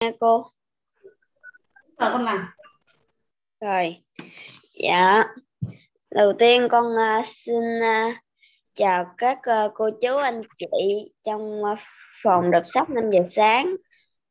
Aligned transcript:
nghe 0.00 0.12
cô. 0.20 0.46
Rồi 1.98 2.10
con 2.12 2.24
làm? 2.24 2.46
Rồi. 3.60 3.96
Dạ. 4.74 5.24
Đầu 6.10 6.32
tiên 6.32 6.68
con 6.70 6.86
uh, 6.86 7.26
xin 7.44 7.78
uh, 7.78 8.14
chào 8.74 9.06
các 9.18 9.38
uh, 9.38 9.72
cô 9.74 9.90
chú 10.02 10.16
anh 10.16 10.42
chị 10.58 11.12
trong 11.22 11.62
uh, 11.62 11.78
phòng 12.22 12.50
đọc 12.50 12.62
sách 12.74 12.90
5 12.90 13.10
giờ 13.10 13.20
sáng. 13.30 13.76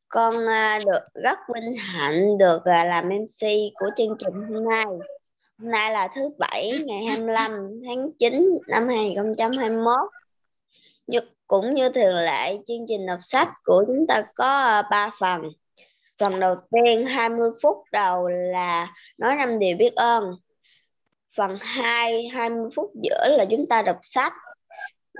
Con 0.08 0.36
uh, 0.36 0.86
được 0.86 1.22
rất 1.24 1.40
vinh 1.54 1.76
hạnh 1.76 2.38
được 2.38 2.58
uh, 2.58 2.66
làm 2.66 3.10
MC 3.10 3.48
của 3.76 3.90
chương 3.98 4.16
trình 4.20 4.34
hôm 4.34 4.70
nay. 4.70 4.86
Hôm 5.60 5.72
nay 5.72 5.92
là 5.92 6.08
thứ 6.16 6.22
bảy 6.40 6.74
ngày 6.86 7.06
25 7.06 7.52
tháng 7.86 8.10
9 8.20 8.60
năm 8.68 8.88
2021 8.88 9.98
như, 11.08 11.20
cũng 11.48 11.76
như 11.76 11.90
thường 11.90 12.16
lệ 12.16 12.58
chương 12.68 12.86
trình 12.88 13.06
đọc 13.06 13.20
sách 13.22 13.50
của 13.64 13.84
chúng 13.88 14.08
ta 14.08 14.24
có 14.36 14.58
à, 14.58 14.82
3 14.82 15.12
phần. 15.20 15.42
Phần 16.20 16.40
đầu 16.40 16.56
tiên 16.72 17.06
20 17.06 17.50
phút 17.62 17.78
đầu 17.92 18.28
là 18.28 18.94
nói 19.18 19.36
năm 19.36 19.60
điều 19.60 19.78
biết 19.78 19.96
ơn. 19.96 20.36
Phần 21.38 21.58
2 21.62 22.28
20 22.28 22.70
phút 22.76 22.92
giữa 23.04 23.28
là 23.38 23.46
chúng 23.46 23.68
ta 23.68 23.82
đọc 23.82 24.00
sách. 24.02 24.34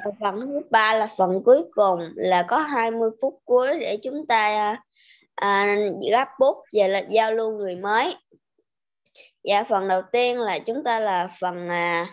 Và 0.06 0.12
phần 0.20 0.42
thứ 0.42 0.62
ba 0.70 0.94
là 0.94 1.10
phần 1.18 1.44
cuối 1.46 1.64
cùng 1.72 2.00
là 2.16 2.44
có 2.44 2.58
20 2.58 3.10
phút 3.22 3.42
cuối 3.46 3.80
để 3.80 3.98
chúng 3.98 4.26
ta 4.26 4.76
à, 5.36 5.78
gấp 6.12 6.28
bút 6.40 6.58
và 6.74 6.88
là 6.88 7.00
giao 7.10 7.34
lưu 7.34 7.52
người 7.52 7.76
mới. 7.76 8.16
Dạ 9.44 9.64
phần 9.70 9.88
đầu 9.88 10.02
tiên 10.12 10.40
là 10.40 10.60
chúng 10.60 10.84
ta 10.84 11.00
là 11.00 11.30
phần 11.40 11.70
à, 11.70 12.08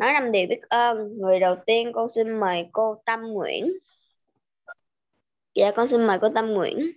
nói 0.00 0.12
năm 0.12 0.32
điều 0.32 0.46
biết 0.48 0.60
ơn. 0.68 1.18
Người 1.18 1.40
đầu 1.40 1.56
tiên 1.66 1.92
con 1.94 2.08
xin 2.08 2.40
mời 2.40 2.68
cô 2.72 3.02
Tâm 3.04 3.20
Nguyễn. 3.22 3.72
Dạ 5.54 5.70
con 5.76 5.86
xin 5.86 6.06
mời 6.06 6.18
cô 6.20 6.28
Tâm 6.34 6.46
Nguyễn. 6.46 6.90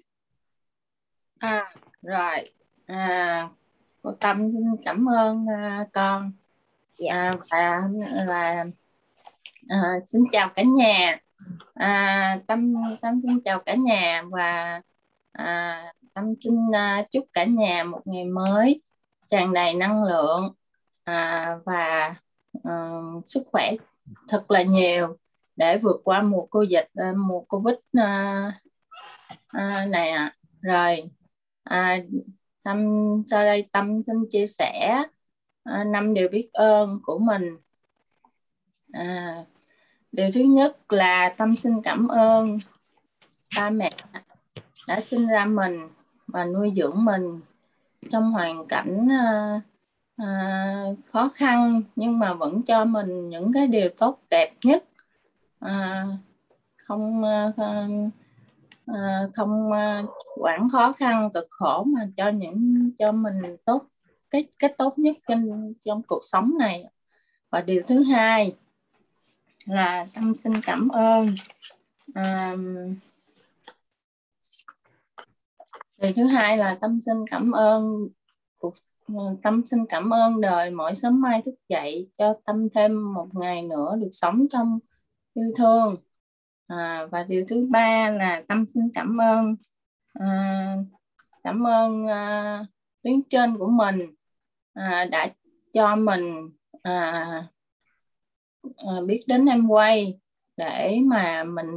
À 1.39 1.73
rồi. 2.01 2.35
À, 2.85 3.49
cô 4.01 4.11
Tâm 4.11 4.49
xin 4.51 4.63
cảm 4.85 5.05
ơn 5.09 5.45
uh, 5.45 5.87
con. 5.93 6.31
Dạ. 6.93 7.13
à, 7.13 7.33
và 7.51 7.81
và 8.27 8.65
à, 9.69 9.77
xin 10.05 10.23
chào 10.31 10.49
cả 10.55 10.63
nhà. 10.63 11.19
À, 11.73 12.39
Tâm 12.47 12.73
Tâm 13.01 13.19
xin 13.19 13.41
chào 13.41 13.59
cả 13.59 13.75
nhà 13.75 14.23
và 14.31 14.81
à, 15.31 15.83
Tâm 16.13 16.33
xin 16.39 16.55
uh, 16.67 17.11
chúc 17.11 17.25
cả 17.33 17.43
nhà 17.43 17.83
một 17.83 18.01
ngày 18.05 18.25
mới 18.25 18.81
tràn 19.27 19.53
đầy 19.53 19.73
năng 19.73 20.03
lượng. 20.03 20.53
À, 21.03 21.55
và 21.65 22.15
uh, 22.67 23.23
sức 23.25 23.43
khỏe 23.51 23.71
thật 24.27 24.51
là 24.51 24.61
nhiều 24.61 25.17
để 25.55 25.77
vượt 25.77 26.01
qua 26.03 26.21
mùa 26.21 26.45
cô 26.49 26.61
dịch 26.61 26.89
uh, 27.09 27.17
mùa 27.17 27.41
covid 27.41 27.75
uh, 27.75 28.53
uh, 29.57 29.89
này 29.89 30.09
ạ 30.09 30.23
à. 30.23 30.35
rồi 30.61 31.09
à, 31.63 31.97
tâm 32.63 32.77
sau 33.25 33.43
đây 33.43 33.69
tâm 33.71 34.03
xin 34.03 34.15
chia 34.29 34.45
sẻ 34.45 35.03
à, 35.63 35.83
năm 35.83 36.13
điều 36.13 36.29
biết 36.29 36.49
ơn 36.53 36.99
của 37.03 37.17
mình 37.19 37.57
à, 38.91 39.35
điều 40.11 40.29
thứ 40.33 40.39
nhất 40.39 40.77
là 40.89 41.33
tâm 41.37 41.55
xin 41.55 41.81
cảm 41.81 42.07
ơn 42.07 42.57
ba 43.55 43.69
mẹ 43.69 43.91
đã 44.87 44.99
sinh 44.99 45.27
ra 45.27 45.45
mình 45.45 45.89
và 46.27 46.45
nuôi 46.45 46.71
dưỡng 46.75 47.05
mình 47.05 47.41
trong 48.11 48.31
hoàn 48.31 48.67
cảnh 48.67 49.07
uh, 49.07 49.61
à, 50.17 50.85
khó 51.11 51.29
khăn 51.35 51.81
nhưng 51.95 52.19
mà 52.19 52.33
vẫn 52.33 52.63
cho 52.63 52.85
mình 52.85 53.29
những 53.29 53.53
cái 53.53 53.67
điều 53.67 53.89
tốt 53.89 54.19
đẹp 54.29 54.49
nhất. 54.63 54.83
À, 55.59 56.07
không 56.77 57.23
à, 57.23 57.51
à, 57.57 57.87
à, 58.85 59.27
không 59.33 59.71
à, 59.71 60.03
quản 60.37 60.69
khó 60.69 60.93
khăn 60.93 61.29
cực 61.33 61.47
khổ 61.49 61.83
mà 61.83 62.01
cho 62.17 62.29
những 62.29 62.91
cho 62.99 63.11
mình 63.11 63.57
tốt 63.65 63.83
cái 64.29 64.43
cái 64.59 64.73
tốt 64.77 64.99
nhất 64.99 65.17
trong 65.27 65.73
trong 65.85 66.01
cuộc 66.03 66.21
sống 66.23 66.57
này. 66.59 66.85
Và 67.49 67.61
điều 67.61 67.81
thứ 67.87 68.03
hai 68.03 68.55
là 69.65 70.05
tâm 70.15 70.35
xin 70.35 70.53
cảm 70.61 70.89
ơn. 70.89 71.35
À, 72.13 72.55
điều 75.97 76.13
thứ 76.15 76.27
hai 76.27 76.57
là 76.57 76.77
tâm 76.81 76.99
sinh 77.05 77.25
cảm 77.31 77.51
ơn 77.51 78.07
cuộc 78.57 78.73
Ừ, 79.07 79.13
tâm 79.43 79.61
xin 79.67 79.79
cảm 79.89 80.09
ơn 80.13 80.41
đời 80.41 80.71
mỗi 80.71 80.95
sớm 80.95 81.21
mai 81.21 81.41
thức 81.45 81.55
dậy 81.69 82.09
cho 82.17 82.33
tâm 82.45 82.67
thêm 82.75 83.13
một 83.13 83.27
ngày 83.33 83.61
nữa 83.61 83.95
được 84.01 84.09
sống 84.11 84.45
trong 84.51 84.79
yêu 85.33 85.53
thương. 85.57 85.95
À, 86.67 87.05
và 87.11 87.23
điều 87.23 87.45
thứ 87.47 87.67
ba 87.71 88.11
là 88.11 88.43
tâm 88.47 88.65
xin 88.65 88.83
cảm 88.93 89.21
ơn 89.21 89.55
à, 90.13 90.77
cảm 91.43 91.67
ơn 91.67 92.07
à, 92.07 92.65
tuyến 93.03 93.23
trên 93.29 93.57
của 93.57 93.67
mình 93.69 94.15
à, 94.73 95.05
đã 95.11 95.27
cho 95.73 95.95
mình 95.95 96.49
à, 96.83 97.47
à, 98.77 99.01
biết 99.07 99.23
đến 99.27 99.45
em 99.45 99.67
quay 99.67 100.19
để 100.57 100.99
mà 101.05 101.43
mình 101.43 101.67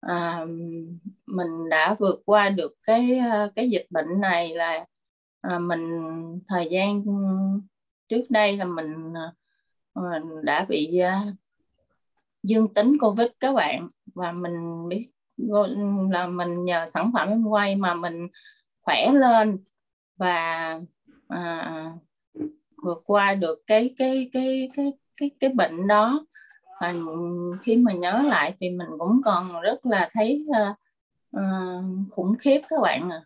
à, 0.00 0.44
mình 1.26 1.68
đã 1.70 1.96
vượt 1.98 2.22
qua 2.26 2.48
được 2.50 2.72
cái 2.82 3.18
à, 3.18 3.48
cái 3.56 3.70
dịch 3.70 3.86
bệnh 3.90 4.20
này 4.20 4.54
là 4.54 4.86
à, 5.40 5.58
mình 5.58 6.00
thời 6.48 6.68
gian 6.70 7.04
trước 8.08 8.22
đây 8.28 8.56
là 8.56 8.64
mình, 8.64 9.12
ờ, 9.14 10.02
mình 10.02 10.44
đã 10.44 10.64
bị 10.68 10.98
ờ, 10.98 11.12
dương 12.42 12.74
tính 12.74 12.98
covid 13.00 13.28
các 13.40 13.52
bạn 13.52 13.88
và 14.14 14.32
mình 14.32 14.88
biết 14.88 15.10
là 16.10 16.26
mình 16.26 16.64
nhờ 16.64 16.86
sản 16.94 17.10
phẩm 17.14 17.28
em 17.28 17.44
quay 17.44 17.76
mà 17.76 17.94
mình 17.94 18.28
khỏe 18.80 19.12
lên 19.12 19.58
và 20.16 20.80
à, 21.28 21.92
vượt 22.82 23.02
qua 23.04 23.34
được 23.34 23.62
cái 23.66 23.94
cái 23.96 24.30
cái 24.32 24.70
cái 24.76 24.92
cái 25.16 25.30
cái 25.40 25.50
bệnh 25.50 25.86
đó 25.86 26.26
và 26.80 26.94
khi 27.62 27.76
mà 27.76 27.92
nhớ 27.92 28.22
lại 28.26 28.56
thì 28.60 28.70
mình 28.70 28.88
cũng 28.98 29.20
còn 29.24 29.60
rất 29.60 29.86
là 29.86 30.08
thấy 30.12 30.46
uh, 30.48 30.76
uh, 31.36 31.84
khủng 32.10 32.34
khiếp 32.38 32.60
các 32.68 32.80
bạn 32.82 33.10
à. 33.10 33.22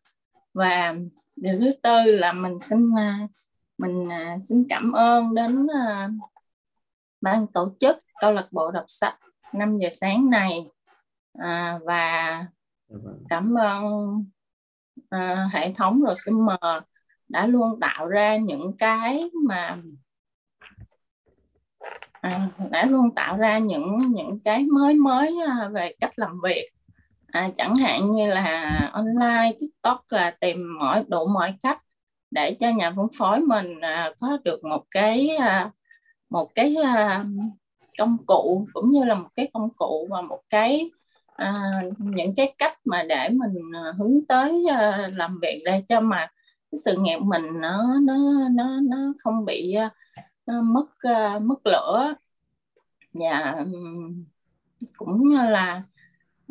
và 0.54 0.94
điều 1.36 1.56
thứ 1.60 1.70
tư 1.82 2.04
là 2.04 2.32
mình 2.32 2.60
xin 2.60 2.90
uh, 2.90 3.30
mình 3.78 4.08
uh, 4.08 4.42
xin 4.48 4.66
cảm 4.68 4.92
ơn 4.92 5.34
đến 5.34 5.66
uh, 5.66 6.30
ban 7.20 7.46
tổ 7.46 7.74
chức 7.80 7.96
câu 8.20 8.32
lạc 8.32 8.48
bộ 8.50 8.70
đọc 8.70 8.84
sách 8.88 9.18
5 9.52 9.78
giờ 9.78 9.88
sáng 9.90 10.30
này 10.30 10.66
à, 11.38 11.78
và 11.84 12.46
dạ 12.88 12.96
vâng. 13.02 13.24
cảm 13.28 13.54
ơn 13.54 14.24
à, 15.10 15.48
hệ 15.52 15.72
thống 15.74 16.02
mờ 16.32 16.80
đã 17.28 17.46
luôn 17.46 17.80
tạo 17.80 18.06
ra 18.06 18.36
những 18.36 18.76
cái 18.78 19.30
mà 19.46 19.78
à, 22.20 22.48
đã 22.70 22.86
luôn 22.86 23.14
tạo 23.14 23.36
ra 23.36 23.58
những 23.58 24.12
những 24.14 24.40
cái 24.44 24.64
mới 24.64 24.94
mới 24.94 25.36
à, 25.48 25.68
về 25.68 25.94
cách 26.00 26.18
làm 26.18 26.40
việc 26.44 26.70
à, 27.32 27.50
chẳng 27.56 27.74
hạn 27.76 28.10
như 28.10 28.26
là 28.26 28.90
online 28.92 29.52
tiktok 29.60 30.04
là 30.08 30.30
tìm 30.30 30.78
mọi 30.78 31.04
đủ 31.08 31.26
mọi 31.26 31.54
cách 31.62 31.82
để 32.30 32.56
cho 32.60 32.70
nhà 32.70 32.92
phân 32.96 33.06
phối 33.18 33.40
mình 33.40 33.80
à, 33.80 34.12
có 34.20 34.38
được 34.44 34.64
một 34.64 34.84
cái 34.90 35.28
à, 35.28 35.70
một 36.30 36.54
cái 36.54 36.76
à, 36.84 37.24
công 37.98 38.16
cụ 38.26 38.66
cũng 38.72 38.90
như 38.90 39.04
là 39.04 39.14
một 39.14 39.28
cái 39.36 39.50
công 39.54 39.68
cụ 39.76 40.08
và 40.10 40.20
một 40.20 40.40
cái 40.50 40.90
à, 41.36 41.82
những 41.98 42.34
cái 42.34 42.54
cách 42.58 42.78
mà 42.84 43.02
để 43.02 43.28
mình 43.28 43.72
à, 43.74 43.92
hướng 43.98 44.26
tới 44.28 44.66
à, 44.70 45.10
làm 45.12 45.38
việc 45.42 45.62
để 45.64 45.82
cho 45.88 46.00
mà 46.00 46.26
cái 46.72 46.78
sự 46.84 46.96
nghiệp 46.98 47.18
mình 47.18 47.60
nó 47.60 48.00
nó 48.02 48.16
nó 48.50 48.80
nó 48.82 49.12
không 49.18 49.44
bị 49.44 49.74
à, 49.74 49.90
nó 50.46 50.62
mất 50.62 50.86
à, 51.00 51.38
mất 51.38 51.66
lửa. 51.66 52.14
Dạ, 53.12 53.54
và 53.56 53.64
cũng 54.96 55.32
là 55.32 55.82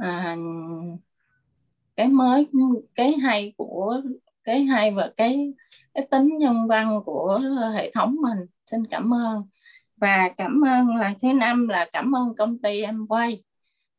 à, 0.02 0.38
cái 1.96 2.08
mới 2.08 2.48
cái 2.96 3.18
hay 3.18 3.54
của 3.58 4.02
cái 4.44 4.64
hay 4.64 4.92
và 4.92 5.12
cái 5.16 5.54
cái 5.94 6.08
tính 6.12 6.38
nhân 6.38 6.68
văn 6.68 7.02
của 7.06 7.40
hệ 7.74 7.92
thống 7.92 8.16
mình. 8.22 8.40
Xin 8.66 8.88
cảm 8.88 9.14
ơn. 9.14 9.44
Và 9.98 10.30
cảm 10.38 10.62
ơn 10.66 10.96
là 10.96 11.14
thứ 11.22 11.34
năm 11.34 11.68
là 11.68 11.90
cảm 11.94 12.16
ơn 12.16 12.36
công 12.36 12.58
ty 12.58 12.82
em 12.82 13.08
quay. 13.08 13.44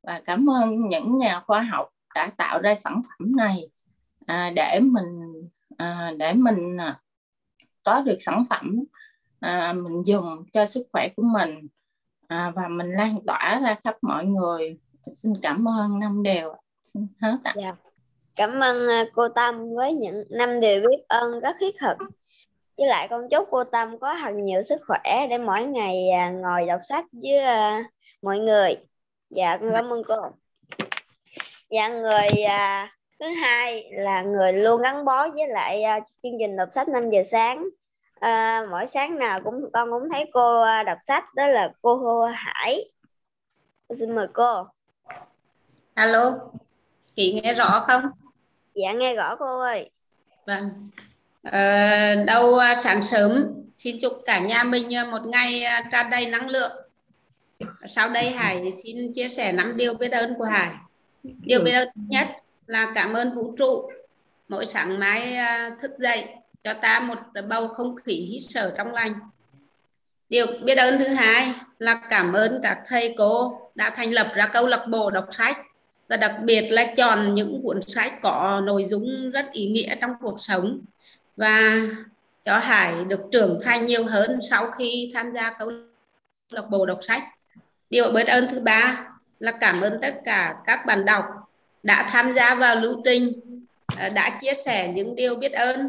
Và 0.03 0.23
cảm 0.25 0.51
ơn 0.51 0.89
những 0.89 1.19
nhà 1.19 1.41
khoa 1.41 1.63
học 1.63 1.89
đã 2.15 2.31
tạo 2.37 2.61
ra 2.61 2.75
sản 2.75 3.03
phẩm 3.03 3.37
này 3.37 3.69
à, 4.27 4.51
để 4.57 4.81
mình 4.81 5.49
à, 5.77 6.13
để 6.19 6.33
mình 6.33 6.77
à, 6.81 7.01
có 7.85 8.01
được 8.01 8.17
sản 8.21 8.45
phẩm 8.51 8.85
à, 9.41 9.73
mình 9.73 10.03
dùng 10.07 10.45
cho 10.53 10.67
sức 10.67 10.87
khỏe 10.93 11.09
của 11.17 11.23
mình. 11.23 11.69
À, 12.29 12.53
và 12.57 12.69
mình 12.69 12.93
lan 12.93 13.19
tỏa 13.27 13.61
ra 13.63 13.77
khắp 13.85 13.97
mọi 14.03 14.27
người 14.27 14.79
xin 15.11 15.33
cảm 15.43 15.69
ơn 15.69 15.99
năm 15.99 16.23
điều 16.23 16.55
xin 16.83 17.07
hết 17.21 17.37
ạ. 17.45 17.55
Dạ. 17.57 17.75
cảm 18.37 18.61
ơn 18.61 18.89
à, 18.89 19.05
cô 19.15 19.29
Tâm 19.29 19.75
với 19.75 19.95
những 19.95 20.25
năm 20.31 20.61
điều 20.61 20.81
biết 20.81 21.03
ơn 21.09 21.41
rất 21.41 21.57
thiết 21.61 21.75
thực. 21.81 21.97
Với 22.79 22.87
lại 22.87 23.09
con 23.11 23.29
chúc 23.31 23.49
cô 23.51 23.65
Tâm 23.65 23.99
có 23.99 24.17
thật 24.21 24.31
nhiều 24.35 24.63
sức 24.63 24.81
khỏe 24.87 25.27
để 25.31 25.39
mỗi 25.39 25.65
ngày 25.65 26.11
à, 26.11 26.31
ngồi 26.31 26.67
đọc 26.67 26.81
sách 26.89 27.05
với 27.13 27.39
à, 27.39 27.85
mọi 28.23 28.39
người. 28.39 28.77
Dạ 29.31 29.57
con 29.57 29.71
cảm 29.73 29.93
ơn 29.93 30.03
cô. 30.09 30.17
Dạ 31.71 31.89
người 31.89 32.29
thứ 33.21 33.27
hai 33.29 33.91
là 33.93 34.23
người 34.23 34.53
luôn 34.53 34.83
gắn 34.83 35.05
bó 35.05 35.29
với 35.29 35.49
lại 35.49 35.83
chương 36.23 36.33
trình 36.41 36.57
đọc 36.57 36.69
sách 36.73 36.89
5 36.89 37.11
giờ 37.11 37.23
sáng. 37.31 37.69
À, 38.15 38.67
mỗi 38.71 38.87
sáng 38.87 39.19
nào 39.19 39.41
cũng 39.45 39.71
con 39.73 39.91
cũng 39.91 40.11
thấy 40.13 40.31
cô 40.33 40.65
đọc 40.87 40.99
sách 41.07 41.25
đó 41.35 41.47
là 41.47 41.73
cô 41.83 42.25
Hải. 42.25 42.91
Xin 43.99 44.15
mời 44.15 44.27
cô 44.33 44.67
alo 45.95 46.39
chị 47.15 47.41
nghe 47.43 47.55
rõ 47.55 47.85
không? 47.89 48.03
Dạ 48.75 48.93
nghe 48.93 49.15
rõ 49.15 49.37
cô 49.37 49.61
ơi. 49.61 49.91
Vâng. 50.47 50.91
À, 51.43 52.15
đâu 52.27 52.59
sáng 52.77 53.03
sớm? 53.03 53.47
Xin 53.77 53.97
chúc 54.01 54.13
cả 54.25 54.39
nhà 54.39 54.63
mình 54.63 54.89
một 55.11 55.27
ngày 55.27 55.65
tràn 55.93 56.11
đầy 56.11 56.27
năng 56.27 56.49
lượng. 56.49 56.73
Sau 57.87 58.09
đây 58.09 58.31
Hải 58.31 58.73
xin 58.85 59.13
chia 59.13 59.29
sẻ 59.29 59.53
năm 59.53 59.77
điều 59.77 59.95
biết 59.95 60.13
ơn 60.13 60.35
của 60.39 60.45
Hải. 60.45 60.71
Điều 61.23 61.61
biết 61.61 61.73
ơn 61.73 61.89
nhất 61.95 62.29
là 62.67 62.93
cảm 62.95 63.13
ơn 63.13 63.33
vũ 63.33 63.55
trụ. 63.59 63.91
Mỗi 64.49 64.67
sáng 64.67 64.99
mai 64.99 65.39
thức 65.81 65.91
dậy 65.99 66.25
cho 66.65 66.75
ta 66.75 67.01
một 67.01 67.19
bầu 67.49 67.69
không 67.69 67.97
khí 67.97 68.15
hít 68.15 68.43
thở 68.55 68.73
trong 68.77 68.93
lành. 68.93 69.13
Điều 70.29 70.47
biết 70.65 70.79
ơn 70.79 70.99
thứ 70.99 71.09
hai 71.09 71.53
là 71.79 71.95
cảm 72.11 72.33
ơn 72.33 72.61
các 72.63 72.79
thầy 72.87 73.15
cô 73.19 73.61
đã 73.75 73.91
thành 73.91 74.11
lập 74.11 74.33
ra 74.35 74.47
câu 74.47 74.67
lạc 74.67 74.87
bộ 74.91 75.11
đọc 75.11 75.27
sách 75.31 75.59
và 76.13 76.17
đặc 76.19 76.37
biệt 76.45 76.69
là 76.71 76.85
chọn 76.97 77.35
những 77.35 77.61
cuốn 77.63 77.83
sách 77.83 78.23
có 78.23 78.61
nội 78.65 78.85
dung 78.85 79.31
rất 79.31 79.53
ý 79.53 79.69
nghĩa 79.69 79.95
trong 80.01 80.11
cuộc 80.21 80.41
sống 80.41 80.81
và 81.37 81.79
cho 82.43 82.59
Hải 82.59 83.05
được 83.05 83.21
trưởng 83.33 83.59
thành 83.63 83.85
nhiều 83.85 84.05
hơn 84.05 84.39
sau 84.51 84.71
khi 84.71 85.11
tham 85.15 85.33
gia 85.33 85.51
câu 85.59 85.71
lạc 86.51 86.71
bộ 86.71 86.87
đọc 86.87 86.99
sách. 87.03 87.23
Điều 87.91 88.11
biết 88.11 88.27
ơn 88.27 88.49
thứ 88.51 88.61
ba 88.61 89.09
là 89.39 89.53
cảm 89.53 89.81
ơn 89.81 89.99
tất 90.03 90.15
cả 90.25 90.57
các 90.67 90.87
bạn 90.87 91.05
đọc 91.05 91.25
đã 91.83 92.09
tham 92.11 92.33
gia 92.33 92.55
vào 92.55 92.77
lưu 92.77 93.03
trình, 93.05 93.33
à, 93.97 94.09
đã 94.09 94.39
chia 94.41 94.55
sẻ 94.55 94.93
những 94.95 95.17
điều 95.17 95.37
biết 95.37 95.53
ơn, 95.53 95.89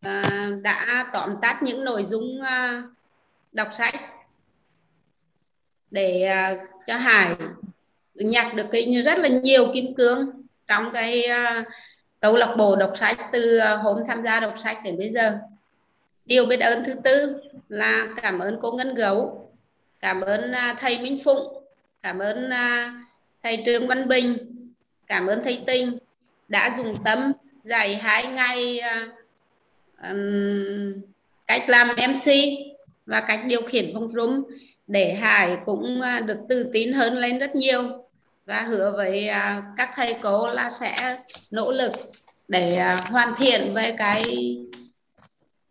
à, 0.00 0.48
đã 0.62 1.06
tóm 1.12 1.34
tắt 1.42 1.62
những 1.62 1.84
nội 1.84 2.04
dung 2.04 2.40
à, 2.40 2.82
đọc 3.52 3.68
sách 3.72 3.94
để 5.90 6.28
cho 6.86 6.96
Hải 6.96 7.36
nhặt 8.14 8.54
được 8.54 8.66
cái 8.72 9.02
rất 9.04 9.18
là 9.18 9.28
nhiều 9.28 9.70
kim 9.74 9.94
cương 9.94 10.30
trong 10.66 10.92
cái 10.92 11.28
uh, 11.30 11.66
câu 12.20 12.36
lạc 12.36 12.54
bộ 12.58 12.76
đọc 12.76 12.92
sách 12.94 13.18
từ 13.32 13.58
uh, 13.58 13.80
hôm 13.82 13.98
tham 14.08 14.24
gia 14.24 14.40
đọc 14.40 14.54
sách 14.56 14.78
đến 14.84 14.98
bây 14.98 15.10
giờ. 15.10 15.38
Điều 16.26 16.46
biết 16.46 16.60
ơn 16.60 16.84
thứ 16.84 16.94
tư 17.04 17.40
là 17.68 18.06
cảm 18.22 18.38
ơn 18.38 18.58
cô 18.62 18.72
ngân 18.72 18.94
gấu 18.94 19.50
cảm 20.00 20.20
ơn 20.20 20.50
uh, 20.50 20.78
thầy 20.78 20.98
minh 20.98 21.18
phụng 21.24 21.64
cảm 22.02 22.18
ơn 22.18 22.46
uh, 22.46 23.06
thầy 23.42 23.62
trương 23.66 23.88
văn 23.88 24.08
bình 24.08 24.36
cảm 25.06 25.26
ơn 25.26 25.44
thầy 25.44 25.62
tinh 25.66 25.98
đã 26.48 26.74
dùng 26.76 27.04
tâm 27.04 27.32
dạy 27.62 27.96
hai 27.96 28.26
ngày 28.26 28.80
uh, 28.80 29.14
um, 30.02 30.92
cách 31.46 31.68
làm 31.68 31.88
mc 31.88 32.32
và 33.06 33.20
cách 33.20 33.40
điều 33.46 33.62
khiển 33.62 33.90
phòng 33.94 34.08
room 34.08 34.44
để 34.86 35.14
hải 35.14 35.56
cũng 35.66 36.00
được 36.26 36.38
tự 36.48 36.70
tin 36.72 36.92
hơn 36.92 37.14
lên 37.14 37.38
rất 37.38 37.56
nhiều 37.56 38.03
và 38.46 38.62
hứa 38.62 38.92
với 38.96 39.28
à, 39.28 39.62
các 39.76 39.90
thầy 39.94 40.16
cô 40.22 40.46
là 40.46 40.70
sẽ 40.70 41.16
nỗ 41.50 41.72
lực 41.72 41.92
để 42.48 42.76
à, 42.76 43.06
hoàn 43.10 43.34
thiện 43.38 43.74
về 43.74 43.94
cái 43.98 44.56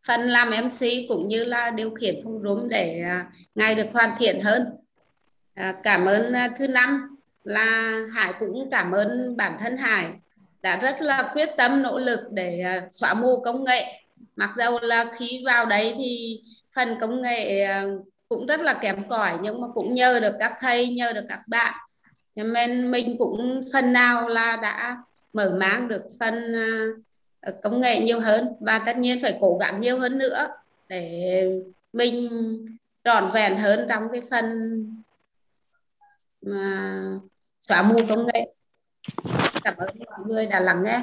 phần 0.08 0.22
làm 0.22 0.50
MC 0.50 0.88
cũng 1.10 1.28
như 1.28 1.44
là 1.44 1.72
điều 1.72 1.92
khiển 1.92 2.16
phong 2.24 2.42
rúm 2.44 2.70
để 2.70 3.02
à, 3.06 3.31
ngày 3.56 3.75
được 3.75 3.88
hoàn 3.94 4.10
thiện 4.18 4.42
hơn. 4.42 4.66
Cảm 5.84 6.06
ơn 6.06 6.34
thứ 6.58 6.68
năm 6.68 7.18
là 7.44 8.00
Hải 8.14 8.34
cũng 8.40 8.70
cảm 8.72 8.92
ơn 8.92 9.38
bản 9.38 9.58
thân 9.60 9.78
Hải 9.78 10.06
đã 10.62 10.80
rất 10.80 11.02
là 11.02 11.31
quyết 11.34 11.50
tâm 11.58 11.81
nỗ 11.81 12.00
lực 12.00 12.20
để 12.31 12.64
xóa 12.92 13.14
mù 13.14 13.42
công 13.46 13.64
nghệ. 13.64 14.04
Mặc 14.36 14.50
dầu 14.58 14.80
là 14.81 15.06
khi 15.18 15.44
vào 15.46 15.66
đấy 15.66 15.94
thì 15.98 16.40
phần 16.75 16.98
công 17.02 17.22
nghệ 17.22 17.68
cũng 18.30 18.46
rất 18.46 18.62
là 18.62 18.74
kém 18.74 19.10
cỏi 19.10 19.38
nhưng 19.42 19.62
mà 19.62 19.68
cũng 19.74 19.94
nhờ 19.94 20.20
được 20.20 20.34
các 20.40 20.54
thầy, 20.60 20.88
nhờ 20.88 21.14
được 21.14 21.25
các 21.30 21.40
bạn 21.48 21.74
nên 22.36 22.92
mình 22.92 23.16
cũng 23.20 23.62
phần 23.74 23.94
nào 23.94 24.28
là 24.28 24.60
đã 24.62 24.98
mở 25.34 25.56
mang 25.60 25.88
được 25.88 26.04
phần 26.20 26.54
ờ, 27.42 27.52
công 27.64 27.82
nghệ 27.82 28.00
nhiều 28.00 28.20
hơn. 28.20 28.48
Và 28.60 28.80
tất 28.80 28.98
nhiên 28.98 29.20
phải 29.22 29.38
cố 29.42 29.58
gắng 29.58 29.82
nhiều 29.82 30.00
hơn 30.00 30.18
nữa 30.18 30.48
để 30.88 31.44
mình 31.94 32.30
trọn 33.04 33.32
vẹn 33.34 33.58
hơn 33.58 33.86
trong 33.90 34.04
cái 34.12 34.22
phần 34.32 34.46
mà 36.42 37.04
xóa 37.60 37.82
mù 37.82 38.00
công 38.10 38.26
nghệ. 38.26 38.54
Cảm 39.64 39.78
ơn 39.78 39.90
mọi 40.06 40.20
người 40.26 40.46
đã 40.46 40.60
lắng 40.60 40.84
nghe. 40.84 41.02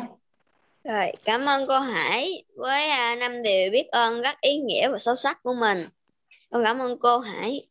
Rồi, 0.84 1.12
cảm 1.24 1.46
ơn 1.46 1.66
cô 1.68 1.78
Hải 1.78 2.44
với 2.54 2.88
à, 2.88 3.14
năm 3.14 3.42
điều 3.42 3.70
biết 3.70 3.88
ơn, 3.90 4.22
rất 4.22 4.40
ý 4.40 4.58
nghĩa 4.58 4.88
và 4.88 4.98
sâu 4.98 5.14
sắc 5.14 5.42
của 5.42 5.54
mình. 5.54 5.88
Con 6.50 6.64
cảm 6.64 6.78
ơn 6.78 6.98
cô 6.98 7.18
Hải. 7.18 7.66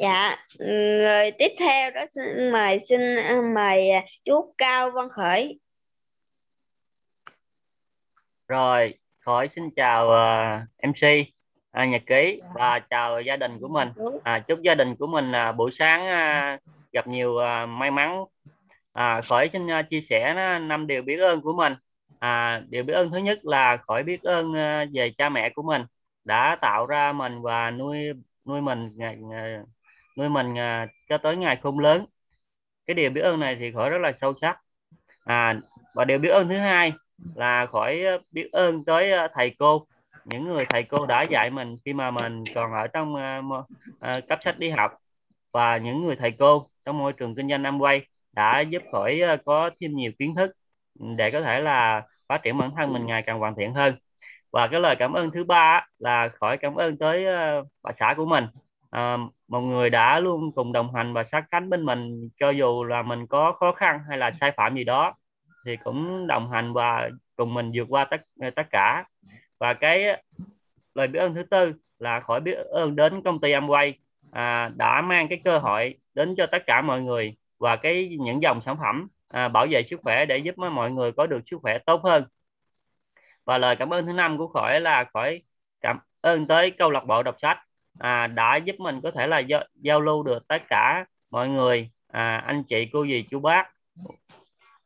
Dạ, 0.00 0.36
người 0.58 1.30
tiếp 1.38 1.48
theo 1.58 1.90
đó 1.90 2.00
xin 2.14 2.52
mời 2.52 2.80
xin 2.88 3.00
à, 3.16 3.40
mời 3.54 3.90
à, 3.90 4.04
chú 4.24 4.54
Cao 4.58 4.90
Văn 4.90 5.08
Khởi. 5.08 5.60
Rồi, 8.48 8.94
Khởi 9.20 9.48
xin 9.56 9.70
chào 9.76 10.06
uh, 10.06 10.88
MC 10.88 11.26
uh, 11.82 11.88
Nhật 11.88 12.02
Ký 12.06 12.40
và 12.54 12.78
chào 12.78 13.20
gia 13.20 13.36
đình 13.36 13.58
của 13.60 13.68
mình. 13.68 13.88
À, 14.24 14.38
chúc 14.38 14.62
gia 14.62 14.74
đình 14.74 14.96
của 14.96 15.06
mình 15.06 15.32
uh, 15.50 15.56
buổi 15.56 15.70
sáng 15.78 16.02
uh, 16.02 16.60
gặp 16.92 17.06
nhiều 17.06 17.32
uh, 17.32 17.68
may 17.68 17.90
mắn. 17.90 18.24
À, 18.92 19.20
Khởi 19.20 19.48
xin 19.52 19.66
uh, 19.66 19.90
chia 19.90 20.02
sẻ 20.10 20.34
năm 20.60 20.86
điều 20.86 21.02
biết 21.02 21.16
ơn 21.16 21.40
của 21.40 21.52
mình. 21.52 21.74
À, 22.18 22.62
điều 22.68 22.84
biết 22.84 22.94
ơn 22.94 23.10
thứ 23.10 23.18
nhất 23.18 23.38
là 23.42 23.76
Khởi 23.76 24.02
biết 24.02 24.22
ơn 24.22 24.50
uh, 24.50 24.88
về 24.92 25.12
cha 25.18 25.28
mẹ 25.28 25.50
của 25.50 25.62
mình 25.62 25.82
đã 26.24 26.56
tạo 26.60 26.86
ra 26.86 27.12
mình 27.12 27.42
và 27.42 27.70
nuôi 27.70 28.12
nuôi 28.46 28.60
mình 28.60 28.98
nuôi 30.16 30.28
mình 30.28 30.58
à, 30.58 30.86
cho 31.08 31.18
tới 31.18 31.36
ngày 31.36 31.58
khôn 31.62 31.78
lớn. 31.78 32.06
Cái 32.86 32.94
điều 32.94 33.10
biết 33.10 33.20
ơn 33.20 33.40
này 33.40 33.56
thì 33.60 33.72
khỏi 33.72 33.90
rất 33.90 33.98
là 33.98 34.12
sâu 34.20 34.34
sắc. 34.40 34.58
À 35.24 35.60
và 35.94 36.04
điều 36.04 36.18
biết 36.18 36.28
ơn 36.28 36.48
thứ 36.48 36.56
hai 36.56 36.92
là 37.34 37.66
khỏi 37.66 38.02
biết 38.30 38.48
ơn 38.52 38.84
tới 38.84 39.12
à, 39.12 39.28
thầy 39.34 39.54
cô. 39.58 39.86
Những 40.24 40.44
người 40.44 40.64
thầy 40.68 40.82
cô 40.82 41.06
đã 41.06 41.22
dạy 41.22 41.50
mình 41.50 41.76
khi 41.84 41.92
mà 41.92 42.10
mình 42.10 42.44
còn 42.54 42.72
ở 42.72 42.86
trong 42.86 43.14
uh, 43.14 43.66
cấp 44.28 44.38
sách 44.44 44.58
đi 44.58 44.70
học. 44.70 44.92
Và 45.52 45.76
những 45.76 46.06
người 46.06 46.16
thầy 46.16 46.30
cô 46.38 46.68
trong 46.84 46.98
môi 46.98 47.12
trường 47.12 47.34
kinh 47.34 47.48
doanh 47.48 47.62
Amway 47.62 48.00
đã 48.32 48.60
giúp 48.60 48.82
khỏi 48.92 49.22
uh, 49.34 49.40
có 49.44 49.70
thêm 49.80 49.96
nhiều 49.96 50.12
kiến 50.18 50.34
thức 50.34 50.50
để 50.94 51.30
có 51.30 51.40
thể 51.40 51.60
là 51.60 52.02
phát 52.28 52.42
triển 52.42 52.58
bản 52.58 52.70
thân 52.76 52.92
mình 52.92 53.06
ngày 53.06 53.22
càng 53.22 53.38
hoàn 53.38 53.54
thiện 53.54 53.74
hơn. 53.74 53.94
Và 54.52 54.66
cái 54.66 54.80
lời 54.80 54.96
cảm 54.98 55.12
ơn 55.12 55.30
thứ 55.30 55.44
ba 55.44 55.86
là 55.98 56.28
khỏi 56.28 56.56
cảm 56.56 56.74
ơn 56.74 56.98
tới 56.98 57.26
uh, 57.60 57.66
bà 57.82 57.90
xã 58.00 58.14
của 58.16 58.26
mình. 58.26 58.46
À, 58.90 59.16
một 59.50 59.60
người 59.60 59.90
đã 59.90 60.20
luôn 60.20 60.52
cùng 60.52 60.72
đồng 60.72 60.94
hành 60.94 61.12
và 61.12 61.24
sát 61.32 61.44
cánh 61.50 61.70
bên 61.70 61.84
mình 61.84 62.28
cho 62.40 62.50
dù 62.50 62.84
là 62.84 63.02
mình 63.02 63.26
có 63.26 63.52
khó 63.52 63.72
khăn 63.72 64.00
hay 64.08 64.18
là 64.18 64.30
sai 64.40 64.52
phạm 64.56 64.76
gì 64.76 64.84
đó 64.84 65.14
thì 65.66 65.76
cũng 65.84 66.26
đồng 66.26 66.50
hành 66.50 66.72
và 66.72 67.10
cùng 67.36 67.54
mình 67.54 67.70
vượt 67.74 67.86
qua 67.88 68.04
tất 68.04 68.20
tất 68.56 68.66
cả. 68.70 69.04
Và 69.58 69.74
cái 69.74 70.22
lời 70.94 71.08
biết 71.08 71.18
ơn 71.18 71.34
thứ 71.34 71.42
tư 71.50 71.72
là 71.98 72.20
khỏi 72.20 72.40
biết 72.40 72.54
ơn 72.54 72.96
đến 72.96 73.22
công 73.22 73.40
ty 73.40 73.52
Amway 73.52 73.92
à, 74.32 74.70
đã 74.76 75.02
mang 75.02 75.28
cái 75.28 75.40
cơ 75.44 75.58
hội 75.58 75.98
đến 76.14 76.34
cho 76.36 76.46
tất 76.46 76.62
cả 76.66 76.82
mọi 76.82 77.00
người 77.00 77.36
và 77.58 77.76
cái 77.76 78.16
những 78.20 78.42
dòng 78.42 78.60
sản 78.64 78.76
phẩm 78.80 79.08
à, 79.28 79.48
bảo 79.48 79.66
vệ 79.70 79.82
sức 79.90 80.00
khỏe 80.02 80.26
để 80.26 80.38
giúp 80.38 80.58
mọi 80.58 80.90
người 80.90 81.12
có 81.12 81.26
được 81.26 81.40
sức 81.50 81.58
khỏe 81.62 81.78
tốt 81.78 82.04
hơn. 82.04 82.24
Và 83.44 83.58
lời 83.58 83.76
cảm 83.76 83.92
ơn 83.92 84.06
thứ 84.06 84.12
năm 84.12 84.38
của 84.38 84.48
khỏi 84.48 84.80
là 84.80 85.04
khỏi 85.04 85.42
cảm 85.80 85.98
ơn 86.20 86.46
tới 86.46 86.70
câu 86.70 86.90
lạc 86.90 87.04
bộ 87.06 87.22
đọc 87.22 87.36
sách 87.42 87.58
à, 87.98 88.26
đã 88.26 88.56
giúp 88.56 88.76
mình 88.78 89.00
có 89.02 89.10
thể 89.10 89.26
là 89.26 89.38
giao, 89.38 89.64
giao 89.74 90.00
lưu 90.00 90.22
được 90.22 90.48
tất 90.48 90.62
cả 90.68 91.04
mọi 91.30 91.48
người. 91.48 91.90
À, 92.12 92.42
anh 92.46 92.64
chị 92.68 92.88
cô 92.92 93.06
dì 93.06 93.24
chú 93.30 93.40
bác. 93.40 93.68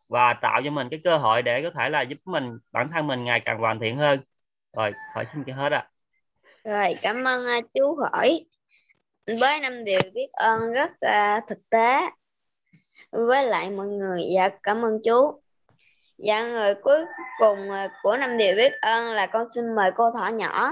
Và 0.09 0.33
tạo 0.33 0.61
cho 0.65 0.71
mình 0.71 0.89
cái 0.91 1.01
cơ 1.05 1.17
hội 1.19 1.43
để 1.43 1.63
có 1.63 1.71
thể 1.79 1.89
là 1.89 2.03
giúp 2.03 2.19
mình 2.25 2.59
bản 2.73 2.91
thân 2.95 3.07
mình 3.07 3.25
ngày 3.25 3.41
càng 3.41 3.59
hoàn 3.59 3.81
thiện 3.81 3.99
hơn. 3.99 4.21
Rồi 4.77 4.93
hỏi 5.15 5.27
xin 5.33 5.45
cho 5.47 5.55
hết 5.55 5.73
ạ. 5.73 5.89
Rồi 6.65 6.95
cảm 7.03 7.25
ơn 7.25 7.45
uh, 7.59 7.65
chú 7.75 7.97
hỏi. 7.97 8.45
Với 9.27 9.61
năm 9.61 9.85
điều 9.85 10.01
biết 10.15 10.29
ơn 10.33 10.73
rất 10.73 10.91
uh, 10.91 11.45
thực 11.49 11.59
tế 11.71 12.01
với 13.11 13.45
lại 13.45 13.71
mọi 13.71 13.87
người. 13.87 14.23
Dạ 14.35 14.49
cảm 14.63 14.85
ơn 14.85 14.99
chú. 15.05 15.43
Dạ 16.19 16.43
người 16.43 16.75
cuối 16.75 17.05
cùng 17.39 17.69
uh, 17.71 17.91
của 18.03 18.17
năm 18.17 18.39
điều 18.39 18.57
biết 18.57 18.73
ơn 18.73 19.13
là 19.13 19.27
con 19.27 19.47
xin 19.55 19.75
mời 19.75 19.91
cô 19.97 20.11
thỏ 20.11 20.29
nhỏ. 20.29 20.71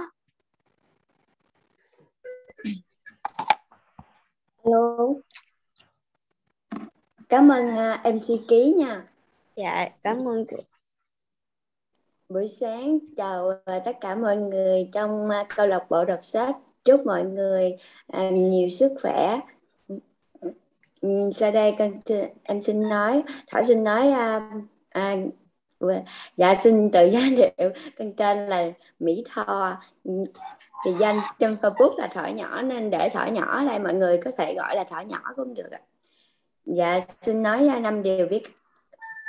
Hello. 4.64 5.14
Cảm 7.28 7.48
ơn 7.48 7.68
uh, 7.68 7.76
à, 7.78 8.02
MC 8.04 8.48
Ký 8.48 8.74
nha. 8.78 9.06
Dạ, 9.56 9.88
cảm 10.02 10.28
ơn 10.28 10.44
chị. 10.50 10.56
Buổi 12.28 12.48
sáng 12.48 12.98
chào 13.16 13.46
uh, 13.48 13.84
tất 13.84 13.96
cả 14.00 14.14
mọi 14.14 14.36
người 14.36 14.88
trong 14.92 15.26
uh, 15.26 15.46
câu 15.56 15.66
lạc 15.66 15.86
bộ 15.90 16.04
đọc 16.04 16.18
sách. 16.22 16.56
Chúc 16.84 17.06
mọi 17.06 17.24
người 17.24 17.76
uh, 18.16 18.32
nhiều 18.32 18.68
sức 18.68 18.92
khỏe. 19.02 19.40
Um, 21.00 21.30
sau 21.30 21.52
đây 21.52 21.74
con 21.78 21.92
em 22.42 22.62
xin 22.62 22.88
nói, 22.88 23.22
Thảo 23.46 23.62
xin 23.64 23.84
nói 23.84 24.08
uh, 24.08 24.64
à, 24.88 25.16
dạ 26.36 26.54
xin 26.54 26.90
tự 26.90 27.06
giới 27.12 27.36
thiệu 27.36 27.70
con 27.98 28.12
tên 28.16 28.38
là 28.38 28.70
Mỹ 28.98 29.24
Tho 29.28 29.76
thì 30.84 30.92
danh 31.00 31.20
trên 31.38 31.50
Facebook 31.50 31.98
là 31.98 32.06
thỏ 32.06 32.26
nhỏ 32.26 32.62
nên 32.62 32.90
để 32.90 33.08
thỏ 33.08 33.24
nhỏ 33.24 33.64
đây 33.64 33.78
mọi 33.78 33.94
người 33.94 34.20
có 34.24 34.30
thể 34.38 34.54
gọi 34.54 34.76
là 34.76 34.84
thỏ 34.84 35.00
nhỏ 35.00 35.18
cũng 35.36 35.54
được 35.54 35.70
ạ. 35.70 35.80
Dạ 36.64 37.00
xin 37.20 37.42
nói 37.42 37.66
ra 37.66 37.78
năm 37.78 38.02
điều 38.02 38.26
biết 38.26 38.42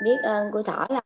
biết 0.03 0.17
ơn 0.23 0.51
của 0.51 0.63
thỏ 0.63 0.87
là 0.89 1.01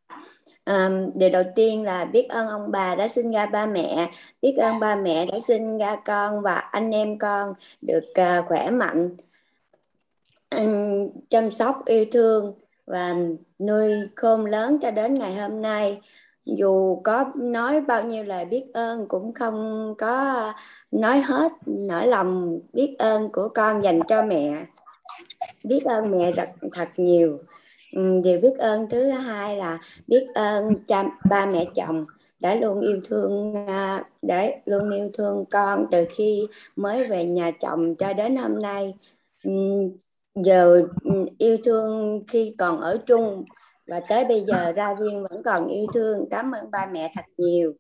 um, 0.66 1.12
điều 1.16 1.30
đầu 1.30 1.44
tiên 1.56 1.84
là 1.84 2.06
biết 2.06 2.27
ơn 2.30 2.48
ông 2.48 2.72
bà 2.72 2.96
đã 2.96 3.08
sinh 3.08 3.32
ra 3.32 3.46
ba 3.46 3.66
mẹ. 3.66 4.12
Biết 4.42 4.56
ơn 4.58 4.80
ba 4.80 4.96
mẹ 4.96 5.25
đã 5.25 5.39
sinh 5.39 5.77
ra 5.77 5.96
con 6.06 6.42
và 6.42 6.56
anh 6.56 6.92
em 6.92 7.18
con 7.18 7.54
được 7.82 8.04
uh, 8.10 8.46
khỏe 8.48 8.70
mạnh 8.70 9.16
um, 10.56 11.10
chăm 11.30 11.51
sóc 11.51 11.86
yêu 11.86 12.06
thương 12.12 12.54
và 12.86 13.16
nuôi 13.60 13.92
khôn 14.16 14.46
lớn 14.46 14.77
cho 14.82 14.92
đến 14.92 15.13
ngày 15.13 15.36
hôm 15.36 15.62
nay 15.62 16.01
dù 16.56 17.01
có 17.04 17.25
nói 17.36 17.82
bao 17.82 18.04
nhiêu 18.04 18.24
lời 18.24 18.46
biết 18.46 18.66
ơn 18.74 19.08
cũng 19.08 19.34
không 19.34 19.94
có 19.98 20.54
nói 20.92 21.22
hết. 21.22 21.51
Nỗi 21.66 22.08
lòng 22.08 22.60
biết 22.74 22.96
ơn 23.00 23.30
của 23.32 23.50
con 23.50 23.80
dành 23.84 24.00
cho 24.08 24.24
mẹ. 24.24 24.66
Biết 25.63 25.80
ơn 25.86 26.12
mẹ 26.12 26.32
rất, 26.32 26.50
thật 26.74 26.89
nhiều. 26.98 27.39
Ừ, 27.94 28.22
điều 28.24 28.39
biết 28.39 28.54
ơn 28.58 28.89
thứ 28.89 29.10
hai 29.10 29.58
là 29.58 29.80
biết 30.08 30.27
ơn 30.36 30.75
cha, 30.88 31.04
ba 31.30 31.46
mẹ 31.46 31.66
chồng 31.75 32.06
đã 32.39 32.56
luôn 32.56 32.82
yêu 32.82 33.01
thương 33.06 33.54
à, 33.68 34.04
để 34.22 34.62
luôn 34.66 34.89
yêu 34.89 35.10
thương 35.13 35.46
con 35.51 35.86
từ 35.92 36.06
khi 36.10 36.48
mới 36.75 37.08
về 37.08 37.25
nhà 37.25 37.51
chồng 37.60 37.96
cho 37.96 38.13
đến 38.13 38.36
hôm 38.36 38.62
nay. 38.62 38.94
Ừ, 39.44 39.51
giờ 40.36 40.82
ừ, 41.04 41.25
yêu 41.38 41.58
thương 41.66 42.24
khi 42.27 42.56
còn 42.58 42.82
ở 42.82 42.98
chung 43.08 43.46
và 43.88 44.00
tới 44.00 44.25
bây 44.25 44.44
giờ 44.48 44.72
ra 44.72 44.96
riêng 44.96 45.24
vẫn 45.29 45.44
còn 45.44 45.67
yêu 45.67 45.86
thương, 45.94 46.25
cảm 46.32 46.51
ơn 46.51 46.72
ba 46.72 46.86
mẹ 46.91 47.12
thật 47.15 47.25
nhiều. 47.38 47.74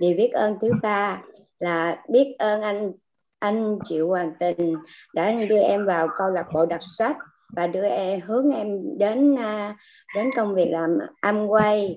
Điều 0.00 0.16
biết 0.16 0.30
ơn 0.32 0.56
thứ 0.60 0.70
ba 0.82 1.22
là 1.58 2.02
biết 2.08 2.34
ơn 2.38 2.62
anh 2.62 2.92
anh 3.38 3.78
Triệu 3.84 4.08
Hoàng 4.08 4.32
Tình 4.40 4.74
đã 5.14 5.32
đưa 5.48 5.60
em 5.60 5.86
vào 5.86 6.08
câu 6.18 6.30
lạc 6.30 6.46
bộ 6.54 6.66
đọc 6.66 6.80
sách 6.98 7.16
và 7.56 7.66
đưa 7.66 7.84
em, 7.84 8.20
hướng 8.20 8.54
em 8.54 8.98
đến 8.98 9.38
à, 9.38 9.76
đến 10.16 10.30
công 10.36 10.54
việc 10.54 10.68
làm 10.70 10.90
âm 11.20 11.46
quay 11.46 11.96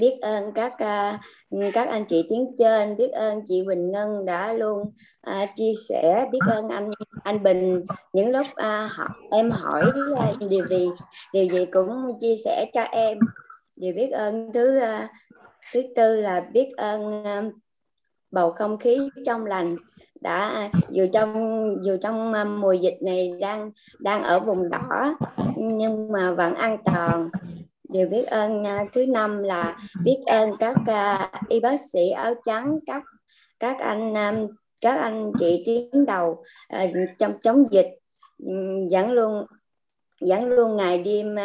biết 0.00 0.18
ơn 0.20 0.52
các 0.52 0.78
à, 0.78 1.20
các 1.72 1.88
anh 1.88 2.04
chị 2.04 2.26
tiếng 2.30 2.46
trên 2.58 2.96
biết 2.96 3.10
ơn 3.10 3.40
chị 3.46 3.62
Bình 3.66 3.92
Ngân 3.92 4.24
đã 4.24 4.52
luôn 4.52 4.92
à, 5.20 5.46
chia 5.56 5.72
sẻ. 5.88 6.26
Biết 6.32 6.38
ơn 6.50 6.68
anh 6.68 6.90
anh 7.22 7.42
Bình. 7.42 7.84
Những 8.12 8.30
lúc 8.30 8.46
à, 8.54 8.90
họ, 8.92 9.04
em 9.30 9.50
hỏi 9.50 9.84
điều 10.50 10.66
gì 10.68 10.88
điều 11.32 11.46
gì 11.46 11.66
cũng 11.66 12.18
chia 12.20 12.36
sẻ 12.44 12.70
cho 12.74 12.82
em. 12.82 13.18
Điều 13.76 13.94
biết 13.94 14.10
ơn 14.10 14.52
thứ 14.52 14.80
thứ 15.72 15.82
tư 15.96 16.20
là 16.20 16.40
biết 16.52 16.68
ơn 16.76 17.24
bầu 18.30 18.52
không 18.52 18.78
khí 18.78 19.08
trong 19.26 19.46
lành 19.46 19.76
đã 20.20 20.70
dù 20.88 21.06
trong 21.12 21.34
dù 21.82 21.96
trong 22.02 22.32
mùa 22.60 22.72
dịch 22.72 22.98
này 23.02 23.32
đang 23.40 23.70
đang 23.98 24.22
ở 24.22 24.40
vùng 24.40 24.70
đỏ 24.70 25.16
nhưng 25.56 26.12
mà 26.12 26.30
vẫn 26.30 26.54
an 26.54 26.78
toàn 26.84 27.30
điều 27.92 28.08
biết 28.08 28.24
ơn 28.26 28.62
uh, 28.62 28.92
thứ 28.92 29.06
năm 29.06 29.42
là 29.42 29.76
biết 30.04 30.18
ơn 30.26 30.50
các 30.58 30.76
uh, 30.90 31.48
y 31.48 31.60
bác 31.60 31.80
sĩ 31.92 32.10
áo 32.10 32.34
trắng 32.46 32.78
các 32.86 33.02
các 33.60 33.78
anh 33.78 34.14
các 34.80 34.98
anh 34.98 35.32
chị 35.38 35.62
tiến 35.66 36.06
đầu 36.06 36.44
uh, 36.76 36.90
trong 37.18 37.32
chống 37.42 37.64
dịch. 37.70 37.88
Um, 38.46 38.86
vẫn 38.90 39.12
luôn 39.12 39.46
vẫn 40.20 40.48
luôn 40.48 40.76
ngày 40.76 40.98
đêm 40.98 41.36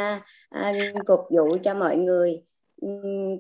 phục 1.07 1.19
vụ 1.29 1.57
cho 1.63 1.73
mọi 1.73 1.95
người. 1.95 2.41
Um, 2.81 3.37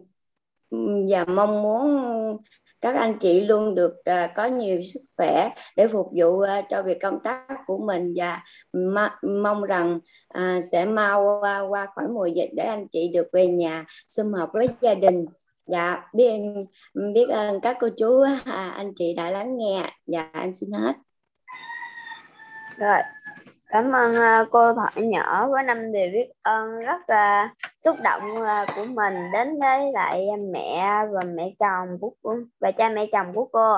và 1.09 1.25
mong 1.25 1.61
muốn 1.61 2.37
các 2.81 2.95
anh 2.95 3.19
chị 3.19 3.41
luôn 3.41 3.75
được 3.75 3.93
uh, 3.93 4.29
có 4.35 4.45
nhiều 4.45 4.81
sức 4.93 4.99
khỏe 5.17 5.49
để 5.75 5.87
phục 5.87 6.07
vụ 6.15 6.27
uh, 6.27 6.49
cho 6.69 6.83
việc 6.83 6.97
công 7.01 7.19
tác 7.23 7.47
của 7.65 7.77
mình 7.77 8.13
và 8.15 8.43
ma- 8.73 9.19
mong 9.21 9.63
rằng 9.63 9.99
uh, 10.37 10.63
sẽ 10.71 10.85
mau 10.85 11.21
uh, 11.39 11.71
qua 11.71 11.87
khỏi 11.95 12.07
mùa 12.07 12.25
dịch 12.25 12.49
để 12.55 12.63
anh 12.63 12.87
chị 12.87 13.11
được 13.13 13.27
về 13.33 13.47
nhà 13.47 13.85
sum 14.07 14.33
họp 14.33 14.49
với 14.53 14.69
gia 14.81 14.95
đình. 14.95 15.25
Dạ 15.67 16.03
biết 16.13 16.31
biết 17.13 17.29
ơn 17.29 17.59
các 17.61 17.77
cô 17.79 17.87
chú 17.97 18.07
uh, 18.07 18.45
anh 18.75 18.93
chị 18.95 19.13
đã 19.17 19.29
lắng 19.29 19.57
nghe. 19.57 19.89
Dạ 20.05 20.29
anh 20.33 20.55
xin 20.55 20.71
hết. 20.71 20.93
Rồi 22.77 22.99
Cảm 23.67 23.91
ơn 23.91 24.15
uh, 24.15 24.47
cô 24.51 24.73
Thoại 24.73 24.93
nhỏ 24.95 25.47
với 25.51 25.63
năm 25.63 25.91
điều 25.91 26.11
biết 26.11 26.27
ơn 26.41 26.79
rất 26.79 27.01
uh, 27.01 27.51
xúc 27.85 27.97
động 28.03 28.41
uh, 28.41 28.69
của 28.75 28.85
mình 28.85 29.31
đến 29.33 29.57
với 29.59 29.91
lại 29.93 30.27
mẹ 30.51 31.05
và 31.11 31.19
mẹ 31.25 31.49
chồng 31.59 31.97
của 31.99 32.35
và 32.59 32.71
cha 32.71 32.89
mẹ 32.89 33.05
chồng 33.11 33.33
của 33.33 33.45
cô. 33.45 33.75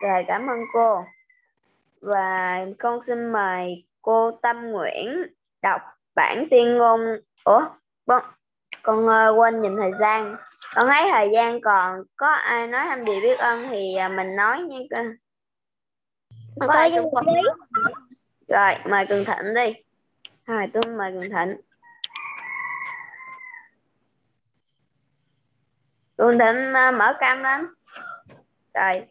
Rồi 0.00 0.24
cảm 0.28 0.46
ơn 0.46 0.58
cô. 0.72 1.04
Và 2.00 2.60
con 2.78 3.00
xin 3.06 3.32
mời 3.32 3.84
cô 4.02 4.30
Tâm 4.30 4.70
Nguyễn 4.70 5.22
đọc 5.62 5.80
bản 6.14 6.46
tuyên 6.50 6.78
ngôn. 6.78 7.00
Ủa, 7.44 7.62
con, 8.06 8.22
con 8.82 9.06
uh, 9.06 9.38
quên 9.38 9.62
nhìn 9.62 9.76
thời 9.76 9.92
gian. 10.00 10.36
Con 10.74 10.88
thấy 10.88 11.10
thời 11.12 11.30
gian 11.32 11.60
còn 11.60 12.02
có 12.16 12.28
ai 12.28 12.66
nói 12.66 12.86
năm 12.86 13.04
điều 13.04 13.20
biết 13.20 13.38
ơn 13.38 13.68
thì 13.72 13.94
uh, 14.06 14.12
mình 14.12 14.36
nói 14.36 14.62
nha. 14.62 14.78
Có 16.60 16.72
ai 16.72 16.92
con 17.12 17.24
rồi 18.48 18.74
mời 18.84 19.06
cường 19.06 19.24
thịnh 19.24 19.54
đi 19.54 19.74
rồi 20.46 20.66
tôi 20.72 20.82
mời 20.86 21.12
cường 21.12 21.30
thịnh 21.30 21.60
cường 26.24 26.38
thịnh 26.38 26.72
à, 26.74 26.90
mở 26.90 27.12
cam 27.20 27.42
lên. 27.42 27.60
Rồi. 28.74 29.02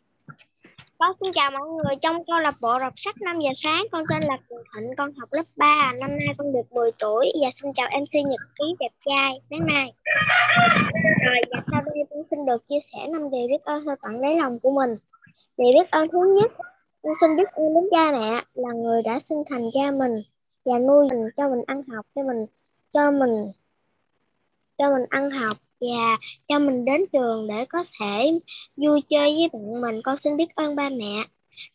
Con 0.99 1.11
xin 1.21 1.31
chào 1.33 1.51
mọi 1.51 1.69
người. 1.69 1.95
Trong 2.01 2.25
câu 2.25 2.37
lạc 2.39 2.55
bộ 2.61 2.79
đọc 2.79 2.93
sách 2.95 3.21
5 3.21 3.39
giờ 3.39 3.49
sáng, 3.55 3.85
con 3.91 4.03
tên 4.09 4.21
là 4.21 4.37
Cường 4.49 4.63
Thịnh, 4.75 4.95
con 4.97 5.09
học 5.19 5.29
lớp 5.31 5.43
3 5.57 5.91
năm 5.99 6.09
nay 6.09 6.35
con 6.37 6.53
được 6.53 6.71
10 6.71 6.91
tuổi. 6.99 7.31
Và 7.43 7.49
xin 7.51 7.71
chào 7.75 7.89
MC 7.89 8.13
Nhật 8.13 8.41
Ký, 8.59 8.65
đẹp 8.79 8.89
trai, 9.05 9.41
sáng 9.49 9.65
nay. 9.65 9.93
Rồi 11.25 11.41
và 11.51 11.61
sau 11.71 11.81
đây 11.85 12.03
con 12.09 12.23
xin 12.29 12.45
được 12.45 12.67
chia 12.67 12.79
sẻ 12.91 13.07
năm 13.11 13.21
điều 13.31 13.47
biết 13.47 13.63
ơn 13.63 13.83
sâu 13.85 13.95
tận 14.03 14.21
đáy 14.21 14.35
lòng 14.35 14.57
của 14.63 14.71
mình. 14.71 14.97
Điều 15.57 15.71
biết 15.73 15.91
ơn 15.91 16.07
thứ 16.11 16.33
nhất, 16.35 16.51
con 17.03 17.13
xin 17.21 17.35
biết 17.37 17.51
ơn 17.51 17.73
đến 17.73 17.83
cha 17.91 18.11
mẹ, 18.11 18.43
là 18.53 18.73
người 18.73 19.01
đã 19.05 19.19
sinh 19.19 19.43
thành 19.49 19.69
cha 19.73 19.91
mình 19.99 20.21
và 20.65 20.79
nuôi 20.79 21.07
mình 21.11 21.29
cho 21.37 21.49
mình 21.49 21.63
ăn 21.67 21.83
học, 21.83 22.05
cho 22.15 22.21
mình 22.21 22.45
cho 22.93 23.11
mình 23.11 23.51
cho 24.77 24.89
mình 24.89 25.05
ăn 25.09 25.29
học 25.29 25.57
và 25.83 26.17
cho 26.47 26.59
mình 26.59 26.85
đến 26.85 27.01
trường 27.13 27.47
để 27.47 27.65
có 27.65 27.83
thể 27.99 28.39
vui 28.75 29.01
chơi 29.09 29.35
với 29.35 29.49
bạn 29.53 29.81
mình. 29.81 30.01
Con 30.03 30.17
xin 30.17 30.37
biết 30.37 30.55
ơn 30.55 30.75
ba 30.75 30.89
mẹ. 30.89 31.23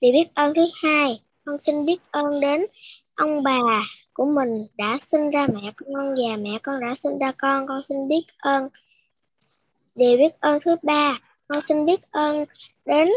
Điều 0.01 0.13
biết 0.13 0.35
ơn 0.35 0.55
thứ 0.55 0.67
hai, 0.83 1.21
con 1.45 1.59
xin 1.59 1.87
biết 1.87 2.01
ơn 2.11 2.41
đến 2.41 2.67
ông 3.15 3.43
bà 3.43 3.61
của 4.13 4.25
mình 4.25 4.67
đã 4.77 4.99
sinh 4.99 5.31
ra 5.31 5.47
mẹ 5.55 5.73
con 5.77 6.15
và 6.15 6.37
mẹ 6.37 6.59
con 6.63 6.81
đã 6.81 6.95
sinh 6.95 7.19
ra 7.21 7.33
con. 7.39 7.67
Con 7.67 7.83
xin 7.83 8.09
biết 8.09 8.23
ơn. 8.39 8.69
Điều 9.95 10.17
biết 10.17 10.41
ơn 10.41 10.59
thứ 10.65 10.77
ba, 10.83 11.19
con 11.49 11.61
xin 11.61 11.87
biết 11.87 12.01
ơn 12.11 12.45
đến 12.85 13.09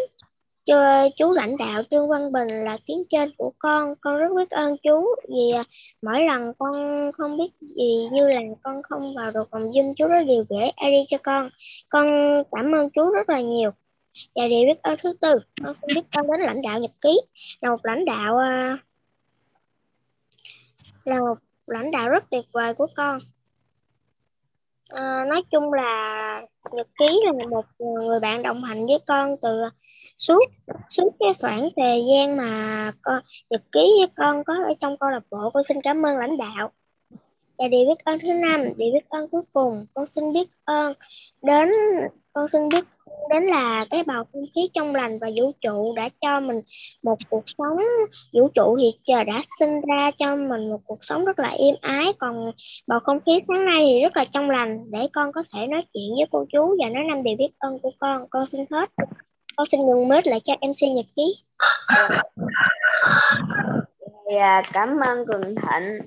chú 1.17 1.31
lãnh 1.35 1.57
đạo 1.57 1.83
Trương 1.91 2.09
Văn 2.09 2.31
Bình 2.31 2.47
là 2.47 2.77
tiếng 2.85 3.03
trên 3.09 3.29
của 3.37 3.51
con. 3.59 3.93
Con 4.01 4.17
rất 4.17 4.27
biết 4.37 4.49
ơn 4.49 4.77
chú 4.83 5.05
vì 5.29 5.51
à, 5.55 5.63
mỗi 6.01 6.23
lần 6.23 6.53
con 6.59 7.11
không 7.11 7.37
biết 7.37 7.49
gì 7.61 8.07
như 8.11 8.27
là 8.27 8.41
con 8.63 8.81
không 8.83 9.15
vào 9.15 9.31
được 9.31 9.47
phòng 9.51 9.63
Zoom 9.63 9.93
chú 9.97 10.07
rất 10.07 10.23
điều 10.27 10.43
gửi 10.49 10.63
ID 10.63 11.07
cho 11.07 11.17
con. 11.17 11.49
Con 11.89 12.07
cảm 12.51 12.75
ơn 12.75 12.89
chú 12.89 13.11
rất 13.11 13.29
là 13.29 13.41
nhiều. 13.41 13.71
Và 14.35 14.47
điều 14.47 14.65
biết 14.65 14.81
ơn 14.81 14.95
thứ 15.03 15.13
tư. 15.21 15.39
Con 15.63 15.73
xin 15.73 15.95
biết 15.95 16.11
ơn 16.11 16.27
đến 16.27 16.39
lãnh 16.39 16.61
đạo 16.61 16.79
nhật 16.79 16.91
ký. 17.01 17.21
Là 17.61 17.69
một 17.69 17.79
lãnh 17.83 18.05
đạo 18.05 18.37
à, 18.37 18.77
là 21.05 21.19
một 21.19 21.37
lãnh 21.67 21.91
đạo 21.91 22.09
rất 22.09 22.29
tuyệt 22.31 22.45
vời 22.53 22.73
của 22.73 22.87
con. 22.95 23.19
À, 24.89 25.25
nói 25.29 25.43
chung 25.51 25.73
là 25.73 26.41
nhật 26.71 26.87
ký 26.99 27.19
là 27.25 27.47
một 27.49 27.65
người 27.79 28.19
bạn 28.19 28.43
đồng 28.43 28.63
hành 28.63 28.85
với 28.85 28.99
con 29.07 29.35
từ 29.41 29.61
suốt 30.21 30.43
suốt 30.89 31.09
cái 31.19 31.33
khoảng 31.41 31.69
thời 31.75 32.03
gian 32.11 32.37
mà 32.37 32.91
con 33.01 33.21
nhật 33.49 33.61
ký 33.71 33.93
với 33.99 34.07
con 34.15 34.43
có 34.43 34.53
ở 34.53 34.73
trong 34.79 34.97
câu 34.97 35.09
lạc 35.09 35.23
bộ 35.31 35.49
con 35.53 35.63
xin 35.63 35.81
cảm 35.81 36.05
ơn 36.05 36.17
lãnh 36.17 36.37
đạo. 36.37 36.71
Và 37.57 37.67
điều 37.67 37.85
biết 37.85 38.05
ơn 38.05 38.19
thứ 38.19 38.33
năm 38.33 38.61
điều 38.77 38.93
biết 38.93 39.09
ơn 39.09 39.27
cuối 39.31 39.41
cùng 39.53 39.85
con 39.93 40.05
xin 40.05 40.33
biết 40.33 40.49
ơn 40.65 40.93
đến 41.41 41.69
con 42.33 42.47
xin 42.47 42.69
biết 42.69 42.85
đến 43.29 43.43
là 43.43 43.85
cái 43.89 44.03
bầu 44.03 44.23
không 44.33 44.45
khí 44.55 44.61
trong 44.73 44.95
lành 44.95 45.17
và 45.21 45.29
vũ 45.35 45.51
trụ 45.61 45.93
đã 45.95 46.09
cho 46.21 46.39
mình 46.39 46.59
một 47.03 47.17
cuộc 47.29 47.43
sống 47.45 47.77
vũ 48.33 48.47
trụ 48.47 48.77
thì 48.77 48.91
trời 49.03 49.23
đã 49.23 49.41
sinh 49.59 49.81
ra 49.81 50.11
cho 50.11 50.35
mình 50.35 50.69
một 50.69 50.79
cuộc 50.85 51.03
sống 51.03 51.25
rất 51.25 51.39
là 51.39 51.49
êm 51.49 51.75
ái. 51.81 52.13
Còn 52.19 52.51
bầu 52.87 52.99
không 52.99 53.19
khí 53.25 53.39
sáng 53.47 53.65
nay 53.65 53.85
thì 53.87 54.01
rất 54.01 54.17
là 54.17 54.25
trong 54.25 54.49
lành 54.49 54.91
để 54.91 54.99
con 55.13 55.31
có 55.31 55.43
thể 55.53 55.67
nói 55.67 55.81
chuyện 55.93 56.11
với 56.17 56.25
cô 56.31 56.45
chú 56.53 56.75
và 56.83 56.89
nói 56.89 57.03
năm 57.09 57.23
điều 57.23 57.35
biết 57.37 57.51
ơn 57.59 57.79
của 57.79 57.91
con 57.99 58.25
con 58.29 58.45
xin 58.45 58.65
hết 58.71 58.89
con 59.55 59.65
xin 59.65 59.85
ngừng 59.85 60.07
mết 60.07 60.27
lại 60.27 60.39
cho 60.43 60.53
MC 60.61 60.95
Nhật 60.95 61.05
Ký. 61.15 61.43
Thì, 64.29 64.35
à, 64.35 64.61
cảm 64.73 64.99
ơn 64.99 65.25
Cường 65.25 65.55
Thịnh 65.55 65.99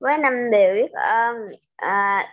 với 0.00 0.18
năm 0.18 0.50
điều 0.50 0.74
biết 0.74 0.92
ơn. 0.92 1.36
À, 1.76 2.28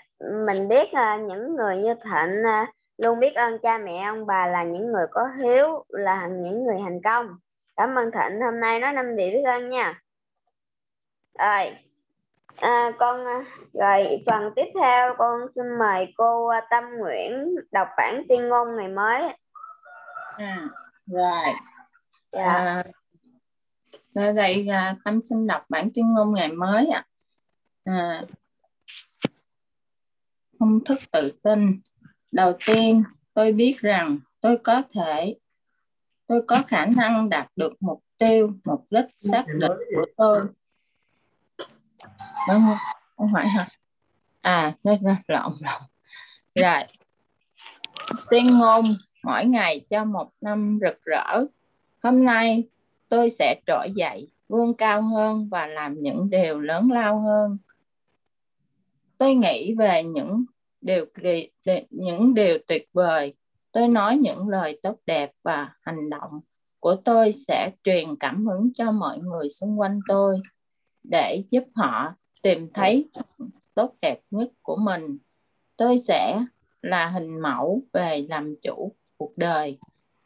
mình 0.45 0.67
biết 0.67 0.91
à, 0.91 1.17
những 1.17 1.55
người 1.55 1.77
như 1.77 1.93
Thịnh 1.93 2.43
à, 2.45 2.73
luôn 2.97 3.19
biết 3.19 3.35
ơn 3.35 3.59
cha 3.59 3.77
mẹ 3.77 4.01
ông 4.01 4.25
bà 4.25 4.47
là 4.47 4.63
những 4.63 4.91
người 4.91 5.05
có 5.11 5.27
hiếu 5.37 5.85
là 5.89 6.27
những 6.27 6.65
người 6.65 6.77
thành 6.83 7.01
công 7.03 7.37
cảm 7.77 7.95
ơn 7.95 8.11
Thịnh 8.11 8.41
hôm 8.41 8.59
nay 8.59 8.79
nói 8.79 8.93
năm 8.93 9.15
điều 9.15 9.31
biết 9.31 9.43
ơn 9.45 9.69
nha 9.69 10.01
rồi 11.39 11.71
à, 12.55 12.91
con 12.99 13.25
à, 13.25 13.45
rồi 13.73 14.23
phần 14.25 14.51
tiếp 14.55 14.67
theo 14.79 15.15
con 15.17 15.41
xin 15.55 15.65
mời 15.79 16.13
cô 16.17 16.47
à, 16.47 16.61
Tâm 16.69 16.83
Nguyễn 16.97 17.55
đọc 17.71 17.87
bản 17.97 18.23
tuyên 18.29 18.49
ngôn 18.49 18.75
ngày 18.75 18.87
mới 18.87 19.23
à, 20.39 20.69
rồi 21.05 21.53
dạ. 22.31 22.83
à, 24.13 24.31
đây 24.31 24.67
à, 24.67 24.95
Tâm 25.05 25.19
xin 25.23 25.47
đọc 25.47 25.65
bản 25.69 25.89
tuyên 25.95 26.13
ngôn 26.13 26.33
ngày 26.33 26.51
mới 26.51 26.87
ạ. 26.87 27.05
À. 27.83 28.21
Công 30.59 30.83
thức 30.85 30.99
tự 31.11 31.31
tin. 31.43 31.79
Đầu 32.31 32.53
tiên, 32.65 33.03
tôi 33.33 33.51
biết 33.51 33.77
rằng 33.79 34.19
tôi 34.41 34.57
có 34.57 34.83
thể, 34.93 35.35
tôi 36.27 36.41
có 36.47 36.63
khả 36.67 36.85
năng 36.85 37.29
đạt 37.29 37.47
được 37.55 37.73
mục 37.79 38.03
tiêu, 38.17 38.51
mục 38.65 38.87
đích 38.89 39.05
xác 39.17 39.45
định 39.47 39.71
của 39.95 40.05
tôi. 40.17 40.39
Đúng 42.47 42.65
không? 42.67 42.77
Không 43.17 43.27
phải 43.33 43.49
hả? 43.49 43.67
À, 44.41 44.75
nó 44.83 44.95
lộn 45.27 45.53
lộn. 45.59 45.81
Rồi. 46.55 46.83
Tuyên 48.29 48.57
ngôn 48.57 48.95
mỗi 49.23 49.45
ngày 49.45 49.85
cho 49.89 50.05
một 50.05 50.29
năm 50.41 50.79
rực 50.81 51.01
rỡ. 51.03 51.45
Hôm 52.03 52.25
nay 52.25 52.63
tôi 53.09 53.29
sẽ 53.29 53.61
trỗi 53.67 53.91
dậy, 53.95 54.27
vươn 54.47 54.73
cao 54.73 55.01
hơn 55.01 55.49
và 55.51 55.67
làm 55.67 56.01
những 56.01 56.29
điều 56.29 56.59
lớn 56.59 56.91
lao 56.91 57.19
hơn. 57.21 57.57
Tôi 59.17 59.35
nghĩ 59.35 59.75
về 59.75 60.03
những 60.03 60.45
điều 60.81 61.05
kỳ, 61.13 61.49
những 61.89 62.33
điều 62.33 62.57
tuyệt 62.67 62.89
vời. 62.93 63.33
Tôi 63.71 63.87
nói 63.87 64.17
những 64.17 64.47
lời 64.47 64.79
tốt 64.83 64.97
đẹp 65.05 65.31
và 65.43 65.73
hành 65.81 66.09
động 66.09 66.39
của 66.79 66.95
tôi 66.95 67.31
sẽ 67.31 67.71
truyền 67.83 68.15
cảm 68.15 68.45
hứng 68.47 68.73
cho 68.73 68.91
mọi 68.91 69.19
người 69.19 69.49
xung 69.49 69.79
quanh 69.79 69.99
tôi 70.07 70.39
để 71.03 71.43
giúp 71.51 71.63
họ 71.75 72.13
tìm 72.41 72.67
thấy 72.73 73.09
tốt 73.73 73.95
đẹp 74.01 74.19
nhất 74.31 74.51
của 74.61 74.75
mình. 74.75 75.17
Tôi 75.77 75.97
sẽ 75.97 76.45
là 76.81 77.07
hình 77.07 77.39
mẫu 77.41 77.83
về 77.93 78.25
làm 78.29 78.55
chủ 78.61 78.95
cuộc 79.19 79.37
đời. 79.37 79.77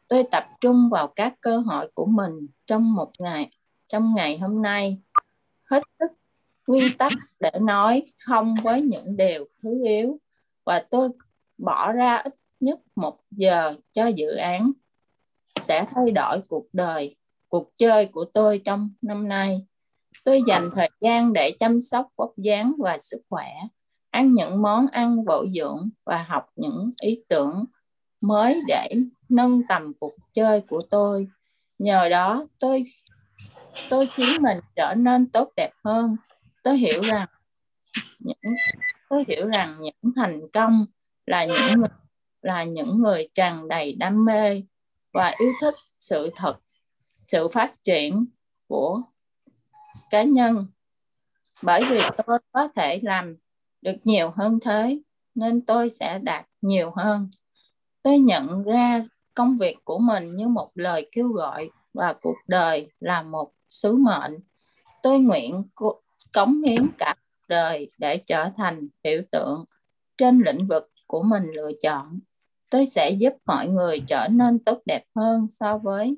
Tôi 0.08 0.24
tập 0.30 0.44
trung 0.60 0.88
vào 0.90 1.08
các 1.08 1.34
cơ 1.40 1.58
hội 1.58 1.90
của 1.94 2.06
mình 2.06 2.46
trong 2.66 2.94
một 2.94 3.12
ngày, 3.18 3.50
trong 3.88 4.14
ngày 4.14 4.38
hôm 4.38 4.62
nay. 4.62 4.98
Hết 5.70 5.82
sức, 5.98 6.12
nguyên 6.66 6.98
tắc 6.98 7.12
để 7.40 7.50
nói 7.60 8.06
không 8.26 8.54
với 8.64 8.82
những 8.82 9.16
điều 9.16 9.46
thứ 9.62 9.84
yếu 9.84 10.18
và 10.64 10.86
tôi 10.90 11.08
bỏ 11.58 11.92
ra 11.92 12.16
ít 12.16 12.34
nhất 12.60 12.80
một 12.96 13.18
giờ 13.30 13.74
cho 13.92 14.06
dự 14.06 14.34
án 14.36 14.72
sẽ 15.60 15.86
thay 15.94 16.10
đổi 16.10 16.40
cuộc 16.48 16.66
đời, 16.72 17.16
cuộc 17.48 17.70
chơi 17.76 18.06
của 18.06 18.24
tôi 18.24 18.62
trong 18.64 18.90
năm 19.02 19.28
nay. 19.28 19.66
Tôi 20.24 20.42
dành 20.46 20.70
thời 20.74 20.90
gian 21.00 21.32
để 21.32 21.56
chăm 21.58 21.82
sóc 21.82 22.08
vóc 22.16 22.32
dáng 22.36 22.72
và 22.78 22.98
sức 22.98 23.22
khỏe, 23.28 23.48
ăn 24.10 24.34
những 24.34 24.62
món 24.62 24.86
ăn 24.86 25.24
bổ 25.24 25.46
dưỡng 25.46 25.88
và 26.04 26.24
học 26.28 26.46
những 26.56 26.90
ý 27.00 27.22
tưởng 27.28 27.64
mới 28.26 28.60
để 28.66 28.88
nâng 29.28 29.62
tầm 29.68 29.92
cuộc 30.00 30.12
chơi 30.32 30.60
của 30.60 30.82
tôi. 30.90 31.28
Nhờ 31.78 32.08
đó, 32.08 32.46
tôi 32.58 32.84
tôi 33.90 34.06
khiến 34.06 34.42
mình 34.42 34.58
trở 34.76 34.94
nên 34.94 35.26
tốt 35.26 35.52
đẹp 35.56 35.70
hơn. 35.84 36.16
Tôi 36.62 36.78
hiểu 36.78 37.02
rằng 37.02 37.28
những, 38.18 38.54
tôi 39.08 39.24
hiểu 39.28 39.46
rằng 39.46 39.76
những 39.80 40.12
thành 40.16 40.40
công 40.52 40.86
là 41.26 41.44
những 41.44 41.78
người, 41.78 41.88
là 42.42 42.64
những 42.64 42.98
người 42.98 43.28
tràn 43.34 43.68
đầy 43.68 43.92
đam 43.92 44.24
mê 44.24 44.62
và 45.12 45.34
yêu 45.38 45.52
thích 45.60 45.74
sự 45.98 46.30
thật, 46.36 46.54
sự 47.28 47.48
phát 47.48 47.84
triển 47.84 48.24
của 48.68 49.02
cá 50.10 50.22
nhân. 50.22 50.66
Bởi 51.62 51.84
vì 51.90 52.00
tôi 52.26 52.38
có 52.52 52.68
thể 52.76 53.00
làm 53.02 53.36
được 53.82 53.96
nhiều 54.04 54.30
hơn 54.36 54.58
thế, 54.62 54.98
nên 55.34 55.66
tôi 55.66 55.90
sẽ 55.90 56.18
đạt 56.18 56.46
nhiều 56.62 56.92
hơn 56.96 57.30
tôi 58.04 58.18
nhận 58.18 58.64
ra 58.64 59.04
công 59.34 59.58
việc 59.58 59.76
của 59.84 59.98
mình 59.98 60.26
như 60.36 60.48
một 60.48 60.68
lời 60.74 61.08
kêu 61.12 61.28
gọi 61.28 61.70
và 61.94 62.14
cuộc 62.22 62.36
đời 62.46 62.90
là 63.00 63.22
một 63.22 63.52
sứ 63.70 63.96
mệnh. 63.96 64.38
Tôi 65.02 65.20
nguyện 65.20 65.62
cống 66.32 66.62
hiến 66.62 66.86
cả 66.98 67.14
đời 67.48 67.90
để 67.98 68.16
trở 68.16 68.48
thành 68.56 68.88
biểu 69.02 69.22
tượng 69.30 69.64
trên 70.18 70.40
lĩnh 70.40 70.66
vực 70.66 70.90
của 71.06 71.22
mình 71.22 71.42
lựa 71.54 71.70
chọn. 71.82 72.18
Tôi 72.70 72.86
sẽ 72.86 73.10
giúp 73.10 73.32
mọi 73.46 73.68
người 73.68 74.02
trở 74.06 74.28
nên 74.30 74.58
tốt 74.58 74.82
đẹp 74.86 75.04
hơn 75.16 75.46
so 75.48 75.78
với 75.78 76.16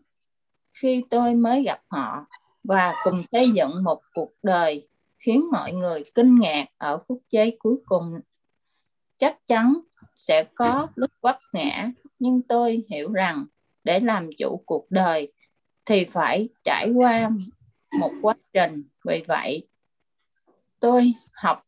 khi 0.80 1.04
tôi 1.10 1.34
mới 1.34 1.62
gặp 1.62 1.80
họ 1.88 2.26
và 2.64 2.94
cùng 3.04 3.22
xây 3.22 3.50
dựng 3.50 3.84
một 3.84 4.00
cuộc 4.14 4.30
đời 4.42 4.88
khiến 5.18 5.50
mọi 5.52 5.72
người 5.72 6.02
kinh 6.14 6.40
ngạc 6.40 6.66
ở 6.78 6.98
phút 7.08 7.22
giây 7.30 7.56
cuối 7.58 7.76
cùng. 7.86 8.20
Chắc 9.16 9.46
chắn 9.46 9.74
sẽ 10.16 10.44
có 10.54 10.86
lúc 10.94 11.10
vấp 11.20 11.38
ngã 11.52 11.90
nhưng 12.18 12.42
tôi 12.42 12.84
hiểu 12.88 13.12
rằng 13.12 13.46
để 13.84 14.00
làm 14.00 14.30
chủ 14.38 14.62
cuộc 14.66 14.86
đời 14.90 15.32
thì 15.84 16.04
phải 16.04 16.48
trải 16.64 16.90
qua 16.94 17.30
một 17.98 18.12
quá 18.22 18.34
trình. 18.52 18.82
Vì 19.04 19.22
vậy 19.28 19.68
tôi 20.80 21.12
học 21.32 21.62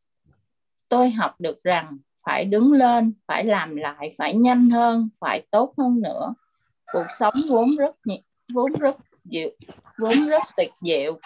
tôi 0.89 1.11
học 1.11 1.41
được 1.41 1.63
rằng 1.63 1.99
phải 2.27 2.45
đứng 2.45 2.73
lên 2.73 3.13
phải 3.27 3.45
làm 3.45 3.77
lại 3.77 4.15
phải 4.19 4.35
nhanh 4.35 4.71
hơn 4.71 5.09
phải 5.21 5.47
tốt 5.51 5.75
hơn 5.79 6.01
nữa. 6.03 6.35
Cuộc 6.93 7.07
sống 7.19 7.35
vốn 7.49 7.77
rất 7.77 7.97
vốn 8.55 8.73
rất 8.79 8.97
dịu 9.25 9.51
vốn 9.99 10.27
rất 10.27 10.43
tuyệt 10.57 10.71
diệu. 10.81 11.19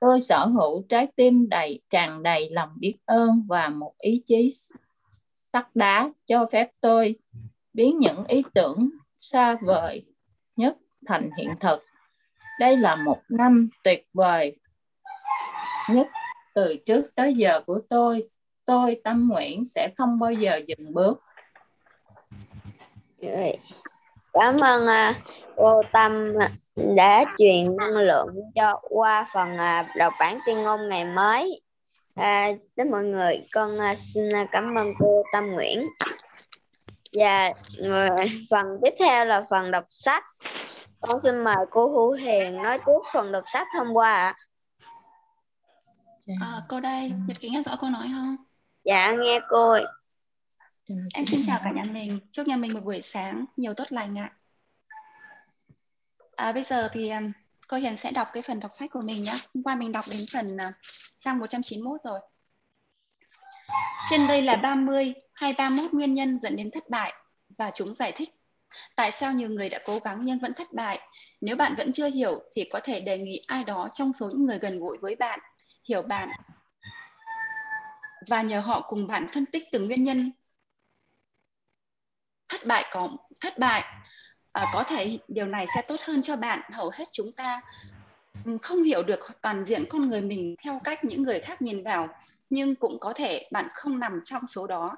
Tôi 0.00 0.20
sở 0.20 0.46
hữu 0.46 0.84
trái 0.88 1.06
tim 1.16 1.48
đầy 1.48 1.80
tràn 1.90 2.22
đầy 2.22 2.50
lòng 2.50 2.70
biết 2.76 2.94
ơn 3.04 3.44
và 3.48 3.68
một 3.68 3.92
ý 3.98 4.22
chí 4.26 4.50
sắt 5.58 5.66
đá 5.74 6.10
cho 6.26 6.46
phép 6.52 6.70
tôi 6.80 7.16
biến 7.72 7.98
những 7.98 8.24
ý 8.24 8.42
tưởng 8.54 8.90
xa 9.16 9.56
vời 9.60 10.04
nhất 10.56 10.76
thành 11.06 11.30
hiện 11.38 11.50
thực. 11.60 11.82
Đây 12.60 12.76
là 12.76 12.96
một 12.96 13.16
năm 13.30 13.68
tuyệt 13.84 14.06
vời 14.14 14.56
nhất 15.90 16.06
từ 16.54 16.76
trước 16.86 17.14
tới 17.14 17.34
giờ 17.34 17.60
của 17.66 17.80
tôi. 17.88 18.28
Tôi 18.64 19.00
tâm 19.04 19.28
nguyện 19.28 19.64
sẽ 19.64 19.90
không 19.98 20.18
bao 20.18 20.32
giờ 20.32 20.60
dừng 20.66 20.94
bước. 20.94 21.22
Cảm 24.32 24.60
ơn 24.60 24.86
uh, 24.86 25.16
cô 25.56 25.82
Tâm 25.92 26.32
đã 26.96 27.24
truyền 27.38 27.76
năng 27.76 27.96
lượng 27.96 28.34
cho 28.54 28.80
qua 28.88 29.26
phần 29.34 29.54
uh, 29.54 29.96
đọc 29.96 30.12
bản 30.20 30.38
tuyên 30.46 30.62
ngôn 30.62 30.88
ngày 30.88 31.04
mới. 31.04 31.60
À, 32.18 32.48
đến 32.76 32.90
mọi 32.90 33.04
người, 33.04 33.46
con 33.52 33.76
uh, 33.76 33.98
xin 34.14 34.24
cảm 34.52 34.74
ơn 34.74 34.92
cô 34.98 35.22
Tâm 35.32 35.46
Nguyễn. 35.46 35.88
Và 37.12 37.52
người, 37.82 38.08
phần 38.50 38.66
tiếp 38.82 38.94
theo 38.98 39.24
là 39.24 39.44
phần 39.50 39.70
đọc 39.70 39.84
sách. 39.88 40.24
Con 41.00 41.20
xin 41.22 41.44
mời 41.44 41.56
cô 41.70 41.88
Hữu 41.88 42.12
Hiền 42.12 42.62
nói 42.62 42.78
tiếp 42.78 42.92
phần 43.14 43.32
đọc 43.32 43.44
sách 43.52 43.66
hôm 43.78 43.92
qua 43.92 44.14
ạ. 44.14 44.34
À, 46.40 46.52
cô 46.68 46.80
đây, 46.80 47.12
Nhật 47.26 47.40
Ký 47.40 47.50
nghe 47.50 47.62
rõ 47.62 47.76
cô 47.80 47.88
nói 47.88 48.08
không? 48.12 48.36
Dạ, 48.84 49.12
nghe 49.12 49.40
cô. 49.48 49.76
Em 51.14 51.26
xin 51.26 51.40
chào 51.46 51.60
cả 51.64 51.70
nhà 51.70 51.84
mình, 51.84 52.20
chúc 52.32 52.46
nhà 52.46 52.56
mình 52.56 52.74
một 52.74 52.84
buổi 52.84 53.02
sáng 53.02 53.44
nhiều 53.56 53.74
tốt 53.74 53.84
lành 53.90 54.18
ạ. 54.18 54.32
À, 56.36 56.52
bây 56.52 56.62
giờ 56.62 56.88
thì 56.92 57.10
um, 57.10 57.32
cô 57.68 57.76
Hiền 57.76 57.96
sẽ 57.96 58.10
đọc 58.10 58.28
cái 58.32 58.42
phần 58.42 58.60
đọc 58.60 58.70
sách 58.78 58.90
của 58.90 59.00
mình 59.00 59.22
nhé. 59.22 59.34
Hôm 59.54 59.62
qua 59.62 59.74
mình 59.74 59.92
đọc 59.92 60.04
đến 60.10 60.20
phần 60.32 60.56
uh, 60.56 60.74
trang 61.18 61.38
191 61.38 62.00
rồi. 62.04 62.20
Trên 64.10 64.26
đây 64.26 64.42
là 64.42 64.56
30 64.56 65.14
hay 65.32 65.52
31 65.52 65.94
nguyên 65.94 66.14
nhân 66.14 66.38
dẫn 66.40 66.56
đến 66.56 66.70
thất 66.70 66.90
bại 66.90 67.12
và 67.58 67.70
chúng 67.74 67.94
giải 67.94 68.12
thích 68.12 68.30
tại 68.96 69.12
sao 69.12 69.32
nhiều 69.32 69.48
người 69.48 69.68
đã 69.68 69.78
cố 69.84 69.98
gắng 69.98 70.24
nhưng 70.24 70.38
vẫn 70.38 70.54
thất 70.54 70.72
bại. 70.72 70.98
Nếu 71.40 71.56
bạn 71.56 71.74
vẫn 71.74 71.92
chưa 71.92 72.08
hiểu 72.08 72.42
thì 72.54 72.68
có 72.72 72.80
thể 72.84 73.00
đề 73.00 73.18
nghị 73.18 73.44
ai 73.46 73.64
đó 73.64 73.88
trong 73.94 74.12
số 74.12 74.26
những 74.28 74.46
người 74.46 74.58
gần 74.58 74.78
gũi 74.78 74.98
với 74.98 75.16
bạn 75.16 75.40
hiểu 75.88 76.02
bạn 76.02 76.28
và 78.26 78.42
nhờ 78.42 78.60
họ 78.60 78.80
cùng 78.80 79.06
bạn 79.06 79.26
phân 79.32 79.46
tích 79.46 79.64
từng 79.72 79.86
nguyên 79.86 80.04
nhân 80.04 80.32
thất 82.48 82.66
bại 82.66 82.84
có 82.90 83.08
thất 83.40 83.58
bại 83.58 83.84
à, 84.58 84.66
có 84.72 84.84
thể 84.84 85.18
điều 85.28 85.46
này 85.46 85.66
sẽ 85.74 85.82
tốt 85.82 86.00
hơn 86.04 86.22
cho 86.22 86.36
bạn. 86.36 86.60
Hầu 86.72 86.90
hết 86.94 87.04
chúng 87.12 87.32
ta 87.32 87.60
ừ, 88.44 88.58
không 88.62 88.82
hiểu 88.82 89.02
được 89.02 89.20
toàn 89.42 89.64
diện 89.64 89.84
con 89.88 90.10
người 90.10 90.22
mình 90.22 90.56
theo 90.64 90.80
cách 90.84 91.04
những 91.04 91.22
người 91.22 91.40
khác 91.40 91.62
nhìn 91.62 91.84
vào 91.84 92.08
nhưng 92.50 92.74
cũng 92.74 92.98
có 93.00 93.12
thể 93.12 93.48
bạn 93.52 93.68
không 93.74 93.98
nằm 93.98 94.20
trong 94.24 94.46
số 94.46 94.66
đó. 94.66 94.96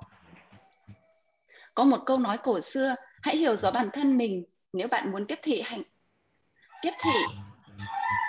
Có 1.75 1.85
một 1.85 1.99
câu 2.07 2.19
nói 2.19 2.39
cổ 2.39 2.61
xưa 2.61 2.95
hãy 3.23 3.37
hiểu 3.37 3.57
rõ 3.57 3.71
bản 3.71 3.91
thân 3.93 4.17
mình. 4.17 4.45
Nếu 4.73 4.89
bạn 4.89 5.13
muốn 5.13 5.27
tiếp 5.27 5.39
thị 5.43 5.63
hành 5.65 5.83
tiếp 6.83 6.93
thị 7.05 7.11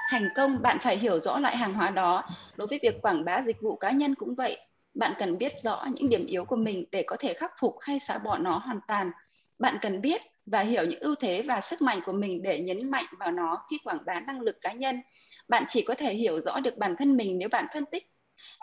thành 0.10 0.30
công 0.36 0.62
bạn 0.62 0.78
phải 0.82 0.98
hiểu 0.98 1.20
rõ 1.20 1.40
loại 1.40 1.58
hàng 1.58 1.74
hóa 1.74 1.90
đó. 1.90 2.24
Đối 2.56 2.68
với 2.68 2.80
việc 2.84 3.02
quảng 3.02 3.26
bá 3.26 3.42
dịch 3.42 3.62
vụ 3.62 3.76
cá 3.76 3.92
nhân 3.92 4.16
cũng 4.16 4.36
vậy 4.36 4.58
bạn 4.94 5.14
cần 5.20 5.38
biết 5.38 5.54
rõ 5.64 5.86
những 5.94 6.10
điểm 6.10 6.26
yếu 6.26 6.46
của 6.46 6.56
mình 6.56 6.86
để 6.92 7.04
có 7.08 7.16
thể 7.20 7.34
khắc 7.34 7.52
phục 7.60 7.76
hay 7.82 8.00
xóa 8.00 8.18
bỏ 8.18 8.38
nó 8.38 8.58
hoàn 8.58 8.80
toàn. 8.88 9.12
Bạn 9.60 9.78
cần 9.82 10.02
biết 10.02 10.22
và 10.46 10.62
hiểu 10.62 10.86
những 10.86 11.00
ưu 11.00 11.16
thế 11.16 11.42
và 11.42 11.62
sức 11.62 11.82
mạnh 11.82 12.00
của 12.06 12.12
mình 12.12 12.42
để 12.44 12.60
nhấn 12.60 12.92
mạnh 12.92 13.06
vào 13.20 13.32
nó 13.32 13.66
khi 13.72 13.78
quảng 13.84 14.06
bá 14.06 14.20
năng 14.20 14.42
lực 14.42 14.62
cá 14.62 14.72
nhân. 14.72 15.02
Bạn 15.48 15.64
chỉ 15.70 15.84
có 15.88 15.96
thể 15.96 16.14
hiểu 16.14 16.42
rõ 16.42 16.60
được 16.60 16.78
bản 16.78 16.96
thân 16.98 17.18
mình 17.18 17.38
nếu 17.38 17.50
bạn 17.50 17.66
phân 17.74 17.86
tích 17.86 18.12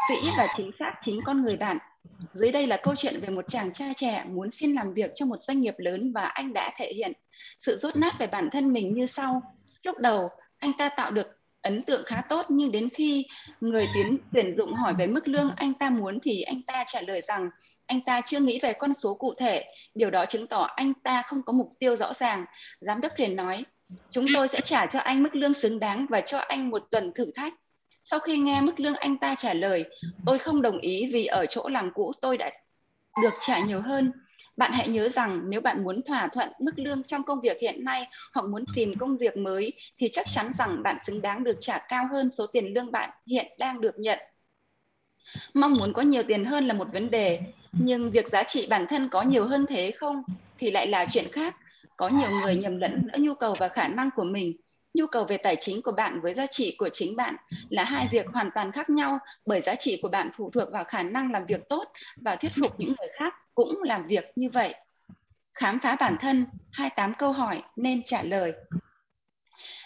kỹ 0.09 0.31
và 0.39 0.47
chính 0.57 0.71
xác 0.79 0.93
chính 1.05 1.21
con 1.25 1.45
người 1.45 1.57
bạn. 1.57 1.79
Dưới 2.35 2.53
đây 2.53 2.67
là 2.67 2.77
câu 2.77 2.95
chuyện 2.95 3.21
về 3.21 3.29
một 3.29 3.45
chàng 3.49 3.73
trai 3.73 3.93
trẻ 3.97 4.25
muốn 4.29 4.51
xin 4.51 4.75
làm 4.75 4.95
việc 4.95 5.11
cho 5.15 5.27
một 5.27 5.37
doanh 5.41 5.61
nghiệp 5.61 5.75
lớn 5.79 6.13
và 6.13 6.25
anh 6.25 6.53
đã 6.53 6.73
thể 6.77 6.93
hiện 6.93 7.13
sự 7.61 7.77
rốt 7.77 7.97
nát 7.97 8.19
về 8.19 8.27
bản 8.27 8.49
thân 8.53 8.73
mình 8.73 8.95
như 8.95 9.07
sau. 9.07 9.43
Lúc 9.83 9.99
đầu, 9.99 10.29
anh 10.59 10.73
ta 10.79 10.89
tạo 10.89 11.11
được 11.11 11.27
ấn 11.63 11.83
tượng 11.83 12.03
khá 12.07 12.23
tốt 12.29 12.47
nhưng 12.49 12.73
đến 12.73 12.89
khi 12.89 13.27
người 13.61 13.89
tuyển 13.95 14.19
tuyển 14.33 14.55
dụng 14.59 14.73
hỏi 14.73 14.95
về 14.99 15.07
mức 15.07 15.29
lương 15.29 15.51
anh 15.57 15.75
ta 15.75 15.91
muốn 15.91 16.19
thì 16.23 16.43
anh 16.43 16.63
ta 16.63 16.85
trả 16.87 17.01
lời 17.01 17.21
rằng 17.29 17.51
anh 17.89 18.01
ta 18.01 18.21
chưa 18.21 18.41
nghĩ 18.41 18.59
về 18.63 18.73
con 18.73 18.95
số 18.95 19.15
cụ 19.15 19.35
thể 19.39 19.65
điều 19.95 20.11
đó 20.11 20.27
chứng 20.27 20.47
tỏ 20.47 20.63
anh 20.77 20.95
ta 20.95 21.23
không 21.23 21.43
có 21.43 21.53
mục 21.53 21.73
tiêu 21.79 21.97
rõ 21.97 22.15
ràng. 22.15 22.45
Giám 22.81 23.01
đốc 23.01 23.13
liền 23.17 23.37
nói 23.37 23.65
chúng 24.11 24.27
tôi 24.35 24.49
sẽ 24.49 24.61
trả 24.61 24.87
cho 24.93 24.99
anh 24.99 25.23
mức 25.23 25.35
lương 25.35 25.55
xứng 25.55 25.79
đáng 25.79 26.07
và 26.11 26.21
cho 26.21 26.39
anh 26.39 26.71
một 26.71 26.83
tuần 26.91 27.13
thử 27.15 27.31
thách. 27.35 27.55
Sau 28.03 28.19
khi 28.19 28.39
nghe 28.39 28.61
mức 28.61 28.81
lương 28.81 28.95
anh 28.95 29.19
ta 29.19 29.35
trả 29.35 29.55
lời 29.55 29.85
tôi 30.27 30.39
không 30.39 30.63
đồng 30.63 30.79
ý 30.79 31.11
vì 31.13 31.27
ở 31.27 31.47
chỗ 31.47 31.69
làm 31.69 31.91
cũ 31.95 32.13
tôi 32.21 32.39
đã 32.39 32.51
được 33.23 33.35
trả 33.41 33.59
nhiều 33.59 33.81
hơn. 33.81 34.13
Bạn 34.57 34.73
hãy 34.73 34.89
nhớ 34.89 35.09
rằng 35.09 35.41
nếu 35.45 35.61
bạn 35.61 35.85
muốn 35.85 36.03
thỏa 36.03 36.29
thuận 36.29 36.49
mức 36.61 36.79
lương 36.79 37.03
trong 37.03 37.23
công 37.23 37.41
việc 37.41 37.59
hiện 37.61 37.85
nay 37.85 38.07
hoặc 38.35 38.47
muốn 38.47 38.65
tìm 38.75 38.95
công 38.99 39.17
việc 39.17 39.37
mới 39.37 39.73
thì 39.99 40.09
chắc 40.13 40.27
chắn 40.31 40.53
rằng 40.59 40.83
bạn 40.83 40.97
xứng 41.07 41.23
đáng 41.23 41.45
được 41.45 41.57
trả 41.61 41.79
cao 41.79 42.09
hơn 42.11 42.31
số 42.39 42.47
tiền 42.47 42.75
lương 42.75 42.93
bạn 42.93 43.11
hiện 43.27 43.47
đang 43.59 43.81
được 43.81 43.99
nhận. 43.99 44.19
Mong 45.55 45.75
muốn 45.75 45.93
có 45.93 46.03
nhiều 46.03 46.23
tiền 46.23 46.45
hơn 46.45 46.67
là 46.67 46.75
một 46.75 46.89
vấn 46.93 47.11
đề, 47.11 47.41
nhưng 47.79 48.11
việc 48.11 48.29
giá 48.29 48.43
trị 48.43 48.67
bản 48.71 48.87
thân 48.87 49.09
có 49.09 49.23
nhiều 49.23 49.47
hơn 49.47 49.67
thế 49.69 49.91
không 49.91 50.23
thì 50.59 50.71
lại 50.71 50.87
là 50.87 51.07
chuyện 51.09 51.25
khác. 51.33 51.57
Có 51.97 52.09
nhiều 52.09 52.31
người 52.31 52.57
nhầm 52.57 52.79
lẫn 52.79 53.03
giữa 53.07 53.19
nhu 53.19 53.35
cầu 53.35 53.55
và 53.59 53.69
khả 53.69 53.89
năng 53.89 54.11
của 54.17 54.25
mình. 54.25 54.57
Nhu 54.95 55.07
cầu 55.07 55.25
về 55.25 55.37
tài 55.37 55.57
chính 55.61 55.83
của 55.83 55.93
bạn 55.93 56.21
với 56.21 56.35
giá 56.35 56.47
trị 56.47 56.75
của 56.79 56.89
chính 56.89 57.17
bạn 57.17 57.37
là 57.69 57.85
hai 57.85 58.09
việc 58.11 58.27
hoàn 58.27 58.51
toàn 58.55 58.73
khác 58.73 58.91
nhau 58.91 59.19
bởi 59.47 59.61
giá 59.61 59.75
trị 59.75 59.99
của 60.03 60.09
bạn 60.09 60.31
phụ 60.37 60.51
thuộc 60.51 60.73
vào 60.73 60.85
khả 60.85 61.03
năng 61.03 61.33
làm 61.33 61.47
việc 61.47 61.69
tốt 61.69 61.85
và 62.17 62.37
thuyết 62.37 62.53
phục 62.61 62.81
những 62.81 62.95
người 62.99 63.09
khác 63.19 63.35
cũng 63.55 63.83
làm 63.83 64.07
việc 64.07 64.25
như 64.37 64.49
vậy. 64.51 64.75
Khám 65.55 65.79
phá 65.81 65.97
bản 66.01 66.17
thân, 66.21 66.47
28 66.73 67.15
câu 67.15 67.33
hỏi 67.33 67.63
nên 67.77 68.03
trả 68.03 68.23
lời. 68.23 68.53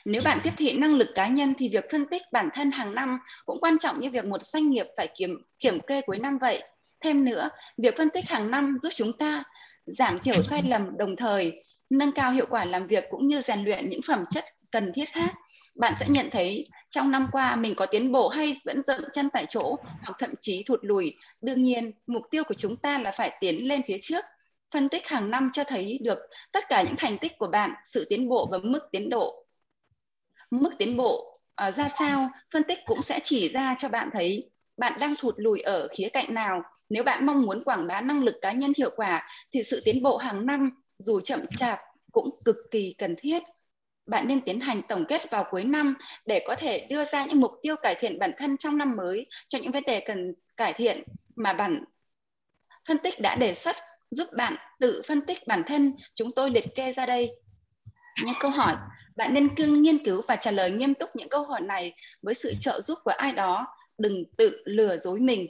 Nếu 0.04 0.22
bạn 0.24 0.40
tiếp 0.42 0.52
thị 0.56 0.78
năng 0.78 0.94
lực 0.94 1.08
cá 1.14 1.28
nhân 1.28 1.54
thì 1.58 1.68
việc 1.68 1.84
phân 1.92 2.06
tích 2.06 2.22
bản 2.32 2.48
thân 2.54 2.70
hàng 2.70 2.94
năm 2.94 3.18
cũng 3.46 3.60
quan 3.60 3.78
trọng 3.78 4.00
như 4.00 4.10
việc 4.10 4.24
một 4.24 4.42
doanh 4.42 4.70
nghiệp 4.70 4.86
phải 4.96 5.08
kiểm 5.16 5.42
kiểm 5.58 5.80
kê 5.80 6.00
cuối 6.00 6.18
năm 6.18 6.38
vậy. 6.38 6.62
Thêm 7.02 7.24
nữa, 7.24 7.48
việc 7.78 7.96
phân 7.96 8.10
tích 8.10 8.28
hàng 8.28 8.50
năm 8.50 8.78
giúp 8.82 8.90
chúng 8.94 9.18
ta 9.18 9.44
giảm 9.86 10.18
thiểu 10.18 10.42
sai 10.42 10.62
lầm 10.62 10.96
đồng 10.96 11.16
thời 11.16 11.64
nâng 11.90 12.12
cao 12.12 12.32
hiệu 12.32 12.46
quả 12.50 12.64
làm 12.64 12.86
việc 12.86 13.04
cũng 13.10 13.26
như 13.26 13.40
rèn 13.40 13.64
luyện 13.64 13.90
những 13.90 14.00
phẩm 14.06 14.24
chất 14.30 14.44
cần 14.70 14.92
thiết 14.94 15.08
khác. 15.12 15.34
Bạn 15.74 15.94
sẽ 16.00 16.06
nhận 16.08 16.30
thấy 16.30 16.68
trong 16.90 17.10
năm 17.10 17.28
qua 17.32 17.56
mình 17.56 17.74
có 17.74 17.86
tiến 17.86 18.12
bộ 18.12 18.28
hay 18.28 18.60
vẫn 18.64 18.82
dậm 18.86 19.04
chân 19.12 19.30
tại 19.30 19.46
chỗ 19.48 19.76
hoặc 20.02 20.16
thậm 20.18 20.34
chí 20.40 20.64
thụt 20.66 20.80
lùi. 20.82 21.16
Đương 21.40 21.62
nhiên, 21.62 21.92
mục 22.06 22.22
tiêu 22.30 22.44
của 22.44 22.54
chúng 22.54 22.76
ta 22.76 22.98
là 22.98 23.10
phải 23.10 23.36
tiến 23.40 23.68
lên 23.68 23.82
phía 23.86 23.98
trước. 24.02 24.24
Phân 24.70 24.88
tích 24.88 25.08
hàng 25.08 25.30
năm 25.30 25.50
cho 25.52 25.64
thấy 25.64 25.98
được 26.02 26.18
tất 26.52 26.68
cả 26.68 26.82
những 26.82 26.96
thành 26.98 27.18
tích 27.18 27.38
của 27.38 27.46
bạn, 27.46 27.70
sự 27.86 28.06
tiến 28.10 28.28
bộ 28.28 28.48
và 28.50 28.58
mức 28.58 28.80
tiến 28.92 29.10
độ. 29.10 29.46
Mức 30.50 30.70
tiến 30.78 30.96
bộ 30.96 31.40
uh, 31.68 31.74
ra 31.74 31.88
sao, 31.88 32.30
phân 32.52 32.62
tích 32.68 32.78
cũng 32.86 33.02
sẽ 33.02 33.20
chỉ 33.22 33.48
ra 33.48 33.76
cho 33.78 33.88
bạn 33.88 34.10
thấy 34.12 34.50
bạn 34.76 34.92
đang 35.00 35.14
thụt 35.18 35.34
lùi 35.38 35.60
ở 35.60 35.88
khía 35.88 36.08
cạnh 36.08 36.34
nào. 36.34 36.62
Nếu 36.92 37.04
bạn 37.04 37.26
mong 37.26 37.42
muốn 37.42 37.64
quảng 37.64 37.86
bá 37.86 38.00
năng 38.00 38.24
lực 38.24 38.38
cá 38.42 38.52
nhân 38.52 38.72
hiệu 38.78 38.90
quả 38.96 39.28
thì 39.52 39.62
sự 39.62 39.82
tiến 39.84 40.02
bộ 40.02 40.16
hàng 40.16 40.46
năm, 40.46 40.70
dù 40.98 41.20
chậm 41.20 41.40
chạp, 41.56 41.80
cũng 42.12 42.30
cực 42.44 42.56
kỳ 42.70 42.94
cần 42.98 43.14
thiết. 43.18 43.42
Bạn 44.06 44.28
nên 44.28 44.40
tiến 44.40 44.60
hành 44.60 44.82
tổng 44.88 45.04
kết 45.08 45.30
vào 45.30 45.44
cuối 45.50 45.64
năm 45.64 45.94
để 46.26 46.44
có 46.46 46.54
thể 46.54 46.86
đưa 46.90 47.04
ra 47.04 47.24
những 47.26 47.40
mục 47.40 47.52
tiêu 47.62 47.76
cải 47.82 47.94
thiện 47.94 48.18
bản 48.18 48.32
thân 48.38 48.56
trong 48.56 48.78
năm 48.78 48.96
mới 48.96 49.26
cho 49.48 49.58
những 49.62 49.72
vấn 49.72 49.82
đề 49.86 50.00
cần 50.00 50.34
cải 50.56 50.72
thiện 50.72 51.02
mà 51.34 51.52
bản 51.52 51.84
phân 52.88 52.98
tích 52.98 53.20
đã 53.20 53.36
đề 53.36 53.54
xuất, 53.54 53.76
giúp 54.10 54.28
bạn 54.36 54.56
tự 54.80 55.02
phân 55.08 55.26
tích 55.26 55.38
bản 55.46 55.62
thân. 55.66 55.96
Chúng 56.14 56.30
tôi 56.36 56.50
liệt 56.50 56.74
kê 56.74 56.92
ra 56.92 57.06
đây. 57.06 57.30
Những 58.24 58.34
câu 58.40 58.50
hỏi. 58.50 58.76
Bạn 59.16 59.34
nên 59.34 59.54
cương 59.54 59.82
nghiên 59.82 60.04
cứu 60.04 60.22
và 60.28 60.36
trả 60.36 60.50
lời 60.50 60.70
nghiêm 60.70 60.94
túc 60.94 61.16
những 61.16 61.28
câu 61.28 61.44
hỏi 61.44 61.60
này 61.60 61.94
với 62.22 62.34
sự 62.34 62.54
trợ 62.60 62.80
giúp 62.80 62.98
của 63.04 63.10
ai 63.10 63.32
đó. 63.32 63.66
Đừng 63.98 64.24
tự 64.36 64.62
lừa 64.64 64.98
dối 64.98 65.20
mình 65.20 65.46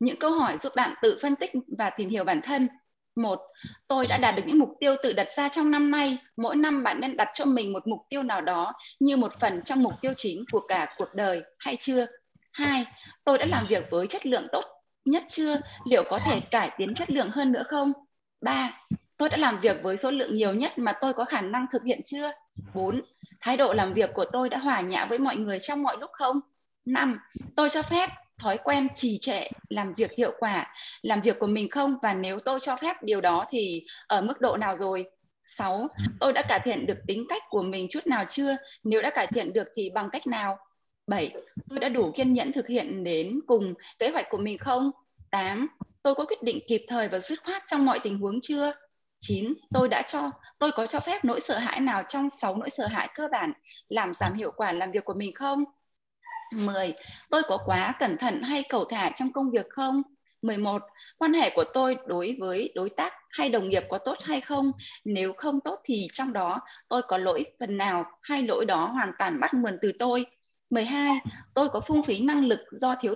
những 0.00 0.18
câu 0.18 0.30
hỏi 0.30 0.58
giúp 0.58 0.72
bạn 0.76 0.94
tự 1.02 1.18
phân 1.22 1.36
tích 1.36 1.50
và 1.78 1.90
tìm 1.90 2.08
hiểu 2.08 2.24
bản 2.24 2.40
thân. 2.42 2.68
Một, 3.16 3.40
tôi 3.88 4.06
đã 4.06 4.18
đạt 4.18 4.36
được 4.36 4.42
những 4.46 4.58
mục 4.58 4.70
tiêu 4.80 4.96
tự 5.02 5.12
đặt 5.12 5.28
ra 5.36 5.48
trong 5.48 5.70
năm 5.70 5.90
nay. 5.90 6.18
Mỗi 6.36 6.56
năm 6.56 6.82
bạn 6.82 7.00
nên 7.00 7.16
đặt 7.16 7.28
cho 7.32 7.44
mình 7.44 7.72
một 7.72 7.86
mục 7.86 8.00
tiêu 8.08 8.22
nào 8.22 8.40
đó 8.40 8.72
như 9.00 9.16
một 9.16 9.40
phần 9.40 9.62
trong 9.62 9.82
mục 9.82 9.92
tiêu 10.00 10.12
chính 10.16 10.44
của 10.52 10.60
cả 10.68 10.94
cuộc 10.98 11.14
đời, 11.14 11.42
hay 11.58 11.76
chưa? 11.80 12.06
Hai, 12.52 12.84
tôi 13.24 13.38
đã 13.38 13.46
làm 13.46 13.62
việc 13.68 13.90
với 13.90 14.06
chất 14.06 14.26
lượng 14.26 14.46
tốt 14.52 14.64
nhất 15.04 15.24
chưa? 15.28 15.56
Liệu 15.84 16.04
có 16.10 16.18
thể 16.18 16.40
cải 16.40 16.70
tiến 16.78 16.94
chất 16.94 17.10
lượng 17.10 17.30
hơn 17.30 17.52
nữa 17.52 17.64
không? 17.68 17.92
Ba, 18.40 18.80
tôi 19.16 19.28
đã 19.28 19.36
làm 19.36 19.60
việc 19.60 19.82
với 19.82 19.96
số 20.02 20.10
lượng 20.10 20.34
nhiều 20.34 20.54
nhất 20.54 20.78
mà 20.78 20.92
tôi 21.00 21.12
có 21.12 21.24
khả 21.24 21.40
năng 21.40 21.66
thực 21.72 21.82
hiện 21.84 22.00
chưa? 22.06 22.32
Bốn, 22.74 23.00
thái 23.40 23.56
độ 23.56 23.72
làm 23.72 23.94
việc 23.94 24.10
của 24.14 24.24
tôi 24.32 24.48
đã 24.48 24.58
hòa 24.58 24.80
nhã 24.80 25.04
với 25.04 25.18
mọi 25.18 25.36
người 25.36 25.58
trong 25.62 25.82
mọi 25.82 25.96
lúc 26.00 26.10
không? 26.12 26.40
Năm, 26.84 27.18
tôi 27.56 27.70
cho 27.70 27.82
phép 27.82 28.10
thói 28.38 28.58
quen 28.58 28.88
trì 28.94 29.18
trệ 29.20 29.48
làm 29.68 29.94
việc 29.94 30.14
hiệu 30.16 30.32
quả 30.38 30.74
làm 31.02 31.20
việc 31.20 31.38
của 31.38 31.46
mình 31.46 31.70
không 31.70 31.96
và 32.02 32.14
nếu 32.14 32.40
tôi 32.40 32.60
cho 32.60 32.76
phép 32.76 32.96
điều 33.02 33.20
đó 33.20 33.46
thì 33.50 33.86
ở 34.06 34.20
mức 34.20 34.40
độ 34.40 34.56
nào 34.56 34.76
rồi 34.76 35.04
6. 35.46 35.88
Tôi 36.20 36.32
đã 36.32 36.42
cải 36.42 36.60
thiện 36.64 36.86
được 36.86 36.98
tính 37.06 37.26
cách 37.28 37.42
của 37.48 37.62
mình 37.62 37.86
chút 37.90 38.06
nào 38.06 38.24
chưa? 38.28 38.56
Nếu 38.84 39.02
đã 39.02 39.10
cải 39.10 39.26
thiện 39.26 39.52
được 39.52 39.68
thì 39.76 39.90
bằng 39.90 40.10
cách 40.10 40.26
nào? 40.26 40.58
7. 41.06 41.32
Tôi 41.68 41.78
đã 41.78 41.88
đủ 41.88 42.12
kiên 42.14 42.32
nhẫn 42.32 42.52
thực 42.52 42.68
hiện 42.68 43.04
đến 43.04 43.40
cùng 43.46 43.74
kế 43.98 44.08
hoạch 44.08 44.26
của 44.30 44.38
mình 44.38 44.58
không? 44.58 44.90
8. 45.30 45.68
Tôi 46.02 46.14
có 46.14 46.24
quyết 46.24 46.42
định 46.42 46.58
kịp 46.68 46.84
thời 46.88 47.08
và 47.08 47.18
dứt 47.18 47.38
khoát 47.44 47.62
trong 47.66 47.86
mọi 47.86 47.98
tình 47.98 48.18
huống 48.18 48.40
chưa? 48.40 48.72
9. 49.20 49.54
Tôi 49.70 49.88
đã 49.88 50.02
cho 50.02 50.30
tôi 50.58 50.72
có 50.72 50.86
cho 50.86 51.00
phép 51.00 51.24
nỗi 51.24 51.40
sợ 51.40 51.58
hãi 51.58 51.80
nào 51.80 52.02
trong 52.08 52.28
6 52.40 52.56
nỗi 52.56 52.70
sợ 52.70 52.86
hãi 52.86 53.08
cơ 53.14 53.28
bản 53.32 53.52
làm 53.88 54.14
giảm 54.14 54.34
hiệu 54.34 54.52
quả 54.56 54.72
làm 54.72 54.90
việc 54.90 55.04
của 55.04 55.14
mình 55.14 55.34
không? 55.34 55.64
10. 56.52 56.94
Tôi 57.30 57.42
có 57.48 57.58
quá 57.66 57.94
cẩn 57.98 58.18
thận 58.18 58.42
hay 58.42 58.62
cầu 58.68 58.84
thả 58.84 59.10
trong 59.10 59.32
công 59.32 59.50
việc 59.50 59.66
không? 59.70 60.02
11. 60.42 60.82
Quan 61.18 61.32
hệ 61.32 61.50
của 61.54 61.64
tôi 61.74 61.96
đối 62.06 62.36
với 62.40 62.72
đối 62.74 62.90
tác 62.90 63.12
hay 63.30 63.48
đồng 63.48 63.68
nghiệp 63.68 63.82
có 63.88 63.98
tốt 63.98 64.18
hay 64.22 64.40
không? 64.40 64.72
Nếu 65.04 65.32
không 65.32 65.60
tốt 65.60 65.80
thì 65.84 66.08
trong 66.12 66.32
đó 66.32 66.60
tôi 66.88 67.02
có 67.02 67.18
lỗi 67.18 67.44
phần 67.60 67.76
nào 67.76 68.04
hay 68.22 68.42
lỗi 68.42 68.66
đó 68.66 68.86
hoàn 68.86 69.12
toàn 69.18 69.40
bắt 69.40 69.54
nguồn 69.54 69.78
từ 69.82 69.92
tôi? 69.98 70.26
12. 70.70 71.18
Tôi 71.54 71.68
có 71.68 71.80
phung 71.88 72.02
phí 72.02 72.20
năng 72.20 72.46
lực 72.46 72.60
do 72.72 72.94
thiếu 73.00 73.14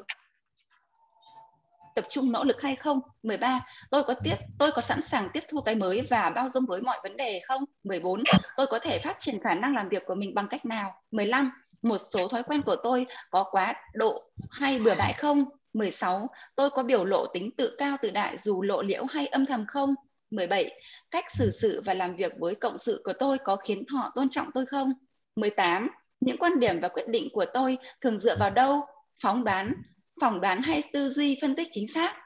tập 1.94 2.04
trung 2.08 2.32
nỗ 2.32 2.44
lực 2.44 2.62
hay 2.62 2.76
không? 2.76 3.00
13. 3.22 3.60
Tôi 3.90 4.02
có 4.04 4.14
tiếp, 4.24 4.34
tôi 4.58 4.70
có 4.72 4.82
sẵn 4.82 5.00
sàng 5.00 5.28
tiếp 5.32 5.44
thu 5.48 5.60
cái 5.60 5.74
mới 5.74 6.02
và 6.10 6.30
bao 6.30 6.50
dung 6.54 6.66
với 6.66 6.80
mọi 6.80 6.98
vấn 7.02 7.16
đề 7.16 7.40
không? 7.48 7.64
14. 7.84 8.22
Tôi 8.56 8.66
có 8.66 8.78
thể 8.78 8.98
phát 8.98 9.16
triển 9.18 9.40
khả 9.40 9.54
năng 9.54 9.74
làm 9.74 9.88
việc 9.88 10.02
của 10.06 10.14
mình 10.14 10.34
bằng 10.34 10.48
cách 10.48 10.64
nào? 10.64 11.02
15 11.10 11.50
một 11.82 11.98
số 12.12 12.28
thói 12.28 12.42
quen 12.42 12.62
của 12.62 12.76
tôi 12.82 13.06
có 13.30 13.44
quá 13.50 13.74
độ 13.94 14.30
hay 14.50 14.78
bừa 14.78 14.94
bãi 14.94 15.12
không? 15.12 15.44
16. 15.72 16.30
Tôi 16.54 16.70
có 16.70 16.82
biểu 16.82 17.04
lộ 17.04 17.26
tính 17.26 17.50
tự 17.56 17.74
cao 17.78 17.96
tự 18.02 18.10
đại 18.10 18.38
dù 18.42 18.62
lộ 18.62 18.82
liễu 18.82 19.04
hay 19.04 19.26
âm 19.26 19.46
thầm 19.46 19.64
không? 19.68 19.94
17. 20.30 20.70
Cách 21.10 21.24
xử 21.30 21.50
sự 21.50 21.80
và 21.84 21.94
làm 21.94 22.16
việc 22.16 22.32
với 22.38 22.54
cộng 22.54 22.78
sự 22.78 23.00
của 23.04 23.12
tôi 23.12 23.38
có 23.38 23.56
khiến 23.56 23.84
họ 23.88 24.12
tôn 24.14 24.28
trọng 24.28 24.46
tôi 24.54 24.66
không? 24.66 24.92
18. 25.36 25.88
Những 26.20 26.36
quan 26.38 26.60
điểm 26.60 26.80
và 26.80 26.88
quyết 26.88 27.08
định 27.08 27.28
của 27.32 27.44
tôi 27.54 27.78
thường 28.00 28.20
dựa 28.20 28.36
vào 28.36 28.50
đâu? 28.50 28.86
Phóng 29.22 29.44
đoán, 29.44 29.72
phỏng 30.20 30.40
đoán 30.40 30.62
hay 30.62 30.82
tư 30.92 31.08
duy 31.08 31.38
phân 31.40 31.54
tích 31.54 31.68
chính 31.72 31.88
xác? 31.88 32.16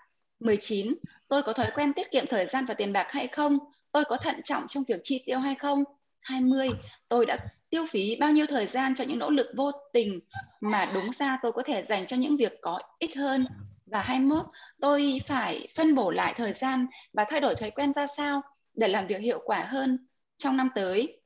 19. 0.40 0.94
Tôi 1.28 1.42
có 1.42 1.52
thói 1.52 1.66
quen 1.74 1.92
tiết 1.92 2.10
kiệm 2.10 2.24
thời 2.30 2.46
gian 2.52 2.64
và 2.66 2.74
tiền 2.74 2.92
bạc 2.92 3.06
hay 3.10 3.26
không? 3.26 3.58
Tôi 3.92 4.04
có 4.04 4.16
thận 4.16 4.42
trọng 4.44 4.66
trong 4.68 4.84
việc 4.88 5.00
chi 5.02 5.22
tiêu 5.26 5.38
hay 5.38 5.54
không? 5.54 5.84
20. 6.22 6.68
Tôi 7.08 7.26
đã 7.26 7.38
tiêu 7.70 7.86
phí 7.90 8.16
bao 8.16 8.30
nhiêu 8.30 8.46
thời 8.46 8.66
gian 8.66 8.94
cho 8.94 9.04
những 9.04 9.18
nỗ 9.18 9.30
lực 9.30 9.46
vô 9.56 9.70
tình 9.92 10.20
mà 10.60 10.90
đúng 10.94 11.10
ra 11.12 11.38
tôi 11.42 11.52
có 11.52 11.62
thể 11.66 11.84
dành 11.88 12.06
cho 12.06 12.16
những 12.16 12.36
việc 12.36 12.52
có 12.60 12.80
ích 12.98 13.16
hơn? 13.16 13.46
Và 13.86 14.02
21 14.02 14.46
tôi 14.80 15.20
phải 15.26 15.68
phân 15.76 15.94
bổ 15.94 16.10
lại 16.10 16.34
thời 16.36 16.52
gian 16.52 16.86
và 17.12 17.24
thay 17.28 17.40
đổi 17.40 17.54
thói 17.54 17.70
quen 17.70 17.92
ra 17.92 18.06
sao 18.06 18.42
để 18.74 18.88
làm 18.88 19.06
việc 19.06 19.20
hiệu 19.20 19.40
quả 19.44 19.64
hơn 19.68 20.06
trong 20.38 20.56
năm 20.56 20.68
tới? 20.74 21.20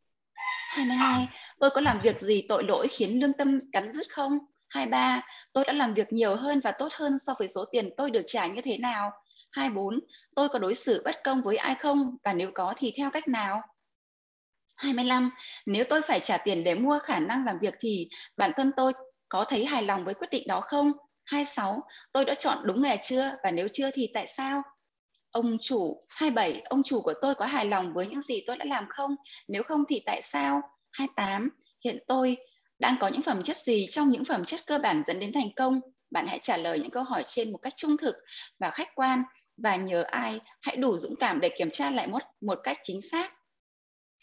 22 0.68 1.28
tôi 1.60 1.70
có 1.74 1.80
làm 1.80 2.00
việc 2.00 2.20
gì 2.20 2.42
tội 2.48 2.64
lỗi 2.64 2.88
khiến 2.88 3.20
lương 3.20 3.32
tâm 3.32 3.58
cắn 3.72 3.92
rứt 3.92 4.06
không? 4.10 4.38
23 4.68 5.22
tôi 5.52 5.64
đã 5.66 5.72
làm 5.72 5.94
việc 5.94 6.12
nhiều 6.12 6.36
hơn 6.36 6.60
và 6.60 6.72
tốt 6.72 6.92
hơn 6.92 7.18
so 7.26 7.34
với 7.38 7.48
số 7.48 7.64
tiền 7.64 7.90
tôi 7.96 8.10
được 8.10 8.22
trả 8.26 8.46
như 8.46 8.62
thế 8.62 8.78
nào? 8.78 9.12
24 9.50 10.00
tôi 10.34 10.48
có 10.48 10.58
đối 10.58 10.74
xử 10.74 11.02
bất 11.04 11.24
công 11.24 11.42
với 11.42 11.56
ai 11.56 11.74
không? 11.74 12.16
Và 12.24 12.32
nếu 12.32 12.50
có 12.54 12.74
thì 12.76 12.92
theo 12.96 13.10
cách 13.10 13.28
nào 13.28 13.62
25. 14.76 15.30
Nếu 15.66 15.84
tôi 15.90 16.02
phải 16.02 16.20
trả 16.20 16.38
tiền 16.38 16.64
để 16.64 16.74
mua 16.74 16.98
khả 16.98 17.18
năng 17.18 17.44
làm 17.44 17.58
việc 17.58 17.74
thì 17.80 18.08
bản 18.36 18.50
thân 18.56 18.72
tôi 18.76 18.92
có 19.28 19.44
thấy 19.44 19.64
hài 19.64 19.82
lòng 19.82 20.04
với 20.04 20.14
quyết 20.14 20.28
định 20.30 20.46
đó 20.48 20.60
không? 20.60 20.92
26. 21.24 21.82
Tôi 22.12 22.24
đã 22.24 22.34
chọn 22.34 22.58
đúng 22.64 22.82
nghề 22.82 22.96
chưa? 23.02 23.30
Và 23.44 23.50
nếu 23.50 23.68
chưa 23.72 23.90
thì 23.94 24.10
tại 24.14 24.26
sao? 24.36 24.62
Ông 25.30 25.56
chủ 25.60 26.06
27. 26.08 26.60
Ông 26.64 26.82
chủ 26.82 27.00
của 27.00 27.14
tôi 27.22 27.34
có 27.34 27.46
hài 27.46 27.66
lòng 27.66 27.92
với 27.94 28.06
những 28.06 28.20
gì 28.20 28.40
tôi 28.46 28.56
đã 28.56 28.64
làm 28.64 28.84
không? 28.88 29.16
Nếu 29.48 29.62
không 29.62 29.84
thì 29.88 30.02
tại 30.06 30.22
sao? 30.22 30.60
28. 30.92 31.50
Hiện 31.84 31.98
tôi 32.08 32.36
đang 32.78 32.96
có 33.00 33.08
những 33.08 33.22
phẩm 33.22 33.42
chất 33.42 33.56
gì 33.56 33.86
trong 33.90 34.08
những 34.08 34.24
phẩm 34.24 34.44
chất 34.44 34.60
cơ 34.66 34.78
bản 34.78 35.02
dẫn 35.06 35.20
đến 35.20 35.32
thành 35.32 35.54
công? 35.56 35.80
Bạn 36.10 36.26
hãy 36.26 36.38
trả 36.42 36.56
lời 36.56 36.80
những 36.80 36.90
câu 36.90 37.02
hỏi 37.02 37.22
trên 37.26 37.52
một 37.52 37.58
cách 37.58 37.76
trung 37.76 37.96
thực 37.96 38.16
và 38.58 38.70
khách 38.70 38.94
quan 38.94 39.22
và 39.56 39.76
nhớ 39.76 40.02
ai 40.02 40.40
hãy 40.62 40.76
đủ 40.76 40.98
dũng 40.98 41.16
cảm 41.16 41.40
để 41.40 41.48
kiểm 41.58 41.70
tra 41.70 41.90
lại 41.90 42.06
một, 42.06 42.22
một 42.40 42.58
cách 42.64 42.78
chính 42.82 43.02
xác. 43.02 43.35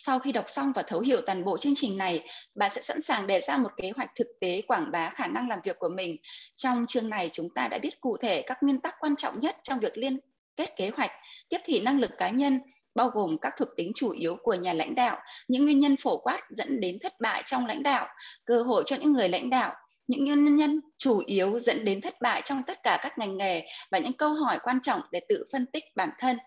Sau 0.06 0.20
khi 0.20 0.32
đọc 0.32 0.46
xong 0.48 0.72
và 0.76 0.84
thấu 0.84 1.00
hiểu 1.00 1.22
toàn 1.26 1.44
bộ 1.46 1.58
chương 1.58 1.74
trình 1.76 1.98
này, 1.98 2.24
bạn 2.56 2.72
sẽ 2.76 2.82
sẵn 2.82 3.02
sàng 3.02 3.28
đề 3.28 3.42
ra 3.42 3.58
một 3.58 3.70
kế 3.78 3.92
hoạch 3.96 4.10
thực 4.16 4.28
tế 4.42 4.62
quảng 4.62 4.92
bá 4.92 5.10
khả 5.10 5.28
năng 5.28 5.50
làm 5.50 5.60
việc 5.64 5.80
của 5.80 5.90
mình. 5.90 6.18
Trong 6.56 6.86
chương 6.88 7.10
này 7.10 7.30
chúng 7.34 7.50
ta 7.56 7.68
đã 7.68 7.78
biết 7.78 8.02
cụ 8.02 8.18
thể 8.22 8.42
các 8.42 8.58
nguyên 8.62 8.82
tắc 8.82 8.96
quan 9.00 9.16
trọng 9.16 9.40
nhất 9.40 9.58
trong 9.64 9.80
việc 9.80 9.98
liên 9.98 10.20
kết 10.56 10.76
kế 10.76 10.90
hoạch, 10.90 11.12
tiếp 11.50 11.58
thị 11.66 11.80
năng 11.80 12.00
lực 12.00 12.12
cá 12.18 12.30
nhân, 12.30 12.60
bao 12.96 13.10
gồm 13.10 13.38
các 13.42 13.54
thuộc 13.58 13.68
tính 13.78 13.92
chủ 13.96 14.12
yếu 14.12 14.36
của 14.44 14.54
nhà 14.54 14.74
lãnh 14.74 14.96
đạo, 14.96 15.18
những 15.48 15.64
nguyên 15.64 15.80
nhân 15.80 15.98
phổ 15.98 16.18
quát 16.18 16.40
dẫn 16.50 16.80
đến 16.80 16.98
thất 17.02 17.14
bại 17.20 17.44
trong 17.46 17.66
lãnh 17.66 17.84
đạo, 17.84 18.08
cơ 18.46 18.64
hội 18.64 18.84
cho 18.86 18.96
những 18.96 19.14
người 19.14 19.30
lãnh 19.30 19.50
đạo, 19.50 19.76
những 20.08 20.26
nguyên 20.26 20.56
nhân 20.56 20.82
chủ 20.98 21.22
yếu 21.26 21.60
dẫn 21.60 21.86
đến 21.86 22.02
thất 22.02 22.22
bại 22.22 22.42
trong 22.46 22.64
tất 22.68 22.84
cả 22.84 23.00
các 23.02 23.18
ngành 23.18 23.38
nghề 23.38 23.68
và 23.92 24.00
những 24.00 24.14
câu 24.14 24.34
hỏi 24.34 24.60
quan 24.64 24.82
trọng 24.82 25.02
để 25.12 25.22
tự 25.30 25.46
phân 25.52 25.66
tích 25.66 25.84
bản 25.96 26.10
thân. 26.20 26.38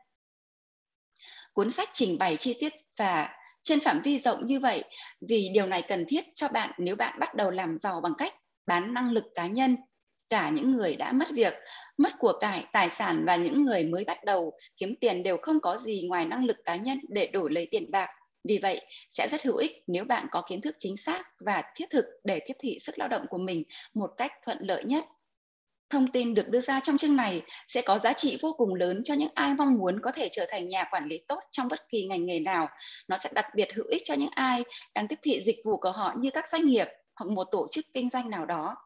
Cuốn 1.53 1.71
sách 1.71 1.89
trình 1.93 2.19
bày 2.19 2.37
chi 2.37 2.57
tiết 2.61 2.73
và 2.99 3.29
trên 3.67 3.81
phạm 3.81 4.03
vi 4.03 4.19
rộng 4.19 4.47
như 4.47 4.61
vậy, 4.61 4.85
vì 5.29 5.49
điều 5.55 5.67
này 5.67 5.83
cần 5.83 6.05
thiết 6.09 6.25
cho 6.35 6.49
bạn 6.49 6.71
nếu 6.79 6.97
bạn 6.97 7.19
bắt 7.19 7.35
đầu 7.35 7.51
làm 7.51 7.79
giàu 7.83 8.01
bằng 8.01 8.13
cách 8.19 8.35
bán 8.67 8.95
năng 8.95 9.13
lực 9.13 9.25
cá 9.35 9.47
nhân. 9.47 9.77
Cả 10.31 10.51
những 10.51 10.73
người 10.73 10.97
đã 10.97 11.13
mất 11.13 11.31
việc, 11.31 11.55
mất 11.99 12.13
của 12.19 12.33
cải, 12.41 12.65
tài 12.73 12.91
sản 12.91 13.25
và 13.27 13.37
những 13.37 13.65
người 13.65 13.85
mới 13.85 14.05
bắt 14.05 14.25
đầu 14.25 14.53
kiếm 14.77 14.95
tiền 15.01 15.23
đều 15.23 15.37
không 15.43 15.61
có 15.61 15.79
gì 15.79 16.03
ngoài 16.09 16.27
năng 16.27 16.45
lực 16.45 16.57
cá 16.65 16.77
nhân 16.77 17.01
để 17.09 17.27
đổi 17.27 17.51
lấy 17.53 17.69
tiền 17.71 17.91
bạc. 17.91 18.09
Vì 18.49 18.59
vậy, 18.63 18.81
sẽ 19.11 19.29
rất 19.29 19.45
hữu 19.45 19.57
ích 19.57 19.73
nếu 19.87 20.05
bạn 20.05 20.27
có 20.31 20.43
kiến 20.49 20.61
thức 20.61 20.77
chính 20.79 20.97
xác 20.97 21.23
và 21.41 21.63
thiết 21.77 21.91
thực 21.91 22.05
để 22.25 22.41
tiếp 22.47 22.55
thị 22.59 22.79
sức 22.81 22.99
lao 22.99 23.09
động 23.09 23.27
của 23.31 23.39
mình 23.39 23.63
một 23.95 24.11
cách 24.17 24.33
thuận 24.45 24.59
lợi 24.61 24.85
nhất 24.85 25.05
thông 25.91 26.13
tin 26.13 26.35
được 26.35 26.49
đưa 26.49 26.61
ra 26.61 26.81
trong 26.81 26.99
chương 26.99 27.17
này 27.17 27.43
sẽ 27.69 27.83
có 27.83 27.99
giá 27.99 28.13
trị 28.13 28.39
vô 28.43 28.55
cùng 28.59 28.75
lớn 28.75 29.01
cho 29.05 29.15
những 29.15 29.31
ai 29.35 29.55
mong 29.55 29.75
muốn 29.75 30.01
có 30.01 30.13
thể 30.13 30.29
trở 30.33 30.47
thành 30.51 30.69
nhà 30.69 30.85
quản 30.91 31.09
lý 31.09 31.19
tốt 31.29 31.41
trong 31.53 31.69
bất 31.69 31.89
kỳ 31.89 32.05
ngành 32.05 32.27
nghề 32.27 32.41
nào. 32.41 32.69
Nó 33.09 33.19
sẽ 33.19 33.31
đặc 33.35 33.47
biệt 33.55 33.75
hữu 33.75 33.87
ích 33.87 34.03
cho 34.05 34.15
những 34.15 34.31
ai 34.35 34.65
đang 34.95 35.09
tiếp 35.09 35.19
thị 35.23 35.43
dịch 35.47 35.59
vụ 35.65 35.77
của 35.77 35.91
họ 35.91 36.15
như 36.19 36.31
các 36.31 36.49
doanh 36.53 36.67
nghiệp 36.67 36.89
hoặc 37.15 37.31
một 37.31 37.45
tổ 37.45 37.69
chức 37.71 37.85
kinh 37.95 38.11
doanh 38.11 38.31
nào 38.31 38.47
đó. 38.47 38.77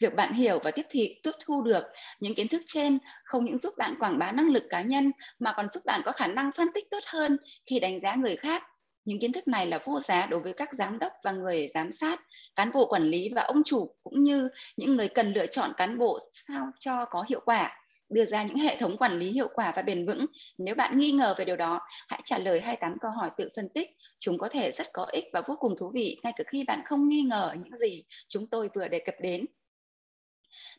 Việc 0.00 0.14
bạn 0.14 0.32
hiểu 0.32 0.58
và 0.64 0.70
tiếp 0.70 0.86
thị 0.90 1.20
tiếp 1.22 1.30
thu 1.44 1.62
được 1.62 1.84
những 2.20 2.34
kiến 2.34 2.48
thức 2.48 2.62
trên 2.66 2.98
không 3.24 3.44
những 3.44 3.58
giúp 3.58 3.74
bạn 3.78 3.94
quảng 4.00 4.18
bá 4.18 4.32
năng 4.32 4.48
lực 4.48 4.64
cá 4.70 4.82
nhân 4.82 5.12
mà 5.38 5.54
còn 5.56 5.68
giúp 5.72 5.84
bạn 5.84 6.00
có 6.04 6.12
khả 6.12 6.26
năng 6.26 6.52
phân 6.52 6.68
tích 6.74 6.90
tốt 6.90 7.02
hơn 7.06 7.36
khi 7.66 7.80
đánh 7.80 8.00
giá 8.00 8.14
người 8.14 8.36
khác 8.36 8.62
những 9.04 9.20
kiến 9.20 9.32
thức 9.32 9.48
này 9.48 9.66
là 9.66 9.78
vô 9.84 10.00
giá 10.00 10.26
đối 10.26 10.40
với 10.40 10.52
các 10.52 10.72
giám 10.72 10.98
đốc 10.98 11.12
và 11.24 11.32
người 11.32 11.68
giám 11.74 11.92
sát, 11.92 12.20
cán 12.56 12.72
bộ 12.72 12.86
quản 12.86 13.02
lý 13.02 13.28
và 13.34 13.42
ông 13.42 13.62
chủ 13.64 13.94
cũng 14.02 14.22
như 14.22 14.48
những 14.76 14.96
người 14.96 15.08
cần 15.08 15.32
lựa 15.32 15.46
chọn 15.46 15.70
cán 15.76 15.98
bộ 15.98 16.20
sao 16.48 16.70
cho 16.78 17.04
có 17.04 17.24
hiệu 17.28 17.40
quả 17.44 17.76
đưa 18.10 18.26
ra 18.26 18.42
những 18.42 18.56
hệ 18.56 18.76
thống 18.76 18.96
quản 18.96 19.18
lý 19.18 19.32
hiệu 19.32 19.48
quả 19.54 19.72
và 19.76 19.82
bền 19.82 20.06
vững. 20.06 20.26
Nếu 20.58 20.74
bạn 20.74 20.98
nghi 20.98 21.12
ngờ 21.12 21.34
về 21.38 21.44
điều 21.44 21.56
đó, 21.56 21.80
hãy 22.08 22.20
trả 22.24 22.38
lời 22.38 22.60
28 22.60 22.98
câu 23.00 23.10
hỏi 23.10 23.30
tự 23.36 23.48
phân 23.56 23.68
tích. 23.68 23.90
Chúng 24.18 24.38
có 24.38 24.48
thể 24.48 24.72
rất 24.72 24.86
có 24.92 25.06
ích 25.12 25.24
và 25.32 25.40
vô 25.40 25.56
cùng 25.60 25.74
thú 25.78 25.90
vị 25.94 26.16
ngay 26.22 26.32
cả 26.36 26.44
khi 26.46 26.64
bạn 26.64 26.82
không 26.84 27.08
nghi 27.08 27.22
ngờ 27.22 27.54
những 27.64 27.78
gì 27.78 28.04
chúng 28.28 28.46
tôi 28.46 28.68
vừa 28.74 28.88
đề 28.88 28.98
cập 28.98 29.14
đến. 29.22 29.46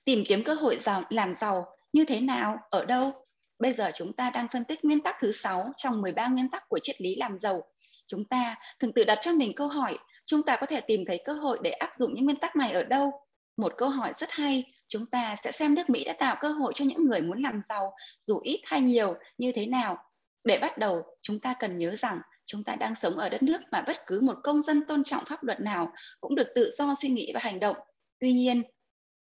Tìm 0.05 0.23
kiếm 0.27 0.43
cơ 0.43 0.53
hội 0.53 0.77
giàu, 0.77 1.03
làm 1.09 1.35
giàu 1.35 1.65
như 1.93 2.05
thế 2.05 2.21
nào, 2.21 2.57
ở 2.69 2.85
đâu? 2.85 3.11
Bây 3.59 3.73
giờ 3.73 3.91
chúng 3.93 4.13
ta 4.13 4.29
đang 4.29 4.47
phân 4.53 4.65
tích 4.65 4.85
nguyên 4.85 5.01
tắc 5.01 5.15
thứ 5.21 5.31
6 5.31 5.71
trong 5.77 6.01
13 6.01 6.27
nguyên 6.27 6.49
tắc 6.49 6.69
của 6.69 6.79
triết 6.83 7.01
lý 7.01 7.15
làm 7.15 7.37
giàu 7.39 7.63
chúng 8.11 8.25
ta 8.25 8.55
thường 8.79 8.93
tự 8.93 9.03
đặt 9.03 9.17
cho 9.21 9.33
mình 9.33 9.55
câu 9.55 9.67
hỏi, 9.67 9.97
chúng 10.25 10.43
ta 10.43 10.55
có 10.55 10.65
thể 10.65 10.81
tìm 10.81 11.03
thấy 11.07 11.21
cơ 11.25 11.33
hội 11.33 11.59
để 11.61 11.71
áp 11.71 11.91
dụng 11.95 12.13
những 12.13 12.25
nguyên 12.25 12.37
tắc 12.37 12.55
này 12.55 12.71
ở 12.71 12.83
đâu? 12.83 13.11
Một 13.57 13.73
câu 13.77 13.89
hỏi 13.89 14.13
rất 14.17 14.31
hay, 14.31 14.73
chúng 14.87 15.05
ta 15.05 15.35
sẽ 15.43 15.51
xem 15.51 15.75
nước 15.75 15.89
mỹ 15.89 16.03
đã 16.03 16.13
tạo 16.13 16.35
cơ 16.41 16.47
hội 16.47 16.73
cho 16.75 16.85
những 16.85 17.05
người 17.05 17.21
muốn 17.21 17.41
làm 17.41 17.61
giàu, 17.69 17.93
dù 18.21 18.39
ít 18.43 18.61
hay 18.63 18.81
nhiều, 18.81 19.15
như 19.37 19.51
thế 19.51 19.65
nào? 19.65 19.97
Để 20.43 20.57
bắt 20.61 20.77
đầu, 20.77 21.03
chúng 21.21 21.39
ta 21.39 21.53
cần 21.59 21.77
nhớ 21.77 21.95
rằng 21.95 22.21
chúng 22.45 22.63
ta 22.63 22.75
đang 22.75 22.95
sống 22.95 23.17
ở 23.17 23.29
đất 23.29 23.43
nước 23.43 23.61
mà 23.71 23.81
bất 23.81 24.07
cứ 24.07 24.21
một 24.21 24.37
công 24.43 24.61
dân 24.61 24.85
tôn 24.85 25.03
trọng 25.03 25.25
pháp 25.25 25.43
luật 25.43 25.61
nào 25.61 25.93
cũng 26.21 26.35
được 26.35 26.47
tự 26.55 26.71
do 26.77 26.95
suy 27.01 27.09
nghĩ 27.09 27.31
và 27.33 27.39
hành 27.43 27.59
động. 27.59 27.75
Tuy 28.19 28.33
nhiên 28.33 28.63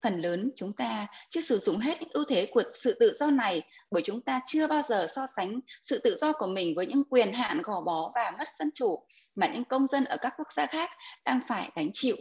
phần 0.04 0.22
lớn 0.22 0.52
chúng 0.56 0.74
ta 0.74 1.08
chưa 1.30 1.42
sử 1.42 1.60
dụng 1.60 1.78
hết 1.78 2.02
những 2.02 2.10
ưu 2.14 2.24
thế 2.30 2.50
của 2.52 2.64
sự 2.74 2.98
tự 3.00 3.18
do 3.20 3.32
này 3.32 3.62
bởi 3.92 4.02
chúng 4.04 4.22
ta 4.22 4.40
chưa 4.48 4.68
bao 4.68 4.82
giờ 4.90 5.08
so 5.16 5.28
sánh 5.36 5.60
sự 5.84 6.00
tự 6.04 6.18
do 6.22 6.34
của 6.34 6.48
mình 6.48 6.76
với 6.76 6.86
những 6.86 7.04
quyền 7.10 7.34
hạn 7.34 7.62
gò 7.62 7.82
bó 7.82 8.12
và 8.16 8.32
mất 8.38 8.48
dân 8.60 8.70
chủ 8.74 9.06
mà 9.36 9.48
những 9.48 9.66
công 9.66 9.88
dân 9.88 10.06
ở 10.06 10.18
các 10.22 10.34
quốc 10.38 10.54
gia 10.54 10.66
khác 10.66 10.90
đang 11.26 11.40
phải 11.48 11.70
gánh 11.76 11.90
chịu. 11.94 12.16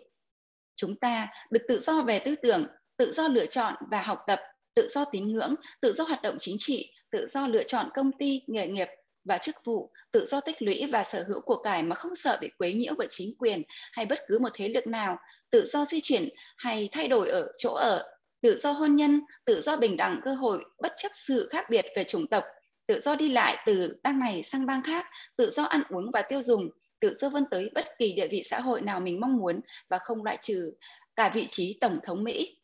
Chúng 0.77 0.97
ta 0.97 1.29
được 1.51 1.63
tự 1.69 1.81
do 1.81 2.03
về 2.03 2.19
tư 2.19 2.35
tưởng, 2.43 2.67
tự 2.97 3.13
do 3.13 3.29
lựa 3.29 3.47
chọn 3.47 3.75
và 3.91 4.03
học 4.03 4.19
tập, 4.27 4.41
tự 4.75 4.89
do 4.91 5.05
tín 5.05 5.33
ngưỡng, 5.33 5.55
tự 5.81 5.93
do 5.93 6.05
hoạt 6.05 6.23
động 6.23 6.37
chính 6.41 6.57
trị, 6.59 6.93
tự 7.11 7.27
do 7.31 7.47
lựa 7.47 7.63
chọn 7.63 7.87
công 7.95 8.11
ty, 8.19 8.43
nghề 8.47 8.67
nghiệp 8.67 8.89
và 9.29 9.39
chức 9.39 9.57
vụ, 9.65 9.91
tự 10.13 10.27
do 10.27 10.41
tích 10.41 10.63
lũy 10.63 10.87
và 10.93 11.05
sở 11.05 11.25
hữu 11.29 11.41
của 11.41 11.63
cải 11.63 11.83
mà 11.83 11.97
không 11.97 12.17
sợ 12.17 12.39
bị 12.41 12.51
quấy 12.59 12.73
nhiễu 12.73 12.95
bởi 12.99 13.07
chính 13.11 13.35
quyền 13.39 13.63
hay 13.93 14.07
bất 14.07 14.19
cứ 14.29 14.39
một 14.39 14.49
thế 14.55 14.69
lực 14.69 14.87
nào, 14.87 15.17
tự 15.51 15.67
do 15.67 15.85
di 15.85 16.01
chuyển 16.03 16.29
hay 16.57 16.89
thay 16.93 17.09
đổi 17.09 17.29
ở 17.29 17.53
chỗ 17.59 17.73
ở, 17.73 18.05
tự 18.43 18.59
do 18.59 18.73
hôn 18.73 18.97
nhân, 18.97 19.21
tự 19.45 19.61
do 19.63 19.77
bình 19.77 19.97
đẳng 19.97 20.21
cơ 20.25 20.35
hội 20.35 20.65
bất 20.83 20.93
chấp 20.97 21.13
sự 21.15 21.49
khác 21.51 21.71
biệt 21.71 21.87
về 21.97 22.05
chủng 22.05 22.27
tộc, 22.27 22.45
tự 22.87 23.01
do 23.05 23.17
đi 23.17 23.29
lại 23.29 23.57
từ 23.67 23.97
bang 24.03 24.19
này 24.19 24.43
sang 24.43 24.67
bang 24.67 24.83
khác, 24.83 25.07
tự 25.37 25.51
do 25.51 25.63
ăn 25.63 25.83
uống 25.89 26.11
và 26.13 26.23
tiêu 26.23 26.43
dùng, 26.43 26.69
tự 27.01 27.15
do 27.21 27.29
vươn 27.29 27.45
tới 27.51 27.71
bất 27.75 27.85
kỳ 27.99 28.13
địa 28.13 28.29
vị 28.31 28.43
xã 28.45 28.61
hội 28.61 28.81
nào 28.81 29.01
mình 29.01 29.21
mong 29.21 29.37
muốn 29.37 29.61
và 29.89 29.99
không 29.99 30.25
loại 30.25 30.39
trừ 30.43 30.73
cả 31.17 31.31
vị 31.35 31.47
trí 31.47 31.79
tổng 31.81 31.99
thống 32.07 32.25
Mỹ. 32.25 32.58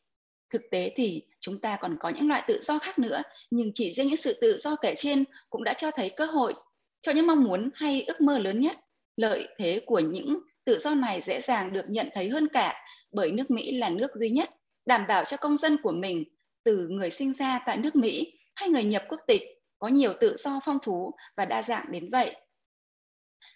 Thực 0.54 0.70
tế 0.70 0.92
thì 0.96 1.22
chúng 1.40 1.60
ta 1.60 1.76
còn 1.76 1.96
có 2.00 2.08
những 2.08 2.28
loại 2.28 2.42
tự 2.46 2.60
do 2.62 2.78
khác 2.78 2.98
nữa, 2.98 3.22
nhưng 3.50 3.70
chỉ 3.74 3.92
riêng 3.92 4.06
những 4.06 4.16
sự 4.16 4.38
tự 4.40 4.58
do 4.58 4.76
kể 4.76 4.94
trên 4.96 5.24
cũng 5.50 5.64
đã 5.64 5.74
cho 5.74 5.90
thấy 5.90 6.10
cơ 6.10 6.24
hội 6.24 6.54
cho 7.02 7.12
những 7.12 7.26
mong 7.26 7.44
muốn 7.44 7.70
hay 7.74 8.02
ước 8.02 8.20
mơ 8.20 8.38
lớn 8.38 8.60
nhất. 8.60 8.76
Lợi 9.16 9.48
thế 9.58 9.80
của 9.86 9.98
những 9.98 10.38
tự 10.64 10.78
do 10.78 10.94
này 10.94 11.20
dễ 11.20 11.40
dàng 11.40 11.72
được 11.72 11.84
nhận 11.88 12.08
thấy 12.14 12.28
hơn 12.28 12.48
cả 12.48 12.84
bởi 13.12 13.32
nước 13.32 13.50
Mỹ 13.50 13.78
là 13.78 13.88
nước 13.88 14.10
duy 14.14 14.30
nhất 14.30 14.50
đảm 14.86 15.04
bảo 15.08 15.24
cho 15.24 15.36
công 15.36 15.56
dân 15.56 15.76
của 15.82 15.92
mình 15.92 16.24
từ 16.64 16.88
người 16.88 17.10
sinh 17.10 17.32
ra 17.32 17.60
tại 17.66 17.76
nước 17.76 17.96
Mỹ 17.96 18.32
hay 18.54 18.68
người 18.68 18.84
nhập 18.84 19.04
quốc 19.08 19.20
tịch 19.26 19.42
có 19.78 19.88
nhiều 19.88 20.12
tự 20.20 20.36
do 20.38 20.60
phong 20.64 20.78
phú 20.84 21.12
và 21.36 21.44
đa 21.44 21.62
dạng 21.62 21.92
đến 21.92 22.10
vậy. 22.10 22.36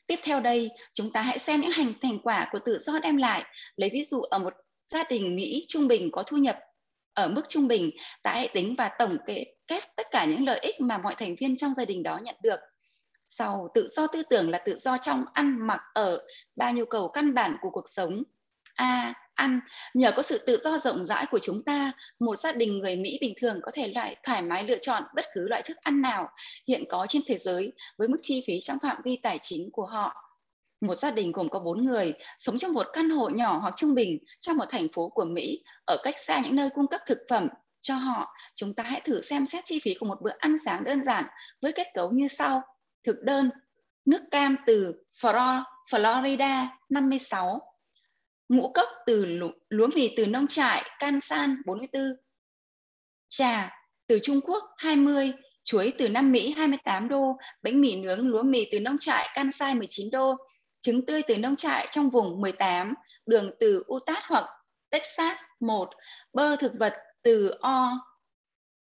Tiếp 0.06 0.18
theo 0.22 0.40
đây, 0.40 0.70
chúng 0.92 1.12
ta 1.12 1.22
hãy 1.22 1.38
xem 1.38 1.60
những 1.60 1.70
hành 1.70 1.92
thành 2.02 2.18
quả 2.22 2.48
của 2.52 2.58
tự 2.58 2.78
do 2.78 2.98
đem 2.98 3.16
lại. 3.16 3.44
Lấy 3.76 3.90
ví 3.92 4.02
dụ 4.04 4.20
ở 4.20 4.38
một 4.38 4.54
gia 4.92 5.04
đình 5.04 5.36
Mỹ 5.36 5.64
trung 5.68 5.88
bình 5.88 6.10
có 6.12 6.22
thu 6.22 6.36
nhập 6.36 6.58
ở 7.18 7.28
mức 7.28 7.42
trung 7.48 7.68
bình, 7.68 7.90
ta 8.22 8.30
hãy 8.30 8.48
tính 8.48 8.74
và 8.78 8.90
tổng 8.98 9.16
kết, 9.26 9.44
kết 9.66 9.82
tất 9.96 10.06
cả 10.10 10.24
những 10.24 10.44
lợi 10.44 10.58
ích 10.58 10.80
mà 10.80 10.98
mọi 10.98 11.14
thành 11.18 11.36
viên 11.40 11.56
trong 11.56 11.74
gia 11.76 11.84
đình 11.84 12.02
đó 12.02 12.18
nhận 12.22 12.36
được. 12.42 12.60
Sau, 13.28 13.68
tự 13.74 13.88
do 13.90 14.06
tư 14.06 14.22
tưởng 14.30 14.50
là 14.50 14.58
tự 14.58 14.76
do 14.78 14.98
trong 14.98 15.24
ăn, 15.32 15.66
mặc, 15.66 15.80
ở, 15.94 16.18
ba 16.56 16.72
nhu 16.72 16.84
cầu 16.84 17.08
căn 17.08 17.34
bản 17.34 17.56
của 17.60 17.70
cuộc 17.70 17.86
sống. 17.90 18.22
A. 18.74 19.14
ăn. 19.34 19.60
Nhờ 19.94 20.12
có 20.16 20.22
sự 20.22 20.38
tự 20.38 20.60
do 20.64 20.78
rộng 20.78 21.06
rãi 21.06 21.26
của 21.30 21.38
chúng 21.38 21.64
ta, 21.64 21.92
một 22.18 22.40
gia 22.40 22.52
đình 22.52 22.78
người 22.78 22.96
Mỹ 22.96 23.18
bình 23.20 23.34
thường 23.40 23.60
có 23.62 23.70
thể 23.74 23.88
lại 23.94 24.16
thoải 24.22 24.42
mái 24.42 24.64
lựa 24.64 24.78
chọn 24.78 25.02
bất 25.14 25.24
cứ 25.34 25.48
loại 25.48 25.62
thức 25.62 25.76
ăn 25.76 26.02
nào 26.02 26.28
hiện 26.68 26.84
có 26.88 27.06
trên 27.08 27.22
thế 27.26 27.38
giới 27.38 27.72
với 27.96 28.08
mức 28.08 28.18
chi 28.22 28.44
phí 28.46 28.60
trong 28.60 28.78
phạm 28.82 28.96
vi 29.04 29.16
tài 29.22 29.38
chính 29.42 29.70
của 29.72 29.86
họ 29.86 30.27
một 30.80 30.94
gia 30.94 31.10
đình 31.10 31.32
gồm 31.32 31.48
có 31.48 31.60
bốn 31.60 31.84
người 31.84 32.12
sống 32.38 32.58
trong 32.58 32.72
một 32.72 32.86
căn 32.92 33.10
hộ 33.10 33.28
nhỏ 33.28 33.58
hoặc 33.58 33.74
trung 33.76 33.94
bình 33.94 34.18
trong 34.40 34.56
một 34.56 34.64
thành 34.70 34.86
phố 34.92 35.08
của 35.08 35.24
Mỹ 35.24 35.62
ở 35.84 35.96
cách 36.02 36.14
xa 36.26 36.40
những 36.40 36.56
nơi 36.56 36.70
cung 36.74 36.86
cấp 36.86 37.00
thực 37.06 37.18
phẩm 37.28 37.48
cho 37.80 37.94
họ, 37.94 38.34
chúng 38.54 38.74
ta 38.74 38.82
hãy 38.82 39.00
thử 39.00 39.22
xem 39.22 39.46
xét 39.46 39.64
chi 39.64 39.80
phí 39.84 39.94
của 39.94 40.06
một 40.06 40.22
bữa 40.22 40.32
ăn 40.38 40.56
sáng 40.64 40.84
đơn 40.84 41.02
giản 41.02 41.24
với 41.62 41.72
kết 41.72 41.86
cấu 41.94 42.10
như 42.10 42.28
sau. 42.28 42.62
Thực 43.04 43.22
đơn, 43.22 43.50
nước 44.04 44.20
cam 44.30 44.56
từ 44.66 44.94
Florida 45.90 46.66
56, 46.88 47.60
ngũ 48.48 48.72
cốc 48.72 48.88
từ 49.06 49.40
lúa 49.68 49.88
mì 49.94 50.14
từ 50.16 50.26
nông 50.26 50.46
trại 50.46 50.82
Kansan 50.98 51.62
44, 51.66 52.02
trà 53.28 53.70
từ 54.06 54.18
Trung 54.22 54.40
Quốc 54.40 54.64
20, 54.76 55.32
chuối 55.64 55.92
từ 55.98 56.08
Nam 56.08 56.32
Mỹ 56.32 56.54
28 56.56 57.08
đô, 57.08 57.36
bánh 57.62 57.80
mì 57.80 57.96
nướng 57.96 58.28
lúa 58.28 58.42
mì 58.42 58.64
từ 58.72 58.80
nông 58.80 58.98
trại 58.98 59.28
Kansai 59.34 59.74
19 59.74 60.10
đô, 60.12 60.36
trứng 60.80 61.06
tươi 61.06 61.22
từ 61.22 61.38
nông 61.38 61.56
trại 61.56 61.88
trong 61.90 62.10
vùng 62.10 62.40
18, 62.40 62.94
đường 63.26 63.50
từ 63.60 63.84
Utah 63.94 64.24
hoặc 64.24 64.44
Texas 64.90 65.36
1, 65.60 65.90
bơ 66.32 66.56
thực 66.56 66.72
vật 66.78 66.94
từ 67.22 67.50
O, 67.60 67.98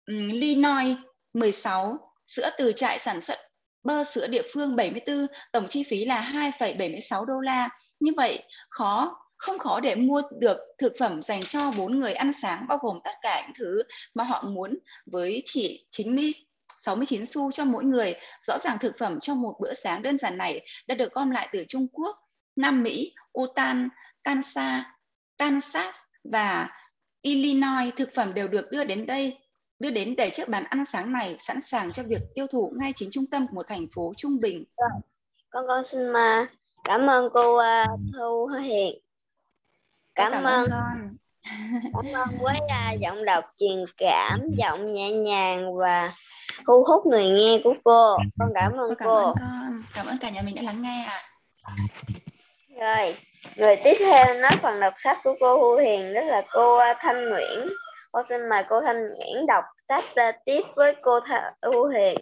ừ, 0.06 0.14
Illinois 0.18 0.96
16, 1.34 2.14
sữa 2.28 2.50
từ 2.58 2.74
trại 2.76 3.00
sản 3.00 3.22
xuất 3.22 3.38
bơ 3.84 4.04
sữa 4.04 4.28
địa 4.28 4.42
phương 4.54 4.76
74, 4.76 5.28
tổng 5.52 5.68
chi 5.68 5.84
phí 5.84 6.06
là 6.06 6.22
2,76 6.22 7.26
đô 7.26 7.40
la. 7.40 7.70
Như 8.00 8.12
vậy, 8.18 8.44
khó 8.70 9.18
không 9.38 9.60
khó 9.60 9.80
để 9.80 9.96
mua 9.96 10.22
được 10.40 10.58
thực 10.78 10.94
phẩm 11.00 11.22
dành 11.22 11.44
cho 11.44 11.72
bốn 11.78 12.00
người 12.00 12.14
ăn 12.14 12.32
sáng 12.42 12.66
bao 12.68 12.78
gồm 12.82 13.00
tất 13.04 13.14
cả 13.22 13.42
những 13.42 13.56
thứ 13.60 13.84
mà 14.14 14.24
họ 14.24 14.44
muốn 14.48 14.78
với 15.06 15.42
chỉ 15.46 15.86
90 15.90 16.32
69 16.86 17.26
xu 17.26 17.52
cho 17.52 17.66
mỗi 17.66 17.84
người. 17.84 18.16
Rõ 18.48 18.60
ràng 18.60 18.78
thực 18.80 18.98
phẩm 18.98 19.20
cho 19.20 19.36
một 19.36 19.56
bữa 19.60 19.74
sáng 19.74 20.02
đơn 20.02 20.18
giản 20.18 20.38
này 20.38 20.66
đã 20.88 20.96
được 20.96 21.14
gom 21.14 21.32
lại 21.32 21.50
từ 21.54 21.66
Trung 21.68 21.88
Quốc, 21.94 22.18
Nam 22.56 22.84
Mỹ, 22.84 23.14
Utah, 23.40 23.78
Kansas, 24.24 24.84
Kansas 25.38 25.96
và 26.24 26.70
Illinois. 27.22 27.94
Thực 27.98 28.10
phẩm 28.16 28.34
đều 28.34 28.48
được 28.48 28.72
đưa 28.72 28.84
đến 28.84 29.06
đây 29.06 29.38
đưa 29.82 29.90
đến 29.90 30.16
để 30.16 30.30
chiếc 30.30 30.50
bàn 30.50 30.64
ăn 30.70 30.86
sáng 30.86 31.14
này 31.14 31.36
sẵn 31.40 31.62
sàng 31.62 31.92
cho 31.92 32.04
việc 32.04 32.22
tiêu 32.36 32.48
thụ 32.52 32.74
ngay 32.80 32.94
chính 32.96 33.10
trung 33.12 33.26
tâm 33.32 33.48
của 33.48 33.56
một 33.56 33.66
thành 33.68 33.88
phố 33.96 34.14
trung 34.18 34.40
bình. 34.40 34.64
Con 35.50 35.64
con 35.68 35.84
xin 35.86 36.10
mà 36.10 36.48
cảm 36.84 37.08
ơn 37.08 37.30
cô 37.34 37.58
uh, 37.58 38.00
Thu 38.18 38.46
Hiền. 38.46 39.00
Cảm, 40.16 40.32
cảm 40.32 40.44
ơn 40.44 40.68
con. 40.70 41.18
cảm 41.94 42.14
ơn 42.14 42.30
với 42.40 42.58
uh, 42.64 43.00
giọng 43.00 43.26
đọc 43.26 43.44
truyền 43.58 43.86
cảm, 43.98 44.40
giọng 44.58 44.92
nhẹ 44.92 45.12
nhàng 45.12 45.78
và 45.78 46.14
thu 46.68 46.84
hút 46.88 47.06
người 47.06 47.30
nghe 47.30 47.62
của 47.64 47.74
cô. 47.84 48.18
Con 48.40 48.50
cảm 48.56 48.72
ơn 48.78 48.96
cảm 49.00 49.08
cô. 49.08 49.16
Ơn 49.16 49.34
con. 49.40 49.84
Cảm 49.94 50.06
ơn 50.06 50.18
cả 50.22 50.30
nhà 50.30 50.42
mình 50.42 50.56
đã 50.56 50.62
lắng 50.62 50.82
nghe 50.82 51.06
ạ. 51.08 51.20
À. 51.64 51.74
Rồi, 52.80 53.18
người 53.56 53.76
tiếp 53.84 53.94
theo 54.00 54.34
nói 54.34 54.52
phần 54.62 54.80
đọc 54.80 54.94
sách 55.04 55.18
của 55.24 55.36
cô 55.40 55.58
Thu 55.58 55.76
Hiền 55.84 56.14
đó 56.14 56.22
là 56.22 56.42
cô 56.52 56.80
Thanh 57.00 57.30
Nguyễn. 57.30 57.70
Con 58.12 58.26
xin 58.30 58.50
mời 58.50 58.64
cô 58.70 58.82
Thanh 58.82 59.08
Nguyễn 59.08 59.46
đọc 59.48 59.64
sách 59.90 60.04
uh, 60.04 60.36
tiếp 60.46 60.62
với 60.76 60.96
cô 61.02 61.20
Thu 61.62 61.86
Hiền. 61.86 62.18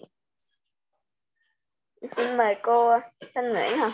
Xin 2.17 2.37
mời 2.37 2.55
cô 2.61 2.99
Thanh 3.35 3.53
Nguyễn 3.53 3.77
hả? 3.77 3.91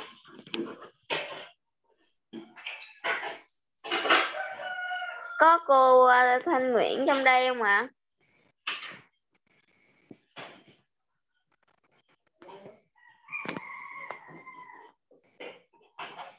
Có 5.40 5.60
cô 5.68 6.06
uh, 6.06 6.44
Thanh 6.46 6.72
Nguyễn 6.74 7.06
trong 7.08 7.24
đây 7.24 7.48
không 7.48 7.62
ạ? 7.62 7.88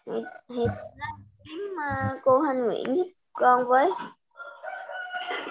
Thì, 0.06 0.12
thì 0.48 0.66
kiếm 1.44 1.60
uh, 1.74 2.18
cô 2.24 2.42
Thanh 2.44 2.66
Nguyễn 2.66 2.96
giúp 2.96 3.08
con 3.32 3.68
với. 3.68 3.90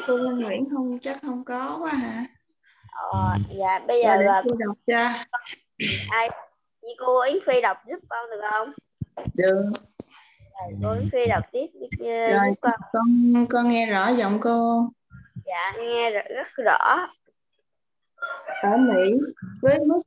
Cô 0.08 0.18
Thanh 0.18 0.40
Nguyễn 0.40 0.64
không 0.72 1.00
chắc 1.00 1.18
không 1.22 1.44
có 1.46 1.78
quá 1.82 1.92
hả? 1.92 2.26
Ờ, 3.12 3.36
dạ 3.60 3.80
bây 3.88 4.04
giờ 4.04 4.16
Rồi 4.16 4.24
là 4.24 4.42
cô 4.46 4.52
đọc 4.68 4.78
cho. 4.88 5.10
ai 6.10 6.30
chị 6.82 6.88
cô 7.00 7.22
Yến 7.22 7.38
Phi 7.48 7.62
đọc 7.62 7.78
giúp 7.88 8.00
con 8.10 8.30
được 8.30 8.42
không? 8.52 8.72
Được. 9.16 9.72
Rồi, 10.62 10.74
cô 10.84 10.92
Yến 10.94 11.10
Phi 11.12 11.26
đọc 11.30 11.44
tiếp 11.52 11.68
Rồi 12.00 12.48
giúp 12.48 12.56
con. 12.62 12.74
con 12.94 13.46
con 13.50 13.70
nghe 13.70 13.86
rõ 13.92 14.10
giọng 14.10 14.38
cô. 14.42 14.90
Dạ 15.46 15.74
nghe 15.80 16.10
rất 16.10 16.48
rõ. 16.66 17.08
Ở 18.62 18.78
Mỹ 18.78 19.18
với 19.62 19.80
mức 19.86 20.02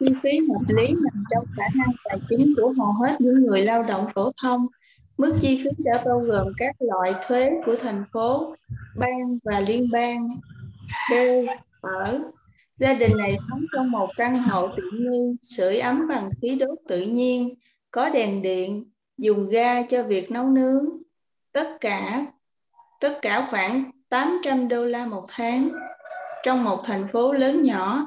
chi 0.00 0.06
phí 0.22 0.30
hợp 0.48 0.64
lý 0.68 0.86
nằm 0.86 1.24
trong 1.30 1.44
khả 1.56 1.64
năng 1.74 1.88
tài 2.04 2.18
chính 2.28 2.54
của 2.56 2.72
hầu 2.78 2.92
hết 2.92 3.16
những 3.20 3.46
người 3.46 3.62
lao 3.62 3.82
động 3.82 4.06
phổ 4.14 4.32
thông. 4.42 4.66
Mức 5.18 5.36
chi 5.40 5.62
phí 5.64 5.70
đã 5.78 6.02
bao 6.06 6.20
gồm 6.20 6.46
các 6.56 6.76
loại 6.78 7.14
thuế 7.26 7.50
của 7.66 7.76
thành 7.80 8.04
phố, 8.12 8.54
bang 8.98 9.38
và 9.44 9.60
liên 9.60 9.90
bang. 9.92 10.28
B. 11.10 11.14
Ở 11.80 12.20
Gia 12.80 12.94
đình 12.94 13.16
này 13.18 13.34
sống 13.48 13.64
trong 13.76 13.90
một 13.90 14.08
căn 14.16 14.38
hộ 14.38 14.68
tiện 14.76 15.10
nghi, 15.10 15.36
sưởi 15.42 15.78
ấm 15.78 16.08
bằng 16.08 16.30
khí 16.42 16.56
đốt 16.60 16.78
tự 16.88 17.00
nhiên, 17.00 17.54
có 17.90 18.10
đèn 18.10 18.42
điện, 18.42 18.90
dùng 19.18 19.48
ga 19.48 19.82
cho 19.82 20.02
việc 20.02 20.30
nấu 20.30 20.48
nướng. 20.48 20.84
Tất 21.52 21.76
cả 21.80 22.26
tất 23.00 23.18
cả 23.22 23.46
khoảng 23.50 23.90
800 24.08 24.68
đô 24.68 24.84
la 24.84 25.06
một 25.06 25.24
tháng. 25.28 25.68
Trong 26.44 26.64
một 26.64 26.82
thành 26.84 27.08
phố 27.12 27.32
lớn 27.32 27.62
nhỏ, 27.62 28.06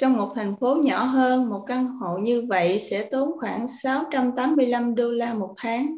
trong 0.00 0.16
một 0.16 0.32
thành 0.34 0.56
phố 0.60 0.74
nhỏ 0.82 1.04
hơn, 1.04 1.50
một 1.50 1.64
căn 1.66 1.86
hộ 1.86 2.18
như 2.18 2.46
vậy 2.48 2.78
sẽ 2.80 3.08
tốn 3.10 3.30
khoảng 3.40 3.66
685 3.66 4.94
đô 4.94 5.10
la 5.10 5.34
một 5.34 5.54
tháng. 5.56 5.94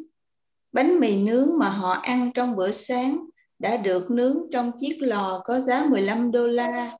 Bánh 0.71 0.99
mì 0.99 1.15
nướng 1.15 1.49
mà 1.57 1.69
họ 1.69 1.91
ăn 1.91 2.31
trong 2.33 2.55
bữa 2.55 2.71
sáng 2.71 3.25
đã 3.59 3.77
được 3.77 4.11
nướng 4.11 4.37
trong 4.51 4.71
chiếc 4.79 4.97
lò 4.99 5.41
có 5.45 5.59
giá 5.59 5.85
15 5.89 6.31
đô 6.31 6.47
la. 6.47 6.91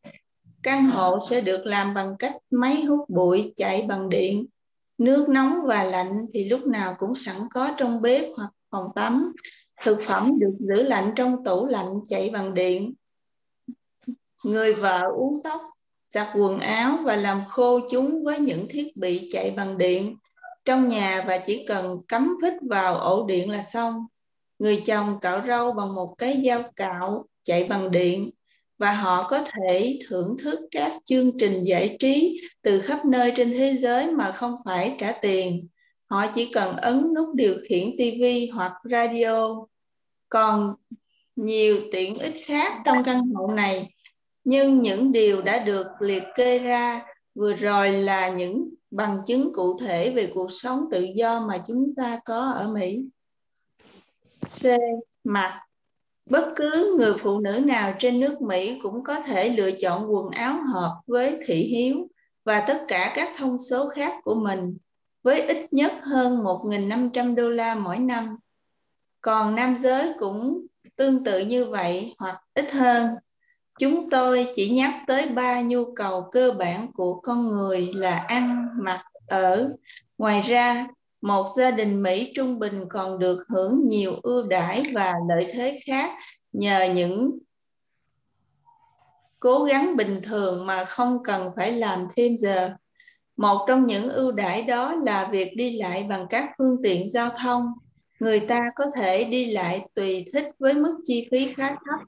Căn 0.64 0.86
hộ 0.86 1.18
sẽ 1.30 1.42
được 1.42 1.66
làm 1.66 1.94
bằng 1.94 2.16
cách 2.20 2.34
máy 2.52 2.84
hút 2.84 3.10
bụi 3.10 3.54
chạy 3.56 3.86
bằng 3.88 4.10
điện. 4.10 4.46
Nước 4.98 5.30
nóng 5.30 5.60
và 5.66 5.84
lạnh 5.84 6.26
thì 6.34 6.50
lúc 6.50 6.68
nào 6.68 6.96
cũng 7.00 7.16
sẵn 7.16 7.36
có 7.54 7.70
trong 7.78 8.02
bếp 8.02 8.26
hoặc 8.38 8.50
phòng 8.72 8.88
tắm. 8.96 9.34
Thực 9.84 10.00
phẩm 10.02 10.32
được 10.40 10.54
giữ 10.60 10.84
lạnh 10.84 11.12
trong 11.16 11.44
tủ 11.44 11.66
lạnh 11.66 11.88
chạy 12.04 12.30
bằng 12.30 12.54
điện. 12.54 12.94
Người 14.44 14.74
vợ 14.74 15.02
uống 15.16 15.44
tóc, 15.44 15.62
giặt 16.14 16.28
quần 16.36 16.60
áo 16.60 16.98
và 17.04 17.16
làm 17.16 17.42
khô 17.48 17.80
chúng 17.92 18.24
với 18.24 18.40
những 18.40 18.68
thiết 18.70 18.98
bị 18.98 19.28
chạy 19.32 19.54
bằng 19.58 19.78
điện 19.78 20.16
trong 20.66 20.88
nhà 20.88 21.24
và 21.28 21.38
chỉ 21.38 21.66
cần 21.68 21.98
cắm 22.08 22.36
vít 22.42 22.54
vào 22.70 22.98
ổ 22.98 23.26
điện 23.26 23.50
là 23.50 23.64
xong. 23.64 23.94
Người 24.60 24.82
chồng 24.86 25.20
cạo 25.22 25.42
râu 25.48 25.72
bằng 25.72 25.96
một 25.96 26.16
cái 26.18 26.42
dao 26.46 26.64
cạo 26.76 27.26
chạy 27.44 27.64
bằng 27.70 27.92
điện 27.92 28.30
và 28.78 28.92
họ 28.92 29.28
có 29.30 29.40
thể 29.42 30.00
thưởng 30.08 30.38
thức 30.44 30.60
các 30.72 30.92
chương 31.06 31.32
trình 31.40 31.62
giải 31.62 31.96
trí 32.00 32.42
từ 32.62 32.82
khắp 32.82 33.06
nơi 33.06 33.34
trên 33.36 33.52
thế 33.52 33.74
giới 33.74 34.12
mà 34.12 34.32
không 34.32 34.56
phải 34.66 34.96
trả 35.00 35.12
tiền. 35.22 35.68
Họ 36.06 36.28
chỉ 36.28 36.52
cần 36.54 36.76
ấn 36.78 37.14
nút 37.16 37.36
điều 37.36 37.56
khiển 37.70 37.92
TV 37.98 38.24
hoặc 38.54 38.72
radio. 38.84 39.66
Còn 40.30 40.76
nhiều 41.36 41.82
tiện 41.92 42.20
ích 42.20 42.36
khác 42.46 42.72
trong 42.86 43.04
căn 43.04 43.22
hộ 43.34 43.48
này, 43.48 43.88
nhưng 44.44 44.82
những 44.82 45.12
điều 45.12 45.42
đã 45.42 45.60
được 45.60 45.88
liệt 46.00 46.24
kê 46.36 46.60
ra 46.60 47.02
vừa 47.36 47.54
rồi 47.54 47.92
là 47.92 48.30
những 48.30 48.70
bằng 48.92 49.18
chứng 49.28 49.54
cụ 49.54 49.80
thể 49.80 50.10
về 50.10 50.32
cuộc 50.34 50.52
sống 50.52 50.80
tự 50.92 51.08
do 51.16 51.40
mà 51.40 51.62
chúng 51.68 51.94
ta 51.98 52.20
có 52.26 52.52
ở 52.52 52.68
Mỹ. 52.74 53.06
C. 54.46 54.66
Mặc 55.24 55.64
Bất 56.30 56.54
cứ 56.56 56.96
người 56.98 57.14
phụ 57.20 57.40
nữ 57.40 57.60
nào 57.66 57.94
trên 58.00 58.20
nước 58.20 58.42
Mỹ 58.42 58.80
cũng 58.84 59.04
có 59.04 59.20
thể 59.20 59.50
lựa 59.50 59.72
chọn 59.72 60.14
quần 60.14 60.30
áo 60.30 60.58
hợp 60.74 61.02
với 61.08 61.38
thị 61.46 61.56
hiếu 61.56 62.08
và 62.44 62.64
tất 62.68 62.86
cả 62.88 63.14
các 63.16 63.30
thông 63.38 63.58
số 63.60 63.90
khác 63.90 64.14
của 64.24 64.36
mình, 64.36 64.78
với 65.24 65.42
ít 65.42 65.74
nhất 65.74 65.94
hơn 66.02 66.44
1.500 66.44 67.36
đô 67.36 67.50
la 67.50 67.76
mỗi 67.76 68.00
năm. 68.00 68.38
Còn 69.22 69.56
nam 69.56 69.78
giới 69.78 70.14
cũng 70.20 70.66
tương 70.96 71.24
tự 71.24 71.40
như 71.40 71.66
vậy 71.66 72.16
hoặc 72.18 72.44
ít 72.54 72.72
hơn. 72.72 73.08
Chúng 73.80 74.10
tôi 74.10 74.48
chỉ 74.54 74.70
nhắc 74.70 74.94
tới 75.08 75.28
ba 75.28 75.62
nhu 75.62 75.94
cầu 75.96 76.30
cơ 76.32 76.52
bản 76.60 76.92
của 76.94 77.20
con 77.20 77.48
người 77.48 77.92
là 77.94 78.18
ăn, 78.18 78.68
mặc, 78.78 79.04
ở. 79.28 79.74
Ngoài 80.18 80.42
ra, 80.42 80.88
một 81.22 81.48
gia 81.56 81.72
đình 81.72 82.04
Mỹ 82.04 82.32
trung 82.36 82.60
bình 82.60 82.86
còn 82.90 83.20
được 83.20 83.38
hưởng 83.50 83.86
nhiều 83.86 84.14
ưu 84.24 84.44
đãi 84.48 84.84
và 84.94 85.14
lợi 85.30 85.52
thế 85.54 85.80
khác 85.86 86.12
nhờ 86.54 86.94
những 86.96 87.40
cố 89.40 89.64
gắng 89.64 89.98
bình 89.98 90.22
thường 90.24 90.66
mà 90.66 90.84
không 90.84 91.24
cần 91.24 91.52
phải 91.56 91.72
làm 91.72 92.00
thêm 92.16 92.38
giờ. 92.38 92.70
Một 93.38 93.66
trong 93.68 93.86
những 93.86 94.10
ưu 94.10 94.32
đãi 94.32 94.64
đó 94.64 94.94
là 94.94 95.28
việc 95.32 95.54
đi 95.56 95.78
lại 95.78 96.06
bằng 96.10 96.28
các 96.30 96.50
phương 96.58 96.78
tiện 96.84 97.10
giao 97.10 97.30
thông. 97.30 97.66
Người 98.24 98.40
ta 98.40 98.70
có 98.76 98.86
thể 98.96 99.24
đi 99.24 99.46
lại 99.46 99.86
tùy 99.94 100.26
thích 100.34 100.52
với 100.60 100.74
mức 100.74 101.00
chi 101.04 101.28
phí 101.32 101.54
khá 101.54 101.70
thấp. 101.70 102.00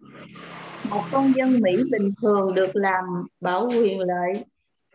Một 0.89 1.01
công 1.11 1.33
dân 1.35 1.59
Mỹ 1.61 1.71
bình 1.91 2.13
thường 2.21 2.53
được 2.53 2.75
làm 2.75 3.03
bảo 3.41 3.69
quyền 3.69 3.99
lợi, 3.99 4.33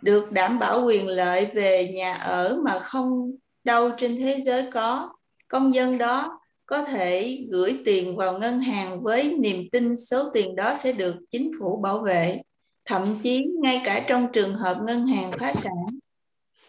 được 0.03 0.33
đảm 0.33 0.59
bảo 0.59 0.85
quyền 0.85 1.09
lợi 1.09 1.47
về 1.55 1.93
nhà 1.95 2.15
ở 2.15 2.59
mà 2.65 2.79
không 2.79 3.33
đâu 3.65 3.91
trên 3.97 4.17
thế 4.17 4.37
giới 4.45 4.71
có. 4.73 5.11
Công 5.49 5.75
dân 5.75 5.99
đó 5.99 6.41
có 6.67 6.85
thể 6.85 7.39
gửi 7.51 7.79
tiền 7.85 8.17
vào 8.17 8.39
ngân 8.39 8.59
hàng 8.59 9.03
với 9.03 9.37
niềm 9.39 9.65
tin 9.73 9.97
số 9.97 10.31
tiền 10.35 10.57
đó 10.57 10.75
sẽ 10.75 10.93
được 10.93 11.15
chính 11.31 11.53
phủ 11.61 11.81
bảo 11.83 11.99
vệ, 11.99 12.41
thậm 12.85 13.03
chí 13.23 13.47
ngay 13.63 13.83
cả 13.85 14.05
trong 14.09 14.27
trường 14.33 14.55
hợp 14.55 14.77
ngân 14.87 15.07
hàng 15.07 15.33
phá 15.33 15.53
sản. 15.53 15.87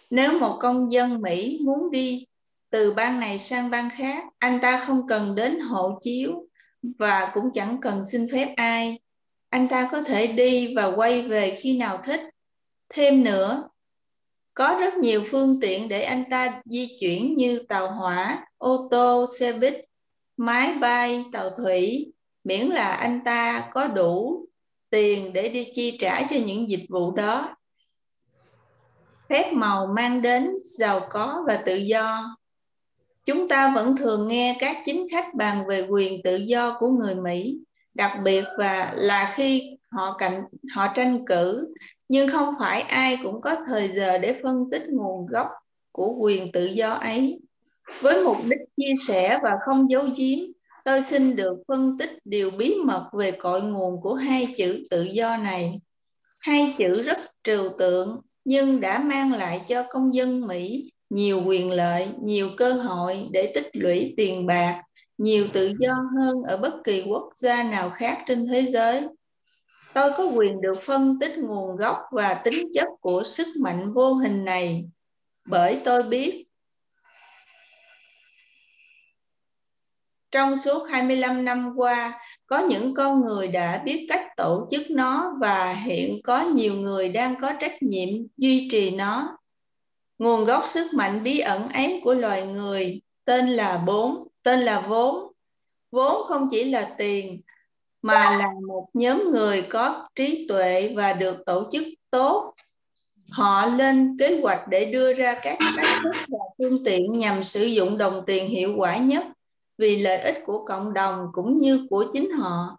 Nếu 0.10 0.40
một 0.40 0.58
công 0.60 0.92
dân 0.92 1.22
Mỹ 1.22 1.60
muốn 1.66 1.92
đi 1.92 2.26
từ 2.72 2.94
bang 2.94 3.20
này 3.20 3.40
sang 3.40 3.70
bang 3.70 3.90
khác, 3.90 4.24
anh 4.40 4.60
ta 4.60 4.86
không 4.86 5.08
cần 5.08 5.36
đến 5.36 5.60
hộ 5.60 6.00
chiếu 6.02 6.48
và 6.82 7.32
cũng 7.34 7.52
chẳng 7.54 7.78
cần 7.82 8.06
xin 8.06 8.28
phép 8.32 8.54
ai. 8.56 9.00
Anh 9.50 9.68
ta 9.68 9.90
có 9.92 10.02
thể 10.02 10.28
đi 10.28 10.76
và 10.76 10.86
quay 10.86 11.22
về 11.22 11.58
khi 11.60 11.78
nào 11.78 11.98
thích. 12.04 12.22
Thêm 12.90 13.24
nữa, 13.24 13.70
có 14.54 14.78
rất 14.80 14.94
nhiều 14.98 15.24
phương 15.28 15.60
tiện 15.62 15.90
để 15.90 16.02
anh 16.02 16.24
ta 16.30 16.62
di 16.66 16.98
chuyển 17.00 17.34
như 17.34 17.64
tàu 17.70 17.92
hỏa, 17.92 18.46
ô 18.58 18.88
tô, 18.92 19.26
xe 19.40 19.54
buýt, 19.54 19.74
máy 20.38 20.74
bay, 20.80 21.26
tàu 21.32 21.50
thủy, 21.50 22.14
miễn 22.44 22.68
là 22.68 22.94
anh 22.94 23.20
ta 23.26 23.70
có 23.74 23.88
đủ 23.88 24.46
tiền 24.90 25.34
để 25.34 25.50
đi 25.50 25.68
chi 25.74 25.98
trả 26.00 26.22
cho 26.30 26.36
những 26.46 26.70
dịch 26.70 26.86
vụ 26.90 27.12
đó. 27.12 27.56
Phép 29.30 29.54
màu 29.54 29.88
mang 29.88 30.22
đến 30.22 30.52
giàu 30.64 31.02
có 31.10 31.44
và 31.48 31.64
tự 31.66 31.76
do 31.76 32.36
chúng 33.26 33.48
ta 33.48 33.72
vẫn 33.76 33.98
thường 33.98 34.28
nghe 34.28 34.58
các 34.60 34.78
chính 34.86 35.08
khách 35.12 35.34
bàn 35.34 35.68
về 35.68 35.88
quyền 35.90 36.22
tự 36.24 36.36
do 36.36 36.78
của 36.80 36.88
người 36.88 37.16
Mỹ, 37.16 37.58
đặc 37.94 38.12
biệt 38.24 38.44
và 38.58 38.94
là 38.96 39.34
khi 39.36 39.78
họ 39.92 40.16
cạnh 40.20 40.42
họ 40.76 40.88
tranh 40.96 41.26
cử, 41.26 41.74
nhưng 42.10 42.30
không 42.30 42.54
phải 42.60 42.82
ai 42.82 43.18
cũng 43.24 43.42
có 43.42 43.56
thời 43.68 43.88
giờ 43.88 44.18
để 44.18 44.40
phân 44.44 44.70
tích 44.72 44.84
nguồn 44.90 45.26
gốc 45.26 45.48
của 45.92 46.16
quyền 46.20 46.52
tự 46.52 46.66
do 46.66 46.90
ấy. 46.90 47.40
Với 48.02 48.24
mục 48.24 48.38
đích 48.44 48.60
chia 48.78 48.94
sẻ 49.08 49.40
và 49.44 49.52
không 49.66 49.90
giấu 49.90 50.04
giếm, 50.04 50.40
tôi 50.86 51.02
xin 51.02 51.36
được 51.36 51.58
phân 51.68 51.98
tích 51.98 52.10
điều 52.26 52.52
bí 52.52 52.76
mật 52.86 53.10
về 53.14 53.32
cội 53.32 53.62
nguồn 53.62 54.02
của 54.02 54.14
hai 54.14 54.54
chữ 54.58 54.88
tự 54.90 55.04
do 55.04 55.38
này. 55.38 55.82
Hai 56.40 56.74
chữ 56.78 57.02
rất 57.02 57.18
trừu 57.44 57.70
tượng 57.78 58.22
nhưng 58.46 58.82
đã 58.82 59.00
mang 59.00 59.34
lại 59.34 59.62
cho 59.68 59.84
công 59.90 60.16
dân 60.16 60.48
Mỹ 60.48 60.92
nhiều 61.12 61.42
quyền 61.46 61.72
lợi, 61.72 62.08
nhiều 62.22 62.50
cơ 62.58 62.74
hội 62.74 63.28
để 63.32 63.52
tích 63.56 63.70
lũy 63.74 64.14
tiền 64.18 64.46
bạc, 64.46 64.82
nhiều 65.18 65.48
tự 65.54 65.74
do 65.80 65.94
hơn 66.18 66.44
ở 66.44 66.58
bất 66.58 66.74
kỳ 66.84 67.04
quốc 67.08 67.30
gia 67.36 67.64
nào 67.64 67.90
khác 67.90 68.24
trên 68.28 68.48
thế 68.48 68.62
giới. 68.62 69.08
Tôi 69.94 70.12
có 70.18 70.26
quyền 70.36 70.62
được 70.62 70.82
phân 70.82 71.20
tích 71.20 71.38
nguồn 71.38 71.76
gốc 71.76 71.98
và 72.12 72.34
tính 72.34 72.68
chất 72.74 72.88
của 73.02 73.24
sức 73.24 73.48
mạnh 73.62 73.94
vô 73.94 74.14
hình 74.14 74.46
này 74.46 74.90
bởi 75.48 75.82
tôi 75.84 76.04
biết 76.04 76.46
trong 80.32 80.58
suốt 80.58 80.84
25 80.90 81.46
năm 81.46 81.74
qua 81.76 82.20
có 82.46 82.60
những 82.60 82.94
con 82.94 83.22
người 83.22 83.48
đã 83.48 83.82
biết 83.86 84.06
cách 84.10 84.26
tổ 84.38 84.68
chức 84.72 84.82
nó 84.92 85.34
và 85.42 85.74
hiện 85.74 86.22
có 86.24 86.42
nhiều 86.42 86.76
người 86.76 87.10
đang 87.10 87.36
có 87.42 87.54
trách 87.60 87.84
nhiệm 87.84 88.10
duy 88.38 88.68
trì 88.72 88.92
nó 88.92 89.38
nguồn 90.22 90.46
gốc 90.46 90.64
sức 90.68 90.94
mạnh 90.94 91.24
bí 91.24 91.40
ẩn 91.40 91.70
ấy 91.70 92.02
của 92.04 92.14
loài 92.14 92.46
người, 92.46 93.02
tên 93.26 93.50
là 93.50 93.84
bốn, 93.86 94.28
tên 94.44 94.60
là 94.60 94.80
vốn. 94.80 95.32
Vốn 95.92 96.24
không 96.28 96.48
chỉ 96.52 96.64
là 96.64 96.90
tiền, 96.98 97.42
mà 98.02 98.38
là 98.38 98.48
một 98.68 98.88
nhóm 98.94 99.32
người 99.32 99.62
có 99.62 100.08
trí 100.16 100.48
tuệ 100.50 100.94
và 100.96 101.14
được 101.14 101.46
tổ 101.46 101.70
chức 101.72 101.84
tốt. 102.12 102.54
Họ 103.30 103.66
lên 103.66 104.16
kế 104.20 104.40
hoạch 104.42 104.68
để 104.70 104.86
đưa 104.86 105.14
ra 105.14 105.40
các 105.42 105.58
cách 105.78 106.00
thức 106.04 106.16
và 106.28 106.40
phương 106.58 106.84
tiện 106.86 107.14
nhằm 107.14 107.44
sử 107.44 107.64
dụng 107.64 107.98
đồng 107.98 108.24
tiền 108.26 108.48
hiệu 108.48 108.74
quả 108.78 108.98
nhất 108.98 109.26
vì 109.78 110.02
lợi 110.02 110.18
ích 110.18 110.44
của 110.46 110.66
cộng 110.66 110.94
đồng 110.94 111.28
cũng 111.34 111.58
như 111.58 111.88
của 111.90 112.06
chính 112.14 112.32
họ. 112.32 112.78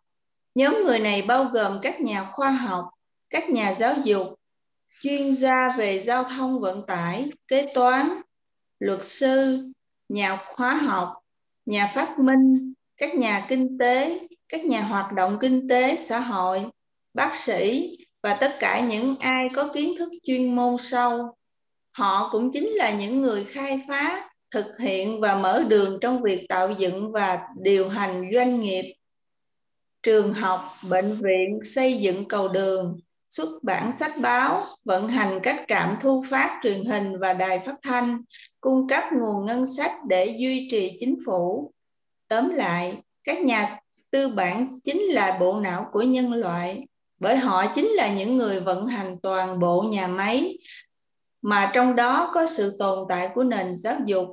Nhóm 0.54 0.84
người 0.84 0.98
này 0.98 1.22
bao 1.22 1.44
gồm 1.44 1.78
các 1.82 2.00
nhà 2.00 2.24
khoa 2.24 2.50
học, 2.50 2.84
các 3.30 3.50
nhà 3.50 3.74
giáo 3.74 3.94
dục 4.04 4.34
chuyên 5.02 5.34
gia 5.34 5.68
về 5.78 6.00
giao 6.00 6.24
thông 6.24 6.60
vận 6.60 6.86
tải, 6.86 7.30
kế 7.48 7.66
toán, 7.74 8.06
luật 8.78 9.04
sư, 9.04 9.64
nhà 10.08 10.36
khoa 10.36 10.74
học, 10.74 11.14
nhà 11.66 11.92
phát 11.94 12.18
minh, 12.18 12.72
các 12.96 13.14
nhà 13.14 13.44
kinh 13.48 13.78
tế, 13.78 14.20
các 14.48 14.64
nhà 14.64 14.82
hoạt 14.82 15.12
động 15.12 15.38
kinh 15.40 15.68
tế, 15.68 15.96
xã 15.96 16.20
hội, 16.20 16.64
bác 17.14 17.36
sĩ 17.36 17.96
và 18.22 18.34
tất 18.34 18.56
cả 18.60 18.80
những 18.80 19.16
ai 19.20 19.48
có 19.54 19.68
kiến 19.72 19.94
thức 19.98 20.08
chuyên 20.22 20.56
môn 20.56 20.76
sâu. 20.78 21.36
Họ 21.92 22.28
cũng 22.32 22.50
chính 22.52 22.68
là 22.68 22.90
những 22.90 23.22
người 23.22 23.44
khai 23.44 23.80
phá, 23.88 24.30
thực 24.50 24.78
hiện 24.78 25.20
và 25.20 25.36
mở 25.36 25.64
đường 25.68 25.98
trong 26.00 26.22
việc 26.22 26.46
tạo 26.48 26.74
dựng 26.78 27.12
và 27.12 27.40
điều 27.62 27.88
hành 27.88 28.30
doanh 28.34 28.60
nghiệp, 28.60 28.94
trường 30.02 30.34
học, 30.34 30.60
bệnh 30.88 31.18
viện, 31.22 31.58
xây 31.74 31.94
dựng 31.94 32.28
cầu 32.28 32.48
đường 32.48 33.00
xuất 33.32 33.64
bản 33.64 33.92
sách 33.92 34.12
báo, 34.20 34.66
vận 34.84 35.08
hành 35.08 35.40
các 35.42 35.64
trạm 35.68 35.96
thu 36.00 36.24
phát 36.30 36.60
truyền 36.62 36.84
hình 36.84 37.20
và 37.20 37.32
đài 37.32 37.58
phát 37.58 37.74
thanh, 37.82 38.22
cung 38.60 38.88
cấp 38.88 39.04
nguồn 39.12 39.46
ngân 39.46 39.66
sách 39.66 39.90
để 40.08 40.36
duy 40.38 40.68
trì 40.70 40.96
chính 40.98 41.18
phủ. 41.26 41.72
Tóm 42.28 42.48
lại, 42.48 43.02
các 43.24 43.40
nhà 43.40 43.78
tư 44.10 44.28
bản 44.28 44.80
chính 44.84 45.02
là 45.02 45.36
bộ 45.40 45.60
não 45.60 45.86
của 45.92 46.02
nhân 46.02 46.32
loại, 46.32 46.86
bởi 47.18 47.36
họ 47.36 47.66
chính 47.74 47.86
là 47.86 48.14
những 48.14 48.36
người 48.36 48.60
vận 48.60 48.86
hành 48.86 49.16
toàn 49.22 49.58
bộ 49.58 49.82
nhà 49.82 50.06
máy 50.06 50.58
mà 51.42 51.70
trong 51.74 51.96
đó 51.96 52.30
có 52.34 52.46
sự 52.46 52.76
tồn 52.78 53.06
tại 53.08 53.28
của 53.34 53.42
nền 53.44 53.74
giáo 53.74 53.96
dục, 54.06 54.28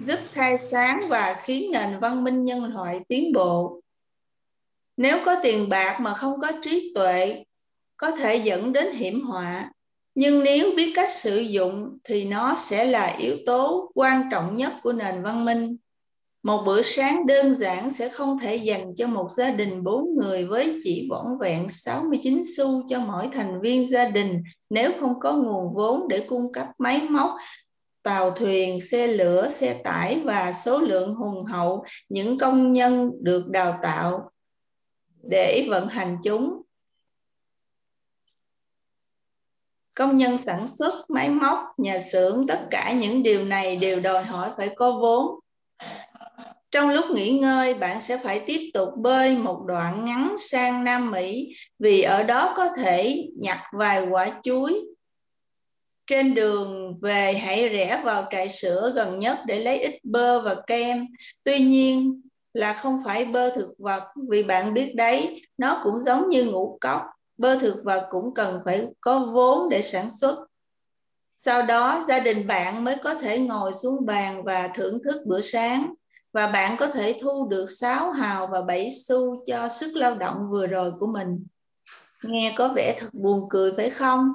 giúp 0.00 0.18
khai 0.32 0.58
sáng 0.58 1.00
và 1.08 1.36
khiến 1.42 1.70
nền 1.72 1.98
văn 2.00 2.24
minh 2.24 2.44
nhân 2.44 2.74
loại 2.74 3.00
tiến 3.08 3.32
bộ. 3.32 3.80
Nếu 4.96 5.18
có 5.24 5.36
tiền 5.42 5.68
bạc 5.68 5.98
mà 6.00 6.14
không 6.14 6.40
có 6.40 6.52
trí 6.62 6.92
tuệ 6.94 7.44
có 8.00 8.10
thể 8.10 8.36
dẫn 8.36 8.72
đến 8.72 8.92
hiểm 8.92 9.20
họa 9.20 9.70
nhưng 10.14 10.44
nếu 10.44 10.70
biết 10.76 10.92
cách 10.94 11.10
sử 11.10 11.38
dụng 11.38 11.98
thì 12.04 12.24
nó 12.24 12.54
sẽ 12.58 12.84
là 12.84 13.06
yếu 13.06 13.36
tố 13.46 13.90
quan 13.94 14.22
trọng 14.30 14.56
nhất 14.56 14.72
của 14.82 14.92
nền 14.92 15.22
văn 15.22 15.44
minh 15.44 15.76
một 16.42 16.62
bữa 16.66 16.82
sáng 16.82 17.26
đơn 17.26 17.54
giản 17.54 17.90
sẽ 17.90 18.08
không 18.08 18.38
thể 18.38 18.56
dành 18.56 18.94
cho 18.96 19.06
một 19.06 19.28
gia 19.32 19.50
đình 19.50 19.84
bốn 19.84 20.16
người 20.16 20.44
với 20.44 20.80
chỉ 20.82 21.06
vỏn 21.10 21.26
vẹn 21.40 21.66
69 21.68 22.42
xu 22.56 22.88
cho 22.88 23.00
mỗi 23.00 23.28
thành 23.32 23.60
viên 23.60 23.88
gia 23.88 24.08
đình 24.08 24.42
nếu 24.70 24.92
không 25.00 25.20
có 25.20 25.32
nguồn 25.32 25.74
vốn 25.74 26.08
để 26.08 26.24
cung 26.28 26.52
cấp 26.52 26.66
máy 26.78 27.00
móc, 27.10 27.30
tàu 28.02 28.30
thuyền, 28.30 28.80
xe 28.80 29.06
lửa, 29.06 29.48
xe 29.50 29.74
tải 29.84 30.20
và 30.24 30.52
số 30.52 30.78
lượng 30.78 31.14
hùng 31.14 31.44
hậu 31.44 31.84
những 32.08 32.38
công 32.38 32.72
nhân 32.72 33.10
được 33.20 33.48
đào 33.48 33.78
tạo 33.82 34.30
để 35.22 35.66
vận 35.68 35.88
hành 35.88 36.16
chúng. 36.24 36.62
Công 39.94 40.16
nhân 40.16 40.38
sản 40.38 40.66
xuất, 40.68 41.10
máy 41.10 41.30
móc, 41.30 41.58
nhà 41.78 41.98
xưởng, 41.98 42.46
tất 42.46 42.60
cả 42.70 42.92
những 42.92 43.22
điều 43.22 43.44
này 43.44 43.76
đều 43.76 44.00
đòi 44.00 44.22
hỏi 44.22 44.50
phải 44.56 44.68
có 44.76 44.92
vốn 44.92 45.40
trong 46.70 46.88
lúc 46.88 47.10
nghỉ 47.10 47.38
ngơi, 47.38 47.74
bạn 47.74 48.00
sẽ 48.00 48.18
phải 48.18 48.40
tiếp 48.46 48.70
tục 48.74 48.88
bơi 48.96 49.38
một 49.38 49.62
đoạn 49.66 50.04
ngắn 50.04 50.36
sang 50.38 50.84
Nam 50.84 51.10
Mỹ 51.10 51.54
vì 51.78 52.02
ở 52.02 52.22
đó 52.22 52.54
có 52.56 52.68
thể 52.76 53.28
nhặt 53.36 53.58
vài 53.72 54.06
quả 54.10 54.30
chuối. 54.42 54.80
Trên 56.06 56.34
đường 56.34 56.98
về 57.00 57.32
hãy 57.32 57.68
rẽ 57.68 58.00
vào 58.04 58.28
trại 58.30 58.48
sữa 58.48 58.92
gần 58.94 59.18
nhất 59.18 59.38
để 59.46 59.58
lấy 59.58 59.80
ít 59.80 59.94
bơ 60.02 60.42
và 60.42 60.56
kem. 60.66 61.06
Tuy 61.44 61.58
nhiên 61.58 62.20
là 62.54 62.72
không 62.72 62.98
phải 63.04 63.24
bơ 63.24 63.50
thực 63.50 63.68
vật 63.78 64.02
vì 64.28 64.42
bạn 64.42 64.74
biết 64.74 64.94
đấy, 64.94 65.42
nó 65.58 65.80
cũng 65.84 66.00
giống 66.00 66.28
như 66.28 66.44
ngũ 66.44 66.78
cốc. 66.80 67.02
Bơ 67.40 67.58
thực 67.58 67.84
vật 67.84 68.06
cũng 68.10 68.34
cần 68.34 68.60
phải 68.64 68.86
có 69.00 69.30
vốn 69.32 69.68
để 69.68 69.82
sản 69.82 70.10
xuất. 70.10 70.46
Sau 71.36 71.62
đó 71.62 72.04
gia 72.08 72.20
đình 72.20 72.46
bạn 72.46 72.84
mới 72.84 72.96
có 73.02 73.14
thể 73.14 73.38
ngồi 73.38 73.72
xuống 73.82 74.06
bàn 74.06 74.44
và 74.44 74.68
thưởng 74.74 74.98
thức 75.04 75.22
bữa 75.26 75.40
sáng 75.40 75.94
và 76.32 76.46
bạn 76.46 76.76
có 76.76 76.86
thể 76.86 77.18
thu 77.22 77.48
được 77.48 77.66
6 77.66 78.10
hào 78.10 78.46
và 78.46 78.62
7 78.62 78.88
xu 79.04 79.44
cho 79.46 79.68
sức 79.68 79.96
lao 79.96 80.14
động 80.14 80.36
vừa 80.50 80.66
rồi 80.66 80.92
của 81.00 81.06
mình. 81.06 81.46
Nghe 82.22 82.54
có 82.56 82.68
vẻ 82.68 82.96
thật 83.00 83.08
buồn 83.12 83.46
cười 83.50 83.72
phải 83.76 83.90
không? 83.90 84.28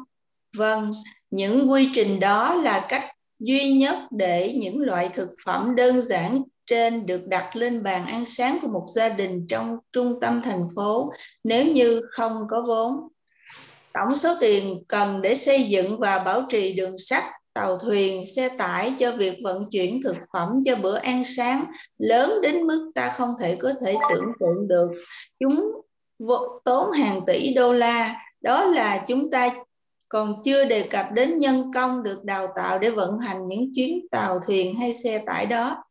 Vâng, 0.57 0.93
những 1.29 1.71
quy 1.71 1.89
trình 1.93 2.19
đó 2.19 2.53
là 2.53 2.85
cách 2.89 3.03
duy 3.39 3.73
nhất 3.73 3.95
để 4.11 4.55
những 4.59 4.81
loại 4.81 5.09
thực 5.13 5.29
phẩm 5.45 5.75
đơn 5.75 6.01
giản 6.01 6.43
trên 6.67 7.05
được 7.05 7.27
đặt 7.27 7.55
lên 7.55 7.83
bàn 7.83 8.05
ăn 8.05 8.25
sáng 8.25 8.57
của 8.61 8.67
một 8.67 8.87
gia 8.95 9.09
đình 9.09 9.45
trong 9.49 9.77
trung 9.91 10.19
tâm 10.21 10.41
thành 10.41 10.67
phố 10.75 11.11
nếu 11.43 11.65
như 11.65 12.01
không 12.11 12.47
có 12.49 12.63
vốn. 12.67 13.07
Tổng 13.93 14.15
số 14.15 14.29
tiền 14.39 14.83
cần 14.87 15.21
để 15.21 15.35
xây 15.35 15.63
dựng 15.63 15.99
và 15.99 16.19
bảo 16.19 16.41
trì 16.49 16.73
đường 16.73 16.99
sắt 16.99 17.23
tàu 17.53 17.77
thuyền, 17.77 18.23
xe 18.35 18.49
tải 18.57 18.93
cho 18.99 19.11
việc 19.11 19.37
vận 19.43 19.69
chuyển 19.71 20.01
thực 20.03 20.15
phẩm 20.33 20.61
cho 20.65 20.75
bữa 20.75 20.95
ăn 20.95 21.23
sáng 21.25 21.65
lớn 21.97 22.41
đến 22.41 22.67
mức 22.67 22.91
ta 22.95 23.09
không 23.09 23.29
thể 23.39 23.55
có 23.55 23.73
thể 23.85 23.95
tưởng 24.09 24.31
tượng 24.39 24.67
được. 24.67 24.89
Chúng 25.39 25.71
tốn 26.63 26.91
hàng 26.91 27.21
tỷ 27.27 27.53
đô 27.53 27.73
la, 27.73 28.15
đó 28.41 28.65
là 28.65 29.03
chúng 29.07 29.31
ta 29.31 29.49
còn 30.09 30.41
chưa 30.43 30.65
đề 30.65 30.81
cập 30.81 31.05
đến 31.11 31.37
nhân 31.37 31.71
công 31.73 32.03
được 32.03 32.23
đào 32.23 32.47
tạo 32.55 32.79
để 32.79 32.89
vận 32.89 33.19
hành 33.19 33.45
những 33.47 33.71
chuyến 33.75 34.07
tàu 34.11 34.39
thuyền 34.47 34.79
hay 34.79 34.93
xe 34.93 35.23
tải 35.25 35.45
đó. 35.45 35.84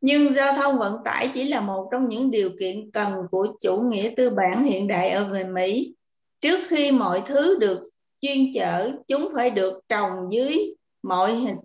Nhưng 0.00 0.30
giao 0.30 0.52
thông 0.52 0.78
vận 0.78 0.96
tải 1.04 1.30
chỉ 1.34 1.44
là 1.44 1.60
một 1.60 1.88
trong 1.92 2.08
những 2.08 2.30
điều 2.30 2.50
kiện 2.60 2.90
cần 2.90 3.12
của 3.30 3.46
chủ 3.62 3.80
nghĩa 3.80 4.10
tư 4.16 4.30
bản 4.30 4.64
hiện 4.64 4.88
đại 4.88 5.10
ở 5.10 5.24
về 5.24 5.44
Mỹ. 5.44 5.94
Trước 6.40 6.60
khi 6.68 6.92
mọi 6.92 7.22
thứ 7.26 7.58
được 7.58 7.80
chuyên 8.20 8.50
chở, 8.54 8.90
chúng 9.08 9.28
phải 9.34 9.50
được 9.50 9.74
trồng 9.88 10.12
dưới 10.32 10.74
mọi 11.02 11.34
hình, 11.34 11.56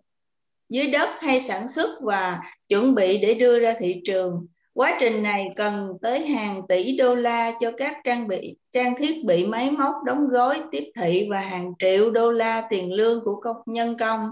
dưới 0.70 0.88
đất 0.88 1.10
hay 1.20 1.40
sản 1.40 1.68
xuất 1.68 1.90
và 2.02 2.40
chuẩn 2.68 2.96
bị 2.96 3.18
để 3.18 3.34
đưa 3.34 3.60
ra 3.60 3.74
thị 3.80 4.02
trường 4.06 4.48
quá 4.74 4.98
trình 5.00 5.24
này 5.24 5.48
cần 5.56 5.94
tới 6.02 6.28
hàng 6.28 6.62
tỷ 6.70 6.98
đô 6.98 7.16
la 7.16 7.54
cho 7.60 7.72
các 7.78 7.98
trang 8.04 8.28
bị, 8.28 8.56
trang 8.72 8.94
thiết 8.98 9.26
bị, 9.26 9.46
máy 9.46 9.72
móc, 9.72 9.94
đóng 10.06 10.28
gói, 10.28 10.62
tiếp 10.72 10.92
thị 10.96 11.28
và 11.30 11.40
hàng 11.40 11.74
triệu 11.80 12.12
đô 12.12 12.32
la 12.32 12.68
tiền 12.70 12.94
lương 12.94 13.24
của 13.24 13.36
công 13.42 13.58
nhân 13.66 13.98
công 13.98 14.30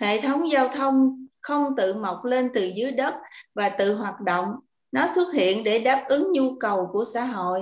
hệ 0.00 0.20
thống 0.20 0.50
giao 0.50 0.68
thông 0.68 1.26
không 1.48 1.76
tự 1.76 1.94
mọc 1.94 2.24
lên 2.24 2.50
từ 2.54 2.70
dưới 2.76 2.92
đất 2.92 3.14
và 3.54 3.68
tự 3.68 3.94
hoạt 3.94 4.20
động. 4.20 4.48
Nó 4.92 5.06
xuất 5.14 5.32
hiện 5.34 5.64
để 5.64 5.78
đáp 5.78 6.04
ứng 6.08 6.32
nhu 6.32 6.56
cầu 6.60 6.90
của 6.92 7.04
xã 7.04 7.24
hội. 7.24 7.60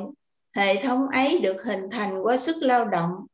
Hệ 0.57 0.83
thống 0.83 1.09
ấy 1.09 1.39
được 1.39 1.65
hình 1.65 1.91
thành 1.91 2.23
qua 2.23 2.37
sức 2.37 2.57
lao 2.61 2.85
động. 2.85 3.27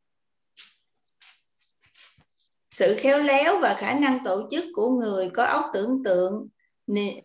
Sự 2.71 2.97
khéo 2.99 3.19
léo 3.19 3.59
và 3.59 3.75
khả 3.75 3.95
năng 3.95 4.25
tổ 4.25 4.49
chức 4.51 4.65
của 4.75 4.91
người 4.91 5.31
có 5.31 5.45
óc 5.45 5.65
tưởng 5.73 6.03
tượng 6.05 6.49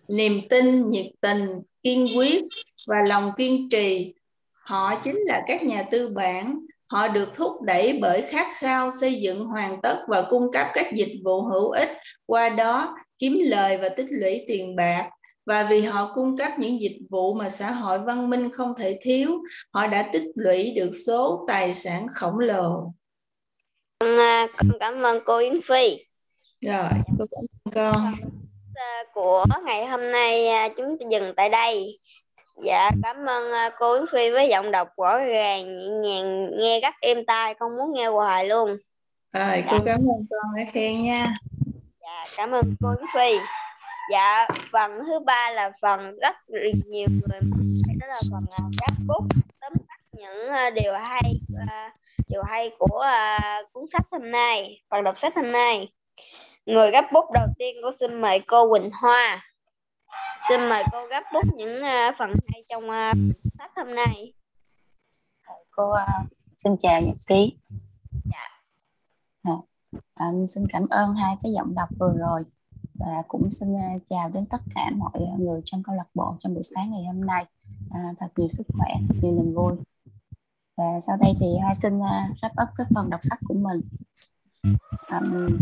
niềm 0.08 0.42
tin, 0.50 0.88
nhiệt 0.88 1.06
tình, 1.22 1.62
kiên 1.84 2.18
quyết 2.18 2.44
và 2.88 2.96
lòng 3.08 3.32
kiên 3.38 3.70
trì. 3.70 4.14
Họ 4.52 4.96
chính 5.04 5.18
là 5.26 5.44
các 5.48 5.64
nhà 5.64 5.84
tư 5.84 6.10
bản. 6.10 6.60
Họ 6.88 7.08
được 7.08 7.36
thúc 7.36 7.62
đẩy 7.62 8.00
bởi 8.02 8.22
khát 8.22 8.48
khao 8.60 8.92
xây 8.92 9.16
dựng 9.16 9.46
hoàn 9.46 9.82
tất 9.82 10.06
và 10.08 10.26
cung 10.30 10.52
cấp 10.52 10.68
các 10.74 10.94
dịch 10.94 11.22
vụ 11.26 11.42
hữu 11.42 11.70
ích. 11.70 11.90
Qua 12.26 12.50
đó 12.50 12.96
kiếm 13.18 13.40
lời 13.46 13.78
và 13.78 13.90
tích 13.90 14.08
lũy 14.10 14.46
tiền 14.48 14.76
bạc. 14.76 15.10
Và 15.46 15.68
vì 15.70 15.82
họ 15.82 16.12
cung 16.16 16.38
cấp 16.38 16.52
những 16.58 16.82
dịch 16.82 16.98
vụ 17.10 17.34
mà 17.34 17.50
xã 17.50 17.72
hội 17.72 18.00
văn 18.00 18.30
minh 18.30 18.50
không 18.52 18.74
thể 18.78 19.00
thiếu 19.02 19.32
họ 19.74 19.88
đã 19.88 20.10
tích 20.14 20.32
lũy 20.36 20.74
được 20.76 20.92
số 21.08 21.46
tài 21.48 21.74
sản 21.74 22.08
khổng 22.12 22.40
lồ. 22.40 22.92
À, 24.00 24.48
con 24.58 24.72
cảm 24.80 25.04
ơn 25.04 25.20
cô 25.26 25.38
Yến 25.38 25.62
Phi. 25.62 25.98
Rồi 26.62 26.90
cô 27.20 27.26
cảm 27.32 27.46
ơn 27.64 27.72
con. 27.74 28.14
Của 29.14 29.46
ngày 29.66 29.86
hôm 29.86 30.12
nay 30.12 30.48
à, 30.48 30.70
chúng 30.78 30.98
ta 31.00 31.06
dừng 31.12 31.34
tại 31.36 31.50
đây. 31.50 32.00
Dạ 32.64 32.92
cảm 33.04 33.26
ơn 33.26 33.52
à, 33.52 33.70
cô 33.80 33.94
Yến 33.94 34.06
Phi 34.12 34.30
với 34.30 34.50
giọng 34.50 34.72
đọc 34.72 34.88
rõ 34.98 35.18
ràng 35.18 35.78
nhẹ 36.02 36.22
nhàng 36.22 36.52
nghe 36.60 36.80
rất 36.80 36.94
êm 37.02 37.26
tai 37.26 37.54
con 37.54 37.78
muốn 37.78 37.94
nghe 37.94 38.08
hoài 38.08 38.46
luôn. 38.46 38.78
Rồi 39.34 39.64
cô 39.72 39.78
cảm 39.86 40.00
ơn 40.00 40.26
con 40.30 40.52
đã 40.56 40.62
khen 40.72 41.04
nha 41.04 41.38
cảm 42.38 42.52
ơn 42.52 42.76
cô 42.80 42.90
Yến 42.90 43.06
Phi. 43.14 43.40
Dạ 44.12 44.48
phần 44.72 44.92
thứ 45.06 45.20
ba 45.20 45.50
là 45.50 45.72
phần 45.82 46.18
rất 46.22 46.36
nhiều 46.86 47.08
người 47.10 47.40
đó 48.00 48.08
là 48.08 48.22
phần 48.32 48.40
à, 48.52 48.64
rap 48.80 48.98
bút 49.08 49.24
tóm 49.60 49.74
tắt 49.88 50.00
những 50.12 50.48
à, 50.48 50.70
điều 50.70 50.94
hay 50.94 51.40
à, 51.68 51.94
điều 52.28 52.44
hay 52.44 52.72
của 52.80 53.06
cuốn 53.72 53.84
sách 53.94 54.06
hôm 54.12 54.32
nay 54.32 54.82
phần 54.90 55.04
đọc 55.04 55.18
sách 55.18 55.36
hôm 55.36 55.52
nay. 55.52 55.92
Người 56.66 56.92
gấp 56.92 57.06
bút 57.14 57.26
đầu 57.34 57.48
tiên 57.58 57.76
cô 57.84 57.92
xin 58.00 58.22
mời 58.22 58.40
cô 58.48 58.70
Quỳnh 58.72 58.92
Hoa. 59.02 59.52
Xin 60.50 60.70
mời 60.70 60.84
cô 60.92 61.08
gấp 61.08 61.24
bút 61.34 61.46
những 61.56 61.82
phần 62.18 62.34
hay 62.54 62.64
trong 62.70 62.84
sách 63.58 63.72
hôm 63.76 63.96
nay. 63.96 64.34
Cô 65.72 65.92
uh, 65.92 66.28
xin 66.58 66.78
chào 66.78 67.02
nhật 67.02 67.16
ký 67.28 67.58
um, 70.20 70.46
xin 70.46 70.64
cảm 70.70 70.88
ơn 70.90 71.16
hai 71.16 71.36
cái 71.44 71.52
giọng 71.54 71.76
đọc 71.76 71.90
vừa 72.00 72.14
rồi 72.18 72.44
và 73.00 73.24
cũng 73.28 73.50
xin 73.52 73.76
à, 73.78 73.98
chào 74.10 74.30
đến 74.30 74.46
tất 74.46 74.62
cả 74.76 74.92
mọi 74.98 75.12
người 75.40 75.62
trong 75.66 75.84
câu 75.84 75.96
lạc 75.96 76.08
bộ 76.14 76.36
trong 76.40 76.54
buổi 76.54 76.64
sáng 76.76 76.92
ngày 76.92 77.06
hôm 77.06 77.26
nay. 77.26 77.46
À, 77.90 78.14
thật 78.20 78.28
nhiều 78.36 78.48
sức 78.50 78.68
khỏe 78.74 78.90
thật 79.08 79.16
nhiều 79.22 79.32
niềm 79.32 79.54
vui. 79.54 79.74
Và 80.78 81.00
sau 81.00 81.18
đây 81.18 81.34
thì 81.40 81.46
hai 81.64 81.76
xin 81.76 82.00
à, 82.04 82.30
wrap 82.42 82.64
up 82.64 82.70
cái 82.78 82.88
phần 82.96 83.10
đọc 83.10 83.20
sách 83.24 83.40
của 83.48 83.54
mình. 83.54 83.82
Um, 85.12 85.58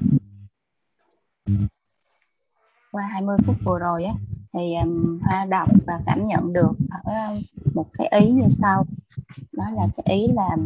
qua 2.91 3.03
20 3.03 3.37
phút 3.45 3.55
vừa 3.65 3.79
rồi 3.79 4.03
á 4.03 4.13
thì 4.53 4.75
um, 4.83 5.19
hoa 5.21 5.45
đọc 5.45 5.69
và 5.87 6.01
cảm 6.05 6.27
nhận 6.27 6.53
được 6.53 6.71
ở 7.03 7.13
một 7.73 7.85
cái 7.93 8.07
ý 8.21 8.31
như 8.31 8.47
sau. 8.49 8.85
Đó 9.51 9.63
là 9.69 9.87
cái 9.95 10.17
ý 10.17 10.27
là 10.27 10.57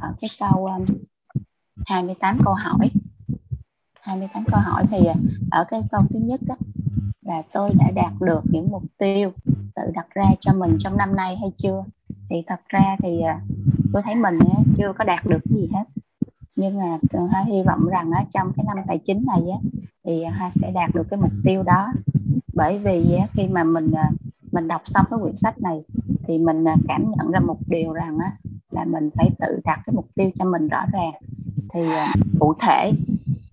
ở 0.00 0.14
cái 0.20 0.30
câu 0.40 0.66
um, 0.66 0.84
28 1.86 2.38
câu 2.44 2.54
hỏi. 2.54 2.90
28 4.00 4.44
câu 4.52 4.60
hỏi 4.60 4.84
thì 4.90 5.06
à, 5.06 5.14
ở 5.50 5.64
cái 5.68 5.82
câu 5.90 6.02
thứ 6.10 6.18
nhất 6.18 6.40
đó, 6.46 6.54
là 7.22 7.42
tôi 7.52 7.70
đã 7.78 7.90
đạt 7.94 8.12
được 8.20 8.40
những 8.44 8.68
mục 8.70 8.82
tiêu 8.98 9.32
tự 9.74 9.82
đặt 9.94 10.06
ra 10.10 10.24
cho 10.40 10.52
mình 10.52 10.76
trong 10.78 10.96
năm 10.96 11.16
nay 11.16 11.36
hay 11.36 11.50
chưa? 11.56 11.84
Thì 12.30 12.36
thật 12.46 12.60
ra 12.68 12.96
thì 13.02 13.20
à, 13.20 13.40
tôi 13.92 14.02
thấy 14.02 14.14
mình 14.14 14.38
chưa 14.76 14.92
có 14.98 15.04
đạt 15.04 15.26
được 15.26 15.44
gì 15.44 15.68
hết. 15.72 15.84
Nhưng 16.56 16.78
mà 16.78 16.98
hoa 17.12 17.44
hy 17.46 17.62
vọng 17.62 17.88
rằng 17.88 18.10
trong 18.30 18.52
cái 18.56 18.64
năm 18.68 18.76
tài 18.86 18.98
chính 18.98 19.24
này 19.26 19.40
thì 20.04 20.22
à, 20.22 20.34
hoa 20.38 20.50
sẽ 20.50 20.70
đạt 20.70 20.90
được 20.94 21.06
cái 21.10 21.20
mục 21.20 21.32
tiêu 21.44 21.62
đó. 21.62 21.92
Bởi 22.54 22.78
vì 22.78 23.18
khi 23.32 23.48
mà 23.48 23.64
mình 23.64 23.92
mình 24.52 24.68
đọc 24.68 24.80
xong 24.84 25.06
cái 25.10 25.18
quyển 25.22 25.36
sách 25.36 25.58
này 25.58 25.84
thì 26.26 26.38
mình 26.38 26.64
cảm 26.88 27.10
nhận 27.10 27.30
ra 27.30 27.40
một 27.40 27.58
điều 27.66 27.92
rằng 27.92 28.18
là 28.70 28.84
mình 28.84 29.10
phải 29.14 29.30
tự 29.38 29.60
đặt 29.64 29.80
cái 29.86 29.94
mục 29.94 30.08
tiêu 30.14 30.30
cho 30.34 30.44
mình 30.44 30.68
rõ 30.68 30.84
ràng 30.92 31.12
thì 31.72 31.80
à, 31.80 32.14
cụ 32.40 32.54
thể 32.60 32.92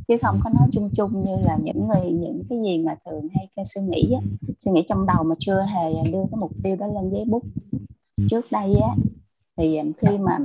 chứ 0.07 0.17
không 0.21 0.39
có 0.43 0.49
nói 0.49 0.67
chung 0.71 0.89
chung 0.95 1.23
như 1.25 1.35
là 1.45 1.57
những 1.63 1.87
người 1.87 2.11
những 2.11 2.41
cái 2.49 2.59
gì 2.65 2.77
mà 2.77 2.95
thường 3.05 3.27
hay 3.35 3.47
cái 3.55 3.65
suy 3.65 3.81
nghĩ 3.81 4.13
á, 4.13 4.21
suy 4.59 4.71
nghĩ 4.71 4.85
trong 4.89 5.05
đầu 5.05 5.23
mà 5.23 5.35
chưa 5.39 5.65
hề 5.73 5.89
đưa 6.11 6.25
cái 6.31 6.39
mục 6.39 6.51
tiêu 6.63 6.75
đó 6.75 6.87
lên 6.87 7.09
giấy 7.09 7.25
bút 7.29 7.43
trước 8.29 8.45
đây 8.51 8.75
á 8.75 8.95
thì 9.57 9.75
à, 9.75 9.83
khi 9.97 10.17
mà 10.17 10.37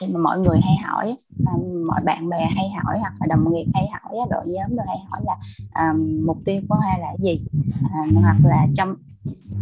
khi 0.00 0.06
mà 0.12 0.20
mọi 0.20 0.38
người 0.38 0.60
hay 0.62 0.76
hỏi 0.84 1.16
à, 1.46 1.52
mọi 1.86 2.00
bạn 2.04 2.28
bè 2.28 2.48
hay 2.56 2.68
hỏi 2.68 2.98
hoặc 2.98 3.12
là 3.20 3.26
đồng 3.30 3.52
nghiệp 3.52 3.66
hay 3.74 3.86
hỏi 3.92 4.16
đội 4.30 4.44
nhóm 4.46 4.76
rồi 4.76 4.86
hay 4.88 4.98
hỏi 5.10 5.20
là 5.24 5.36
um, 5.84 6.26
mục 6.26 6.38
tiêu 6.44 6.60
của 6.68 6.74
hai 6.74 7.00
là 7.00 7.14
gì? 7.18 7.40
Um, 7.82 8.22
hoặc 8.22 8.36
là 8.44 8.66
trong 8.74 8.94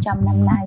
trong 0.00 0.24
năm 0.24 0.46
nay. 0.46 0.66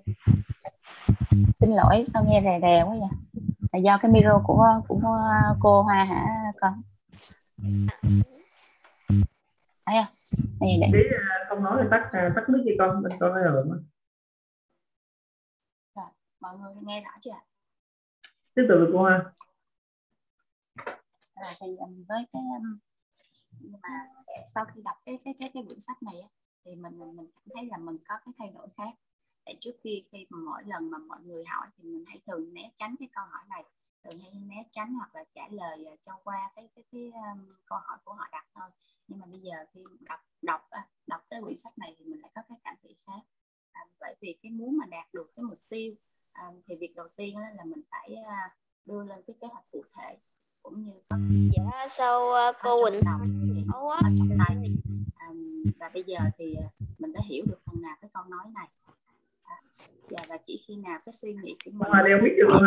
Xin 1.60 1.70
lỗi 1.70 2.04
sao 2.08 2.26
nghe 2.28 2.42
rè 2.44 2.60
rè 2.62 2.84
quá 2.84 2.96
vậy? 3.00 3.35
Là 3.76 3.80
do 3.80 3.98
cái 4.02 4.12
micro 4.12 4.42
của 4.44 4.82
của 4.88 5.02
cô 5.60 5.82
hoa 5.84 6.04
hả 6.04 6.26
con? 6.62 6.82
Thấy 9.86 9.96
không? 9.96 10.14
Đây 10.60 10.90
để 10.94 11.04
không 11.50 11.64
nói 11.64 11.80
thì 11.84 11.88
tắt 11.92 12.10
tắt 12.36 12.50
mic 12.50 12.62
cho 12.66 12.72
con 12.80 13.04
bên 13.04 13.12
con 13.20 13.34
rồi 13.34 13.66
mà. 13.66 13.76
Rồi 15.96 16.06
mọi 16.40 16.58
người 16.58 16.74
nghe 16.82 17.02
rõ 17.02 17.12
chưa? 17.22 17.32
Tiếp 18.56 18.66
tục 18.70 18.78
cô 18.94 19.04
ha 19.04 19.24
à, 21.34 21.54
thì 21.62 21.68
với 22.08 22.26
cái 22.34 22.42
nhưng 23.60 23.80
mà 23.82 23.90
sau 24.54 24.66
khi 24.66 24.82
đọc 24.82 24.96
cái 25.06 25.20
cái 25.26 25.34
cái, 25.40 25.52
cái 25.54 25.64
quyển 25.66 25.80
sách 25.80 26.04
này 26.04 26.16
thì 26.66 26.76
mình 26.76 27.00
mình 27.00 27.16
mình 27.16 27.28
cảm 27.36 27.44
thấy 27.56 27.66
là 27.66 27.78
mình 27.78 27.98
có 28.08 28.16
cái 28.26 28.34
thay 28.38 28.52
đổi 28.56 28.68
khác 28.78 28.94
tại 29.46 29.56
trước 29.60 29.76
kia 29.84 30.02
khi 30.12 30.26
mà 30.30 30.38
mỗi 30.46 30.64
lần 30.66 30.92
mà 30.92 30.98
mọi 30.98 31.20
người 31.24 31.46
hỏi 31.46 31.68
thì 31.78 31.84
mình 31.84 32.04
hãy 32.08 32.20
thường 32.28 32.54
né 32.54 32.72
tránh 32.76 32.96
cái 33.00 33.10
câu 33.16 33.26
hỏi 33.26 33.42
này 33.50 33.64
thường 34.04 34.20
hay 34.20 34.32
né 34.34 34.64
tránh 34.72 34.94
hoặc 34.94 35.16
là 35.16 35.24
trả 35.36 35.48
lời 35.52 35.78
cho 36.06 36.14
qua 36.24 36.52
cái 36.56 36.70
cái 36.76 36.84
cái 36.92 37.12
um, 37.14 37.56
câu 37.66 37.80
hỏi 37.82 37.98
của 38.06 38.14
họ 38.14 38.28
đặt 38.32 38.46
thôi. 38.54 38.70
Nhưng 39.08 39.20
mà 39.20 39.26
bây 39.26 39.40
giờ 39.40 39.56
khi 39.74 39.82
đọc 40.00 40.20
đọc 40.42 40.62
đọc 41.08 41.22
tới 41.30 41.42
quyển 41.42 41.58
sách 41.58 41.78
này 41.78 41.96
thì 42.00 42.06
mình 42.06 42.22
lại 42.22 42.32
có 42.36 42.42
cái 42.50 42.58
cảm 42.64 42.76
nghĩ 42.84 42.96
khác. 43.08 43.22
À, 43.72 43.82
bởi 44.00 44.16
vì 44.22 44.36
cái 44.44 44.52
muốn 44.52 44.78
mà 44.78 44.86
đạt 44.86 45.14
được 45.14 45.32
cái 45.36 45.44
mục 45.44 45.60
tiêu 45.70 45.94
à, 46.32 46.52
thì 46.68 46.76
việc 46.76 46.96
đầu 46.96 47.08
tiên 47.16 47.38
là 47.38 47.64
mình 47.64 47.82
phải 47.92 48.16
đưa 48.86 49.04
lên 49.04 49.22
cái 49.28 49.36
kế 49.42 49.48
hoạch 49.48 49.72
cụ 49.72 49.84
thể 49.94 50.18
cũng 50.64 50.84
như 50.84 50.92
có 51.10 51.18
dạ 51.56 51.88
sau 51.90 52.26
uh, 52.50 52.56
cô 52.64 52.84
Quỳnh 52.84 53.02
ở 53.74 54.02
trong 54.18 54.30
tay 54.48 54.58
à, 55.16 55.28
và 55.80 55.90
bây 55.94 56.04
giờ 56.04 56.18
thì 56.38 56.56
mình 57.00 57.14
đã 57.14 57.22
hiểu 57.30 57.46
được 57.48 57.60
phần 57.66 57.82
nào 57.82 57.96
cái 58.02 58.10
câu 58.14 58.24
nói 58.24 58.46
này. 58.54 58.68
à, 58.85 58.85
và, 60.10 60.26
và 60.30 60.38
chỉ 60.46 60.64
khi 60.68 60.76
nào 60.76 61.00
cái 61.06 61.14
suy 61.14 61.34
nghĩ 61.34 61.56
của 61.66 61.72
mình 61.72 61.90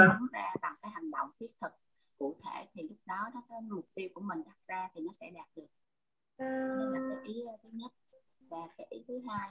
phóng 0.08 0.26
ra 0.32 0.54
bằng 0.62 0.74
cái 0.82 0.90
hành 0.94 1.10
động 1.10 1.30
thiết 1.40 1.50
thực 1.60 1.72
cụ 2.18 2.36
thể 2.44 2.66
thì 2.74 2.82
lúc 2.82 2.98
đó 3.06 3.30
đó 3.34 3.42
cái 3.48 3.60
mục 3.60 3.86
tiêu 3.94 4.08
của 4.14 4.20
mình 4.20 4.42
đặt 4.46 4.56
ra 4.66 4.88
thì 4.94 5.00
nó 5.00 5.12
sẽ 5.12 5.30
đạt 5.30 5.46
được. 5.56 5.66
Nên 6.38 6.92
là 6.92 7.00
cái 7.08 7.34
ý 7.34 7.44
thứ 7.62 7.68
nhất. 7.72 7.92
Và 8.48 8.68
cái 8.76 8.86
ý 8.90 9.04
thứ 9.08 9.20
hai. 9.28 9.50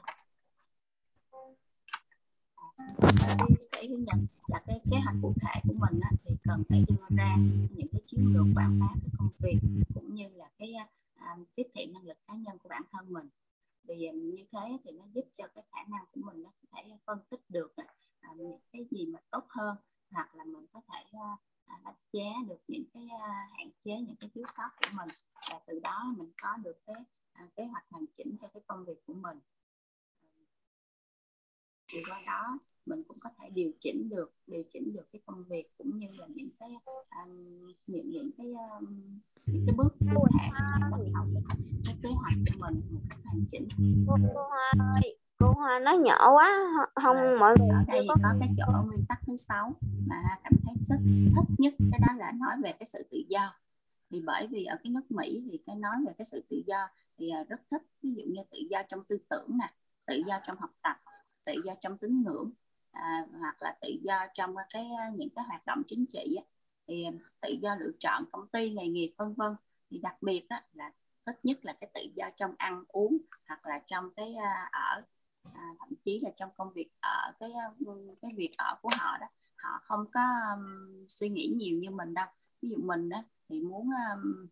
Cái, 3.01 3.49
cái 3.71 3.87
thứ 3.87 3.97
nhất 3.97 4.15
là 4.47 4.63
cái 4.67 4.79
kế 4.91 4.97
hoạch 4.97 5.15
cụ 5.21 5.33
thể 5.41 5.61
của 5.67 5.73
mình 5.73 5.99
á, 6.01 6.11
thì 6.25 6.35
cần 6.43 6.63
phải 6.69 6.85
đưa 6.87 7.15
ra 7.17 7.35
những 7.75 7.87
cái 7.91 8.01
chiến 8.05 8.33
lược 8.33 8.45
quảng 8.55 8.79
bá 8.79 8.87
cái 9.01 9.09
công 9.17 9.29
việc 9.39 9.59
cũng 9.93 10.15
như 10.15 10.27
là 10.35 10.49
cái 10.59 10.73
uh, 11.15 11.47
tiếp 11.55 11.67
thị 11.73 11.85
năng 11.93 12.07
lực 12.07 12.17
cá 12.27 12.33
nhân 12.33 12.57
của 12.63 12.69
bản 12.69 12.81
thân 12.91 13.13
mình 13.13 13.29
vì 13.87 14.09
như 14.13 14.45
thế 14.51 14.77
thì 14.83 14.91
nó 14.91 15.03
giúp 15.13 15.25
cho 15.37 15.47
cái 15.55 15.63
khả 15.71 15.83
năng 15.87 16.05
của 16.11 16.21
mình 16.23 16.43
nó 16.43 16.49
có 16.61 16.67
thể 16.71 16.97
phân 17.05 17.19
tích 17.29 17.41
được 17.49 17.73
à, 18.19 18.33
những 18.37 18.59
cái 18.71 18.85
gì 18.91 19.05
mà 19.05 19.19
tốt 19.29 19.45
hơn 19.49 19.77
hoặc 20.11 20.35
là 20.35 20.43
mình 20.43 20.65
có 20.73 20.81
thể 20.87 21.03
uh, 21.11 21.39
đánh 21.83 21.95
giá 22.11 22.29
được 22.47 22.59
những 22.67 22.83
cái 22.93 23.07
hạn 23.57 23.69
chế 23.83 23.91
những 23.91 24.15
cái 24.19 24.29
thiếu 24.33 24.43
sót 24.57 24.69
của 24.77 24.89
mình. 24.97 25.07
Và 25.49 25.59
từ 25.67 25.79
đó 25.79 26.13
mình 26.17 26.31
có 26.41 26.57
được 26.57 26.77
cái 26.85 26.95
kế 27.55 27.65
hoạch 27.65 27.85
hoàn 27.89 28.05
chỉnh 28.17 28.37
cho 28.41 28.47
cái 28.53 28.63
công 28.67 28.85
việc 28.85 29.05
của 29.05 29.13
mình. 29.13 29.39
Thì 31.87 32.03
qua 32.09 32.21
đó 32.27 32.59
mình 32.87 33.03
cũng 33.07 33.17
có 33.21 33.29
thể 33.37 33.49
điều 33.49 33.71
chỉnh 33.79 34.09
được 34.09 34.33
điều 34.47 34.63
chỉnh 34.69 34.93
được 34.93 35.11
cái 35.11 35.21
công 35.25 35.43
việc 35.43 35.77
cũng 35.77 35.97
như 35.97 36.07
là 36.17 36.27
những 36.35 36.49
cái 36.59 36.69
um, 37.23 37.73
những 37.87 38.09
những 38.09 38.31
cái 38.37 38.53
um, 38.53 39.19
những 39.45 39.63
cái 39.65 39.75
bước 39.77 39.95
cụ 40.13 40.27
thể 40.39 40.49
để 40.79 40.87
bắt 40.91 40.99
đầu 41.13 41.43
cái, 41.85 41.95
kế 42.03 42.09
hoạch 42.09 42.33
của 42.45 42.55
mình 42.59 42.81
một 42.91 42.99
cách 43.09 43.19
hoàn 43.23 43.45
chỉnh 43.51 43.67
cô, 44.07 44.17
Hoa 44.49 44.73
ơi 44.95 45.17
cô 45.39 45.53
Hoa 45.53 45.79
nói 45.79 45.97
nhỏ 45.97 46.33
quá 46.33 46.67
không 46.95 47.17
à, 47.17 47.35
mọi 47.39 47.55
người 47.59 47.69
ở 47.69 47.83
đây 47.87 48.05
có... 48.07 48.15
có 48.23 48.29
cái 48.39 48.49
chỗ 48.57 48.83
nguyên 48.87 49.05
tắc 49.09 49.19
thứ 49.27 49.35
sáu 49.37 49.73
mà 50.07 50.15
cảm 50.43 50.53
thấy 50.63 50.75
rất 50.87 50.97
thích 51.35 51.55
nhất 51.57 51.73
cái 51.91 51.99
đó 52.07 52.13
là 52.17 52.31
nói 52.31 52.55
về 52.63 52.71
cái 52.71 52.85
sự 52.85 53.07
tự 53.11 53.17
do. 53.29 53.53
Thì 54.09 54.21
bởi 54.25 54.47
vì 54.47 54.65
ở 54.65 54.77
cái 54.83 54.91
nước 54.91 55.11
Mỹ 55.11 55.43
thì 55.51 55.59
cái 55.65 55.75
nói 55.75 55.95
về 56.07 56.13
cái 56.17 56.25
sự 56.25 56.43
tự 56.49 56.61
do 56.67 56.87
thì 57.17 57.29
à, 57.29 57.43
rất 57.49 57.61
thích. 57.71 57.81
Ví 58.01 58.13
dụ 58.15 58.23
như 58.27 58.41
tự 58.51 58.59
do 58.69 58.83
trong 58.89 59.03
tư 59.03 59.17
tưởng 59.29 59.57
nè 59.57 59.73
tự 60.05 60.23
do 60.27 60.39
trong 60.47 60.57
học 60.57 60.71
tập 60.81 60.97
tự 61.45 61.53
do 61.65 61.73
trong 61.81 61.97
tín 61.97 62.23
ngưỡng 62.23 62.51
à, 62.91 63.25
hoặc 63.39 63.55
là 63.61 63.77
tự 63.81 63.89
do 64.01 64.27
trong 64.33 64.55
cái 64.69 64.89
à, 64.99 65.11
những 65.15 65.29
cái 65.35 65.45
hoạt 65.45 65.65
động 65.65 65.81
chính 65.87 66.05
trị 66.05 66.35
á, 66.37 66.43
thì 66.87 67.03
à, 67.03 67.11
tự 67.41 67.49
do 67.61 67.75
lựa 67.75 67.91
chọn 67.99 68.25
công 68.31 68.47
ty 68.47 68.69
nghề 68.69 68.87
nghiệp 68.87 69.13
vân 69.17 69.33
vân. 69.33 69.55
Thì 69.89 69.97
đặc 69.97 70.15
biệt 70.21 70.47
đó 70.49 70.59
là 70.73 70.91
ít 71.25 71.39
nhất 71.43 71.65
là 71.65 71.73
cái 71.73 71.89
tự 71.93 72.01
do 72.15 72.29
trong 72.37 72.55
ăn 72.57 72.83
uống 72.87 73.17
hoặc 73.47 73.65
là 73.65 73.79
trong 73.87 74.11
cái 74.11 74.31
uh, 74.31 74.71
ở 74.71 75.01
à, 75.53 75.63
thậm 75.79 75.89
chí 76.05 76.19
là 76.19 76.29
trong 76.37 76.49
công 76.57 76.73
việc 76.73 76.89
ở 76.99 77.33
cái 77.39 77.49
cái 78.21 78.31
việc 78.35 78.51
ở 78.57 78.75
của 78.81 78.89
họ 78.97 79.17
đó. 79.17 79.27
Họ 79.55 79.79
không 79.83 80.05
có 80.13 80.21
um, 80.53 81.05
suy 81.07 81.29
nghĩ 81.29 81.53
nhiều 81.55 81.79
như 81.79 81.89
mình 81.89 82.13
đâu. 82.13 82.27
Ví 82.61 82.69
dụ 82.69 82.77
mình 82.77 83.09
đó 83.09 83.23
thì 83.49 83.61
muốn 83.61 83.89
um, 84.13 84.47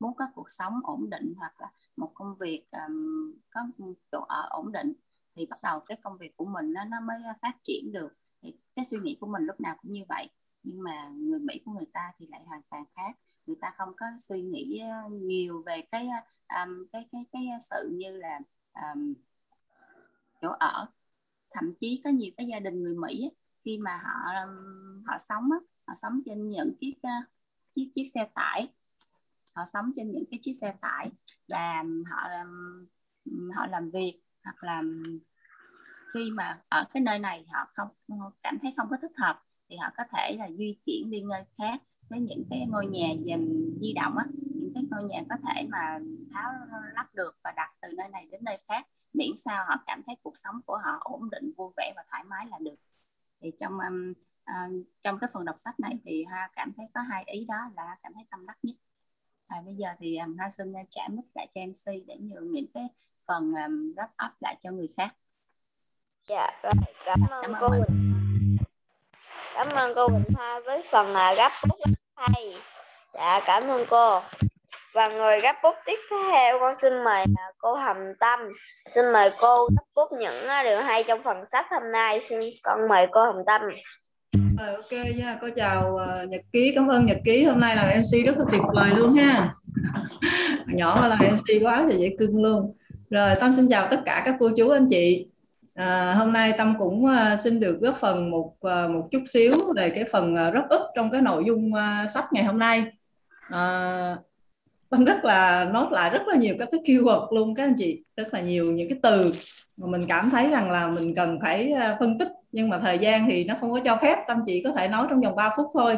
muốn 0.00 0.14
có 0.14 0.26
cuộc 0.34 0.50
sống 0.50 0.80
ổn 0.84 1.10
định 1.10 1.34
hoặc 1.36 1.60
là 1.60 1.70
một 1.96 2.10
công 2.14 2.34
việc 2.34 2.64
um, 2.70 3.32
có 3.50 3.60
chỗ 4.12 4.20
ở 4.20 4.48
ổn 4.50 4.72
định 4.72 4.92
thì 5.36 5.46
bắt 5.46 5.62
đầu 5.62 5.80
cái 5.80 5.98
công 6.02 6.18
việc 6.18 6.36
của 6.36 6.44
mình 6.44 6.72
nó 6.72 6.84
nó 6.84 7.00
mới 7.00 7.16
phát 7.42 7.56
triển 7.62 7.92
được. 7.92 8.08
Thì 8.42 8.54
cái 8.76 8.84
suy 8.84 8.98
nghĩ 8.98 9.16
của 9.20 9.26
mình 9.26 9.42
lúc 9.42 9.60
nào 9.60 9.76
cũng 9.82 9.92
như 9.92 10.02
vậy. 10.08 10.30
Nhưng 10.62 10.82
mà 10.82 11.08
người 11.08 11.38
Mỹ 11.38 11.60
của 11.64 11.72
người 11.72 11.86
ta 11.92 12.12
thì 12.18 12.26
lại 12.26 12.42
hoàn 12.46 12.62
toàn 12.70 12.84
khác. 12.96 13.18
Người 13.46 13.56
ta 13.60 13.74
không 13.76 13.92
có 13.96 14.06
suy 14.18 14.42
nghĩ 14.42 14.78
ờ, 14.78 15.08
nhiều 15.10 15.62
về 15.66 15.82
cái 15.92 16.08
um, 16.48 16.86
cái 16.92 17.08
cái 17.12 17.24
cái 17.32 17.46
sự 17.60 17.90
như 17.92 18.16
là 18.16 18.40
um, 18.74 19.14
chỗ 20.40 20.48
ở. 20.58 20.86
Thậm 21.50 21.74
chí 21.80 22.00
có 22.04 22.10
nhiều 22.10 22.30
cái 22.36 22.46
gia 22.46 22.60
đình 22.60 22.82
người 22.82 22.94
Mỹ 22.94 23.30
khi 23.56 23.78
mà 23.78 23.96
họ 23.96 24.32
họ 25.06 25.18
sống 25.18 25.50
họ 25.86 25.94
sống 25.94 26.20
trên 26.26 26.48
những 26.50 26.74
chiếc 26.80 26.94
ờ, 27.02 27.10
chiếc 27.74 27.90
chiếc 27.94 28.04
xe 28.04 28.28
tải. 28.34 28.68
Họ 29.52 29.64
sống 29.72 29.92
trên 29.96 30.12
những 30.12 30.24
cái 30.30 30.40
chiếc 30.42 30.52
xe 30.52 30.74
tải 30.80 31.10
và 31.48 31.84
họ 32.10 32.28
họ 33.54 33.66
làm 33.66 33.90
việc 33.90 34.20
hoặc 34.46 34.64
là 34.64 34.82
khi 36.14 36.30
mà 36.30 36.60
ở 36.68 36.84
cái 36.94 37.00
nơi 37.00 37.18
này 37.18 37.46
họ 37.52 37.66
không 37.74 37.88
cảm 38.42 38.58
thấy 38.62 38.74
không 38.76 38.86
có 38.90 38.96
thích 39.02 39.12
hợp 39.16 39.42
thì 39.68 39.76
họ 39.76 39.90
có 39.96 40.04
thể 40.12 40.36
là 40.38 40.48
di 40.58 40.78
chuyển 40.86 41.10
đi 41.10 41.22
nơi 41.22 41.44
khác 41.58 41.82
với 42.08 42.20
những 42.20 42.44
cái 42.50 42.66
ngôi 42.68 42.86
nhà 42.86 43.08
dần 43.24 43.70
di 43.80 43.92
động 43.92 44.16
á 44.16 44.24
những 44.54 44.72
cái 44.74 44.84
ngôi 44.90 45.04
nhà 45.04 45.22
có 45.30 45.36
thể 45.44 45.66
mà 45.68 45.98
tháo 46.32 46.52
lắp 46.94 47.14
được 47.14 47.36
và 47.44 47.52
đặt 47.56 47.70
từ 47.82 47.88
nơi 47.92 48.08
này 48.08 48.28
đến 48.30 48.40
nơi 48.44 48.58
khác 48.68 48.86
miễn 49.16 49.36
sao 49.36 49.64
họ 49.68 49.74
cảm 49.86 50.02
thấy 50.06 50.16
cuộc 50.22 50.36
sống 50.36 50.60
của 50.66 50.76
họ 50.84 50.98
ổn 51.00 51.30
định 51.30 51.52
vui 51.56 51.72
vẻ 51.76 51.92
và 51.96 52.04
thoải 52.10 52.24
mái 52.24 52.46
là 52.50 52.58
được. 52.58 52.76
Thì 53.40 53.50
trong 53.60 53.72
um, 53.78 54.12
uh, 54.50 54.86
trong 55.02 55.18
cái 55.18 55.30
phần 55.32 55.44
đọc 55.44 55.58
sách 55.58 55.80
này 55.80 55.98
thì 56.04 56.24
hoa 56.24 56.50
cảm 56.56 56.72
thấy 56.76 56.86
có 56.94 57.00
hai 57.00 57.24
ý 57.26 57.44
đó 57.44 57.56
là 57.76 57.96
cảm 58.02 58.14
thấy 58.14 58.24
tâm 58.30 58.46
đắc 58.46 58.58
nhất. 58.62 58.76
À, 59.46 59.62
bây 59.64 59.74
giờ 59.74 59.88
thì 59.98 60.16
um, 60.16 60.36
hoa 60.36 60.50
xin 60.50 60.72
uh, 60.72 60.86
trả 60.90 61.08
mic 61.08 61.24
lại 61.34 61.48
cho 61.54 61.60
mc 61.60 62.06
để 62.06 62.16
nhường 62.20 62.52
những 62.52 62.66
cái 62.74 62.88
phần 63.26 63.52
um, 63.54 63.94
wrap 63.96 64.26
up 64.26 64.32
lại 64.40 64.56
cho 64.62 64.70
người 64.70 64.86
khác. 64.96 65.08
Dạ 66.28 66.50
cảm 66.62 66.76
ơn 67.30 67.42
cảm 67.42 67.54
cô 67.60 67.68
Quỳnh. 67.68 68.58
cảm 69.54 69.68
ơn 69.68 69.92
cô 69.96 70.08
Quỳnh 70.08 70.34
Hoa 70.34 70.60
với 70.66 70.82
phần 70.90 71.10
uh, 71.10 71.36
gấp 71.36 71.52
bút 71.68 71.78
rất 71.84 71.92
hay. 72.16 72.54
Dạ 73.14 73.40
cảm 73.46 73.62
ơn 73.62 73.86
cô. 73.90 74.20
Và 74.94 75.08
người 75.08 75.40
gấp 75.40 75.56
bút 75.62 75.74
tiếp 75.86 75.98
theo 76.10 76.58
con 76.60 76.74
xin 76.82 77.04
mời 77.04 77.24
uh, 77.24 77.56
cô 77.58 77.74
Hầm 77.74 77.96
Tâm. 78.20 78.40
Xin 78.94 79.12
mời 79.12 79.30
cô 79.40 79.66
gấp 79.66 79.84
bút 79.94 80.18
những 80.18 80.44
uh, 80.44 80.64
điều 80.64 80.80
hay 80.80 81.04
trong 81.08 81.22
phần 81.22 81.36
sách 81.52 81.66
hôm 81.70 81.92
nay. 81.92 82.20
Xin 82.28 82.40
con 82.62 82.88
mời 82.88 83.06
cô 83.12 83.24
Hồng 83.24 83.42
Tâm. 83.46 83.62
Rồi, 84.58 84.74
ok 84.74 84.92
nha, 85.16 85.38
cô 85.40 85.48
chào 85.56 85.94
uh, 85.94 86.28
Nhật 86.28 86.40
Ký, 86.52 86.72
cảm 86.74 86.88
ơn 86.88 87.06
Nhật 87.06 87.18
Ký, 87.24 87.44
hôm 87.44 87.60
nay 87.60 87.76
là 87.76 87.82
MC 87.82 88.26
rất 88.26 88.38
là 88.38 88.44
tuyệt 88.50 88.62
vời 88.74 88.90
luôn 88.90 89.14
ha. 89.14 89.54
Nhỏ 90.66 90.98
mà 91.00 91.08
làm 91.08 91.18
MC 91.18 91.62
quá 91.62 91.86
thì 91.90 91.98
dễ 91.98 92.16
cưng 92.18 92.42
luôn 92.42 92.74
rồi, 93.10 93.34
Tâm 93.40 93.52
xin 93.52 93.68
chào 93.68 93.88
tất 93.90 94.00
cả 94.04 94.22
các 94.24 94.36
cô 94.40 94.50
chú 94.56 94.68
anh 94.68 94.86
chị 94.90 95.26
À, 95.74 96.14
hôm 96.14 96.32
nay 96.32 96.52
Tâm 96.58 96.74
cũng 96.78 97.04
uh, 97.04 97.38
xin 97.38 97.60
được 97.60 97.80
góp 97.80 97.96
phần 97.96 98.30
một 98.30 98.52
uh, 98.66 98.90
một 98.90 99.08
chút 99.10 99.22
xíu 99.26 99.52
về 99.76 99.90
cái 99.90 100.04
phần 100.12 100.34
uh, 100.34 100.54
rất 100.54 100.62
ức 100.70 100.80
trong 100.94 101.10
cái 101.10 101.22
nội 101.22 101.44
dung 101.46 101.72
uh, 101.72 102.10
sách 102.10 102.24
ngày 102.32 102.44
hôm 102.44 102.58
nay. 102.58 102.84
À, 103.50 104.16
Tâm 104.90 105.04
rất 105.04 105.24
là 105.24 105.64
nốt 105.64 105.88
lại 105.92 106.10
rất 106.10 106.22
là 106.26 106.36
nhiều 106.36 106.54
các 106.58 106.68
cái 106.72 106.80
keyword 106.84 107.34
luôn 107.34 107.54
các 107.54 107.62
anh 107.64 107.74
chị, 107.76 108.02
rất 108.16 108.34
là 108.34 108.40
nhiều 108.40 108.72
những 108.72 108.88
cái 108.88 108.98
từ 109.02 109.32
mà 109.76 109.86
mình 109.86 110.04
cảm 110.08 110.30
thấy 110.30 110.50
rằng 110.50 110.70
là 110.70 110.86
mình 110.86 111.14
cần 111.14 111.38
phải 111.42 111.72
uh, 111.72 111.96
phân 112.00 112.18
tích 112.18 112.28
nhưng 112.52 112.68
mà 112.68 112.78
thời 112.78 112.98
gian 112.98 113.26
thì 113.30 113.44
nó 113.44 113.54
không 113.60 113.72
có 113.72 113.80
cho 113.84 113.98
phép, 114.02 114.16
Tâm 114.28 114.38
chỉ 114.46 114.62
có 114.62 114.72
thể 114.72 114.88
nói 114.88 115.06
trong 115.10 115.20
vòng 115.20 115.36
3 115.36 115.54
phút 115.56 115.66
thôi. 115.74 115.96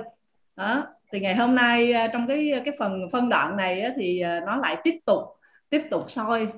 Đó, 0.57 0.87
thì 1.13 1.21
ngày 1.21 1.35
hôm 1.35 1.55
nay 1.55 1.95
uh, 2.05 2.11
trong 2.13 2.27
cái 2.27 2.53
cái 2.65 2.75
phần 2.79 3.09
phân 3.13 3.29
đoạn 3.29 3.57
này 3.57 3.85
uh, 3.89 3.93
thì 3.97 4.23
uh, 4.39 4.45
nó 4.47 4.57
lại 4.57 4.77
tiếp 4.85 4.99
tục 5.07 5.23
tiếp 5.71 5.83
tục 5.91 6.05
soi 6.09 6.49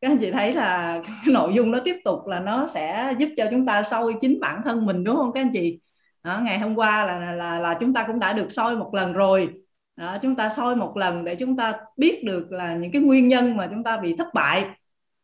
các 0.00 0.10
anh 0.10 0.18
chị 0.18 0.30
thấy 0.30 0.52
là 0.52 1.00
cái 1.06 1.34
nội 1.34 1.54
dung 1.54 1.70
nó 1.70 1.78
tiếp 1.84 1.96
tục 2.04 2.26
là 2.26 2.40
nó 2.40 2.66
sẽ 2.66 3.14
giúp 3.18 3.28
cho 3.36 3.44
chúng 3.50 3.66
ta 3.66 3.82
soi 3.82 4.14
chính 4.20 4.40
bản 4.40 4.62
thân 4.64 4.86
mình 4.86 5.04
đúng 5.04 5.16
không 5.16 5.32
các 5.32 5.40
anh 5.40 5.50
chị? 5.52 5.80
Đó, 6.22 6.40
ngày 6.44 6.58
hôm 6.58 6.74
qua 6.74 7.04
là, 7.06 7.18
là 7.20 7.32
là 7.32 7.58
là 7.58 7.74
chúng 7.80 7.94
ta 7.94 8.04
cũng 8.06 8.18
đã 8.18 8.32
được 8.32 8.52
soi 8.52 8.76
một 8.76 8.94
lần 8.94 9.12
rồi. 9.12 9.48
Đó, 9.96 10.16
chúng 10.22 10.36
ta 10.36 10.48
soi 10.48 10.76
một 10.76 10.96
lần 10.96 11.24
để 11.24 11.34
chúng 11.34 11.56
ta 11.56 11.72
biết 11.96 12.24
được 12.24 12.52
là 12.52 12.74
những 12.74 12.92
cái 12.92 13.02
nguyên 13.02 13.28
nhân 13.28 13.56
mà 13.56 13.66
chúng 13.66 13.84
ta 13.84 13.96
bị 13.96 14.14
thất 14.18 14.34
bại. 14.34 14.64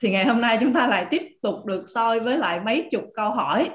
Thì 0.02 0.10
ngày 0.10 0.26
hôm 0.26 0.40
nay 0.40 0.58
chúng 0.60 0.72
ta 0.74 0.86
lại 0.86 1.06
tiếp 1.10 1.22
tục 1.42 1.66
được 1.66 1.84
soi 1.86 2.20
với 2.20 2.38
lại 2.38 2.60
mấy 2.60 2.88
chục 2.92 3.04
câu 3.14 3.30
hỏi. 3.30 3.70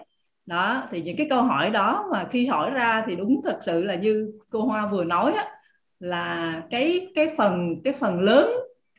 Đó 0.46 0.84
thì 0.92 1.02
những 1.02 1.18
cái 1.18 1.28
câu 1.30 1.44
hỏi 1.44 1.70
đó 1.70 2.06
mà 2.12 2.28
khi 2.32 2.46
hỏi 2.46 2.72
ra 2.72 3.04
thì 3.08 3.16
đúng 3.16 3.42
thật 3.46 3.58
sự 3.62 3.84
là 3.84 3.96
như 3.96 4.32
cô 4.50 4.62
Hoa 4.66 4.88
vừa 4.88 5.04
nói 5.04 5.34
á, 5.34 5.46
là 6.00 6.54
cái 6.72 7.08
cái 7.16 7.34
phần 7.38 7.76
cái 7.84 7.94
phần 8.00 8.22
lớn 8.22 8.50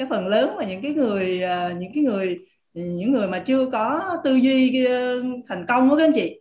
cái 0.01 0.09
phần 0.11 0.27
lớn 0.27 0.55
mà 0.57 0.65
những 0.65 0.83
cái 0.83 0.93
người 0.93 1.43
à, 1.43 1.73
những 1.79 1.93
cái 1.95 2.05
người 2.05 2.39
những 2.75 3.13
người 3.13 3.29
mà 3.29 3.39
chưa 3.39 3.67
có 3.67 4.17
tư 4.25 4.35
duy 4.35 4.85
ờ, 4.85 5.23
thành 5.49 5.67
công 5.67 5.89
đó 5.89 5.97
các 5.97 6.05
anh 6.05 6.13
chị. 6.15 6.41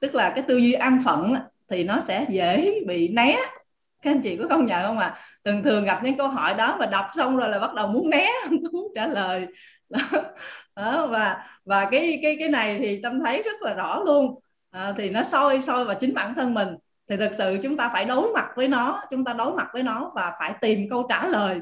Tức 0.00 0.14
là 0.14 0.30
cái 0.30 0.44
tư 0.48 0.56
duy 0.56 0.72
an 0.72 1.02
phận 1.04 1.34
thì 1.68 1.84
nó 1.84 2.00
sẽ 2.00 2.26
dễ 2.28 2.80
bị 2.86 3.08
né. 3.08 3.36
Các 4.02 4.10
anh 4.10 4.20
chị 4.20 4.36
có 4.36 4.48
công 4.48 4.66
nhận 4.66 4.86
không 4.86 4.98
ạ? 4.98 5.06
À? 5.06 5.20
thường 5.44 5.62
thường 5.62 5.84
gặp 5.84 6.00
những 6.04 6.16
câu 6.16 6.28
hỏi 6.28 6.54
đó 6.54 6.76
và 6.78 6.86
đọc 6.86 7.06
xong 7.16 7.36
rồi 7.36 7.48
là 7.48 7.58
bắt 7.58 7.74
đầu 7.74 7.88
muốn 7.88 8.10
né 8.10 8.30
không 8.48 8.58
muốn 8.72 8.92
trả 8.94 9.06
lời. 9.06 9.46
Đó. 9.88 9.98
đó 10.76 11.06
và 11.06 11.46
và 11.64 11.88
cái 11.90 12.18
cái 12.22 12.36
cái 12.38 12.48
này 12.48 12.78
thì 12.78 13.00
tâm 13.02 13.20
thấy 13.20 13.42
rất 13.42 13.62
là 13.62 13.74
rõ 13.74 14.02
luôn. 14.06 14.40
À, 14.70 14.92
thì 14.96 15.10
nó 15.10 15.22
soi 15.22 15.62
soi 15.62 15.84
vào 15.84 15.94
chính 16.00 16.14
bản 16.14 16.34
thân 16.34 16.54
mình. 16.54 16.68
Thì 17.08 17.16
thực 17.16 17.34
sự 17.34 17.58
chúng 17.62 17.76
ta 17.76 17.90
phải 17.92 18.04
đối 18.04 18.32
mặt 18.32 18.48
với 18.56 18.68
nó 18.68 19.02
chúng 19.10 19.24
ta 19.24 19.32
đối 19.32 19.52
mặt 19.54 19.68
với 19.72 19.82
nó 19.82 20.12
và 20.14 20.32
phải 20.38 20.54
tìm 20.60 20.88
câu 20.90 21.06
trả 21.08 21.26
lời. 21.26 21.58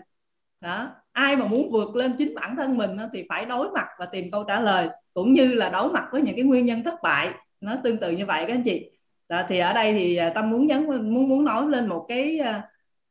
Đó 0.60 0.88
ai 1.16 1.36
mà 1.36 1.44
muốn 1.44 1.70
vượt 1.70 1.96
lên 1.96 2.14
chính 2.18 2.34
bản 2.34 2.56
thân 2.56 2.76
mình 2.76 2.90
thì 3.12 3.24
phải 3.28 3.44
đối 3.44 3.70
mặt 3.70 3.86
và 3.98 4.06
tìm 4.06 4.30
câu 4.30 4.44
trả 4.44 4.60
lời 4.60 4.88
cũng 5.14 5.32
như 5.32 5.54
là 5.54 5.68
đối 5.68 5.92
mặt 5.92 6.04
với 6.12 6.22
những 6.22 6.34
cái 6.34 6.44
nguyên 6.44 6.66
nhân 6.66 6.82
thất 6.82 6.94
bại. 7.02 7.28
Nó 7.60 7.76
tương 7.84 7.96
tự 7.96 8.10
như 8.10 8.26
vậy 8.26 8.44
các 8.48 8.54
anh 8.54 8.62
chị. 8.62 8.90
Đó, 9.28 9.42
thì 9.48 9.58
ở 9.58 9.72
đây 9.72 9.92
thì 9.92 10.16
à, 10.16 10.30
tâm 10.30 10.50
muốn 10.50 10.66
nhấn 10.66 10.86
muốn 10.86 11.28
muốn 11.28 11.44
nói 11.44 11.66
lên 11.68 11.86
một 11.86 12.06
cái 12.08 12.40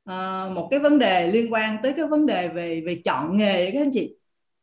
uh, 0.10 0.52
một 0.52 0.68
cái 0.72 0.80
vấn 0.80 1.00
đề 1.00 1.28
liên 1.28 1.54
quan 1.54 1.78
tới 1.84 1.94
cái 1.94 2.08
vấn 2.08 2.26
đề 2.26 2.48
về 2.48 2.82
về 2.86 3.02
chọn 3.06 3.38
nghề 3.38 3.72
các 3.72 3.82
anh 3.82 3.92
chị. 3.94 4.16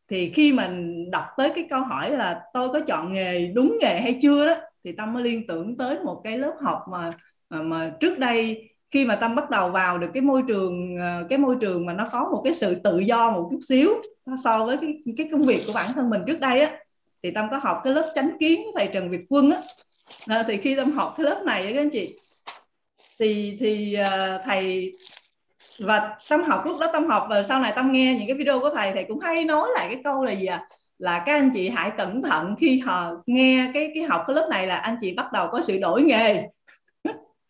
Thì 0.09 0.30
khi 0.30 0.53
mình 0.53 1.11
đọc 1.11 1.24
tới 1.36 1.53
cái 1.55 1.66
câu 1.70 1.80
hỏi 1.80 2.11
là 2.11 2.43
tôi 2.53 2.68
có 2.68 2.80
chọn 2.80 3.12
nghề 3.12 3.47
đúng 3.47 3.76
nghề 3.80 4.01
hay 4.01 4.18
chưa 4.22 4.47
đó 4.47 4.55
thì 4.84 4.93
tâm 4.93 5.12
mới 5.12 5.22
liên 5.22 5.47
tưởng 5.47 5.76
tới 5.76 5.99
một 6.05 6.20
cái 6.24 6.38
lớp 6.38 6.55
học 6.62 6.82
mà 6.90 7.12
mà, 7.51 7.62
mà 7.62 7.93
trước 8.01 8.18
đây 8.18 8.68
khi 8.93 9.05
mà 9.05 9.16
tâm 9.16 9.34
bắt 9.34 9.51
đầu 9.51 9.70
vào 9.70 9.99
được 9.99 10.11
cái 10.14 10.20
môi 10.20 10.43
trường 10.49 10.97
ờ, 10.97 11.26
cái 11.28 11.38
môi 11.38 11.57
trường 11.61 11.86
mà 11.86 11.93
nó 11.93 12.09
có 12.12 12.28
một 12.32 12.40
cái 12.45 12.55
sự 12.55 12.74
tự 12.74 12.99
do 12.99 13.30
một 13.30 13.49
chút 13.51 13.59
xíu 13.68 13.90
so 14.45 14.64
với 14.64 14.76
cái 14.76 14.99
cái 15.16 15.28
công 15.32 15.43
việc 15.43 15.62
của 15.66 15.72
bản 15.74 15.90
thân 15.95 16.11
mình 16.11 16.22
trước 16.26 16.40
đây 16.40 16.61
á 16.61 16.78
thì 17.22 17.30
tâm 17.30 17.49
có 17.51 17.59
học 17.62 17.80
cái 17.84 17.93
lớp 17.93 18.12
chánh 18.14 18.30
kiến 18.40 18.61
của 18.64 18.72
thầy 18.76 18.88
Trần 18.95 19.11
Việt 19.11 19.20
Quân 19.28 19.51
á. 19.51 19.61
À, 20.26 20.45
thì 20.49 20.57
khi 20.57 20.76
tâm 20.76 20.93
học 20.93 21.14
cái 21.16 21.24
lớp 21.24 21.43
này 21.45 21.72
các 21.74 21.80
anh 21.80 21.90
chị 21.90 22.16
thì 23.20 23.57
thì 23.61 23.97
uh, 24.01 24.40
thầy 24.45 24.93
và 25.78 26.16
tâm 26.30 26.43
học 26.43 26.62
lúc 26.66 26.80
đó 26.80 26.86
tâm 26.93 27.07
học 27.07 27.26
và 27.30 27.43
sau 27.43 27.61
này 27.61 27.72
tâm 27.76 27.93
nghe 27.93 28.14
những 28.18 28.26
cái 28.26 28.36
video 28.36 28.61
của 28.61 28.70
thầy 28.74 28.93
thầy 28.93 29.05
cũng 29.09 29.20
hay 29.20 29.45
nói 29.45 29.68
lại 29.74 29.86
cái 29.90 30.01
câu 30.05 30.24
là 30.24 30.32
gì 30.32 30.47
à 30.47 30.68
là 31.03 31.22
các 31.26 31.32
anh 31.32 31.51
chị 31.55 31.68
hãy 31.68 31.90
cẩn 31.99 32.22
thận 32.22 32.55
khi 32.61 32.78
họ 32.78 33.11
nghe 33.26 33.70
cái 33.74 33.90
cái 33.95 34.05
học 34.05 34.24
cái 34.26 34.36
lớp 34.36 34.47
này 34.51 34.66
là 34.66 34.76
anh 34.76 34.97
chị 35.01 35.14
bắt 35.14 35.32
đầu 35.32 35.49
có 35.53 35.61
sự 35.61 35.78
đổi 35.78 36.03
nghề. 36.03 36.43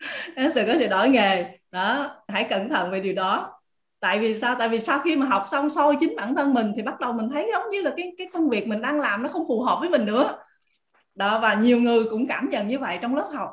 sự 0.55 0.64
có 0.66 0.74
sự 0.78 0.88
đổi 0.88 1.09
nghề. 1.09 1.59
Đó 1.70 2.16
hãy 2.28 2.46
cẩn 2.50 2.68
thận 2.68 2.90
về 2.90 3.00
điều 3.00 3.12
đó. 3.14 3.61
Tại 4.00 4.18
vì 4.18 4.38
sao? 4.38 4.55
Tại 4.59 4.68
vì 4.68 4.80
sau 4.80 4.98
khi 4.98 5.16
mà 5.16 5.26
học 5.26 5.44
xong 5.50 5.70
soi 5.70 5.96
chính 6.00 6.16
bản 6.16 6.34
thân 6.34 6.55
mình 6.55 6.72
thì 6.76 6.82
bắt 6.82 7.00
đầu 7.00 7.12
mình 7.12 7.28
thấy 7.32 7.50
giống 7.53 7.70
như 7.70 7.82
là 7.82 7.90
cái 7.96 8.12
cái 8.18 8.26
công 8.32 8.48
việc 8.48 8.66
mình 8.66 8.82
đang 8.82 9.00
làm 9.00 9.22
nó 9.22 9.28
không 9.28 9.48
phù 9.48 9.62
hợp 9.62 9.78
với 9.80 9.88
mình 9.88 10.07
nữa. 10.07 10.38
Đó 11.14 11.40
và 11.40 11.55
nhiều 11.55 11.80
người 11.80 12.05
cũng 12.05 12.26
cảm 12.26 12.48
nhận 12.50 12.68
như 12.68 12.78
vậy 12.78 12.98
trong 13.03 13.16
lớp 13.16 13.28
học. 13.34 13.50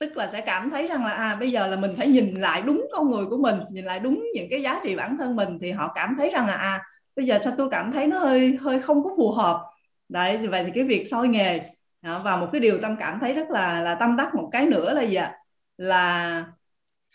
Tức 0.00 0.16
là 0.16 0.26
sẽ 0.26 0.40
cảm 0.40 0.70
thấy 0.70 0.86
rằng 0.86 1.04
là 1.04 1.12
à 1.12 1.36
bây 1.40 1.50
giờ 1.50 1.66
là 1.66 1.76
mình 1.76 1.94
phải 1.98 2.08
nhìn 2.08 2.34
lại 2.34 2.62
đúng 2.62 2.86
con 2.92 3.10
người 3.10 3.26
của 3.26 3.36
mình 3.36 3.56
nhìn 3.70 3.84
lại 3.84 3.98
đúng 4.00 4.24
những 4.34 4.46
cái 4.50 4.62
giá 4.62 4.80
trị 4.84 4.96
bản 4.96 5.16
thân 5.18 5.36
mình 5.36 5.58
thì 5.62 5.70
họ 5.70 5.92
cảm 5.94 6.14
thấy 6.18 6.30
rằng 6.30 6.46
là 6.46 6.54
à 6.54 6.82
bây 7.16 7.26
giờ 7.26 7.38
sao 7.42 7.52
tôi 7.56 7.68
cảm 7.70 7.92
thấy 7.92 8.06
nó 8.06 8.18
hơi 8.18 8.58
hơi 8.60 8.82
không 8.82 9.04
có 9.04 9.10
phù 9.16 9.32
hợp. 9.32 9.62
Đấy 10.08 10.46
vậy 10.46 10.64
thì 10.66 10.72
cái 10.74 10.84
việc 10.84 11.08
soi 11.08 11.28
nghề. 11.28 11.60
Đó, 12.02 12.20
và 12.24 12.36
một 12.36 12.48
cái 12.52 12.60
điều 12.60 12.78
tâm 12.82 12.96
cảm 12.96 13.18
thấy 13.20 13.32
rất 13.34 13.50
là 13.50 13.80
là 13.80 13.94
tâm 13.94 14.16
đắc 14.16 14.34
một 14.34 14.48
cái 14.52 14.66
nữa 14.66 14.92
là 14.92 15.02
gì 15.02 15.14
ạ? 15.14 15.38
Là 15.78 16.44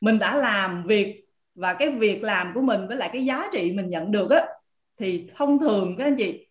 mình 0.01 0.19
đã 0.19 0.35
làm 0.35 0.83
việc 0.83 1.25
và 1.55 1.73
cái 1.73 1.89
việc 1.89 2.23
làm 2.23 2.51
của 2.53 2.61
mình 2.61 2.87
với 2.87 2.97
lại 2.97 3.09
cái 3.13 3.25
giá 3.25 3.47
trị 3.53 3.71
mình 3.71 3.89
nhận 3.89 4.11
được 4.11 4.31
á 4.31 4.45
thì 4.99 5.27
thông 5.35 5.59
thường 5.59 5.95
các 5.97 6.03
anh 6.03 6.15
chị 6.17 6.47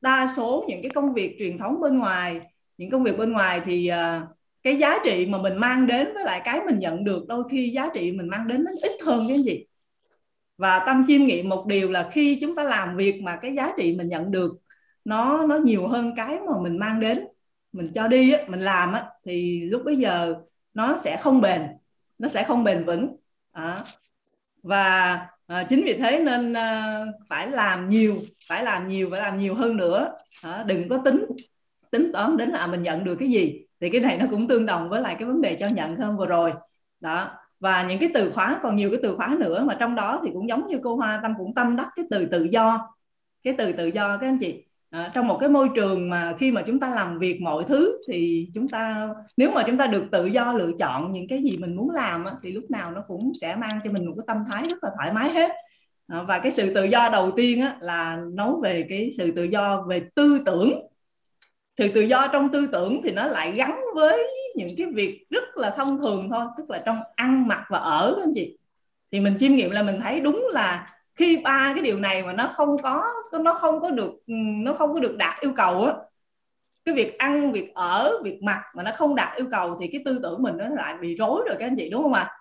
đa 0.00 0.28
số 0.36 0.64
những 0.68 0.82
cái 0.82 0.90
công 0.94 1.14
việc 1.14 1.36
truyền 1.38 1.58
thống 1.58 1.80
bên 1.80 1.98
ngoài 1.98 2.40
những 2.78 2.90
công 2.90 3.02
việc 3.02 3.18
bên 3.18 3.32
ngoài 3.32 3.60
thì 3.64 3.90
uh, 3.92 4.28
cái 4.62 4.76
giá 4.76 4.98
trị 5.04 5.26
mà 5.26 5.38
mình 5.38 5.56
mang 5.56 5.86
đến 5.86 6.14
với 6.14 6.24
lại 6.24 6.40
cái 6.44 6.60
mình 6.66 6.78
nhận 6.78 7.04
được 7.04 7.26
đôi 7.28 7.44
khi 7.50 7.70
giá 7.70 7.88
trị 7.94 8.12
mình 8.12 8.28
mang 8.28 8.48
đến 8.48 8.64
nó 8.64 8.70
ít 8.82 8.92
hơn 9.06 9.28
cái 9.28 9.42
gì 9.42 9.64
và 10.58 10.78
tâm 10.86 11.04
chiêm 11.06 11.22
nghiệm 11.22 11.48
một 11.48 11.66
điều 11.66 11.90
là 11.90 12.10
khi 12.12 12.38
chúng 12.40 12.54
ta 12.54 12.64
làm 12.64 12.96
việc 12.96 13.22
mà 13.22 13.36
cái 13.36 13.54
giá 13.54 13.72
trị 13.76 13.94
mình 13.96 14.08
nhận 14.08 14.30
được 14.30 14.52
nó 15.04 15.46
nó 15.46 15.56
nhiều 15.56 15.88
hơn 15.88 16.12
cái 16.16 16.40
mà 16.40 16.52
mình 16.62 16.78
mang 16.78 17.00
đến 17.00 17.26
mình 17.72 17.92
cho 17.94 18.08
đi 18.08 18.32
á, 18.32 18.44
mình 18.48 18.60
làm 18.60 18.92
á, 18.92 19.06
thì 19.24 19.60
lúc 19.60 19.82
bây 19.84 19.96
giờ 19.96 20.34
nó 20.74 20.98
sẽ 20.98 21.16
không 21.16 21.40
bền 21.40 21.62
nó 22.18 22.28
sẽ 22.28 22.44
không 22.44 22.64
bền 22.64 22.84
vững. 22.84 23.16
À. 23.52 23.84
và 24.62 25.18
à, 25.46 25.62
chính 25.68 25.84
vì 25.84 25.94
thế 25.98 26.18
nên 26.18 26.52
à, 26.52 27.00
phải 27.28 27.50
làm 27.50 27.88
nhiều 27.88 28.16
phải 28.48 28.64
làm 28.64 28.88
nhiều 28.88 29.08
phải 29.10 29.20
làm 29.20 29.36
nhiều 29.36 29.54
hơn 29.54 29.76
nữa. 29.76 30.12
À, 30.42 30.64
đừng 30.66 30.88
có 30.88 30.98
tính 31.04 31.26
tính 31.90 32.10
toán 32.12 32.36
đến 32.36 32.48
là 32.48 32.58
à, 32.58 32.66
mình 32.66 32.82
nhận 32.82 33.04
được 33.04 33.16
cái 33.16 33.28
gì. 33.30 33.66
Thì 33.80 33.90
cái 33.90 34.00
này 34.00 34.18
nó 34.18 34.26
cũng 34.30 34.48
tương 34.48 34.66
đồng 34.66 34.88
với 34.88 35.00
lại 35.00 35.16
cái 35.18 35.28
vấn 35.28 35.40
đề 35.40 35.56
cho 35.60 35.66
nhận 35.68 35.96
hơn 35.96 36.16
vừa 36.16 36.26
rồi. 36.26 36.52
Đó. 37.00 37.30
Và 37.60 37.82
những 37.82 37.98
cái 37.98 38.10
từ 38.14 38.32
khóa 38.32 38.60
còn 38.62 38.76
nhiều 38.76 38.90
cái 38.90 39.00
từ 39.02 39.16
khóa 39.16 39.36
nữa 39.38 39.64
mà 39.64 39.76
trong 39.80 39.94
đó 39.94 40.20
thì 40.24 40.30
cũng 40.32 40.48
giống 40.48 40.66
như 40.66 40.80
cô 40.82 40.96
Hoa 40.96 41.20
Tâm 41.22 41.34
cũng 41.38 41.54
tâm 41.54 41.76
đắc 41.76 41.88
cái 41.96 42.04
từ 42.10 42.26
tự 42.26 42.44
do. 42.44 42.94
Cái 43.42 43.54
từ 43.58 43.72
tự 43.72 43.86
do 43.86 44.18
các 44.18 44.26
anh 44.26 44.38
chị 44.38 44.64
à, 44.94 45.10
trong 45.14 45.26
một 45.26 45.38
cái 45.40 45.48
môi 45.48 45.68
trường 45.74 46.10
mà 46.10 46.34
khi 46.38 46.52
mà 46.52 46.62
chúng 46.66 46.80
ta 46.80 46.90
làm 46.94 47.18
việc 47.18 47.40
mọi 47.40 47.64
thứ 47.68 48.00
thì 48.08 48.48
chúng 48.54 48.68
ta 48.68 49.08
nếu 49.36 49.50
mà 49.50 49.62
chúng 49.66 49.78
ta 49.78 49.86
được 49.86 50.04
tự 50.12 50.26
do 50.26 50.52
lựa 50.52 50.70
chọn 50.78 51.12
những 51.12 51.28
cái 51.28 51.42
gì 51.42 51.56
mình 51.58 51.76
muốn 51.76 51.90
làm 51.90 52.24
thì 52.42 52.52
lúc 52.52 52.70
nào 52.70 52.90
nó 52.90 53.04
cũng 53.08 53.32
sẽ 53.40 53.54
mang 53.54 53.80
cho 53.84 53.90
mình 53.90 54.06
một 54.06 54.14
cái 54.16 54.24
tâm 54.26 54.36
thái 54.50 54.62
rất 54.70 54.84
là 54.84 54.90
thoải 54.96 55.12
mái 55.12 55.30
hết. 55.32 55.50
À, 56.06 56.22
và 56.22 56.38
cái 56.38 56.52
sự 56.52 56.74
tự 56.74 56.84
do 56.84 57.08
đầu 57.12 57.30
tiên 57.30 57.60
á, 57.60 57.76
là 57.80 58.18
nói 58.34 58.52
về 58.62 58.86
cái 58.88 59.10
sự 59.16 59.30
tự 59.30 59.44
do 59.44 59.84
về 59.88 60.02
tư 60.14 60.42
tưởng. 60.46 60.72
Sự 61.78 61.88
tự 61.88 62.00
do 62.00 62.28
trong 62.32 62.48
tư 62.52 62.68
tưởng 62.72 63.00
thì 63.04 63.12
nó 63.12 63.26
lại 63.26 63.52
gắn 63.52 63.80
với 63.94 64.28
những 64.54 64.76
cái 64.76 64.86
việc 64.94 65.26
rất 65.30 65.56
là 65.56 65.70
thông 65.70 65.98
thường 65.98 66.28
thôi 66.30 66.44
tức 66.58 66.70
là 66.70 66.82
trong 66.86 66.98
ăn 67.14 67.48
mặc 67.48 67.64
và 67.68 67.78
ở 67.78 68.16
anh 68.24 68.32
chị. 68.34 68.58
Thì 69.12 69.20
mình 69.20 69.36
chiêm 69.38 69.52
nghiệm 69.54 69.70
là 69.70 69.82
mình 69.82 70.00
thấy 70.00 70.20
đúng 70.20 70.46
là 70.52 70.86
khi 71.16 71.40
ba 71.44 71.72
cái 71.74 71.82
điều 71.82 71.98
này 71.98 72.22
mà 72.22 72.32
nó 72.32 72.50
không 72.54 72.76
có 72.82 73.04
nó 73.40 73.54
không 73.54 73.80
có 73.80 73.90
được 73.90 74.12
ừ, 74.26 74.34
nó 74.36 74.72
không 74.72 74.94
có 74.94 75.00
được 75.00 75.16
đạt 75.16 75.40
yêu 75.40 75.52
cầu 75.56 75.84
á 75.84 75.92
cái 76.84 76.94
việc 76.94 77.18
ăn 77.18 77.52
việc 77.52 77.74
ở 77.74 78.12
việc 78.24 78.42
mặc 78.42 78.62
mà 78.74 78.82
nó 78.82 78.90
không 78.96 79.14
đạt 79.14 79.36
yêu 79.36 79.46
cầu 79.50 79.78
thì 79.80 79.88
cái 79.92 80.02
tư 80.04 80.20
tưởng 80.22 80.42
mình 80.42 80.56
nó 80.56 80.68
lại 80.68 80.94
bị 81.00 81.16
rối 81.16 81.42
rồi 81.46 81.56
các 81.58 81.66
anh 81.66 81.76
chị 81.76 81.90
đúng 81.90 82.02
không 82.02 82.12
ạ? 82.12 82.30
À? 82.30 82.40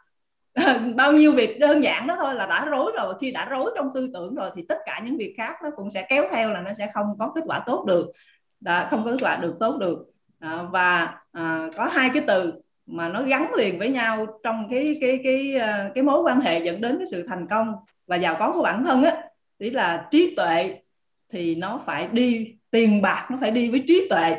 bao 0.95 1.11
nhiêu 1.11 1.31
việc 1.31 1.59
đơn 1.59 1.83
giản 1.83 2.07
đó 2.07 2.15
thôi 2.19 2.35
là 2.35 2.45
đã 2.45 2.65
rối 2.65 2.91
rồi 2.97 3.13
khi 3.21 3.31
đã 3.31 3.45
rối 3.45 3.71
trong 3.75 3.89
tư 3.93 4.09
tưởng 4.13 4.35
rồi 4.35 4.49
thì 4.55 4.61
tất 4.69 4.77
cả 4.85 5.01
những 5.05 5.17
việc 5.17 5.33
khác 5.37 5.55
nó 5.63 5.69
cũng 5.75 5.89
sẽ 5.89 6.05
kéo 6.09 6.25
theo 6.31 6.49
là 6.49 6.61
nó 6.61 6.73
sẽ 6.73 6.89
không 6.93 7.07
có 7.19 7.31
kết 7.35 7.41
quả 7.45 7.63
tốt 7.65 7.85
được. 7.87 8.11
Đã 8.59 8.87
không 8.91 9.05
có 9.05 9.11
kết 9.11 9.17
quả 9.21 9.35
được 9.35 9.55
tốt 9.59 9.77
được. 9.77 10.05
À, 10.39 10.63
và 10.71 11.15
à, 11.31 11.69
có 11.75 11.85
hai 11.85 12.09
cái 12.13 12.23
từ 12.27 12.53
mà 12.85 13.09
nó 13.09 13.21
gắn 13.23 13.53
liền 13.57 13.79
với 13.79 13.89
nhau 13.89 14.27
trong 14.43 14.67
cái 14.71 14.97
cái 15.01 15.19
cái 15.23 15.55
ờ, 15.55 15.91
cái 15.95 16.03
mối 16.03 16.21
quan 16.21 16.41
hệ 16.41 16.65
dẫn 16.65 16.81
đến 16.81 16.97
cái 16.97 17.07
sự 17.07 17.27
thành 17.27 17.47
công 17.47 17.73
và 18.07 18.15
giàu 18.15 18.35
có 18.39 18.53
của 18.53 18.63
bản 18.63 18.85
thân 18.85 19.03
á 19.03 19.23
ý 19.57 19.69
là 19.69 20.07
trí 20.11 20.35
tuệ 20.35 20.79
thì 21.29 21.55
nó 21.55 21.81
phải 21.85 22.07
đi 22.11 22.55
tiền 22.71 23.01
bạc 23.01 23.27
nó 23.31 23.37
phải 23.41 23.51
đi 23.51 23.69
với 23.69 23.83
trí 23.87 24.07
tuệ. 24.09 24.35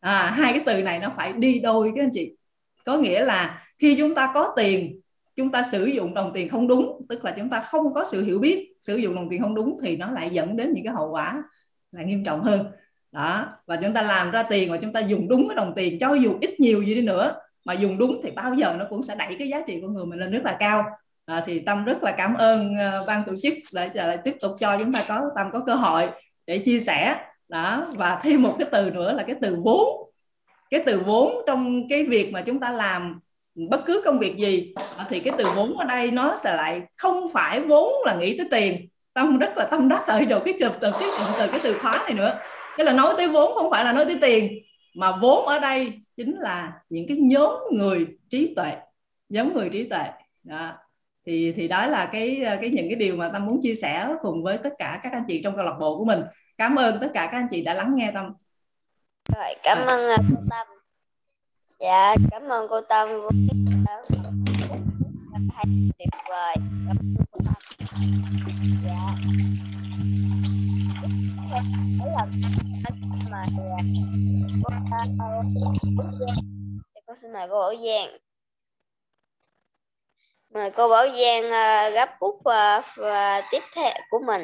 À, 0.00 0.30
hai 0.30 0.52
cái 0.52 0.62
từ 0.66 0.82
này 0.82 0.98
nó 0.98 1.12
phải 1.16 1.32
đi 1.32 1.58
đôi 1.58 1.92
các 1.96 2.02
anh 2.02 2.10
chị. 2.12 2.36
Có 2.84 2.96
nghĩa 2.96 3.24
là 3.24 3.66
khi 3.78 3.96
chúng 3.98 4.14
ta 4.14 4.30
có 4.34 4.52
tiền 4.56 5.00
chúng 5.36 5.50
ta 5.50 5.62
sử 5.62 5.84
dụng 5.84 6.14
đồng 6.14 6.30
tiền 6.34 6.48
không 6.48 6.68
đúng 6.68 7.06
tức 7.08 7.24
là 7.24 7.34
chúng 7.36 7.50
ta 7.50 7.60
không 7.60 7.92
có 7.92 8.04
sự 8.10 8.24
hiểu 8.24 8.38
biết 8.38 8.72
sử 8.80 8.96
dụng 8.96 9.14
đồng 9.14 9.28
tiền 9.30 9.42
không 9.42 9.54
đúng 9.54 9.78
thì 9.82 9.96
nó 9.96 10.10
lại 10.10 10.30
dẫn 10.32 10.56
đến 10.56 10.72
những 10.74 10.84
cái 10.84 10.94
hậu 10.94 11.10
quả 11.10 11.42
là 11.92 12.02
nghiêm 12.02 12.24
trọng 12.24 12.42
hơn. 12.42 12.66
Đó 13.12 13.46
và 13.66 13.76
chúng 13.76 13.92
ta 13.92 14.02
làm 14.02 14.30
ra 14.30 14.42
tiền 14.42 14.70
và 14.70 14.76
chúng 14.76 14.92
ta 14.92 15.00
dùng 15.00 15.28
đúng 15.28 15.48
cái 15.48 15.56
đồng 15.56 15.72
tiền 15.76 15.98
cho 15.98 16.14
dù 16.14 16.38
ít 16.40 16.60
nhiều 16.60 16.82
gì 16.82 16.94
đi 16.94 17.02
nữa 17.02 17.34
mà 17.64 17.72
dùng 17.72 17.98
đúng 17.98 18.20
thì 18.24 18.30
bao 18.30 18.54
giờ 18.54 18.76
nó 18.78 18.84
cũng 18.90 19.02
sẽ 19.02 19.14
đẩy 19.14 19.36
cái 19.38 19.48
giá 19.48 19.62
trị 19.66 19.80
của 19.80 19.88
người 19.88 20.06
mình 20.06 20.18
lên 20.18 20.30
rất 20.30 20.44
là 20.44 20.56
cao 20.60 20.84
à, 21.26 21.42
thì 21.46 21.58
tâm 21.58 21.84
rất 21.84 22.02
là 22.02 22.12
cảm 22.12 22.34
ơn 22.34 22.74
uh, 22.74 23.06
ban 23.06 23.22
tổ 23.26 23.32
chức 23.42 23.54
đã, 23.72 23.90
lại 23.94 24.18
tiếp 24.24 24.36
tục 24.40 24.56
cho 24.60 24.78
chúng 24.78 24.92
ta 24.92 25.04
có 25.08 25.20
tâm 25.36 25.46
có 25.52 25.60
cơ 25.66 25.74
hội 25.74 26.08
để 26.46 26.58
chia 26.58 26.80
sẻ. 26.80 27.16
Đó 27.48 27.86
và 27.94 28.20
thêm 28.22 28.42
một 28.42 28.56
cái 28.58 28.68
từ 28.72 28.90
nữa 28.90 29.12
là 29.12 29.22
cái 29.22 29.36
từ 29.40 29.56
vốn. 29.64 30.10
Cái 30.70 30.82
từ 30.86 31.00
vốn 31.06 31.44
trong 31.46 31.88
cái 31.88 32.04
việc 32.04 32.32
mà 32.32 32.42
chúng 32.42 32.60
ta 32.60 32.70
làm 32.70 33.20
bất 33.54 33.82
cứ 33.86 34.02
công 34.04 34.18
việc 34.18 34.36
gì 34.36 34.74
ờ, 34.96 35.04
thì 35.08 35.20
cái 35.20 35.34
từ 35.38 35.44
vốn 35.54 35.78
ở 35.78 35.84
đây 35.84 36.10
nó 36.10 36.36
sẽ 36.44 36.56
lại 36.56 36.82
không 36.96 37.28
phải 37.32 37.60
vốn 37.60 37.92
là 38.04 38.16
nghĩ 38.16 38.38
tới 38.38 38.48
tiền. 38.50 38.88
Tâm 39.14 39.38
rất 39.38 39.56
là 39.56 39.64
tâm 39.64 39.88
đắc 39.88 40.06
ở 40.06 40.24
chỗ 40.30 40.40
cái 40.44 40.54
từ 40.60 40.68
từ 40.80 40.90
cái 41.00 41.08
từ 41.38 41.46
cái 41.50 41.60
từ 41.62 41.78
khóa 41.78 42.02
này 42.04 42.14
nữa. 42.14 42.38
Cái 42.76 42.86
là 42.86 42.92
nói 42.92 43.14
tới 43.16 43.28
vốn 43.28 43.54
không 43.54 43.70
phải 43.70 43.84
là 43.84 43.92
nói 43.92 44.04
tới 44.04 44.18
tiền 44.20 44.58
mà 44.94 45.16
vốn 45.16 45.46
ở 45.46 45.58
đây 45.58 45.92
chính 46.16 46.36
là 46.38 46.72
những 46.88 47.06
cái 47.08 47.16
nhóm 47.16 47.54
người 47.72 48.06
trí 48.30 48.54
tuệ 48.56 48.72
nhóm 49.28 49.54
người 49.54 49.68
trí 49.72 49.84
tuệ. 49.84 50.04
Đó 50.42 50.72
thì 51.26 51.52
thì 51.56 51.68
đó 51.68 51.86
là 51.86 52.08
cái 52.12 52.40
cái 52.60 52.70
những 52.70 52.88
cái 52.88 52.96
điều 52.96 53.16
mà 53.16 53.30
tâm 53.32 53.46
muốn 53.46 53.60
chia 53.62 53.74
sẻ 53.74 54.08
cùng 54.22 54.42
với 54.42 54.58
tất 54.58 54.70
cả 54.78 55.00
các 55.02 55.12
anh 55.12 55.24
chị 55.28 55.40
trong 55.44 55.56
câu 55.56 55.64
lạc 55.64 55.76
bộ 55.80 55.98
của 55.98 56.04
mình 56.04 56.20
cảm 56.58 56.76
ơn 56.76 56.98
tất 57.00 57.10
cả 57.14 57.28
các 57.32 57.38
anh 57.38 57.48
chị 57.50 57.62
đã 57.62 57.74
lắng 57.74 57.94
nghe 57.96 58.10
tâm 58.14 58.32
rồi 59.34 59.54
cảm 59.62 59.86
ơn 59.86 60.14
uh, 60.14 60.20
cô 60.30 60.36
tâm 60.50 60.66
dạ 61.80 62.14
cảm 62.30 62.48
ơn 62.48 62.68
cô 62.68 62.80
tâm 62.80 63.08
hay 65.54 65.64
tuyệt 65.98 66.08
vời 66.28 66.56
dạ 68.84 69.12
mỗi 71.98 72.08
lần 72.18 72.30
mà 73.30 73.46
cô 77.06 77.14
xin 77.22 77.32
mời 77.32 77.46
cô 77.50 77.72
Giang 77.84 78.25
mời 80.56 80.70
cô 80.76 80.88
Bảo 80.88 81.06
Giang 81.06 81.44
uh, 81.46 81.94
gấp 81.94 82.08
bút 82.20 82.40
ờ, 82.44 82.52
và, 82.54 82.82
và 82.96 83.36
ờ, 83.36 83.42
tiếp 83.50 83.62
theo 83.76 83.92
của 84.10 84.18
mình. 84.26 84.42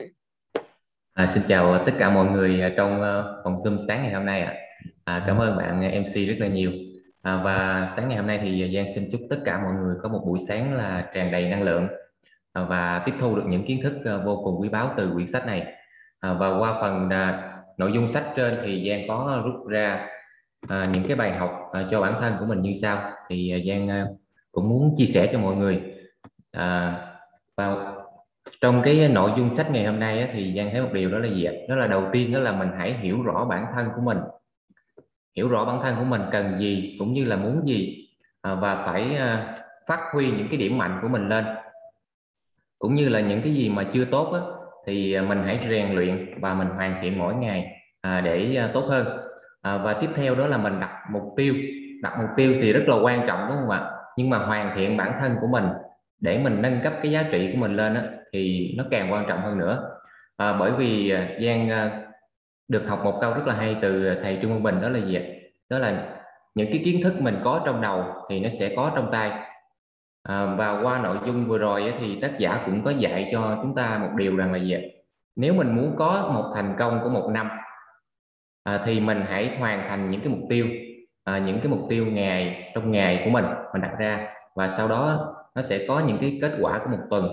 À, 1.15 1.31
xin 1.35 1.43
chào 1.49 1.83
tất 1.87 1.93
cả 1.99 2.11
mọi 2.11 2.27
người 2.27 2.73
trong 2.77 3.01
uh, 3.01 3.45
phòng 3.45 3.57
Zoom 3.57 3.79
sáng 3.89 4.03
ngày 4.03 4.13
hôm 4.13 4.27
nay 4.27 4.41
ạ. 4.41 4.55
À. 5.05 5.25
cảm 5.27 5.39
ơn 5.39 5.57
bạn 5.57 6.03
MC 6.03 6.15
rất 6.15 6.35
là 6.39 6.47
nhiều. 6.47 6.73
À, 7.23 7.41
và 7.45 7.89
sáng 7.97 8.09
ngày 8.09 8.19
hôm 8.19 8.27
nay 8.27 8.41
thì 8.43 8.75
Giang 8.75 8.95
xin 8.95 9.09
chúc 9.13 9.21
tất 9.31 9.37
cả 9.45 9.61
mọi 9.63 9.73
người 9.73 9.97
có 10.03 10.09
một 10.09 10.23
buổi 10.27 10.39
sáng 10.49 10.75
là 10.75 11.11
tràn 11.15 11.33
đầy 11.33 11.49
năng 11.49 11.63
lượng 11.63 11.89
à, 12.53 12.63
và 12.69 13.03
tiếp 13.07 13.13
thu 13.21 13.37
được 13.37 13.45
những 13.47 13.67
kiến 13.67 13.81
thức 13.83 13.95
uh, 14.01 14.25
vô 14.25 14.41
cùng 14.45 14.61
quý 14.61 14.69
báu 14.69 14.95
từ 14.97 15.11
quyển 15.15 15.29
sách 15.29 15.47
này. 15.47 15.67
À, 16.21 16.33
và 16.33 16.59
qua 16.59 16.79
phần 16.81 17.11
à, 17.11 17.53
nội 17.77 17.93
dung 17.95 18.09
sách 18.09 18.25
trên 18.37 18.59
thì 18.65 18.89
Giang 18.89 19.09
có 19.09 19.43
rút 19.45 19.69
ra 19.69 20.09
à, 20.69 20.89
những 20.93 21.05
cái 21.09 21.17
bài 21.17 21.37
học 21.37 21.51
à, 21.73 21.85
cho 21.91 22.01
bản 22.01 22.15
thân 22.21 22.37
của 22.41 22.47
mình 22.47 22.61
như 22.61 22.73
sau. 22.83 23.13
Thì 23.29 23.51
à, 23.53 23.59
Giang 23.69 23.89
à, 23.89 24.07
cũng 24.53 24.69
muốn 24.69 24.95
chia 24.97 25.07
sẻ 25.07 25.29
cho 25.33 25.39
mọi 25.39 25.57
người 25.57 25.92
à, 26.53 26.97
và 27.57 27.93
trong 28.61 28.83
cái 28.85 29.09
nội 29.09 29.31
dung 29.37 29.55
sách 29.55 29.71
ngày 29.71 29.85
hôm 29.85 30.01
nay 30.01 30.21
á, 30.21 30.29
thì 30.33 30.55
Giang 30.57 30.71
thấy 30.73 30.83
một 30.83 30.93
điều 30.93 31.11
đó 31.11 31.19
là 31.19 31.29
gì 31.29 31.45
ạ? 31.45 31.53
Đó 31.69 31.77
là 31.77 31.87
đầu 31.87 32.05
tiên 32.13 32.33
đó 32.33 32.41
là 32.41 32.53
mình 32.53 32.69
hãy 32.79 32.93
hiểu 32.93 33.23
rõ 33.23 33.45
bản 33.45 33.67
thân 33.75 33.89
của 33.97 34.03
mình. 34.03 34.19
Hiểu 35.37 35.49
rõ 35.49 35.65
bản 35.65 35.81
thân 35.83 35.97
của 35.99 36.05
mình 36.05 36.23
cần 36.33 36.59
gì 36.59 36.97
cũng 36.99 37.13
như 37.13 37.25
là 37.25 37.37
muốn 37.37 37.69
gì 37.69 38.09
à, 38.43 38.55
và 38.55 38.87
phải 38.87 39.17
à, 39.17 39.59
phát 39.87 40.01
huy 40.13 40.31
những 40.31 40.49
cái 40.49 40.57
điểm 40.57 40.79
mạnh 40.79 40.99
của 41.03 41.09
mình 41.09 41.29
lên. 41.29 41.45
Cũng 42.79 42.95
như 42.95 43.09
là 43.09 43.21
những 43.21 43.43
cái 43.43 43.55
gì 43.55 43.69
mà 43.69 43.85
chưa 43.93 44.05
tốt 44.05 44.33
á, 44.33 44.41
thì 44.87 45.13
à, 45.13 45.23
mình 45.23 45.43
hãy 45.45 45.67
rèn 45.71 45.95
luyện 45.95 46.41
và 46.41 46.55
mình 46.55 46.69
hoàn 46.69 46.99
thiện 47.03 47.19
mỗi 47.19 47.35
ngày 47.35 47.67
à, 48.01 48.21
để 48.21 48.57
à, 48.57 48.71
tốt 48.75 48.85
hơn. 48.89 49.07
À, 49.63 49.79
và 49.79 49.93
tiếp 49.93 50.11
theo 50.17 50.35
đó 50.35 50.47
là 50.47 50.59
mình 50.59 50.81
đặt 50.81 51.05
mục 51.11 51.23
tiêu. 51.37 51.55
Đặt 52.03 52.19
mục 52.19 52.31
tiêu 52.37 52.55
thì 52.63 52.73
rất 52.73 52.83
là 52.87 52.97
quan 53.03 53.25
trọng 53.27 53.49
đúng 53.49 53.57
không 53.61 53.71
ạ? 53.71 53.91
Nhưng 54.17 54.31
mà 54.31 54.39
hoàn 54.39 54.77
thiện 54.77 54.97
bản 54.97 55.13
thân 55.21 55.37
của 55.41 55.47
mình 55.47 55.65
để 56.23 56.39
mình 56.39 56.63
nâng 56.63 56.81
cấp 56.85 56.93
cái 57.03 57.13
giá 57.13 57.25
trị 57.33 57.51
của 57.53 57.59
mình 57.59 57.77
lên 57.77 57.95
á, 57.95 58.03
thì 58.33 58.75
nó 58.77 58.85
càng 58.91 59.13
quan 59.13 59.25
trọng 59.29 59.43
hơn 59.43 59.59
nữa. 59.59 59.91
À, 60.37 60.53
bởi 60.59 60.73
vì 60.73 61.11
à, 61.11 61.29
Giang 61.45 61.71
à, 61.71 62.07
được 62.69 62.85
học 62.89 63.01
một 63.05 63.19
câu 63.21 63.35
rất 63.35 63.47
là 63.47 63.55
hay 63.55 63.77
từ 63.83 64.15
thầy 64.23 64.39
Trương 64.43 64.51
Văn 64.51 64.63
Bình 64.63 64.83
đó 64.83 64.89
là 64.89 64.99
gì 64.99 65.19
đó 65.71 65.79
là 65.79 66.19
những 66.55 66.69
cái 66.73 66.83
kiến 66.85 67.01
thức 67.03 67.21
mình 67.21 67.41
có 67.45 67.63
trong 67.67 67.81
đầu 67.83 68.05
thì 68.31 68.41
nó 68.41 68.49
sẽ 68.49 68.75
có 68.77 68.93
trong 68.95 69.09
tay. 69.13 69.31
À, 70.23 70.55
và 70.59 70.81
qua 70.83 70.99
nội 70.99 71.19
dung 71.27 71.49
vừa 71.49 71.59
rồi 71.59 71.95
thì 72.01 72.21
tác 72.21 72.39
giả 72.39 72.63
cũng 72.67 72.85
có 72.85 72.91
dạy 72.91 73.29
cho 73.33 73.59
chúng 73.63 73.75
ta 73.75 73.99
một 73.99 74.11
điều 74.17 74.37
rằng 74.37 74.53
là 74.53 74.59
gì 74.59 74.77
nếu 75.37 75.55
mình 75.55 75.77
muốn 75.77 75.95
có 75.99 76.31
một 76.35 76.53
thành 76.55 76.77
công 76.79 77.01
của 77.03 77.09
một 77.09 77.31
năm 77.31 77.51
à, 78.65 78.83
thì 78.87 79.01
mình 79.01 79.25
hãy 79.29 79.57
hoàn 79.59 79.89
thành 79.89 80.11
những 80.11 80.21
cái 80.21 80.29
mục 80.29 80.41
tiêu 80.49 80.67
à, 81.25 81.39
những 81.39 81.59
cái 81.59 81.69
mục 81.69 81.81
tiêu 81.89 82.07
ngày 82.07 82.73
trong 82.75 82.91
ngày 82.91 83.23
của 83.25 83.31
mình 83.31 83.45
mình 83.73 83.83
đặt 83.83 83.93
ra. 83.99 84.29
Và 84.55 84.69
sau 84.69 84.89
đó 84.89 85.35
nó 85.55 85.63
sẽ 85.63 85.85
có 85.89 86.01
những 86.01 86.19
cái 86.21 86.39
kết 86.43 86.53
quả 86.61 86.79
của 86.79 86.91
một 86.91 87.03
tuần 87.11 87.29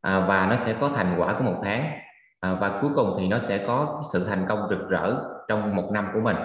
à, 0.00 0.26
và 0.28 0.46
nó 0.46 0.56
sẽ 0.56 0.74
có 0.80 0.90
thành 0.96 1.14
quả 1.18 1.34
của 1.38 1.44
một 1.44 1.60
tháng 1.64 1.98
à, 2.40 2.54
và 2.60 2.78
cuối 2.82 2.90
cùng 2.96 3.16
thì 3.18 3.28
nó 3.28 3.38
sẽ 3.38 3.64
có 3.66 4.02
sự 4.12 4.24
thành 4.24 4.46
công 4.48 4.66
rực 4.70 4.88
rỡ 4.88 5.14
trong 5.48 5.76
một 5.76 5.90
năm 5.92 6.08
của 6.14 6.20
mình. 6.20 6.36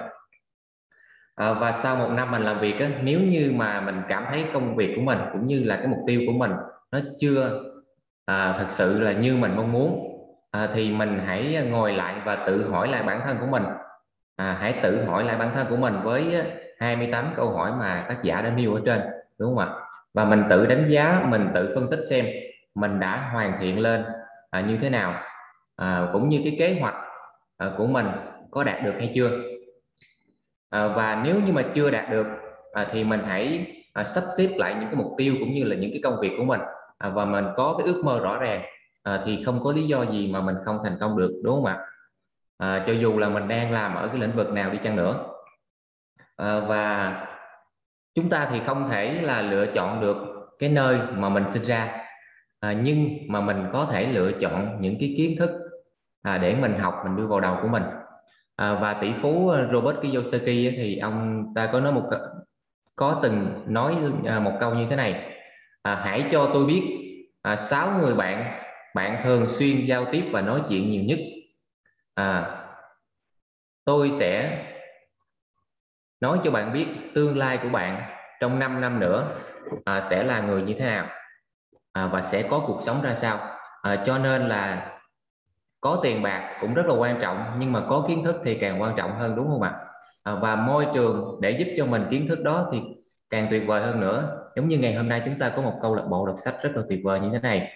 À, 1.36 1.54
và 1.54 1.72
sau 1.72 1.96
một 1.96 2.10
năm 2.10 2.32
mình 2.32 2.42
làm 2.42 2.60
việc 2.60 2.80
á, 2.80 2.88
nếu 3.04 3.20
như 3.20 3.54
mà 3.56 3.82
mình 3.82 4.02
cảm 4.10 4.26
thấy 4.32 4.46
công 4.54 4.76
việc 4.76 4.94
của 4.96 5.02
mình 5.02 5.20
cũng 5.34 5.48
như 5.48 5.64
là 5.64 5.76
cái 5.76 5.88
mục 5.88 6.00
tiêu 6.08 6.22
của 6.28 6.34
mình 6.34 6.52
nó 6.92 7.00
chưa 7.20 7.64
à, 8.26 8.56
thật 8.58 8.68
sự 8.70 9.00
là 9.00 9.12
như 9.12 9.36
mình 9.36 9.56
mong 9.56 9.72
muốn 9.72 10.16
à, 10.52 10.70
thì 10.74 10.92
mình 10.92 11.20
hãy 11.26 11.68
ngồi 11.72 11.94
lại 11.94 12.16
và 12.26 12.36
tự 12.36 12.70
hỏi 12.72 12.88
lại 12.88 13.04
bản 13.04 13.22
thân 13.26 13.38
của 13.40 13.48
mình. 13.48 13.64
À, 14.36 14.58
hãy 14.60 14.80
tự 14.84 15.06
hỏi 15.06 15.24
lại 15.24 15.38
bản 15.38 15.52
thân 15.56 15.68
của 15.70 15.78
mình 15.78 15.94
với 16.04 16.44
28 16.80 17.34
câu 17.36 17.50
hỏi 17.50 17.72
mà 17.80 18.06
tác 18.10 18.24
giả 18.24 18.42
đã 18.42 18.50
nêu 18.50 18.74
ở 18.74 18.82
trên 18.86 19.02
đúng 19.40 19.56
không 19.56 19.68
ạ? 19.68 19.85
Và 20.16 20.26
mình 20.26 20.44
tự 20.50 20.66
đánh 20.66 20.88
giá 20.90 21.26
mình 21.30 21.50
tự 21.54 21.72
phân 21.76 21.90
tích 21.92 22.00
xem 22.10 22.26
mình 22.76 23.00
đã 23.00 23.30
hoàn 23.34 23.58
thiện 23.62 23.80
lên 23.80 24.06
à, 24.52 24.62
như 24.62 24.78
thế 24.82 24.90
nào. 24.90 25.22
À, 25.76 26.08
cũng 26.14 26.30
như 26.30 26.42
cái 26.44 26.56
kế 26.60 26.78
hoạch 26.80 26.96
à, 27.58 27.72
của 27.78 27.88
mình 27.88 28.08
có 28.52 28.64
đạt 28.64 28.84
được 28.84 28.94
hay 28.98 29.12
chưa. 29.16 29.30
À, 30.70 30.88
và 30.88 31.22
nếu 31.26 31.36
như 31.46 31.54
mà 31.54 31.64
chưa 31.76 31.92
đạt 31.92 32.10
được 32.10 32.28
à, 32.74 32.88
thì 32.92 33.04
mình 33.04 33.22
hãy 33.26 33.68
à, 33.94 34.04
sắp 34.04 34.24
xếp 34.38 34.50
lại 34.58 34.76
những 34.80 34.86
cái 34.86 34.96
mục 34.96 35.12
tiêu 35.18 35.36
cũng 35.40 35.54
như 35.54 35.64
là 35.64 35.76
những 35.76 35.92
cái 35.92 36.00
công 36.04 36.20
việc 36.20 36.32
của 36.38 36.44
mình. 36.44 36.62
À, 36.98 37.10
và 37.10 37.26
mình 37.26 37.46
có 37.58 37.76
cái 37.78 37.88
ước 37.88 38.02
mơ 38.06 38.20
rõ 38.20 38.38
ràng 38.38 38.62
à, 39.04 39.22
thì 39.26 39.44
không 39.46 39.64
có 39.64 39.74
lý 39.74 39.88
do 39.88 40.06
gì 40.06 40.32
mà 40.34 40.42
mình 40.42 40.56
không 40.66 40.80
thành 40.84 40.98
công 41.00 41.18
được 41.18 41.32
đúng 41.44 41.56
không 41.56 41.66
ạ? 41.66 41.80
À, 42.58 42.84
cho 42.88 42.94
dù 42.94 43.20
là 43.20 43.30
mình 43.30 43.48
đang 43.48 43.72
làm 43.72 43.96
ở 43.96 44.08
cái 44.08 44.18
lĩnh 44.18 44.36
vực 44.36 44.52
nào 44.52 44.70
đi 44.70 44.80
chăng 44.84 44.96
nữa. 44.96 45.26
À, 46.38 46.60
và 46.60 47.14
chúng 48.16 48.30
ta 48.30 48.48
thì 48.52 48.60
không 48.66 48.90
thể 48.92 49.22
là 49.22 49.42
lựa 49.42 49.66
chọn 49.76 50.02
được 50.02 50.18
cái 50.60 50.70
nơi 50.70 51.00
mà 51.16 51.30
mình 51.30 51.44
sinh 51.50 51.64
ra 51.64 51.98
à, 52.60 52.74
nhưng 52.84 53.10
mà 53.28 53.42
mình 53.42 53.66
có 53.74 53.88
thể 53.92 54.08
lựa 54.08 54.32
chọn 54.42 54.78
những 54.82 54.98
cái 55.00 55.16
kiến 55.18 55.36
thức 55.40 55.52
à, 56.22 56.38
để 56.38 56.56
mình 56.56 56.80
học 56.80 57.02
mình 57.04 57.16
đưa 57.16 57.28
vào 57.28 57.40
đầu 57.40 57.58
của 57.62 57.68
mình. 57.68 57.84
À, 58.56 58.78
và 58.82 58.94
tỷ 58.94 59.12
phú 59.22 59.50
à, 59.50 59.68
Robert 59.72 59.98
Kiyosaki 60.02 60.76
thì 60.78 60.98
ông 60.98 61.46
ta 61.56 61.70
có 61.74 61.80
nói 61.80 61.94
một 61.94 62.10
có 62.96 63.20
từng 63.24 63.64
nói 63.68 63.96
à, 64.26 64.40
một 64.40 64.54
câu 64.60 64.76
như 64.76 64.86
thế 64.90 64.96
này 64.96 65.32
à, 65.84 65.96
hãy 65.96 66.26
cho 66.32 66.50
tôi 66.54 66.66
biết 66.66 66.84
à, 67.42 67.56
sáu 67.56 67.88
à, 67.88 67.98
người 68.00 68.16
bạn 68.16 68.62
bạn 68.96 69.22
thường 69.24 69.50
xuyên 69.50 69.86
giao 69.86 70.06
tiếp 70.12 70.24
và 70.32 70.42
nói 70.42 70.62
chuyện 70.70 70.90
nhiều 70.90 71.04
nhất. 71.04 71.20
À, 72.14 72.62
tôi 73.86 74.12
sẽ 74.20 74.62
nói 76.22 76.40
cho 76.44 76.52
bạn 76.52 76.74
biết 76.74 76.86
tương 77.16 77.38
lai 77.38 77.60
của 77.64 77.70
bạn 77.70 78.02
trong 78.40 78.60
5 78.60 78.82
năm 78.82 79.00
nữa 79.00 79.28
à, 79.86 80.02
sẽ 80.02 80.24
là 80.24 80.42
người 80.42 80.62
như 80.62 80.74
thế 80.74 80.86
nào 80.86 81.08
à, 81.94 82.08
và 82.08 82.22
sẽ 82.22 82.42
có 82.42 82.60
cuộc 82.68 82.80
sống 82.84 83.02
ra 83.02 83.16
sao. 83.16 83.40
À, 83.82 84.04
cho 84.06 84.18
nên 84.18 84.48
là 84.48 84.92
có 85.82 86.00
tiền 86.04 86.22
bạc 86.22 86.58
cũng 86.62 86.74
rất 86.74 86.86
là 86.86 86.96
quan 86.96 87.20
trọng 87.22 87.58
nhưng 87.60 87.72
mà 87.72 87.82
có 87.90 88.06
kiến 88.08 88.24
thức 88.24 88.36
thì 88.46 88.58
càng 88.58 88.82
quan 88.82 88.94
trọng 88.98 89.16
hơn 89.16 89.36
đúng 89.36 89.48
không 89.48 89.62
ạ? 89.62 89.74
À, 90.24 90.36
và 90.36 90.56
môi 90.56 90.88
trường 90.94 91.40
để 91.42 91.52
giúp 91.52 91.68
cho 91.78 91.86
mình 91.86 92.06
kiến 92.12 92.28
thức 92.28 92.44
đó 92.44 92.70
thì 92.72 92.82
càng 93.30 93.48
tuyệt 93.50 93.64
vời 93.68 93.82
hơn 93.82 94.00
nữa. 94.00 94.42
Giống 94.56 94.68
như 94.68 94.78
ngày 94.78 94.96
hôm 94.96 95.10
nay 95.10 95.22
chúng 95.26 95.40
ta 95.40 95.50
có 95.50 95.62
một 95.62 95.80
câu 95.82 95.96
lạc 95.96 96.06
bộ 96.10 96.26
đọc 96.26 96.36
sách 96.40 96.56
rất 96.62 96.72
là 96.76 96.82
tuyệt 96.90 97.00
vời 97.04 97.20
như 97.20 97.30
thế 97.34 97.40
này. 97.40 97.72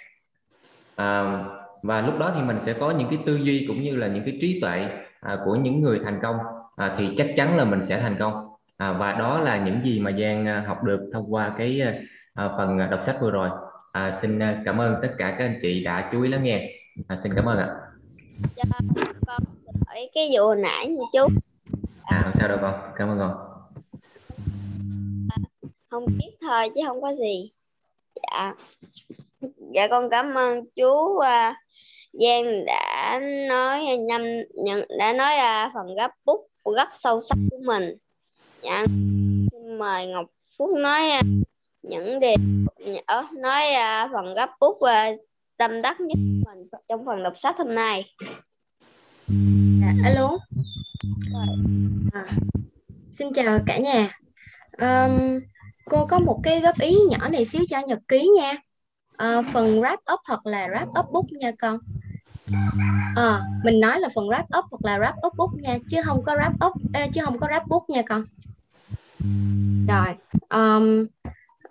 À, 0.95 1.43
và 1.83 2.01
lúc 2.01 2.19
đó 2.19 2.31
thì 2.35 2.41
mình 2.41 2.59
sẽ 2.59 2.73
có 2.73 2.91
những 2.91 3.09
cái 3.09 3.19
tư 3.25 3.35
duy 3.35 3.65
cũng 3.67 3.81
như 3.81 3.95
là 3.95 4.07
những 4.07 4.23
cái 4.25 4.37
trí 4.41 4.59
tuệ 4.61 4.87
à, 5.19 5.37
của 5.45 5.55
những 5.55 5.81
người 5.81 5.99
thành 6.03 6.19
công 6.21 6.37
à, 6.79 6.95
thì 6.97 7.09
chắc 7.17 7.27
chắn 7.37 7.57
là 7.57 7.65
mình 7.65 7.83
sẽ 7.83 7.99
thành 7.99 8.15
công. 8.19 8.49
À, 8.77 8.93
và 8.93 9.11
đó 9.11 9.41
là 9.41 9.57
những 9.65 9.81
gì 9.85 9.99
mà 9.99 10.11
Giang 10.11 10.47
à, 10.47 10.63
học 10.67 10.83
được 10.83 11.09
thông 11.13 11.33
qua 11.33 11.55
cái 11.57 11.81
à, 12.33 12.49
phần 12.57 12.77
đọc 12.91 13.03
sách 13.03 13.15
vừa 13.21 13.31
rồi. 13.31 13.49
À, 13.91 14.11
xin 14.21 14.39
à, 14.39 14.61
cảm 14.65 14.81
ơn 14.81 14.95
tất 15.01 15.09
cả 15.17 15.35
các 15.39 15.45
anh 15.45 15.59
chị 15.61 15.83
đã 15.83 16.09
chú 16.11 16.21
ý 16.21 16.29
lắng 16.29 16.43
nghe. 16.43 16.69
À, 17.07 17.15
xin 17.15 17.33
cảm 17.35 17.45
ơn 17.45 17.57
ạ. 17.57 17.67
Cho 18.55 18.63
con 19.27 19.43
hỏi 19.87 20.09
cái 20.15 20.29
vụ 20.33 20.53
nãy 20.53 20.87
như 20.87 21.03
chú. 21.13 21.27
À 22.05 22.21
không 22.23 22.33
sao 22.35 22.47
đâu 22.47 22.57
con. 22.61 22.73
Cảm 22.95 23.09
ơn 23.09 23.19
con. 23.19 23.35
Không 25.89 26.05
biết 26.05 26.31
thôi 26.41 26.69
chứ 26.75 26.81
không 26.87 27.01
có 27.01 27.13
gì. 27.13 27.51
Dạ. 28.15 28.53
Dạ 29.73 29.87
con 29.87 30.09
cảm 30.09 30.33
ơn 30.33 30.65
chú 30.75 30.91
uh, 30.91 31.23
Giang 32.13 32.65
đã 32.65 33.19
nói 33.49 33.97
nhâm 33.99 34.21
nhận 34.65 34.81
đã 34.99 35.13
nói 35.13 35.33
uh, 35.37 35.73
phần 35.73 35.95
gấp 35.95 36.11
bút 36.25 36.47
rất 36.65 36.89
sâu 36.99 37.21
sắc 37.21 37.37
của 37.51 37.57
mình. 37.65 37.95
Dạ. 38.63 38.85
Xin 39.51 39.77
mời 39.79 40.07
Ngọc 40.07 40.25
Phúc 40.57 40.69
nói 40.77 41.01
uh, 41.19 41.25
những 41.81 42.19
điều 42.19 42.35
ở 43.05 43.25
nói 43.33 43.63
uh, 43.71 44.11
phần 44.13 44.35
gấp 44.35 44.49
bút 44.59 44.75
uh, 44.75 44.89
tâm 45.57 45.81
đắc 45.81 45.99
nhất 46.01 46.17
mình 46.17 46.67
trong 46.87 47.05
phần 47.05 47.23
đọc 47.23 47.33
sách 47.37 47.55
hôm 47.57 47.75
nay. 47.75 48.13
À, 49.83 49.93
alo. 50.03 50.37
À, 52.13 52.25
xin 53.11 53.33
chào 53.33 53.59
cả 53.65 53.77
nhà. 53.77 54.19
Um, 54.77 55.39
cô 55.85 56.05
có 56.05 56.19
một 56.19 56.39
cái 56.43 56.61
góp 56.61 56.79
ý 56.79 56.97
nhỏ 57.09 57.29
này 57.31 57.45
xíu 57.45 57.61
cho 57.69 57.79
nhật 57.87 57.99
ký 58.07 58.29
nha. 58.35 58.55
À, 59.17 59.41
phần 59.53 59.81
wrap 59.81 59.97
up 60.13 60.19
hoặc 60.27 60.45
là 60.45 60.67
wrap 60.67 60.99
up 60.99 61.11
book 61.11 61.25
nha 61.31 61.51
con 61.59 61.79
à, 63.15 63.41
mình 63.63 63.79
nói 63.79 63.99
là 63.99 64.09
phần 64.15 64.27
wrap 64.27 64.59
up 64.59 64.65
hoặc 64.71 64.85
là 64.85 64.97
wrap 64.97 65.27
up 65.27 65.35
book 65.37 65.53
nha 65.53 65.77
chứ 65.89 65.97
không 66.05 66.23
có 66.23 66.35
wrap 66.35 66.67
up 66.67 66.73
chứ 67.13 67.21
không 67.23 67.39
có 67.39 67.47
wrap 67.47 67.67
book 67.67 67.89
nha 67.89 68.01
con. 68.01 68.25
Rồi 69.87 70.15
um, 70.49 71.05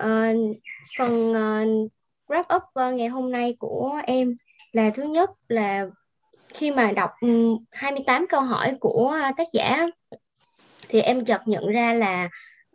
uh, 0.05 0.57
phần 0.99 1.31
uh, 1.31 1.91
wrap 2.29 2.57
up 2.57 2.63
uh, 2.63 2.95
ngày 2.95 3.09
hôm 3.09 3.31
nay 3.31 3.57
của 3.59 4.01
em 4.07 4.37
là 4.73 4.91
thứ 4.95 5.03
nhất 5.03 5.31
là 5.49 5.87
khi 6.55 6.71
mà 6.71 6.93
đọc 6.93 7.11
28 7.71 8.27
câu 8.29 8.41
hỏi 8.41 8.77
của 8.81 9.17
tác 9.37 9.47
giả 9.53 9.87
thì 10.89 11.01
em 11.01 11.25
chợt 11.25 11.49
nhận 11.49 11.67
ra 11.67 11.95
là 11.95 12.29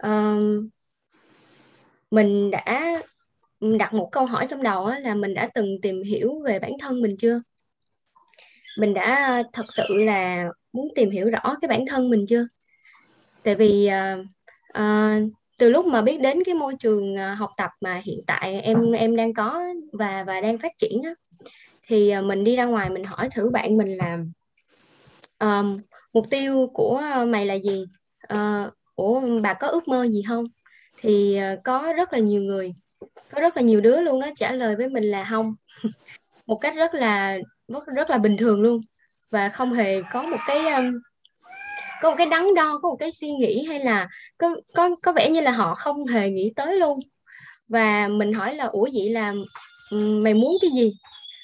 uh, 0.07 0.63
mình 2.11 2.51
đã 2.51 3.01
đặt 3.79 3.93
một 3.93 4.09
câu 4.11 4.25
hỏi 4.25 4.47
trong 4.49 4.63
đầu 4.63 4.89
là 4.89 5.15
mình 5.15 5.33
đã 5.33 5.49
từng 5.53 5.81
tìm 5.81 6.03
hiểu 6.03 6.39
về 6.45 6.59
bản 6.59 6.71
thân 6.79 7.01
mình 7.01 7.17
chưa 7.17 7.41
mình 8.79 8.93
đã 8.93 9.25
ờ, 9.27 9.43
thật 9.53 9.65
sự 9.73 9.83
là 10.03 10.49
muốn 10.73 10.87
tìm 10.95 11.11
hiểu 11.11 11.29
rõ 11.29 11.55
cái 11.61 11.69
bản 11.69 11.85
thân 11.87 12.09
mình 12.09 12.25
chưa? 12.29 12.47
Tại 13.43 13.55
vì 13.55 13.89
uh, 13.89 14.25
uh, 14.79 15.31
từ 15.57 15.69
lúc 15.69 15.85
mà 15.85 16.01
biết 16.01 16.19
đến 16.19 16.43
cái 16.45 16.55
môi 16.55 16.75
trường 16.79 17.17
học 17.17 17.51
tập 17.57 17.69
mà 17.81 18.01
hiện 18.03 18.19
tại 18.27 18.61
em 18.61 18.91
em 18.91 19.15
đang 19.15 19.33
có 19.33 19.63
và 19.91 20.23
và 20.27 20.41
đang 20.41 20.57
phát 20.57 20.71
triển 20.77 21.01
đó, 21.01 21.09
thì 21.87 22.21
mình 22.21 22.43
đi 22.43 22.55
ra 22.55 22.65
ngoài 22.65 22.89
mình 22.89 23.03
hỏi 23.03 23.29
thử 23.29 23.49
bạn 23.49 23.77
mình 23.77 23.97
là 23.97 24.19
um, 25.39 25.79
mục 26.13 26.25
tiêu 26.29 26.69
của 26.73 27.01
mày 27.27 27.45
là 27.45 27.53
gì? 27.53 27.85
Uh, 28.33 28.73
ủa 28.95 29.21
bà 29.41 29.53
có 29.53 29.67
ước 29.67 29.87
mơ 29.87 30.07
gì 30.07 30.23
không? 30.27 30.45
Thì 31.01 31.39
uh, 31.53 31.59
có 31.63 31.93
rất 31.97 32.13
là 32.13 32.19
nhiều 32.19 32.41
người 32.41 32.73
có 33.35 33.41
rất 33.41 33.57
là 33.57 33.61
nhiều 33.61 33.81
đứa 33.81 34.01
luôn 34.01 34.21
đó 34.21 34.27
trả 34.35 34.51
lời 34.51 34.75
với 34.75 34.89
mình 34.89 35.03
là 35.03 35.27
không. 35.29 35.55
Một 36.45 36.55
cách 36.55 36.75
rất 36.75 36.93
là 36.93 37.37
rất, 37.73 37.85
rất 37.95 38.09
là 38.09 38.17
bình 38.17 38.37
thường 38.37 38.61
luôn. 38.61 38.81
Và 39.31 39.49
không 39.49 39.73
hề 39.73 40.01
có 40.11 40.23
một 40.23 40.37
cái 40.47 40.67
um, 40.67 40.99
có 42.01 42.09
một 42.09 42.15
cái 42.17 42.27
đắn 42.27 42.53
đo 42.55 42.79
có 42.81 42.89
một 42.89 42.95
cái 42.99 43.11
suy 43.11 43.31
nghĩ 43.31 43.65
hay 43.65 43.79
là 43.79 44.09
có 44.37 44.55
có 44.73 44.89
có 45.03 45.11
vẻ 45.11 45.29
như 45.29 45.41
là 45.41 45.51
họ 45.51 45.75
không 45.75 46.05
hề 46.05 46.29
nghĩ 46.29 46.53
tới 46.55 46.75
luôn. 46.75 46.99
Và 47.67 48.07
mình 48.07 48.33
hỏi 48.33 48.55
là 48.55 48.65
ủa 48.65 48.87
vậy 48.93 49.09
là 49.09 49.33
mày 49.91 50.33
muốn 50.33 50.57
cái 50.61 50.71
gì? 50.71 50.93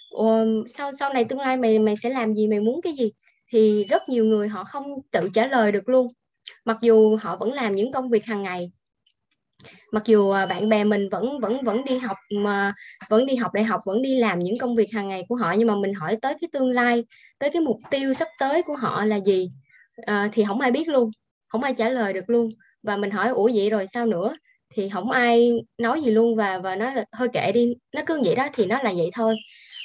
Ủa, 0.09 0.45
sau 0.67 0.91
sau 0.99 1.13
này 1.13 1.25
tương 1.25 1.39
lai 1.39 1.57
mày 1.57 1.79
mày 1.79 1.95
sẽ 2.03 2.09
làm 2.09 2.33
gì? 2.33 2.47
Mày 2.47 2.59
muốn 2.59 2.81
cái 2.81 2.93
gì? 2.93 3.11
Thì 3.51 3.85
rất 3.89 4.09
nhiều 4.09 4.25
người 4.25 4.47
họ 4.47 4.63
không 4.63 4.83
tự 5.11 5.29
trả 5.33 5.47
lời 5.47 5.71
được 5.71 5.89
luôn. 5.89 6.07
Mặc 6.65 6.77
dù 6.81 7.17
họ 7.21 7.35
vẫn 7.35 7.53
làm 7.53 7.75
những 7.75 7.91
công 7.91 8.09
việc 8.09 8.25
hàng 8.25 8.43
ngày 8.43 8.71
mặc 9.91 10.03
dù 10.05 10.29
à, 10.29 10.45
bạn 10.45 10.69
bè 10.69 10.83
mình 10.83 11.09
vẫn 11.09 11.39
vẫn 11.39 11.63
vẫn 11.63 11.85
đi 11.85 11.97
học 11.97 12.17
mà 12.35 12.73
vẫn 13.09 13.25
đi 13.25 13.35
học 13.35 13.53
đại 13.53 13.63
học 13.63 13.81
vẫn 13.85 14.01
đi 14.01 14.15
làm 14.19 14.39
những 14.39 14.57
công 14.57 14.75
việc 14.75 14.91
hàng 14.93 15.07
ngày 15.07 15.23
của 15.29 15.35
họ 15.35 15.53
nhưng 15.57 15.67
mà 15.67 15.75
mình 15.75 15.93
hỏi 15.93 16.17
tới 16.21 16.33
cái 16.41 16.49
tương 16.53 16.71
lai 16.71 17.03
tới 17.39 17.49
cái 17.53 17.61
mục 17.61 17.77
tiêu 17.91 18.13
sắp 18.13 18.27
tới 18.39 18.63
của 18.63 18.75
họ 18.75 19.05
là 19.05 19.19
gì? 19.19 19.49
À, 20.05 20.29
thì 20.33 20.43
không 20.47 20.61
ai 20.61 20.71
biết 20.71 20.87
luôn 20.87 21.11
không 21.47 21.63
ai 21.63 21.73
trả 21.73 21.89
lời 21.89 22.13
được 22.13 22.29
luôn. 22.29 22.49
Và 22.83 22.97
mình 22.97 23.11
hỏi 23.11 23.29
ủa 23.29 23.49
vậy 23.55 23.69
rồi 23.69 23.87
sao 23.87 24.05
nữa? 24.05 24.35
Thì 24.75 24.89
không 24.89 25.11
ai 25.11 25.51
nói 25.77 26.01
gì 26.01 26.11
luôn 26.11 26.35
và 26.35 26.57
và 26.57 26.75
nói 26.75 26.95
là 26.95 27.05
thôi 27.17 27.27
kệ 27.33 27.51
đi 27.51 27.75
nó 27.95 28.01
cứ 28.05 28.21
vậy 28.25 28.35
đó 28.35 28.47
thì 28.53 28.65
nó 28.65 28.81
là 28.83 28.93
vậy 28.97 29.09
thôi. 29.13 29.35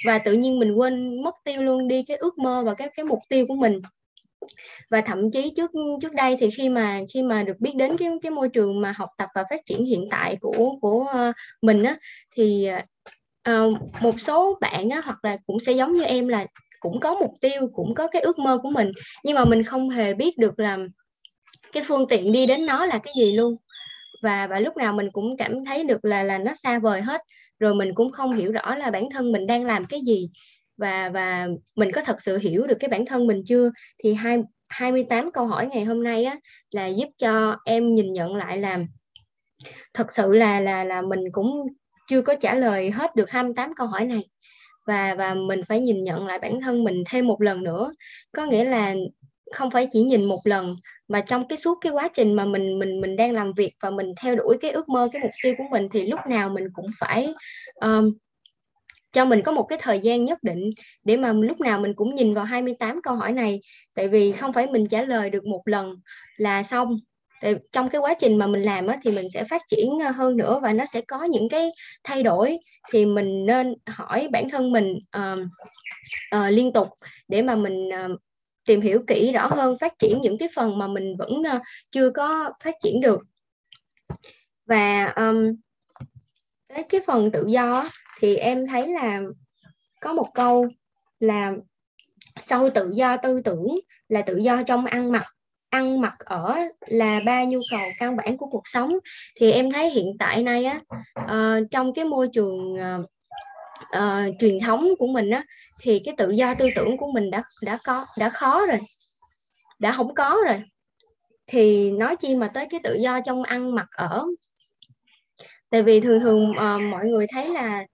Và 0.07 0.19
tự 0.19 0.33
nhiên 0.33 0.59
mình 0.59 0.73
quên 0.75 1.23
mất 1.23 1.35
tiêu 1.45 1.63
luôn 1.63 1.89
đi 1.89 2.03
cái 2.03 2.17
ước 2.17 2.39
mơ 2.39 2.63
và 2.67 2.75
cái 2.75 2.89
cái 2.97 3.05
mục 3.05 3.19
tiêu 3.29 3.47
của 3.49 3.55
mình 3.55 3.81
và 4.91 5.01
thậm 5.01 5.31
chí 5.31 5.53
trước 5.57 5.71
trước 6.03 6.13
đây 6.13 6.37
thì 6.41 6.51
khi 6.51 6.69
mà 6.69 7.01
khi 7.15 7.23
mà 7.23 7.43
được 7.43 7.57
biết 7.61 7.73
đến 7.75 7.97
cái 7.97 8.09
cái 8.23 8.31
môi 8.31 8.49
trường 8.49 8.81
mà 8.81 8.95
học 8.97 9.09
tập 9.19 9.29
và 9.35 9.45
phát 9.51 9.61
triển 9.67 9.85
hiện 9.85 10.09
tại 10.11 10.37
của 10.41 10.77
của 10.81 11.07
ờ, 11.13 11.33
mình 11.63 11.83
á 11.83 11.97
thì 12.37 12.69
uh, 13.51 14.03
một 14.03 14.21
số 14.21 14.59
bạn 14.61 14.91
á 14.91 15.01
hoặc 15.05 15.25
là 15.25 15.37
cũng 15.47 15.61
sẽ 15.61 15.73
giống 15.73 15.93
như 15.93 16.03
em 16.03 16.29
là 16.29 16.47
cũng 16.81 17.01
có 17.01 17.15
mục 17.15 17.33
tiêu 17.41 17.69
cũng 17.73 17.95
có 17.95 18.07
cái 18.07 18.23
ước 18.23 18.39
mơ 18.39 18.59
của 18.63 18.71
mình 18.71 18.93
nhưng 19.25 19.35
mà 19.35 19.45
mình 19.45 19.63
không 19.63 19.91
hề 19.91 20.15
biết 20.15 20.39
được 20.39 20.59
là 20.59 20.79
cái 21.75 21.83
phương 21.87 22.09
tiện 22.09 22.33
đi 22.33 22.47
đến 22.47 22.67
nó 22.67 22.87
là 22.87 22.99
cái 22.99 23.15
gì 23.17 23.33
luôn. 23.33 23.57
Và 24.23 24.47
và 24.47 24.61
lúc 24.61 24.77
nào 24.77 24.93
mình 24.93 25.11
cũng 25.13 25.37
cảm 25.37 25.65
thấy 25.65 25.85
được 25.85 26.05
là 26.05 26.23
là 26.23 26.39
nó 26.39 26.53
xa 26.55 26.79
vời 26.79 27.01
hết 27.01 27.21
rồi 27.59 27.75
mình 27.75 27.95
cũng 27.95 28.11
không 28.11 28.33
hiểu 28.37 28.53
rõ 28.53 28.75
là 28.75 28.91
bản 28.91 29.11
thân 29.11 29.33
mình 29.33 29.47
đang 29.47 29.65
làm 29.65 29.85
cái 29.85 30.01
gì 30.01 30.31
và 30.77 31.09
và 31.09 31.49
mình 31.77 31.93
có 31.93 32.01
thật 32.05 32.23
sự 32.23 32.39
hiểu 32.39 32.67
được 32.67 32.77
cái 32.81 32.89
bản 32.89 33.07
thân 33.07 33.27
mình 33.27 33.43
chưa? 33.47 33.71
Thì 34.05 34.15
hai 34.15 34.39
28 34.69 35.33
câu 35.33 35.47
hỏi 35.47 35.67
ngày 35.67 35.85
hôm 35.85 36.05
nay 36.05 36.25
á 36.25 36.39
là 36.71 36.87
giúp 36.87 37.09
cho 37.19 37.57
em 37.65 37.95
nhìn 37.95 38.13
nhận 38.13 38.37
lại 38.37 38.59
là 38.59 38.79
thật 39.95 40.13
sự 40.13 40.33
là 40.33 40.61
là 40.61 40.85
là 40.85 41.03
mình 41.03 41.21
cũng 41.33 41.67
chưa 42.09 42.23
có 42.23 42.35
trả 42.41 42.55
lời 42.55 42.91
hết 42.91 43.17
được 43.17 43.31
28 43.31 43.75
câu 43.75 43.87
hỏi 43.87 44.05
này. 44.05 44.29
Và 44.87 45.15
và 45.15 45.35
mình 45.35 45.61
phải 45.69 45.81
nhìn 45.81 46.05
nhận 46.05 46.27
lại 46.27 46.39
bản 46.39 46.61
thân 46.61 46.85
mình 46.85 47.05
thêm 47.11 47.27
một 47.27 47.43
lần 47.43 47.63
nữa. 47.63 47.93
Có 48.33 48.47
nghĩa 48.47 48.65
là 48.65 48.95
không 49.53 49.71
phải 49.71 49.89
chỉ 49.93 50.03
nhìn 50.03 50.25
một 50.25 50.41
lần 50.45 50.77
mà 51.09 51.21
trong 51.21 51.49
cái 51.49 51.59
suốt 51.59 51.79
cái 51.81 51.93
quá 51.93 52.09
trình 52.15 52.35
mà 52.35 52.45
mình 52.45 52.79
mình 52.79 53.01
mình 53.01 53.17
đang 53.17 53.33
làm 53.33 53.53
việc 53.53 53.75
và 53.83 53.91
mình 53.91 54.13
theo 54.23 54.37
đuổi 54.37 54.59
cái 54.61 54.71
ước 54.71 54.89
mơ 54.89 55.09
cái 55.13 55.23
mục 55.23 55.31
tiêu 55.43 55.55
của 55.59 55.65
mình 55.71 55.89
thì 55.93 56.07
lúc 56.07 56.21
nào 56.29 56.49
mình 56.49 56.65
cũng 56.75 56.87
phải 57.01 57.35
um, 57.75 58.15
cho 59.15 59.25
mình 59.25 59.43
có 59.43 59.53
một 59.53 59.63
cái 59.63 59.79
thời 59.83 60.01
gian 60.01 60.25
nhất 60.25 60.39
định 60.43 60.71
để 61.05 61.17
mà 61.17 61.33
lúc 61.33 61.61
nào 61.61 61.81
mình 61.81 61.95
cũng 61.95 62.15
nhìn 62.15 62.35
vào 62.35 62.45
28 62.45 63.03
câu 63.03 63.15
hỏi 63.15 63.33
này. 63.33 63.61
Tại 63.95 64.09
vì 64.09 64.33
không 64.33 64.53
phải 64.53 64.67
mình 64.67 64.89
trả 64.89 65.03
lời 65.03 65.31
được 65.31 65.47
một 65.47 65.63
lần 65.65 65.97
là 66.37 66.63
xong. 66.63 66.97
Tại 67.41 67.55
trong 67.73 67.89
cái 67.89 68.01
quá 68.01 68.15
trình 68.21 68.39
mà 68.39 68.47
mình 68.47 68.63
làm 68.63 68.87
á, 68.87 68.99
thì 69.03 69.11
mình 69.11 69.31
sẽ 69.31 69.45
phát 69.45 69.63
triển 69.69 69.99
ờ, 70.05 70.11
hơn 70.11 70.37
nữa 70.37 70.61
và 70.63 70.73
nó 70.73 70.85
sẽ 70.93 71.01
có 71.01 71.25
những 71.25 71.49
cái 71.49 71.71
thay 72.05 72.23
đổi. 72.23 72.59
Thì 72.93 73.07
mình 73.07 73.47
nên 73.47 73.75
hỏi 73.87 74.29
bản 74.33 74.51
thân 74.51 74.73
mình 74.73 74.99
uh, 75.19 75.39
uh, 76.37 76.53
liên 76.53 76.73
tục 76.73 76.89
để 77.29 77.43
mà 77.43 77.57
mình 77.57 77.89
uh, 77.89 78.21
tìm 78.67 78.81
hiểu 78.81 79.03
kỹ 79.07 79.33
rõ 79.33 79.47
hơn 79.47 79.79
phát 79.81 79.99
triển 79.99 80.21
những 80.23 80.39
cái 80.39 80.49
phần 80.55 80.79
mà 80.79 80.87
mình 80.87 81.17
vẫn 81.17 81.31
uh, 81.31 81.63
chưa 81.91 82.11
có 82.11 82.53
phát 82.65 82.75
triển 82.83 83.01
được. 83.01 83.21
Và 84.67 85.07
um, 85.17 85.47
tới 86.75 86.85
cái 86.89 87.01
phần 87.07 87.31
tự 87.31 87.47
do 87.47 87.91
thì 88.19 88.37
em 88.37 88.67
thấy 88.67 88.89
là 88.89 89.21
có 90.01 90.13
một 90.13 90.29
câu 90.35 90.69
là 91.21 91.53
sau 92.41 92.71
tự 92.71 92.91
do 92.95 93.17
tư 93.17 93.41
tưởng 93.45 93.79
là 94.09 94.23
tự 94.23 94.37
do 94.37 94.63
trong 94.63 94.87
ăn 94.87 95.13
mặc 95.13 95.25
ăn 95.71 96.01
mặc 96.01 96.15
ở 96.19 96.57
là 96.87 97.21
ba 97.27 97.45
nhu 97.45 97.61
cầu 97.71 97.81
căn 97.99 98.17
bản 98.17 98.37
của 98.37 98.47
cuộc 98.47 98.63
sống. 98.65 98.93
Thì 99.37 99.53
em 99.53 99.73
thấy 99.73 99.91
hiện 99.91 100.17
tại 100.19 100.43
nay 100.43 100.65
á 100.65 100.81
uh, 101.21 101.71
trong 101.71 101.95
cái 101.95 102.05
môi 102.05 102.29
trường 102.33 102.75
uh, 102.75 103.11
uh, 103.97 104.35
truyền 104.41 104.61
thống 104.61 104.89
của 104.99 105.07
mình 105.07 105.31
á 105.31 105.45
thì 105.81 106.03
cái 106.05 106.15
tự 106.19 106.31
do 106.31 106.55
tư 106.55 106.69
tưởng 106.77 106.97
của 106.97 107.13
mình 107.13 107.31
đã 107.31 107.43
đã 107.63 107.79
có 107.85 108.07
đã 108.19 108.29
khó 108.29 108.67
rồi 108.67 108.79
đã 109.79 109.93
không 109.93 110.15
có 110.15 110.39
rồi. 110.47 110.63
Thì 111.47 111.91
nói 111.91 112.17
chi 112.17 112.35
mà 112.35 112.51
tới 112.55 112.67
cái 112.71 112.81
tự 112.85 112.95
do 112.95 113.21
trong 113.21 113.43
ăn 113.43 113.75
mặc 113.75 113.87
ở 113.97 114.27
tại 115.75 115.83
vì 115.83 116.01
thường 116.01 116.21
thường 116.21 116.51
uh, 116.51 116.83
mọi 116.91 117.07
người 117.07 117.27
thấy 117.33 117.49
là 117.49 117.85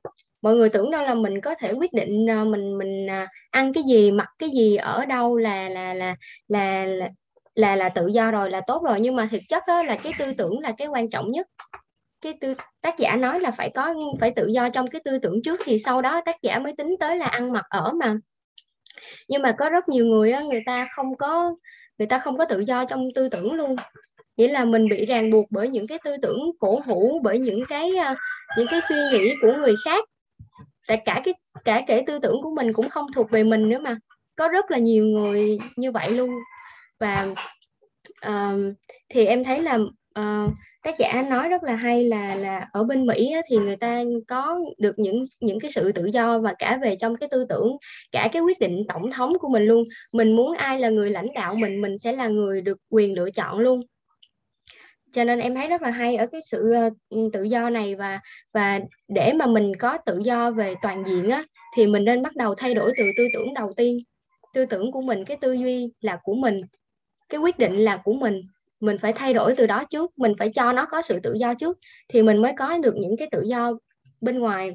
mọi 0.43 0.55
người 0.55 0.69
tưởng 0.69 0.91
đâu 0.91 1.03
là 1.03 1.15
mình 1.15 1.41
có 1.41 1.55
thể 1.55 1.73
quyết 1.73 1.93
định 1.93 2.27
uh, 2.41 2.47
mình 2.47 2.79
mình 2.79 3.07
uh, 3.07 3.29
ăn 3.51 3.73
cái 3.73 3.83
gì 3.85 4.11
mặc 4.11 4.29
cái 4.39 4.51
gì 4.51 4.77
ở 4.77 5.05
đâu 5.07 5.37
là 5.37 5.69
là 5.69 5.95
là 5.95 6.17
là 6.49 6.85
là 6.85 7.09
là, 7.55 7.77
là 7.77 7.89
tự 7.89 8.07
do 8.07 8.31
rồi 8.31 8.51
là 8.51 8.61
tốt 8.67 8.83
rồi. 8.85 9.01
Nhưng 9.01 9.17
mà 9.17 9.29
thực 9.31 9.41
chất 9.49 9.63
đó 9.69 9.83
là 9.83 9.97
cái 10.03 10.13
tư 10.19 10.33
tưởng 10.33 10.61
là 10.61 10.73
cái 10.79 10.89
quan 10.89 11.11
trọng 11.11 11.31
nhất. 11.31 11.47
Cái 12.21 12.35
tư 12.41 12.55
tác 12.81 12.99
giả 12.99 13.17
nói 13.17 13.41
là 13.41 13.51
phải 13.51 13.71
có 13.75 13.95
phải 14.21 14.31
tự 14.31 14.47
do 14.47 14.69
trong 14.69 14.87
cái 14.87 15.01
tư 15.05 15.19
tưởng 15.19 15.43
trước 15.43 15.61
thì 15.65 15.79
sau 15.79 16.03
đó 16.03 16.21
tác 16.25 16.43
giả 16.43 16.59
mới 16.59 16.73
tính 16.79 16.97
tới 17.01 17.17
là 17.17 17.27
ăn 17.27 17.53
mặc 17.53 17.65
ở 17.71 17.93
mà. 17.93 18.17
Nhưng 19.29 19.43
mà 19.43 19.53
có 19.59 19.71
rất 19.71 19.89
nhiều 19.89 20.07
người 20.07 20.33
á, 20.33 20.43
người 20.43 20.63
ta 20.67 20.87
không 20.97 21.17
có 21.17 21.55
người 21.99 22.07
ta 22.07 22.19
không 22.19 22.39
có 22.39 22.45
tự 22.45 22.61
do 22.61 22.85
trong 22.85 23.09
tư 23.15 23.29
tưởng 23.29 23.53
luôn 23.53 23.77
nghĩa 24.41 24.49
là 24.49 24.65
mình 24.65 24.89
bị 24.89 25.07
ràng 25.07 25.31
buộc 25.31 25.47
bởi 25.51 25.69
những 25.69 25.87
cái 25.87 25.99
tư 26.05 26.17
tưởng 26.23 26.51
cổ 26.59 26.83
hủ 26.87 27.21
bởi 27.23 27.39
những 27.39 27.61
cái 27.69 27.97
ờ, 27.97 28.15
những 28.57 28.67
cái 28.71 28.81
suy 28.89 28.97
nghĩ 29.13 29.35
của 29.41 29.53
người 29.53 29.75
khác. 29.85 30.05
Tại 30.89 31.03
cả 31.05 31.23
cái 31.25 31.35
cả 31.65 31.85
kể 31.87 32.05
tư 32.07 32.19
tưởng 32.19 32.43
của 32.43 32.51
mình 32.51 32.73
cũng 32.73 32.89
không 32.89 33.07
thuộc 33.15 33.31
về 33.31 33.45
mình 33.45 33.69
nữa 33.69 33.79
mà. 33.79 33.97
Có 34.37 34.49
rất 34.49 34.71
là 34.71 34.79
nhiều 34.79 35.05
người 35.05 35.59
như 35.77 35.93
vậy 35.93 36.11
luôn. 36.11 36.31
Và 37.01 37.27
uh, 38.29 38.75
thì 39.09 39.25
em 39.27 39.45
thấy 39.45 39.63
là 39.63 39.79
uh, 40.21 40.51
tác 40.83 40.99
giả 40.99 41.27
nói 41.31 41.49
rất 41.49 41.63
là 41.63 41.75
hay 41.75 42.05
là 42.05 42.35
là 42.35 42.69
ở 42.73 42.85
bên 42.85 43.07
Mỹ 43.07 43.33
á, 43.33 43.41
thì 43.49 43.57
người 43.57 43.77
ta 43.77 44.03
có 44.29 44.59
được 44.79 44.99
những 44.99 45.23
những 45.41 45.61
cái 45.61 45.71
sự 45.71 45.93
tự 45.93 46.07
do 46.07 46.39
và 46.39 46.55
cả 46.59 46.79
về 46.83 46.97
trong 47.01 47.17
cái 47.17 47.29
tư 47.29 47.47
tưởng 47.49 47.77
cả 48.13 48.29
cái 48.33 48.43
quyết 48.43 48.59
định 48.61 48.85
tổng 48.89 49.11
thống 49.11 49.39
của 49.39 49.49
mình 49.49 49.63
luôn. 49.63 49.85
Mình 50.13 50.37
muốn 50.37 50.57
ai 50.57 50.79
là 50.81 50.89
người 50.89 51.11
lãnh 51.11 51.33
đạo 51.35 51.55
mình 51.55 51.81
mình 51.81 51.99
sẽ 51.99 52.13
là 52.13 52.29
người 52.29 52.61
được 52.61 52.79
quyền 52.91 53.15
lựa 53.15 53.31
chọn 53.31 53.59
luôn 53.59 53.81
cho 55.13 55.25
nên 55.25 55.39
em 55.39 55.55
thấy 55.55 55.69
rất 55.69 55.83
là 55.83 55.91
hay 55.91 56.17
ở 56.17 56.27
cái 56.27 56.41
sự 56.51 56.73
ờ, 56.73 56.91
ừ, 57.09 57.31
tự 57.33 57.43
do 57.43 57.71
này 57.71 57.95
và 57.95 58.21
và 58.53 58.81
để 59.09 59.33
mà 59.33 59.47
mình 59.47 59.77
có 59.77 59.99
tự 60.07 60.19
do 60.25 60.51
về 60.51 60.75
toàn 60.83 61.05
diện 61.07 61.31
á, 61.31 61.45
thì 61.77 61.87
mình 61.87 62.05
nên 62.05 62.23
bắt 62.23 62.37
đầu 62.37 62.55
thay 62.55 62.75
đổi 62.75 62.93
từ 62.97 63.05
tư 63.19 63.27
tưởng 63.35 63.55
đầu 63.55 63.73
tiên. 63.77 63.99
Tư 64.55 64.65
tưởng 64.65 64.93
của 64.93 65.01
mình, 65.01 65.25
cái 65.25 65.37
tư 65.41 65.53
duy 65.53 65.93
là 66.01 66.19
của 66.23 66.35
mình, 66.35 66.61
cái 67.29 67.41
quyết 67.41 67.59
định 67.59 67.77
là 67.77 67.97
của 67.97 68.13
mình. 68.13 68.43
Mình 68.81 68.99
phải 68.99 69.13
thay 69.13 69.35
đổi 69.35 69.55
từ 69.57 69.67
đó 69.67 69.85
trước, 69.91 70.19
mình 70.19 70.33
phải 70.39 70.51
cho 70.55 70.73
nó 70.73 70.87
có 70.87 71.03
sự 71.03 71.21
tự 71.21 71.35
do 71.35 71.55
trước 71.55 71.79
thì 72.09 72.23
mình 72.23 72.43
mới 72.43 72.53
có 72.59 72.79
được 72.79 72.95
những 72.97 73.17
cái 73.17 73.29
tự 73.31 73.43
do 73.43 73.73
bên 74.21 74.39
ngoài 74.39 74.71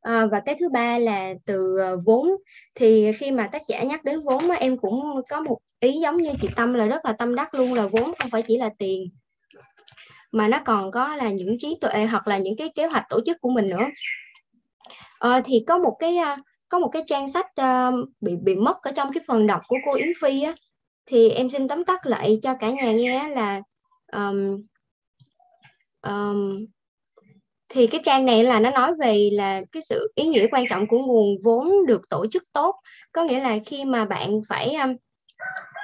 à, 0.00 0.26
và 0.26 0.40
cái 0.46 0.56
thứ 0.60 0.68
ba 0.68 0.98
là 0.98 1.34
từ 1.46 1.78
ờ, 1.78 1.96
vốn. 2.04 2.28
Thì 2.74 3.12
khi 3.12 3.30
mà 3.30 3.48
tác 3.52 3.62
giả 3.68 3.82
nhắc 3.82 4.04
đến 4.04 4.20
vốn 4.24 4.50
em 4.50 4.76
cũng 4.76 5.22
có 5.28 5.40
một 5.40 5.58
ý 5.80 6.00
giống 6.00 6.16
như 6.16 6.32
chị 6.40 6.48
Tâm 6.56 6.74
là 6.74 6.86
rất 6.86 7.04
là 7.04 7.12
tâm 7.12 7.34
đắc 7.34 7.54
luôn 7.54 7.74
là 7.74 7.86
vốn 7.86 8.12
không 8.18 8.30
phải 8.30 8.42
chỉ 8.42 8.56
là 8.56 8.70
tiền 8.78 9.10
mà 10.32 10.48
nó 10.48 10.60
còn 10.64 10.90
có 10.90 11.16
là 11.16 11.30
những 11.30 11.56
trí 11.58 11.78
tuệ 11.80 12.06
hoặc 12.10 12.28
là 12.28 12.38
những 12.38 12.56
cái 12.56 12.68
kế 12.74 12.86
hoạch 12.86 13.04
tổ 13.08 13.20
chức 13.26 13.40
của 13.40 13.50
mình 13.50 13.68
nữa. 13.68 13.84
À, 15.18 15.40
thì 15.44 15.64
có 15.66 15.78
một 15.78 15.96
cái 15.98 16.18
có 16.68 16.78
một 16.78 16.88
cái 16.88 17.02
trang 17.06 17.28
sách 17.28 17.46
uh, 17.60 18.08
bị 18.20 18.36
bị 18.42 18.54
mất 18.54 18.82
ở 18.82 18.92
trong 18.92 19.12
cái 19.12 19.24
phần 19.28 19.46
đọc 19.46 19.60
của 19.68 19.76
cô 19.86 19.94
Yến 19.94 20.08
Phi 20.20 20.42
á 20.42 20.54
thì 21.06 21.30
em 21.30 21.50
xin 21.50 21.68
tóm 21.68 21.84
tắt 21.84 22.06
lại 22.06 22.38
cho 22.42 22.54
cả 22.54 22.70
nhà 22.70 22.92
nghe 22.92 23.28
là 23.28 23.62
um, 24.12 24.62
um, 26.02 26.56
thì 27.70 27.86
cái 27.86 28.00
trang 28.04 28.26
này 28.26 28.42
là 28.42 28.60
nó 28.60 28.70
nói 28.70 28.94
về 28.94 29.30
là 29.32 29.60
cái 29.72 29.82
sự 29.82 30.12
ý 30.14 30.26
nghĩa 30.26 30.46
quan 30.50 30.64
trọng 30.70 30.86
của 30.86 30.98
nguồn 30.98 31.42
vốn 31.42 31.86
được 31.86 32.08
tổ 32.08 32.26
chức 32.30 32.42
tốt. 32.52 32.76
Có 33.12 33.24
nghĩa 33.24 33.40
là 33.40 33.58
khi 33.66 33.84
mà 33.84 34.04
bạn 34.04 34.40
phải 34.48 34.74
um, 34.74 34.96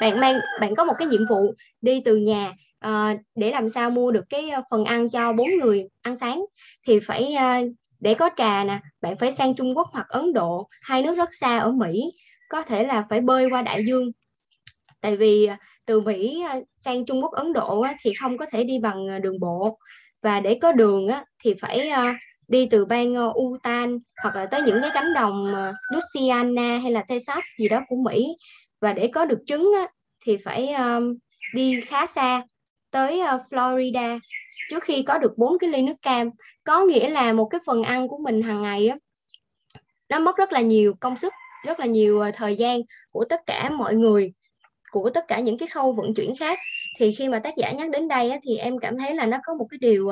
bạn 0.00 0.20
mang 0.20 0.38
bạn 0.60 0.74
có 0.74 0.84
một 0.84 0.94
cái 0.98 1.08
nhiệm 1.08 1.26
vụ 1.30 1.54
đi 1.80 2.02
từ 2.04 2.16
nhà 2.16 2.52
uh, 2.86 3.20
để 3.34 3.50
làm 3.50 3.70
sao 3.70 3.90
mua 3.90 4.10
được 4.10 4.24
cái 4.30 4.50
phần 4.70 4.84
ăn 4.84 5.10
cho 5.10 5.32
bốn 5.32 5.48
người 5.60 5.88
ăn 6.02 6.18
sáng 6.18 6.44
thì 6.86 7.00
phải 7.00 7.36
uh, 7.36 7.72
để 8.00 8.14
có 8.14 8.30
trà 8.36 8.64
nè 8.64 8.80
bạn 9.00 9.16
phải 9.16 9.32
sang 9.32 9.54
Trung 9.54 9.76
Quốc 9.76 9.88
hoặc 9.92 10.08
Ấn 10.08 10.32
Độ 10.32 10.68
hai 10.82 11.02
nước 11.02 11.14
rất 11.16 11.28
xa 11.32 11.58
ở 11.58 11.72
Mỹ 11.72 12.12
có 12.48 12.62
thể 12.62 12.84
là 12.84 13.06
phải 13.10 13.20
bơi 13.20 13.46
qua 13.50 13.62
đại 13.62 13.84
dương. 13.86 14.10
Tại 15.00 15.16
vì 15.16 15.46
ờ, 15.46 15.56
từ 15.86 16.00
Mỹ 16.00 16.44
sang 16.78 17.06
Trung 17.06 17.22
Quốc 17.22 17.32
Ấn 17.32 17.52
Độ 17.52 17.86
thì 18.00 18.12
không 18.20 18.38
có 18.38 18.46
thể 18.52 18.64
đi 18.64 18.78
bằng 18.78 19.22
đường 19.22 19.40
bộ 19.40 19.78
và 20.26 20.40
để 20.40 20.58
có 20.62 20.72
đường 20.72 21.08
á, 21.08 21.24
thì 21.44 21.54
phải 21.60 21.88
ờ, 21.88 22.04
đi 22.48 22.68
từ 22.70 22.84
bang 22.84 23.14
ờ, 23.14 23.32
Utah 23.40 23.88
hoặc 24.22 24.36
là 24.36 24.46
tới 24.46 24.62
những 24.62 24.78
cái 24.82 24.90
cánh 24.94 25.14
đồng 25.14 25.54
ờ, 25.54 25.72
Louisiana 25.92 26.78
hay 26.78 26.92
là 26.92 27.02
Texas 27.02 27.44
gì 27.58 27.68
đó 27.68 27.80
của 27.88 27.96
Mỹ. 27.96 28.36
Và 28.80 28.92
để 28.92 29.10
có 29.14 29.24
được 29.24 29.38
trứng 29.46 29.72
á, 29.80 29.86
thì 30.24 30.36
phải 30.44 30.74
đi 31.54 31.80
khá 31.80 32.06
xa 32.06 32.42
tới 32.90 33.20
Florida 33.50 34.18
trước 34.70 34.82
khi 34.82 35.02
có 35.02 35.18
được 35.18 35.38
bốn 35.38 35.58
cái 35.58 35.70
ly 35.70 35.82
nước 35.82 35.96
cam. 36.02 36.30
Có 36.64 36.84
nghĩa 36.84 37.08
là 37.08 37.32
một 37.32 37.44
cái 37.44 37.60
phần 37.66 37.82
ăn 37.82 38.08
của 38.08 38.18
mình 38.18 38.42
hàng 38.42 38.60
ngày 38.60 38.88
á, 38.88 38.96
nó 40.08 40.18
mất 40.18 40.36
rất 40.36 40.52
là 40.52 40.60
nhiều 40.60 40.94
công 41.00 41.16
sức, 41.16 41.32
rất 41.64 41.80
là 41.80 41.86
nhiều 41.86 42.24
thời 42.34 42.56
gian 42.56 42.80
của 43.10 43.24
tất 43.24 43.40
cả 43.46 43.70
mọi 43.70 43.94
người 43.94 44.32
của 45.02 45.10
tất 45.10 45.24
cả 45.28 45.40
những 45.40 45.58
cái 45.58 45.68
khâu 45.68 45.92
vận 45.92 46.14
chuyển 46.14 46.34
khác. 46.36 46.58
Thì 46.98 47.12
khi 47.12 47.28
mà 47.28 47.38
tác 47.38 47.56
giả 47.56 47.72
nhắc 47.72 47.90
đến 47.90 48.08
đây 48.08 48.30
á, 48.30 48.38
thì 48.42 48.56
em 48.56 48.78
cảm 48.78 48.98
thấy 48.98 49.14
là 49.14 49.26
nó 49.26 49.38
có 49.44 49.54
một 49.54 49.66
cái 49.70 49.78
điều 49.78 50.10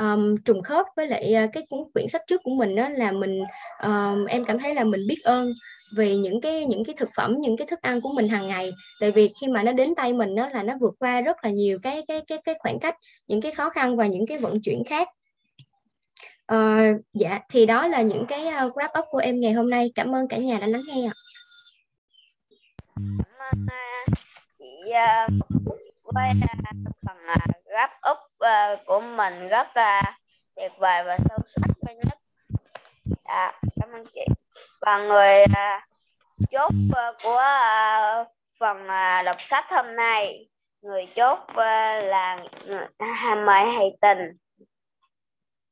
um, 0.00 0.36
trùng 0.44 0.62
khớp 0.62 0.86
với 0.96 1.06
lại 1.06 1.34
à, 1.34 1.46
cái 1.52 1.62
cuốn 1.70 1.80
quyển 1.94 2.08
sách 2.08 2.22
trước 2.26 2.40
của 2.44 2.50
mình 2.50 2.76
đó 2.76 2.88
là 2.88 3.12
mình 3.12 3.42
um, 3.82 4.24
em 4.24 4.44
cảm 4.44 4.58
thấy 4.58 4.74
là 4.74 4.84
mình 4.84 5.00
biết 5.08 5.18
ơn 5.24 5.52
về 5.96 6.16
những 6.16 6.40
cái 6.40 6.66
những 6.66 6.84
cái 6.84 6.94
thực 6.98 7.08
phẩm 7.16 7.36
những 7.40 7.56
cái 7.56 7.66
thức 7.66 7.82
ăn 7.82 8.00
của 8.00 8.12
mình 8.14 8.28
hàng 8.28 8.48
ngày. 8.48 8.70
Tại 9.00 9.10
vì 9.10 9.28
khi 9.40 9.46
mà 9.48 9.62
nó 9.62 9.72
đến 9.72 9.94
tay 9.94 10.12
mình 10.12 10.34
đó 10.34 10.48
là 10.48 10.62
nó 10.62 10.74
vượt 10.80 10.94
qua 10.98 11.20
rất 11.20 11.36
là 11.42 11.50
nhiều 11.50 11.78
cái 11.82 12.02
cái 12.08 12.20
cái 12.26 12.38
cái 12.44 12.54
khoảng 12.58 12.78
cách 12.78 12.94
những 13.28 13.40
cái 13.40 13.52
khó 13.52 13.70
khăn 13.70 13.96
và 13.96 14.06
những 14.06 14.26
cái 14.26 14.38
vận 14.38 14.60
chuyển 14.62 14.82
khác. 14.84 15.08
Uh, 16.54 17.00
dạ 17.14 17.40
thì 17.50 17.66
đó 17.66 17.86
là 17.86 18.02
những 18.02 18.26
cái 18.26 18.46
uh, 18.46 18.76
wrap 18.76 19.00
up 19.00 19.04
của 19.10 19.18
em 19.18 19.40
ngày 19.40 19.52
hôm 19.52 19.70
nay. 19.70 19.92
Cảm 19.94 20.14
ơn 20.14 20.28
cả 20.28 20.36
nhà 20.36 20.58
đã 20.60 20.66
lắng 20.66 20.82
nghe 20.88 21.06
ạ 21.06 21.12
chị 24.58 24.90
ờ, 24.90 25.26
với 26.04 26.32
phần 27.06 27.16
ờ, 27.26 27.36
gấp 27.64 27.90
úp 28.02 28.18
ờ, 28.38 28.76
của 28.86 29.00
mình 29.00 29.48
rất 29.48 29.66
tuyệt 30.56 30.72
vời 30.78 31.04
và 31.04 31.18
sâu 31.28 31.38
sắc 31.46 31.94
nhất 32.04 32.18
à, 33.24 33.52
dạ, 33.56 33.70
cảm 33.80 33.92
ơn 33.92 34.04
chị. 34.14 34.20
Và 34.80 34.98
người 34.98 35.44
chốt 36.50 36.72
của 37.22 37.42
phần 38.60 38.86
đọc 39.24 39.36
sách 39.40 39.64
hôm 39.70 39.96
nay 39.96 40.48
người 40.82 41.06
chốt 41.14 41.38
là 42.02 42.44
mời 43.46 43.64
hay 43.76 43.96
tình. 44.00 44.36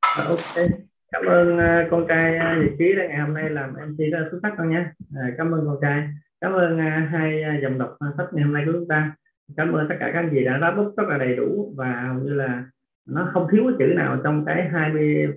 Ok. 0.01 0.67
Cảm 1.13 1.25
ơn 1.27 1.59
con 1.91 2.07
trai 2.09 2.39
vị 2.61 2.71
trí 2.79 2.85
ngày 3.09 3.19
hôm 3.19 3.35
nay 3.35 3.51
làm 3.51 3.73
mc 3.73 3.99
rất 3.99 4.19
là 4.19 4.29
xuất 4.31 4.39
sắc 4.43 4.53
con 4.59 4.71
nhé 4.71 4.85
à, 5.17 5.23
cảm 5.39 5.53
ơn 5.53 5.61
con 5.67 5.79
trai 5.83 6.09
cảm 6.41 6.53
ơn 6.53 6.79
à, 6.79 7.09
hai 7.13 7.43
à, 7.43 7.59
dòng 7.63 7.79
đọc 7.79 7.97
à, 7.99 8.09
sách 8.17 8.27
ngày 8.33 8.45
hôm 8.45 8.55
nay 8.55 8.63
của 8.67 8.73
chúng 8.73 8.89
ta. 8.89 9.15
Cảm 9.57 9.73
ơn 9.73 9.89
tất 9.89 9.95
cả 10.01 10.11
các 10.13 10.21
anh 10.21 10.31
chị 10.33 10.45
đã 10.45 10.59
đáp 10.59 10.75
bút 10.77 10.95
rất 10.97 11.09
là 11.09 11.19
đầy 11.19 11.37
đủ 11.37 11.75
và 11.77 12.01
hầu 12.09 12.19
như 12.23 12.35
là 12.35 12.65
nó 13.09 13.31
không 13.33 13.47
thiếu 13.53 13.65
cái 13.65 13.75
chữ 13.79 13.95
nào 13.95 14.21
trong 14.25 14.45
cái 14.45 14.69
20 14.73 15.29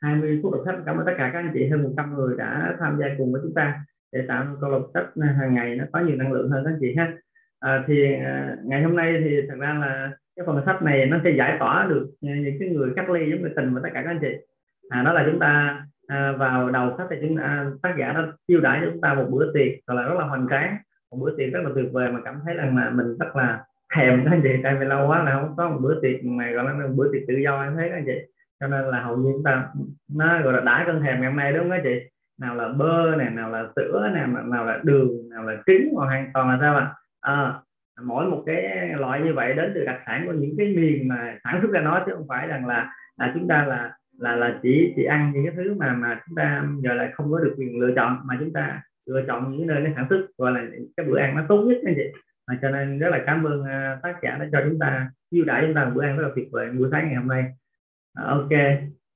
20 0.00 0.40
phút 0.42 0.52
đọc 0.52 0.62
sách. 0.66 0.74
Cảm 0.86 0.96
ơn 0.96 1.06
tất 1.06 1.12
cả 1.18 1.30
các 1.32 1.38
anh 1.38 1.50
chị 1.54 1.68
hơn 1.68 1.82
100 1.82 2.14
người 2.14 2.36
đã 2.38 2.76
tham 2.80 2.98
gia 3.00 3.06
cùng 3.18 3.32
với 3.32 3.40
chúng 3.44 3.54
ta 3.54 3.84
để 4.12 4.24
tạo 4.28 4.56
câu 4.60 4.70
đọc 4.70 4.86
sách 4.94 5.06
hàng 5.38 5.54
ngày 5.54 5.76
nó 5.76 5.84
có 5.92 6.00
nhiều 6.00 6.16
năng 6.16 6.32
lượng 6.32 6.50
hơn 6.50 6.64
các 6.64 6.70
anh 6.70 6.78
chị 6.80 6.94
ha. 6.96 7.12
À, 7.60 7.84
thì 7.86 8.14
à, 8.14 8.56
ngày 8.64 8.82
hôm 8.82 8.96
nay 8.96 9.20
thì 9.24 9.40
thật 9.48 9.56
ra 9.58 9.74
là 9.74 10.12
cái 10.36 10.46
phần 10.46 10.62
sách 10.66 10.82
này 10.82 11.06
nó 11.06 11.18
sẽ 11.24 11.30
giải 11.30 11.56
tỏa 11.58 11.86
được 11.90 12.10
những 12.20 12.58
cái 12.60 12.68
người 12.68 12.90
cách 12.96 13.10
ly 13.10 13.30
giống 13.30 13.42
như 13.42 13.48
tình 13.56 13.74
và 13.74 13.80
tất 13.82 13.88
cả 13.94 14.02
các 14.02 14.10
anh 14.10 14.18
chị. 14.20 14.32
À, 14.88 15.02
đó 15.02 15.12
là 15.12 15.26
chúng 15.30 15.40
ta 15.40 15.82
à, 16.10 16.32
vào 16.38 16.70
đầu 16.70 16.94
sách 16.98 17.06
thì 17.10 17.16
chúng 17.20 17.36
à, 17.36 17.66
tác 17.82 17.94
giả 17.98 18.12
đã 18.12 18.26
chiêu 18.48 18.60
đãi 18.60 18.80
cho 18.80 18.90
chúng 18.92 19.00
ta 19.00 19.14
một 19.14 19.26
bữa 19.30 19.52
tiệc 19.52 19.86
gọi 19.86 19.96
là 19.96 20.02
rất 20.02 20.14
là 20.18 20.24
hoành 20.24 20.46
tráng. 20.50 20.76
Một 21.10 21.18
bữa 21.20 21.36
tiệc 21.36 21.52
rất 21.52 21.60
là 21.64 21.70
tuyệt 21.74 21.86
vời 21.92 22.12
mà 22.12 22.20
cảm 22.24 22.40
thấy 22.44 22.54
rằng 22.54 22.76
là 22.76 22.90
mình 22.90 23.16
rất 23.20 23.36
là 23.36 23.64
thèm 23.94 24.24
các 24.24 24.30
anh 24.30 24.40
chị 24.42 24.50
tại 24.62 24.76
vì 24.80 24.86
lâu 24.86 25.08
quá 25.08 25.22
là 25.22 25.32
không 25.32 25.54
có 25.56 25.68
một 25.68 25.78
bữa 25.80 26.00
tiệc 26.00 26.24
mà 26.24 26.50
gọi 26.50 26.64
là 26.64 26.72
một 26.72 26.94
bữa 26.96 27.12
tiệc 27.12 27.22
tự 27.28 27.34
do 27.34 27.62
em 27.62 27.76
thấy 27.76 27.88
các 27.88 27.94
anh 27.94 28.04
chị. 28.06 28.18
Cho 28.60 28.66
nên 28.66 28.84
là 28.84 29.00
hầu 29.00 29.16
như 29.16 29.32
chúng 29.32 29.42
ta 29.42 29.68
nó 30.14 30.42
gọi 30.42 30.52
là 30.52 30.60
đãi 30.60 30.84
cơn 30.86 31.02
thèm 31.02 31.20
ngày 31.20 31.30
hôm 31.30 31.36
nay 31.36 31.52
đúng 31.52 31.62
không 31.62 31.70
các 31.70 31.80
chị? 31.84 32.00
Nào 32.40 32.54
là 32.54 32.68
bơ 32.68 33.16
này 33.16 33.30
nào 33.30 33.50
là 33.50 33.64
sữa 33.76 34.10
này 34.14 34.26
nào 34.44 34.64
là 34.64 34.80
đường 34.82 35.28
nào 35.30 35.42
là 35.42 35.56
trứng 35.66 35.88
hoặc 35.94 36.06
hoàn 36.06 36.30
toàn 36.34 36.48
là 36.48 36.58
sao 36.60 36.76
ạ? 36.76 36.94
À, 37.20 37.54
mỗi 38.02 38.24
một 38.26 38.42
cái 38.46 38.88
loại 38.98 39.20
như 39.20 39.34
vậy 39.34 39.54
đến 39.54 39.72
từ 39.74 39.84
đặc 39.84 40.00
sản 40.06 40.22
của 40.26 40.32
những 40.32 40.54
cái 40.58 40.66
miền 40.76 41.08
mà 41.08 41.36
sản 41.44 41.58
xuất 41.62 41.70
ra 41.70 41.80
nó 41.80 42.02
chứ 42.06 42.12
không 42.14 42.26
phải 42.28 42.46
rằng 42.46 42.66
là 42.66 42.92
là 43.18 43.30
chúng 43.34 43.48
ta 43.48 43.64
là 43.64 43.92
là 44.20 44.36
là 44.36 44.58
chỉ 44.62 44.92
chỉ 44.96 45.04
ăn 45.04 45.32
những 45.34 45.44
cái 45.44 45.54
thứ 45.56 45.74
mà 45.74 45.92
mà 45.92 46.20
chúng 46.26 46.36
ta 46.36 46.64
giờ 46.82 46.94
là 46.94 47.10
không 47.14 47.32
có 47.32 47.38
được 47.38 47.54
quyền 47.58 47.80
lựa 47.80 47.92
chọn 47.96 48.18
mà 48.24 48.36
chúng 48.40 48.52
ta 48.52 48.82
lựa 49.06 49.22
chọn 49.26 49.56
những 49.56 49.66
nơi 49.66 49.80
nó 49.80 49.90
sản 49.96 50.06
xuất 50.10 50.26
gọi 50.38 50.52
là 50.52 50.64
cái 50.96 51.06
bữa 51.06 51.18
ăn 51.18 51.36
nó 51.36 51.42
tốt 51.48 51.64
nhất 51.68 51.76
anh 51.84 51.94
chị. 51.96 52.20
À, 52.46 52.58
cho 52.62 52.70
nên 52.70 52.98
rất 52.98 53.08
là 53.08 53.22
cảm 53.26 53.44
ơn 53.44 53.60
uh, 53.60 54.02
tác 54.02 54.14
giả 54.22 54.36
đã 54.40 54.48
cho 54.52 54.60
chúng 54.68 54.78
ta 54.78 55.10
chiêu 55.30 55.44
đãi 55.44 55.62
chúng 55.66 55.74
ta 55.74 55.84
một 55.84 55.90
bữa 55.94 56.02
ăn 56.02 56.16
rất 56.16 56.22
là 56.22 56.30
tuyệt 56.34 56.48
vời 56.52 56.70
buổi 56.70 56.88
sáng 56.92 57.06
ngày 57.06 57.14
hôm 57.14 57.28
nay. 57.28 57.44
À, 58.14 58.24
ok. 58.24 58.50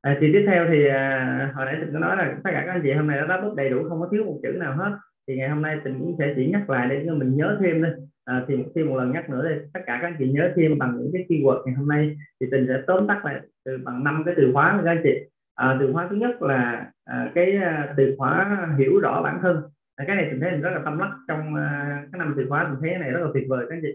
À, 0.02 0.16
thì 0.20 0.32
tiếp 0.32 0.44
theo 0.46 0.66
thì 0.68 0.86
à, 0.86 1.52
hồi 1.54 1.66
nãy 1.66 1.76
tình 1.80 1.92
có 1.92 1.98
nói 1.98 2.16
là 2.16 2.34
tất 2.44 2.50
cả 2.52 2.62
các 2.66 2.72
anh 2.72 2.80
chị 2.82 2.92
hôm 2.92 3.06
nay 3.06 3.18
đã 3.20 3.26
đáp 3.26 3.40
ứng 3.42 3.56
đầy 3.56 3.70
đủ 3.70 3.88
không 3.88 4.00
có 4.00 4.08
thiếu 4.12 4.24
một 4.24 4.40
chữ 4.42 4.48
nào 4.48 4.76
hết. 4.76 4.90
Thì 5.28 5.36
ngày 5.36 5.48
hôm 5.48 5.62
nay 5.62 5.78
tình 5.84 5.98
cũng 5.98 6.16
sẽ 6.18 6.32
chỉ 6.36 6.46
nhắc 6.46 6.70
lại 6.70 6.88
để 6.90 7.04
cho 7.06 7.14
mình 7.14 7.36
nhớ 7.36 7.58
thêm 7.60 7.82
thôi 7.82 7.92
à, 8.24 8.44
thì 8.48 8.54
thêm 8.74 8.88
một 8.88 8.96
lần 8.96 9.12
nhắc 9.12 9.30
nữa 9.30 9.46
thì 9.48 9.54
tất 9.74 9.80
cả 9.86 9.98
các 10.02 10.08
anh 10.08 10.16
chị 10.18 10.30
nhớ 10.32 10.52
thêm 10.56 10.78
bằng 10.78 10.96
những 10.98 11.10
cái 11.12 11.24
keyword 11.28 11.62
ngày 11.66 11.74
hôm 11.74 11.88
nay 11.88 12.16
thì 12.40 12.46
tình 12.50 12.66
sẽ 12.68 12.82
tóm 12.86 13.06
tắt 13.06 13.24
lại 13.24 13.40
từ 13.64 13.78
bằng 13.84 14.04
năm 14.04 14.22
cái 14.26 14.34
từ 14.36 14.50
khóa 14.52 14.80
các 14.84 14.90
anh 14.90 15.00
chị. 15.02 15.14
À, 15.54 15.76
từ 15.80 15.92
khóa 15.92 16.06
thứ 16.10 16.16
nhất 16.16 16.42
là 16.42 16.90
à, 17.04 17.30
cái 17.34 17.56
à, 17.56 17.94
từ 17.96 18.14
khóa 18.18 18.68
hiểu 18.78 19.00
rõ 19.00 19.22
bản 19.22 19.38
thân. 19.42 19.62
À, 19.96 20.04
cái 20.06 20.16
này 20.16 20.28
tình 20.30 20.40
thấy 20.40 20.50
mình 20.50 20.60
rất 20.60 20.70
là 20.70 20.80
tâm 20.84 20.98
lắc 20.98 21.10
trong 21.28 21.54
à, 21.54 22.02
cái 22.12 22.18
năm 22.18 22.34
từ 22.36 22.46
khóa 22.48 22.68
mình 22.68 22.78
thấy 22.80 22.90
cái 22.90 22.98
này 22.98 23.10
rất 23.10 23.20
là 23.20 23.30
tuyệt 23.34 23.44
vời 23.48 23.66
các 23.68 23.76
anh 23.76 23.82
chị. 23.82 23.92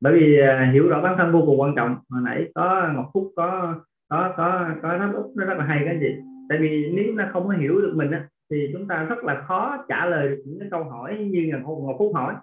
Bởi 0.00 0.12
vì 0.12 0.40
à, 0.40 0.70
hiểu 0.72 0.88
rõ 0.88 1.02
bản 1.02 1.14
thân 1.18 1.32
vô 1.32 1.42
cùng 1.46 1.60
quan 1.60 1.74
trọng. 1.76 1.96
Hồi 2.10 2.22
nãy 2.24 2.50
có 2.54 2.90
ngọc 2.94 3.10
phúc 3.14 3.32
có 3.36 3.74
có 4.10 4.34
có 4.36 4.68
có 4.82 4.98
tháp 4.98 5.14
úc 5.14 5.32
nó 5.36 5.44
rất 5.44 5.54
là 5.58 5.64
hay 5.64 5.80
các 5.84 5.90
anh 5.90 6.00
chị. 6.00 6.14
Tại 6.48 6.58
vì 6.58 6.92
nếu 6.94 7.14
nó 7.14 7.24
không 7.32 7.48
có 7.48 7.54
hiểu 7.54 7.80
được 7.80 7.92
mình 7.96 8.10
á, 8.10 8.28
thì 8.50 8.70
chúng 8.72 8.88
ta 8.88 9.04
rất 9.04 9.24
là 9.24 9.42
khó 9.46 9.84
trả 9.88 10.06
lời 10.06 10.28
được 10.28 10.42
những 10.46 10.58
cái 10.60 10.68
câu 10.70 10.84
hỏi 10.84 11.28
như 11.30 11.52
ngọc 11.52 11.96
phúc 11.98 12.12
hỏi 12.14 12.34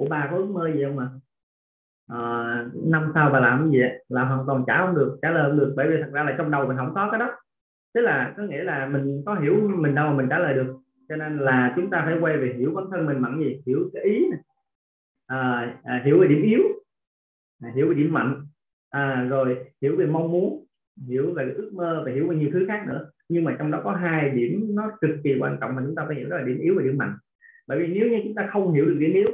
của 0.00 0.06
bà 0.10 0.28
có 0.30 0.36
ước 0.36 0.46
mơ 0.46 0.70
gì 0.74 0.84
không 0.84 0.96
mà 0.96 1.08
à, 2.08 2.18
ờ, 2.18 2.68
năm 2.84 3.10
sau 3.14 3.30
bà 3.30 3.40
làm 3.40 3.58
cái 3.60 3.70
gì 3.70 3.78
là 4.08 4.24
hoàn 4.24 4.46
toàn 4.46 4.64
trả 4.66 4.86
không 4.86 4.94
được 4.94 5.18
trả 5.22 5.30
lời 5.30 5.50
không 5.50 5.58
được 5.58 5.72
bởi 5.76 5.90
vì 5.90 5.96
thật 6.02 6.10
ra 6.12 6.22
là 6.22 6.34
trong 6.38 6.50
đầu 6.50 6.66
mình 6.66 6.76
không 6.76 6.92
có 6.94 7.08
cái 7.10 7.20
đó. 7.20 7.30
Tức 7.94 8.00
là 8.00 8.34
có 8.36 8.42
nghĩa 8.42 8.64
là 8.64 8.86
mình 8.86 9.22
có 9.26 9.34
hiểu 9.34 9.70
mình 9.76 9.94
đâu 9.94 10.10
mà 10.10 10.16
mình 10.16 10.26
trả 10.30 10.38
lời 10.38 10.54
được. 10.54 10.76
Cho 11.08 11.16
nên 11.16 11.38
là 11.38 11.72
chúng 11.76 11.90
ta 11.90 12.02
phải 12.04 12.18
quay 12.20 12.36
về 12.36 12.54
hiểu 12.58 12.72
bản 12.74 12.84
thân 12.90 13.06
mình 13.06 13.22
bằng 13.22 13.38
gì? 13.40 13.62
Hiểu 13.66 13.90
cái 13.94 14.02
ý 14.02 14.28
này. 14.30 14.40
À, 15.26 15.76
ờ, 15.84 15.92
à, 15.92 16.02
hiểu 16.04 16.20
về 16.20 16.28
điểm 16.28 16.42
yếu. 16.42 16.62
À, 17.62 17.72
hiểu 17.74 17.88
về 17.88 17.94
điểm 17.94 18.12
mạnh. 18.12 18.46
À, 18.90 19.26
rồi 19.30 19.58
hiểu 19.82 19.96
về 19.96 20.06
mong 20.06 20.32
muốn. 20.32 20.64
Hiểu 21.08 21.32
về 21.34 21.54
ước 21.56 21.70
mơ 21.74 22.02
và 22.06 22.12
hiểu 22.12 22.28
về 22.28 22.36
nhiều 22.36 22.50
thứ 22.52 22.64
khác 22.68 22.84
nữa. 22.88 23.10
Nhưng 23.28 23.44
mà 23.44 23.56
trong 23.58 23.70
đó 23.70 23.80
có 23.84 23.92
hai 23.92 24.30
điểm 24.30 24.66
nó 24.74 24.90
cực 25.00 25.10
kỳ 25.24 25.36
quan 25.40 25.56
trọng 25.60 25.74
mà 25.74 25.82
chúng 25.86 25.94
ta 25.94 26.04
phải 26.06 26.16
hiểu 26.16 26.28
đó 26.28 26.36
là 26.36 26.42
điểm 26.42 26.58
yếu 26.58 26.74
và 26.76 26.82
điểm 26.82 26.98
mạnh. 26.98 27.14
Bởi 27.66 27.78
vì 27.78 27.86
nếu 27.86 28.08
như 28.10 28.20
chúng 28.24 28.34
ta 28.34 28.48
không 28.52 28.72
hiểu 28.72 28.86
được 28.86 28.96
điểm 28.98 29.12
yếu 29.12 29.30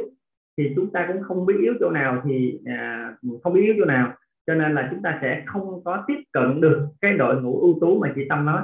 thì 0.59 0.73
chúng 0.77 0.93
ta 0.93 1.05
cũng 1.09 1.23
không 1.23 1.47
biết 1.47 1.55
yếu 1.61 1.75
chỗ 1.81 1.91
nào 1.91 2.23
thì 2.25 2.61
à, 2.65 3.13
không 3.43 3.53
biết 3.53 3.63
yếu 3.63 3.75
chỗ 3.79 3.85
nào. 3.85 4.13
Cho 4.47 4.55
nên 4.55 4.75
là 4.75 4.89
chúng 4.91 5.03
ta 5.03 5.19
sẽ 5.23 5.43
không 5.47 5.85
có 5.85 6.05
tiếp 6.07 6.19
cận 6.33 6.61
được 6.61 6.89
cái 7.01 7.13
đội 7.13 7.43
ngũ 7.43 7.61
ưu 7.61 7.79
tú 7.81 7.99
mà 7.99 8.13
chị 8.15 8.27
tâm 8.29 8.45
nói. 8.45 8.63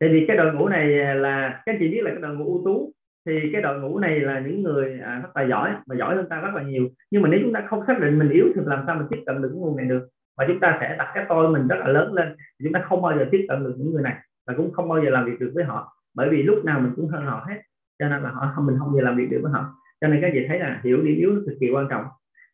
Tại 0.00 0.08
vì 0.08 0.24
cái 0.28 0.36
đội 0.36 0.54
ngũ 0.54 0.68
này 0.68 1.14
là 1.14 1.62
các 1.66 1.76
chị 1.78 1.88
biết 1.88 2.00
là 2.02 2.10
cái 2.10 2.20
đội 2.20 2.36
ngũ 2.36 2.44
ưu 2.44 2.62
tú 2.64 2.92
thì 3.26 3.50
cái 3.52 3.62
đội 3.62 3.80
ngũ 3.80 3.98
này 3.98 4.20
là 4.20 4.40
những 4.40 4.62
người 4.62 5.00
à, 5.02 5.20
rất 5.22 5.28
là 5.34 5.42
giỏi 5.42 5.70
mà 5.86 5.96
giỏi 5.96 6.16
hơn 6.16 6.28
ta 6.28 6.40
rất 6.40 6.54
là 6.54 6.62
nhiều. 6.62 6.88
Nhưng 7.10 7.22
mà 7.22 7.28
nếu 7.28 7.40
chúng 7.42 7.52
ta 7.52 7.64
không 7.66 7.86
xác 7.86 8.00
định 8.00 8.18
mình 8.18 8.30
yếu 8.30 8.44
thì 8.54 8.60
làm 8.64 8.84
sao 8.86 8.96
mình 8.96 9.06
tiếp 9.10 9.22
cận 9.26 9.42
được 9.42 9.48
cái 9.48 9.58
nguồn 9.58 9.76
này 9.76 9.86
được? 9.86 10.08
Và 10.36 10.44
chúng 10.48 10.60
ta 10.60 10.76
sẽ 10.80 10.96
đặt 10.98 11.12
cái 11.14 11.24
tôi 11.28 11.48
mình 11.48 11.68
rất 11.68 11.76
là 11.78 11.88
lớn 11.88 12.12
lên 12.12 12.36
chúng 12.62 12.72
ta 12.72 12.80
không 12.84 13.02
bao 13.02 13.18
giờ 13.18 13.26
tiếp 13.30 13.46
cận 13.48 13.64
được 13.64 13.74
những 13.78 13.92
người 13.92 14.02
này 14.02 14.14
và 14.46 14.54
cũng 14.56 14.72
không 14.72 14.88
bao 14.88 15.04
giờ 15.04 15.10
làm 15.10 15.24
việc 15.24 15.40
được 15.40 15.52
với 15.54 15.64
họ. 15.64 15.96
Bởi 16.14 16.28
vì 16.28 16.42
lúc 16.42 16.64
nào 16.64 16.80
mình 16.80 16.92
cũng 16.96 17.08
hơn 17.08 17.26
họ 17.26 17.44
hết 17.48 17.56
cho 17.98 18.08
nên 18.08 18.22
là 18.22 18.30
họ 18.30 18.62
mình 18.62 18.76
không 18.78 18.88
bao 18.88 18.96
giờ 18.96 19.04
làm 19.04 19.16
việc 19.16 19.30
được 19.30 19.40
với 19.42 19.52
họ 19.52 19.74
cho 20.02 20.08
nên 20.08 20.20
các 20.20 20.30
chị 20.34 20.40
thấy 20.48 20.58
là 20.58 20.80
hiểu 20.84 21.02
điểm 21.02 21.16
yếu 21.16 21.42
cực 21.46 21.54
kỳ 21.60 21.70
quan 21.70 21.86
trọng. 21.90 22.04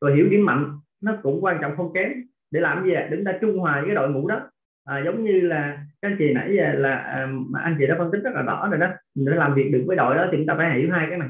Rồi 0.00 0.16
hiểu 0.16 0.28
điểm 0.28 0.46
mạnh 0.46 0.78
nó 1.02 1.12
cũng 1.22 1.44
quan 1.44 1.58
trọng 1.60 1.76
không 1.76 1.92
kém. 1.94 2.12
Để 2.50 2.60
làm 2.60 2.84
gì 2.84 2.92
à? 2.92 3.08
đứng 3.10 3.24
ta 3.24 3.32
trung 3.40 3.58
hòa 3.58 3.82
cái 3.86 3.94
đội 3.94 4.10
ngũ 4.10 4.28
đó. 4.28 4.40
À, 4.84 5.02
giống 5.04 5.24
như 5.24 5.40
là 5.40 5.78
các 6.02 6.08
anh 6.08 6.16
chị 6.18 6.34
nãy 6.34 6.54
giờ 6.56 6.72
là 6.72 6.94
à, 6.94 7.28
anh 7.62 7.76
chị 7.78 7.86
đã 7.86 7.94
phân 7.98 8.10
tích 8.10 8.20
rất 8.24 8.30
là 8.34 8.42
rõ 8.42 8.68
rồi 8.70 8.80
đó. 8.80 8.88
Để 9.14 9.32
làm 9.36 9.54
việc 9.54 9.70
được 9.72 9.84
với 9.86 9.96
đội 9.96 10.16
đó 10.16 10.28
thì 10.30 10.36
chúng 10.36 10.46
ta 10.46 10.54
phải 10.54 10.80
hiểu 10.80 10.90
hai 10.92 11.06
cái 11.10 11.18
này. 11.18 11.28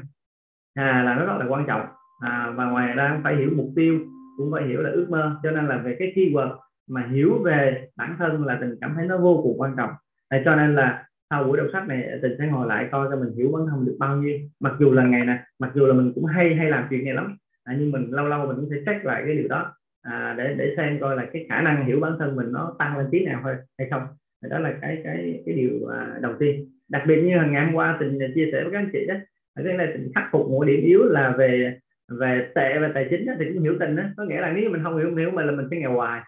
À, 0.73 1.03
là 1.05 1.15
nó 1.15 1.25
rất 1.25 1.37
là 1.39 1.45
quan 1.49 1.65
trọng. 1.67 1.81
À, 2.21 2.53
và 2.55 2.65
ngoài 2.65 2.93
ra 2.95 3.19
phải 3.23 3.35
hiểu 3.35 3.49
mục 3.55 3.69
tiêu 3.75 3.99
cũng 4.37 4.51
phải 4.51 4.63
hiểu 4.63 4.81
là 4.81 4.89
ước 4.89 5.07
mơ. 5.09 5.35
Cho 5.43 5.51
nên 5.51 5.67
là 5.67 5.77
về 5.77 5.95
cái 5.99 6.13
keyword 6.15 6.57
mà 6.89 7.07
hiểu 7.11 7.43
về 7.43 7.87
bản 7.97 8.15
thân 8.19 8.45
là 8.45 8.57
tình 8.61 8.75
cảm 8.81 8.93
thấy 8.95 9.07
nó 9.07 9.17
vô 9.17 9.39
cùng 9.43 9.61
quan 9.61 9.73
trọng. 9.77 9.89
À, 10.29 10.41
cho 10.45 10.55
nên 10.55 10.75
là 10.75 11.05
sau 11.29 11.43
buổi 11.43 11.57
đọc 11.57 11.67
sách 11.73 11.87
này 11.87 12.09
tình 12.21 12.35
sẽ 12.39 12.47
ngồi 12.47 12.67
lại 12.67 12.87
coi 12.91 13.07
cho 13.09 13.15
mình 13.15 13.33
hiểu 13.37 13.51
bản 13.51 13.67
thân 13.69 13.85
được 13.85 13.95
bao 13.99 14.15
nhiêu. 14.15 14.37
Mặc 14.59 14.73
dù 14.79 14.91
là 14.91 15.03
ngày 15.03 15.25
này 15.25 15.39
mặc 15.59 15.71
dù 15.75 15.85
là 15.85 15.93
mình 15.93 16.11
cũng 16.15 16.25
hay 16.25 16.55
hay 16.55 16.69
làm 16.69 16.87
chuyện 16.89 17.05
này 17.05 17.13
lắm. 17.13 17.37
À, 17.63 17.75
nhưng 17.79 17.91
mình 17.91 18.11
lâu 18.11 18.27
lâu 18.27 18.47
mình 18.47 18.55
cũng 18.55 18.69
sẽ 18.69 18.75
check 18.85 19.05
lại 19.05 19.23
cái 19.25 19.35
điều 19.35 19.47
đó 19.47 19.75
à, 20.01 20.35
để 20.37 20.55
để 20.57 20.73
xem 20.77 20.99
coi 20.99 21.15
là 21.15 21.25
cái 21.33 21.45
khả 21.49 21.61
năng 21.61 21.85
hiểu 21.85 21.99
bản 21.99 22.13
thân 22.19 22.35
mình 22.35 22.51
nó 22.51 22.75
tăng 22.79 22.97
lên 22.97 23.07
tí 23.11 23.25
nào 23.25 23.39
thôi 23.43 23.55
hay 23.77 23.87
không. 23.91 24.01
Đó 24.49 24.59
là 24.59 24.73
cái 24.81 25.01
cái 25.03 25.43
cái 25.45 25.55
điều 25.55 25.87
à, 25.87 26.17
đầu 26.21 26.33
tiên. 26.39 26.65
Đặc 26.89 27.03
biệt 27.07 27.23
như 27.23 27.37
ngày 27.49 27.65
hôm 27.65 27.75
qua 27.75 27.97
tình 27.99 28.19
chia 28.35 28.49
sẻ 28.51 28.63
với 28.63 28.71
các 28.71 28.79
anh 28.79 28.89
chị 28.93 29.05
đó 29.07 29.15
cái 29.63 29.73
này 29.73 29.87
tình 29.93 30.11
khắc 30.15 30.23
phục 30.31 30.49
một 30.49 30.63
điểm 30.63 30.81
yếu 30.83 31.03
là 31.03 31.35
về 31.37 31.79
về 32.09 32.51
tệ 32.55 32.79
và 32.79 32.91
tài 32.93 33.07
chính 33.09 33.25
đó, 33.25 33.33
thì 33.39 33.45
cũng 33.53 33.63
hiểu 33.63 33.75
tình 33.79 33.95
đó. 33.95 34.03
Có 34.17 34.23
nghĩa 34.23 34.41
là 34.41 34.51
nếu 34.51 34.69
mình 34.69 34.83
không 34.83 34.97
hiểu 34.97 35.15
hiểu 35.15 35.31
mình 35.31 35.45
là 35.45 35.51
mình 35.51 35.67
sẽ 35.71 35.77
nghèo 35.77 35.93
hoài. 35.93 36.21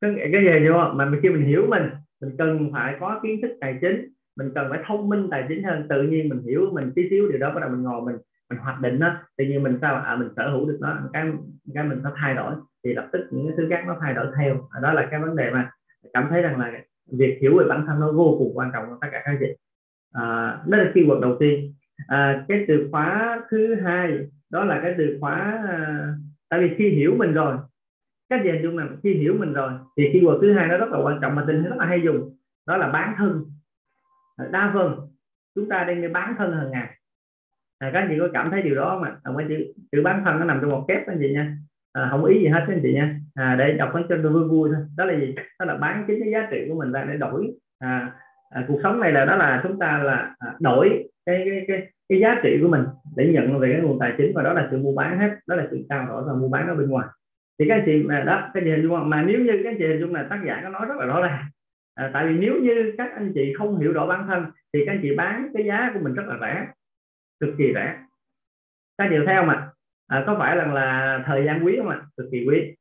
Cái 0.00 0.30
cái 0.32 0.44
gì 0.44 0.68
vô 0.68 0.78
mà 0.94 1.12
khi 1.22 1.28
mình 1.28 1.46
hiểu 1.46 1.66
mình 1.68 1.82
mình 2.22 2.36
cần 2.38 2.70
phải 2.72 2.96
có 3.00 3.20
kiến 3.22 3.40
thức 3.42 3.50
tài 3.60 3.78
chính 3.80 4.08
mình 4.36 4.50
cần 4.54 4.66
phải 4.70 4.82
thông 4.86 5.08
minh 5.08 5.28
tài 5.30 5.44
chính 5.48 5.62
hơn. 5.62 5.86
Tự 5.88 6.02
nhiên 6.02 6.28
mình 6.28 6.42
hiểu 6.42 6.70
mình 6.72 6.92
tí 6.94 7.02
xíu 7.10 7.28
điều 7.28 7.38
đó 7.38 7.54
bắt 7.54 7.60
đầu 7.60 7.70
mình 7.70 7.82
ngồi 7.82 8.02
mình 8.02 8.16
mình 8.50 8.58
hoạch 8.58 8.80
định 8.80 9.00
đó. 9.00 9.16
tự 9.36 9.44
nhiên 9.44 9.62
mình 9.62 9.78
sao? 9.80 9.94
À 9.94 10.16
mình 10.16 10.28
sở 10.36 10.50
hữu 10.50 10.66
được 10.66 10.78
nó. 10.80 10.98
Cái 11.12 11.26
cái 11.74 11.84
mình 11.84 12.02
nó 12.02 12.12
thay 12.16 12.34
đổi. 12.34 12.54
Thì 12.84 12.94
lập 12.94 13.08
tức 13.12 13.20
những 13.30 13.46
cái 13.48 13.56
thứ 13.56 13.66
khác 13.70 13.84
nó 13.86 13.96
thay 14.00 14.14
đổi 14.14 14.26
theo. 14.38 14.68
À, 14.70 14.80
đó 14.80 14.92
là 14.92 15.08
cái 15.10 15.20
vấn 15.20 15.36
đề 15.36 15.50
mà 15.50 15.70
cảm 16.12 16.26
thấy 16.30 16.42
rằng 16.42 16.60
là 16.60 16.72
việc 17.18 17.38
hiểu 17.40 17.58
về 17.58 17.64
bản 17.68 17.84
thân 17.86 18.00
nó 18.00 18.12
vô 18.12 18.36
cùng 18.38 18.52
quan 18.54 18.70
trọng 18.72 18.86
của 18.88 18.96
tất 19.00 19.08
cả 19.12 19.22
các 19.24 19.36
chị. 19.40 19.46
À, 20.12 20.58
đó 20.66 20.78
là 20.78 20.90
keyword 20.94 21.20
đầu 21.20 21.36
tiên. 21.40 21.74
À, 22.06 22.44
cái 22.48 22.64
từ 22.68 22.88
khóa 22.90 23.40
thứ 23.50 23.74
hai 23.74 24.18
đó 24.50 24.64
là 24.64 24.80
cái 24.82 24.94
từ 24.98 25.16
khóa 25.20 25.62
à, 25.68 26.08
tại 26.48 26.60
vì 26.60 26.74
khi 26.78 26.88
hiểu 26.88 27.14
mình 27.18 27.32
rồi 27.32 27.56
cách 28.36 28.40
chị 28.44 28.50
hình 28.50 28.62
dung 28.62 28.78
là 28.78 28.86
khi 29.02 29.14
hiểu 29.14 29.36
mình 29.38 29.52
rồi 29.52 29.72
thì 29.96 30.10
khi 30.12 30.20
keyword 30.20 30.40
thứ 30.40 30.52
hai 30.52 30.68
nó 30.68 30.76
rất 30.76 30.88
là 30.90 30.98
quan 30.98 31.18
trọng 31.22 31.34
mà 31.34 31.44
tình 31.46 31.62
rất 31.62 31.76
là 31.78 31.86
hay 31.86 32.02
dùng. 32.04 32.36
Đó 32.66 32.76
là 32.76 32.88
bán 32.88 33.14
thân. 33.18 33.44
Đa 34.50 34.70
phần 34.74 35.08
chúng 35.54 35.68
ta 35.68 35.84
đang 35.84 36.02
đi 36.02 36.08
bán 36.08 36.34
thân 36.38 36.52
hàng 36.52 36.70
ngày. 36.70 36.88
À, 37.78 37.90
các 37.92 38.00
anh 38.00 38.08
chị 38.10 38.16
có 38.18 38.28
cảm 38.32 38.50
thấy 38.50 38.62
điều 38.62 38.74
đó 38.74 38.98
mà 39.02 39.16
à, 39.22 39.32
mấy 39.32 39.44
chữ, 39.48 39.72
chữ 39.92 40.02
bán 40.02 40.22
thân 40.24 40.38
nó 40.38 40.44
nằm 40.44 40.58
trong 40.60 40.70
một 40.70 40.84
kép 40.88 41.06
anh 41.06 41.18
chị 41.20 41.32
nha. 41.32 41.56
À, 41.92 42.08
không 42.10 42.24
ý 42.24 42.40
gì 42.40 42.46
hết 42.46 42.64
anh 42.68 42.80
chị 42.82 42.94
nha. 42.94 43.16
À, 43.34 43.56
để 43.58 43.72
đọc 43.72 43.92
cho 44.08 44.16
vui 44.16 44.48
vui 44.48 44.70
thôi. 44.74 44.84
Đó 44.96 45.04
là 45.04 45.14
gì? 45.14 45.34
Đó 45.58 45.66
là 45.66 45.76
bán 45.76 46.04
chính 46.06 46.20
cái 46.20 46.32
giá 46.32 46.48
trị 46.50 46.66
của 46.68 46.74
mình 46.74 46.92
ra 46.92 47.04
để 47.04 47.16
đổi. 47.16 47.52
À, 47.78 48.12
à, 48.50 48.64
cuộc 48.68 48.80
sống 48.82 49.00
này 49.00 49.12
là 49.12 49.24
đó 49.24 49.36
là 49.36 49.60
chúng 49.62 49.78
ta 49.78 49.98
là 49.98 50.34
à, 50.38 50.54
đổi 50.60 51.08
cái, 51.26 51.42
cái 51.44 51.64
cái 51.68 51.88
cái 52.08 52.20
giá 52.20 52.40
trị 52.42 52.58
của 52.62 52.68
mình 52.68 52.84
để 53.16 53.32
nhận 53.32 53.58
về 53.58 53.72
cái 53.72 53.80
nguồn 53.80 53.98
tài 53.98 54.12
chính 54.18 54.32
và 54.34 54.42
đó 54.42 54.52
là 54.52 54.68
sự 54.70 54.78
mua 54.78 54.94
bán 54.94 55.18
hết. 55.18 55.30
Đó 55.46 55.56
là 55.56 55.66
sự 55.70 55.78
trao 55.88 56.06
đổi 56.06 56.24
và 56.24 56.32
mua 56.32 56.48
bán 56.48 56.68
ở 56.68 56.74
bên 56.74 56.88
ngoài 56.88 57.06
thì 57.58 57.64
các 57.68 57.74
anh 57.74 57.82
chị 57.86 58.02
mà 58.02 58.20
đó 58.20 58.50
cái 58.54 58.64
gì 58.64 58.70
hình 58.70 58.82
dung 58.82 59.10
mà 59.10 59.22
nếu 59.22 59.40
như 59.40 59.60
các 59.64 59.70
anh 59.70 59.76
chị 59.78 59.86
hình 59.86 60.00
dung 60.00 60.14
là 60.14 60.26
tác 60.30 60.40
giả 60.46 60.60
có 60.62 60.68
nói 60.68 60.86
rất 60.88 60.94
là 60.98 61.06
rõ 61.06 61.22
ràng 61.22 61.44
à, 61.94 62.10
tại 62.12 62.26
vì 62.26 62.38
nếu 62.38 62.54
như 62.60 62.94
các 62.98 63.10
anh 63.14 63.32
chị 63.34 63.52
không 63.58 63.78
hiểu 63.78 63.92
rõ 63.92 64.06
bản 64.06 64.26
thân 64.26 64.44
thì 64.72 64.80
các 64.86 64.92
anh 64.92 65.00
chị 65.02 65.14
bán 65.16 65.48
cái 65.54 65.64
giá 65.64 65.90
của 65.94 66.00
mình 66.02 66.14
rất 66.14 66.24
là 66.26 66.38
rẻ 66.40 66.66
cực 67.40 67.54
kỳ 67.58 67.72
rẻ. 67.74 67.98
Các 68.98 69.10
điều 69.10 69.24
theo 69.26 69.44
mà 69.44 69.70
à, 70.06 70.24
có 70.26 70.36
phải 70.38 70.56
rằng 70.56 70.74
là 70.74 71.22
thời 71.26 71.44
gian 71.44 71.64
quý 71.64 71.76
không 71.78 71.88
ạ? 71.88 72.02
Cực 72.16 72.26
kỳ 72.32 72.46
quý. 72.48 72.74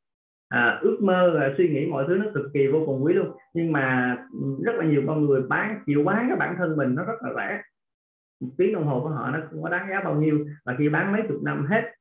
À, 0.49 0.79
ước 0.81 0.97
mơ 1.01 1.39
à, 1.41 1.53
suy 1.57 1.69
nghĩ 1.69 1.85
mọi 1.85 2.05
thứ 2.07 2.15
nó 2.15 2.25
cực 2.33 2.45
kỳ 2.53 2.67
vô 2.67 2.83
cùng 2.85 3.03
quý 3.03 3.13
luôn. 3.13 3.37
Nhưng 3.53 3.71
mà 3.71 4.17
ừ, 4.31 4.63
rất 4.65 4.75
là 4.75 4.85
nhiều 4.85 5.03
con 5.07 5.25
người 5.25 5.41
bán 5.41 5.83
chịu 5.85 6.03
bán 6.03 6.25
cái 6.27 6.37
bản 6.37 6.55
thân 6.57 6.77
mình 6.77 6.95
nó 6.95 7.03
rất 7.03 7.23
là 7.23 7.29
rẻ. 7.35 7.61
Một 8.41 8.49
tiếng 8.57 8.73
đồng 8.73 8.85
hồ 8.85 8.99
của 9.03 9.09
họ 9.09 9.31
nó 9.31 9.39
không 9.49 9.63
có 9.63 9.69
đáng 9.69 9.87
giá 9.89 10.01
bao 10.03 10.15
nhiêu 10.15 10.45
và 10.65 10.75
khi 10.77 10.89
bán 10.89 11.11
mấy 11.11 11.21
chục 11.27 11.43
năm 11.43 11.65
hết 11.69 11.91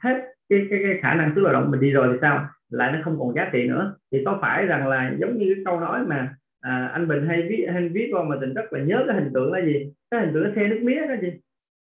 hết 0.00 0.32
cái 0.48 0.66
cái, 0.70 0.78
cái 0.82 0.98
khả 1.02 1.14
năng 1.14 1.32
sức 1.34 1.40
lao 1.40 1.52
động 1.52 1.70
mình 1.70 1.80
đi 1.80 1.90
rồi 1.90 2.08
thì 2.12 2.18
sao? 2.20 2.46
Lại 2.70 2.92
nó 2.92 2.98
không 3.04 3.18
còn 3.18 3.34
giá 3.34 3.50
trị 3.52 3.68
nữa. 3.68 3.96
Thì 4.12 4.22
có 4.24 4.38
phải 4.40 4.66
rằng 4.66 4.88
là 4.88 5.12
giống 5.20 5.38
như 5.38 5.54
cái 5.54 5.64
câu 5.64 5.80
nói 5.80 6.00
mà 6.06 6.34
à, 6.60 6.90
anh 6.92 7.08
Bình 7.08 7.26
hay 7.28 7.46
viết 7.48 7.66
hay 7.72 7.88
viết 7.88 8.10
con 8.12 8.28
mà 8.28 8.36
tình 8.40 8.54
rất 8.54 8.72
là 8.72 8.80
nhớ 8.80 9.04
cái 9.06 9.16
hình 9.16 9.30
tượng 9.34 9.52
là 9.52 9.60
gì? 9.60 9.92
Cái 10.10 10.20
hình 10.20 10.34
tượng 10.34 10.44
nó 10.44 10.50
xe 10.56 10.68
nước 10.68 10.80
mía 10.82 11.06
đó 11.08 11.14
gì 11.22 11.32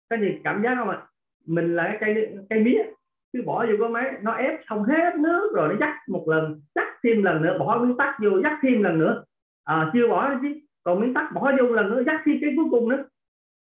cái 0.10 0.20
gì? 0.20 0.40
Cảm 0.44 0.64
giác 0.64 0.76
không 0.76 0.90
ạ? 0.90 0.98
Mình 1.48 1.76
là 1.76 1.98
cái 2.02 2.14
cây 2.16 2.30
cây 2.50 2.60
mía. 2.60 2.84
Cứ 3.34 3.42
bỏ 3.46 3.66
vô 3.66 3.74
cái 3.80 3.90
máy 3.90 4.12
nó 4.22 4.32
ép 4.32 4.60
xong 4.70 4.84
hết 4.84 5.16
nước 5.20 5.52
rồi 5.56 5.70
nó 5.70 5.76
dắt 5.80 5.96
một 6.10 6.26
lần 6.28 6.62
dắt 6.76 6.88
thêm 7.04 7.24
lần 7.24 7.42
nữa 7.42 7.58
bỏ 7.60 7.80
miếng 7.84 7.98
tắc 7.98 8.16
vô 8.24 8.42
dắt 8.44 8.54
thêm 8.62 8.84
lần 8.84 9.00
nữa. 9.00 9.24
À, 9.64 9.90
chưa 9.94 10.08
bỏ 10.08 10.34
chứ 10.42 10.60
còn 10.84 11.02
miếng 11.02 11.14
sắt 11.16 11.34
bỏ 11.34 11.52
vô 11.60 11.74
lần 11.74 11.90
nữa 11.90 12.04
dắt 12.06 12.22
thêm 12.26 12.38
cái 12.42 12.54
cuối 12.56 12.66
cùng 12.72 12.90
nữa. 12.90 13.04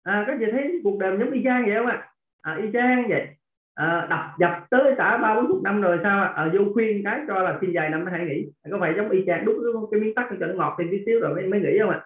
À, 0.02 0.24
các 0.26 0.36
chị 0.40 0.46
thấy 0.52 0.80
cuộc 0.84 0.98
đời 0.98 1.16
giống 1.18 1.30
y 1.30 1.44
chang 1.44 1.64
vậy 1.66 1.74
không 1.76 1.86
ạ? 1.86 2.08
À? 2.42 2.52
à, 2.52 2.58
y 2.62 2.68
chang 2.72 3.08
vậy 3.08 3.35
à, 3.76 4.06
đập 4.10 4.20
dập 4.38 4.50
tới 4.70 4.94
cả 4.98 5.18
ba 5.18 5.34
bốn 5.34 5.46
chục 5.48 5.62
năm 5.62 5.80
rồi 5.80 5.98
sao 6.02 6.32
à, 6.34 6.50
vô 6.52 6.60
khuyên 6.74 7.04
cái 7.04 7.20
cho 7.28 7.42
là 7.42 7.58
xin 7.60 7.72
dài 7.72 7.90
năm 7.90 8.04
mới 8.04 8.12
hãy 8.12 8.26
nghỉ. 8.26 8.46
Có 8.70 8.78
phải 8.80 8.94
giống 8.96 9.10
y 9.10 9.24
chang 9.26 9.44
đút 9.44 9.56
cái 9.90 10.00
miếng 10.00 10.14
tắc 10.14 10.26
cho 10.40 10.46
nó 10.46 10.54
ngọt 10.54 10.76
thêm 10.78 10.88
tí 10.90 10.98
xíu 11.06 11.20
rồi 11.20 11.34
mới 11.34 11.46
mới 11.46 11.60
nghỉ 11.60 11.78
không 11.78 11.90
ạ? 11.90 12.00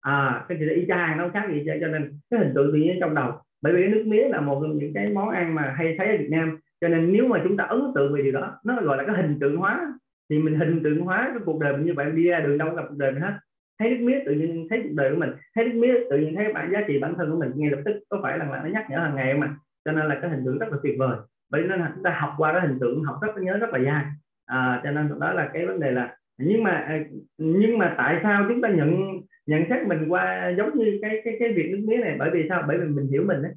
À 0.00 0.44
cái 0.48 0.58
gì 0.58 0.64
là 0.64 0.74
y 0.74 0.84
chang 0.88 1.18
nó 1.18 1.28
khác 1.28 1.44
gì 1.52 1.64
cho 1.80 1.86
nên 1.86 2.12
cái 2.30 2.40
hình 2.40 2.52
tượng 2.54 2.72
tự 2.72 2.78
nhiên 2.78 2.96
trong 3.00 3.14
đầu. 3.14 3.32
Bởi 3.62 3.72
vì 3.72 3.82
cái 3.82 3.90
nước 3.90 4.04
mía 4.06 4.28
là 4.28 4.40
một 4.40 4.60
trong 4.62 4.78
những 4.78 4.92
cái 4.94 5.08
món 5.08 5.30
ăn 5.30 5.54
mà 5.54 5.74
hay 5.76 5.94
thấy 5.98 6.06
ở 6.06 6.16
Việt 6.18 6.30
Nam. 6.30 6.58
Cho 6.80 6.88
nên 6.88 7.12
nếu 7.12 7.28
mà 7.28 7.40
chúng 7.44 7.56
ta 7.56 7.64
ấn 7.64 7.82
tượng 7.94 8.14
về 8.14 8.22
điều 8.22 8.32
đó 8.32 8.58
nó 8.64 8.80
gọi 8.82 8.96
là 8.96 9.04
cái 9.06 9.16
hình 9.16 9.38
tượng 9.40 9.56
hóa. 9.56 9.92
Thì 10.30 10.38
mình 10.38 10.54
hình 10.54 10.82
tượng 10.84 11.00
hóa 11.00 11.30
cái 11.34 11.42
cuộc 11.44 11.60
đời 11.60 11.72
mình 11.72 11.86
như 11.86 11.94
vậy 11.94 12.10
đi 12.10 12.28
ra 12.28 12.40
đường 12.40 12.58
đâu 12.58 12.74
gặp 12.74 12.82
cuộc 12.88 12.98
đời 12.98 13.12
mình 13.12 13.22
hết. 13.22 13.32
Thấy 13.78 13.90
nước 13.90 14.04
mía 14.04 14.18
tự 14.26 14.32
nhiên 14.32 14.66
thấy 14.70 14.80
cuộc 14.82 14.94
đời 14.94 15.10
của 15.10 15.20
mình. 15.20 15.30
Thấy 15.54 15.64
nước 15.64 15.78
mía 15.80 15.94
tự 16.10 16.18
nhiên 16.18 16.34
thấy 16.34 16.52
bản 16.52 16.70
giá 16.72 16.80
trị 16.88 16.98
bản 16.98 17.14
thân 17.14 17.30
của 17.30 17.38
mình. 17.38 17.50
Ngay 17.54 17.70
lập 17.70 17.80
tức 17.84 17.92
có 18.08 18.20
phải 18.22 18.38
là, 18.38 18.44
nó 18.44 18.70
nhắc 18.72 18.86
nhở 18.90 18.98
hàng 18.98 19.14
ngày 19.14 19.32
không 19.32 19.42
ạ? 19.42 19.54
Cho 19.84 19.92
nên 19.92 20.06
là 20.06 20.18
cái 20.20 20.30
hình 20.30 20.44
tượng 20.44 20.58
rất 20.58 20.68
là 20.70 20.78
tuyệt 20.82 20.94
vời. 20.98 21.16
Bởi 21.50 21.62
nên 21.62 21.80
là 21.80 21.92
chúng 21.94 22.04
ta 22.04 22.18
học 22.20 22.34
qua 22.38 22.52
cái 22.52 22.68
hình 22.68 22.78
tượng 22.80 23.04
học 23.04 23.18
rất 23.22 23.32
nhớ 23.36 23.58
rất 23.58 23.70
là 23.70 23.78
dài 23.78 24.04
à, 24.46 24.80
cho 24.84 24.90
nên 24.90 25.20
đó 25.20 25.32
là 25.32 25.50
cái 25.52 25.66
vấn 25.66 25.80
đề 25.80 25.90
là 25.90 26.16
nhưng 26.38 26.62
mà 26.62 26.70
à, 26.70 27.04
nhưng 27.38 27.78
mà 27.78 27.94
tại 27.98 28.20
sao 28.22 28.44
chúng 28.48 28.60
ta 28.60 28.68
nhận 28.68 29.20
nhận 29.46 29.62
xét 29.68 29.86
mình 29.86 30.08
qua 30.08 30.48
giống 30.58 30.78
như 30.78 30.98
cái 31.02 31.20
cái 31.24 31.36
cái 31.38 31.52
việc 31.52 31.70
nước 31.70 31.84
mía 31.84 31.96
này? 31.96 32.16
Bởi 32.18 32.30
vì 32.32 32.46
sao? 32.48 32.64
Bởi 32.68 32.78
vì 32.78 32.84
mình 32.84 33.06
hiểu 33.06 33.24
mình 33.26 33.42
đấy 33.42 33.52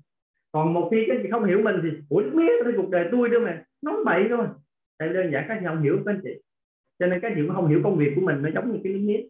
còn 0.51 0.73
một 0.73 0.87
khi 0.91 1.05
cái 1.07 1.17
chị 1.23 1.29
không 1.31 1.43
hiểu 1.43 1.61
mình 1.61 1.75
thì 1.83 1.89
ủa 2.09 2.21
nước 2.21 2.31
mía 2.33 2.49
thì 2.65 2.71
cuộc 2.77 2.89
đời 2.89 3.09
tôi 3.11 3.29
đâu 3.29 3.41
mà 3.41 3.63
nó 3.81 4.03
bậy 4.05 4.25
thôi 4.29 4.47
tại 4.97 5.09
đơn 5.09 5.31
giản 5.31 5.45
các 5.47 5.57
chị 5.59 5.65
không 5.65 5.81
hiểu 5.81 5.97
các 6.05 6.11
anh 6.11 6.19
chị. 6.23 6.41
Cho 6.99 7.07
nên 7.07 7.19
các 7.19 7.31
chị 7.35 7.41
cũng 7.47 7.55
không 7.55 7.67
hiểu 7.67 7.81
công 7.83 7.97
việc 7.97 8.11
của 8.15 8.21
mình 8.21 8.41
nó 8.41 8.49
giống 8.53 8.71
như 8.71 8.79
cái 8.83 8.93
nước 8.93 8.99
mía. 9.03 9.21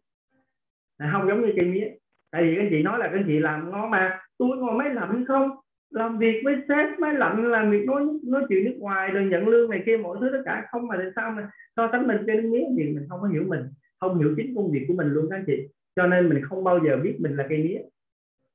À, 0.97 1.09
không 1.13 1.27
giống 1.27 1.41
như 1.41 1.53
cây 1.55 1.65
mía. 1.65 1.87
Tại 2.31 2.43
vì 2.43 2.55
các 2.55 2.61
anh 2.61 2.67
chị 2.69 2.83
nói 2.83 2.99
là 2.99 3.07
các 3.07 3.13
anh 3.13 3.23
chị 3.27 3.39
làm 3.39 3.71
ngon 3.71 3.89
mà 3.91 4.19
tôi 4.37 4.57
ngồi 4.57 4.73
máy 4.73 4.93
lạnh 4.93 5.25
không? 5.27 5.49
Làm 5.95 6.17
việc 6.17 6.41
với 6.43 6.55
sếp 6.67 6.99
máy 6.99 7.13
lạnh 7.13 7.51
làm 7.51 7.71
việc 7.71 7.85
nói 7.85 8.03
nói 8.23 8.43
chuyện 8.49 8.65
nước 8.65 8.75
ngoài 8.79 9.11
rồi 9.11 9.25
nhận 9.25 9.47
lương 9.47 9.69
này 9.69 9.83
kia 9.85 9.97
mọi 9.97 10.17
thứ 10.21 10.29
tất 10.31 10.41
cả. 10.45 10.65
Không 10.71 10.87
mà 10.87 10.95
tại 10.97 11.11
sao 11.15 11.31
mà 11.31 11.49
so 11.75 11.89
sánh 11.91 12.07
mình 12.07 12.17
cây 12.27 12.41
mía 12.41 12.63
gì 12.77 12.83
mình 12.83 13.05
không 13.09 13.21
có 13.21 13.27
hiểu 13.27 13.43
mình 13.47 13.61
không 13.99 14.19
hiểu 14.19 14.33
chính 14.37 14.55
công 14.55 14.71
việc 14.71 14.85
của 14.87 14.93
mình 14.93 15.07
luôn 15.07 15.27
các 15.29 15.35
anh 15.35 15.43
chị. 15.47 15.67
Cho 15.95 16.07
nên 16.07 16.29
mình 16.29 16.43
không 16.43 16.63
bao 16.63 16.79
giờ 16.85 16.97
biết 16.97 17.15
mình 17.19 17.35
là 17.35 17.45
cây 17.49 17.57
mía. 17.57 17.79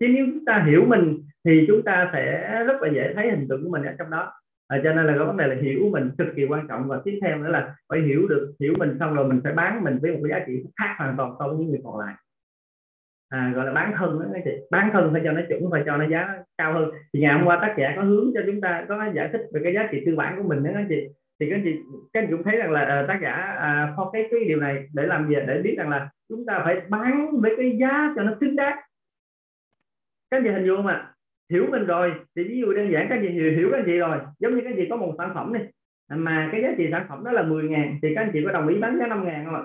Chứ 0.00 0.06
nếu 0.08 0.26
chúng 0.26 0.44
ta 0.44 0.64
hiểu 0.68 0.84
mình 0.84 1.22
thì 1.44 1.64
chúng 1.68 1.82
ta 1.82 2.10
sẽ 2.12 2.50
rất 2.66 2.82
là 2.82 2.88
dễ 2.94 3.12
thấy 3.14 3.30
hình 3.30 3.46
tượng 3.48 3.64
của 3.64 3.70
mình 3.70 3.82
ở 3.82 3.94
trong 3.98 4.10
đó. 4.10 4.32
À, 4.68 4.80
cho 4.84 4.92
nên 4.92 5.06
là 5.06 5.12
cái 5.16 5.26
vấn 5.26 5.36
đề 5.36 5.46
là 5.46 5.54
hiểu 5.62 5.80
mình 5.92 6.10
cực 6.18 6.28
kỳ 6.36 6.44
quan 6.44 6.68
trọng. 6.68 6.88
Và 6.88 7.00
tiếp 7.04 7.18
theo 7.22 7.38
nữa 7.38 7.48
là 7.48 7.74
phải 7.88 8.00
hiểu 8.00 8.28
được 8.28 8.52
hiểu 8.60 8.74
mình 8.78 8.96
xong 9.00 9.14
rồi 9.14 9.28
mình 9.28 9.40
phải 9.44 9.52
bán 9.52 9.84
mình 9.84 9.98
với 10.02 10.12
một 10.12 10.20
cái 10.22 10.30
giá 10.30 10.44
trị 10.46 10.64
khác 10.76 10.94
hoàn 10.98 11.16
toàn 11.16 11.32
so 11.38 11.48
với 11.48 11.56
những 11.56 11.68
người 11.68 11.80
còn 11.84 11.98
lại 11.98 12.14
à, 13.30 13.52
gọi 13.54 13.66
là 13.66 13.72
bán 13.72 13.92
thân 13.96 14.20
đó 14.20 14.26
các 14.34 14.42
chị. 14.44 14.50
Bán 14.70 14.90
thân 14.92 15.12
phải 15.12 15.22
cho 15.24 15.32
nó 15.32 15.40
chuẩn 15.48 15.70
phải 15.70 15.82
cho 15.86 15.96
nó 15.96 16.08
giá 16.08 16.34
cao 16.58 16.72
hơn. 16.72 16.90
Thì 17.12 17.20
ngày 17.20 17.34
hôm 17.34 17.46
qua 17.46 17.58
tác 17.62 17.74
giả 17.78 17.92
có 17.96 18.02
hướng 18.02 18.30
cho 18.34 18.40
chúng 18.46 18.60
ta 18.60 18.84
có 18.88 19.10
giải 19.14 19.28
thích 19.32 19.40
về 19.52 19.60
cái 19.64 19.74
giá 19.74 19.88
trị 19.92 20.02
tư 20.06 20.16
bản 20.16 20.36
của 20.36 20.48
mình 20.48 20.62
đó 20.64 20.70
các 20.74 20.84
chị. 20.88 21.08
Thì 21.40 21.50
các 21.50 21.60
chị 21.64 21.76
các 22.12 22.20
anh 22.20 22.30
cũng 22.30 22.42
thấy 22.42 22.56
rằng 22.56 22.70
là 22.70 23.00
uh, 23.02 23.08
tác 23.08 23.18
giả 23.22 23.54
uh, 23.56 23.96
có 23.96 24.10
cái 24.12 24.28
cái 24.30 24.40
điều 24.44 24.60
này 24.60 24.86
để 24.94 25.06
làm 25.06 25.28
gì 25.28 25.34
để 25.46 25.60
biết 25.64 25.74
rằng 25.78 25.88
là 25.88 26.08
chúng 26.28 26.46
ta 26.46 26.60
phải 26.64 26.80
bán 26.88 27.40
với 27.40 27.54
cái 27.56 27.76
giá 27.80 28.12
cho 28.16 28.22
nó 28.22 28.32
xứng 28.40 28.56
đáng. 28.56 28.78
Các 30.30 30.36
anh 30.36 30.44
chị 30.44 30.50
hình 30.50 30.66
dung 30.66 30.76
không 30.76 30.86
ạ? 30.86 31.14
Hiểu 31.50 31.66
mình 31.70 31.86
rồi 31.86 32.12
thì 32.36 32.44
ví 32.44 32.60
dụ 32.60 32.72
đơn 32.72 32.92
giản 32.92 33.06
các 33.08 33.14
anh 33.14 33.22
chị 33.22 33.28
hiểu, 33.28 33.52
hiểu 33.52 33.68
các 33.72 33.78
anh 33.78 33.86
chị 33.86 33.98
rồi. 33.98 34.18
Giống 34.38 34.54
như 34.54 34.60
các 34.64 34.70
anh 34.70 34.76
chị 34.76 34.86
có 34.90 34.96
một 34.96 35.14
sản 35.18 35.30
phẩm 35.34 35.52
này 35.52 35.66
mà 36.08 36.48
cái 36.52 36.62
giá 36.62 36.68
trị 36.78 36.88
sản 36.90 37.06
phẩm 37.08 37.24
đó 37.24 37.32
là 37.32 37.42
10 37.42 37.68
ngàn 37.68 37.98
thì 38.02 38.14
các 38.14 38.20
anh 38.20 38.30
chị 38.32 38.40
có 38.44 38.52
đồng 38.52 38.68
ý 38.68 38.78
bán 38.78 38.98
giá 38.98 39.06
5 39.06 39.24
ngàn 39.24 39.44
không 39.44 39.54
ạ? 39.54 39.62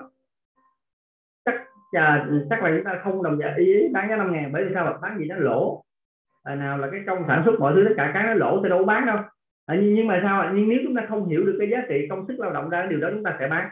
Chắc 1.92 2.26
chắc 2.50 2.62
là 2.62 2.72
chúng 2.76 2.84
ta 2.84 3.00
không 3.04 3.22
đồng 3.22 3.38
ý 3.56 3.88
bán 3.92 4.08
giá 4.08 4.16
5 4.16 4.32
ngàn 4.32 4.52
bởi 4.52 4.64
vì 4.64 4.70
sao 4.74 4.98
bán 5.02 5.18
gì 5.18 5.24
nó 5.24 5.36
lỗ? 5.36 5.82
À, 6.42 6.54
nào 6.54 6.78
là 6.78 6.88
cái 6.90 7.00
công 7.06 7.24
sản 7.28 7.42
xuất 7.44 7.60
mọi 7.60 7.74
thứ 7.74 7.84
tất 7.84 7.94
cả 7.96 8.10
cái 8.14 8.22
nó 8.22 8.34
lỗ 8.34 8.60
thì 8.62 8.68
đâu 8.68 8.84
bán 8.84 9.06
đâu. 9.06 9.18
À, 9.66 9.76
nhưng, 9.80 9.94
nhưng 9.94 10.06
mà 10.06 10.20
sao 10.22 10.52
nhưng 10.54 10.68
nếu 10.68 10.78
chúng 10.84 10.94
ta 10.94 11.06
không 11.08 11.28
hiểu 11.28 11.44
được 11.46 11.56
cái 11.58 11.70
giá 11.70 11.78
trị 11.88 12.06
công 12.10 12.24
sức 12.28 12.40
lao 12.40 12.52
động 12.52 12.70
ra 12.70 12.86
điều 12.86 13.00
đó 13.00 13.08
chúng 13.12 13.22
ta 13.22 13.36
sẽ 13.38 13.48
bán. 13.48 13.68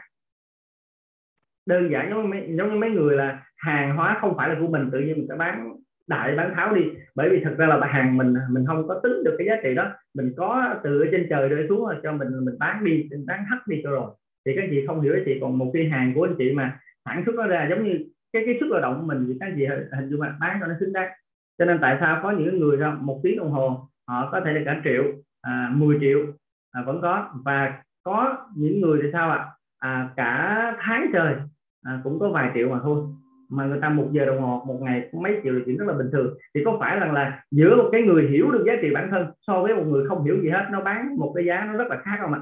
Đơn 1.67 1.91
giản 1.91 2.09
giống 2.09 2.21
như 2.21 2.27
mấy, 2.27 2.55
giống 2.57 2.73
như 2.73 2.79
mấy 2.79 2.89
người 2.89 3.17
là 3.17 3.43
hàng 3.57 3.95
hóa 3.95 4.17
không 4.21 4.33
phải 4.37 4.49
là 4.49 4.55
của 4.59 4.67
mình 4.67 4.89
tự 4.91 4.99
nhiên 4.99 5.17
mình 5.17 5.25
sẽ 5.29 5.35
bán 5.35 5.73
đại 6.07 6.35
bán 6.35 6.53
tháo 6.55 6.75
đi. 6.75 6.81
Bởi 7.15 7.29
vì 7.29 7.41
thật 7.43 7.55
ra 7.57 7.67
là 7.67 7.87
hàng 7.87 8.17
mình 8.17 8.33
mình 8.49 8.65
không 8.67 8.87
có 8.87 8.99
tính 9.03 9.23
được 9.23 9.35
cái 9.37 9.47
giá 9.47 9.55
trị 9.63 9.75
đó. 9.75 9.91
Mình 10.13 10.33
có 10.37 10.75
từ 10.83 11.01
ở 11.01 11.07
trên 11.11 11.27
trời 11.29 11.49
rơi 11.49 11.65
xuống 11.69 11.85
cho 12.03 12.11
mình 12.11 12.45
mình 12.45 12.55
bán 12.59 12.85
đi 12.85 13.07
mình 13.11 13.25
bán 13.25 13.45
hắt 13.45 13.67
đi 13.67 13.81
cho 13.83 13.91
rồi. 13.91 14.11
Thì 14.45 14.51
các 14.55 14.65
chị 14.69 14.83
không 14.87 15.01
hiểu 15.01 15.13
giá 15.13 15.37
còn 15.41 15.57
một 15.57 15.71
cái 15.73 15.89
hàng 15.89 16.13
của 16.15 16.23
anh 16.23 16.35
chị 16.37 16.51
mà 16.51 16.79
sản 17.05 17.23
xuất 17.25 17.35
nó 17.35 17.47
ra 17.47 17.67
giống 17.69 17.83
như 17.83 17.99
cái 18.33 18.43
cái 18.45 18.57
sức 18.59 18.67
lao 18.71 18.81
động 18.81 18.99
của 18.99 19.07
mình 19.07 19.25
thì 19.27 19.37
các 19.39 19.55
gì 19.55 19.65
hình 19.65 20.09
dung 20.09 20.21
là 20.21 20.35
bán 20.39 20.57
cho 20.61 20.67
nó 20.67 20.73
xứng 20.79 20.93
đáng. 20.93 21.11
Cho 21.57 21.65
nên 21.65 21.77
tại 21.81 21.97
sao 21.99 22.19
có 22.23 22.31
những 22.31 22.59
người 22.59 22.77
ra 22.77 22.97
một 22.99 23.19
tiếng 23.23 23.37
đồng 23.37 23.51
hồ 23.51 23.89
họ 24.07 24.29
có 24.31 24.41
thể 24.45 24.53
là 24.53 24.61
cả 24.65 24.81
triệu 24.83 25.03
à, 25.41 25.71
10 25.73 25.97
triệu 25.99 26.19
à, 26.71 26.81
vẫn 26.85 27.01
có. 27.01 27.29
Và 27.45 27.81
có 28.03 28.37
những 28.55 28.81
người 28.81 28.99
thì 29.03 29.09
sao 29.13 29.31
ạ? 29.31 29.45
À, 29.79 30.09
cả 30.15 30.75
tháng 30.79 31.09
trời 31.13 31.35
à, 31.83 31.99
cũng 32.03 32.19
có 32.19 32.29
vài 32.29 32.51
triệu 32.53 32.69
mà 32.69 32.79
thôi. 32.83 33.03
Mà 33.49 33.65
người 33.65 33.79
ta 33.81 33.89
một 33.89 34.07
giờ 34.11 34.25
đồng 34.25 34.41
hồ 34.41 34.63
một 34.67 34.79
ngày 34.81 35.09
mấy 35.13 35.39
triệu 35.43 35.53
là 35.53 35.59
chuyện 35.65 35.77
rất 35.77 35.85
là 35.87 35.93
bình 35.93 36.09
thường. 36.11 36.37
Thì 36.55 36.61
có 36.65 36.77
phải 36.79 36.99
rằng 36.99 37.13
là 37.13 37.43
giữa 37.51 37.75
một 37.75 37.89
cái 37.91 38.01
người 38.01 38.27
hiểu 38.27 38.51
được 38.51 38.63
giá 38.67 38.73
trị 38.81 38.87
bản 38.93 39.07
thân 39.11 39.27
so 39.47 39.61
với 39.61 39.75
một 39.75 39.83
người 39.87 40.07
không 40.07 40.23
hiểu 40.23 40.41
gì 40.41 40.49
hết 40.49 40.65
nó 40.71 40.81
bán 40.81 41.15
một 41.17 41.33
cái 41.35 41.45
giá 41.45 41.65
nó 41.65 41.77
rất 41.77 41.87
là 41.89 41.97
khác 42.03 42.17
không 42.21 42.33
ạ? 42.33 42.41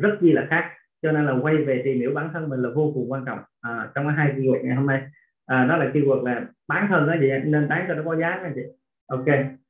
Rất 0.00 0.18
chi 0.20 0.32
là 0.32 0.46
khác 0.50 0.70
cho 1.02 1.12
nên 1.12 1.26
là 1.26 1.34
quay 1.42 1.56
về 1.56 1.82
tìm 1.84 1.98
hiểu 1.98 2.12
bản 2.14 2.30
thân 2.32 2.48
mình 2.48 2.60
là 2.60 2.68
vô 2.74 2.92
cùng 2.94 3.12
quan 3.12 3.24
trọng 3.24 3.38
à, 3.60 3.88
trong 3.94 4.06
cái 4.06 4.14
hai 4.16 4.34
keyword 4.36 4.64
ngày 4.64 4.76
hôm 4.76 4.86
nay. 4.86 5.02
À, 5.46 5.64
đó 5.64 5.76
là 5.76 5.90
keyword 5.94 6.24
là 6.24 6.46
bán 6.68 6.86
thân 6.88 7.06
đó 7.06 7.14
gì 7.20 7.30
nên 7.44 7.68
bán 7.68 7.84
cho 7.88 7.94
nó 7.94 8.02
có 8.04 8.16
giá 8.16 8.28
anh 8.28 8.52
chị. 8.54 8.62
Ok 9.06 9.26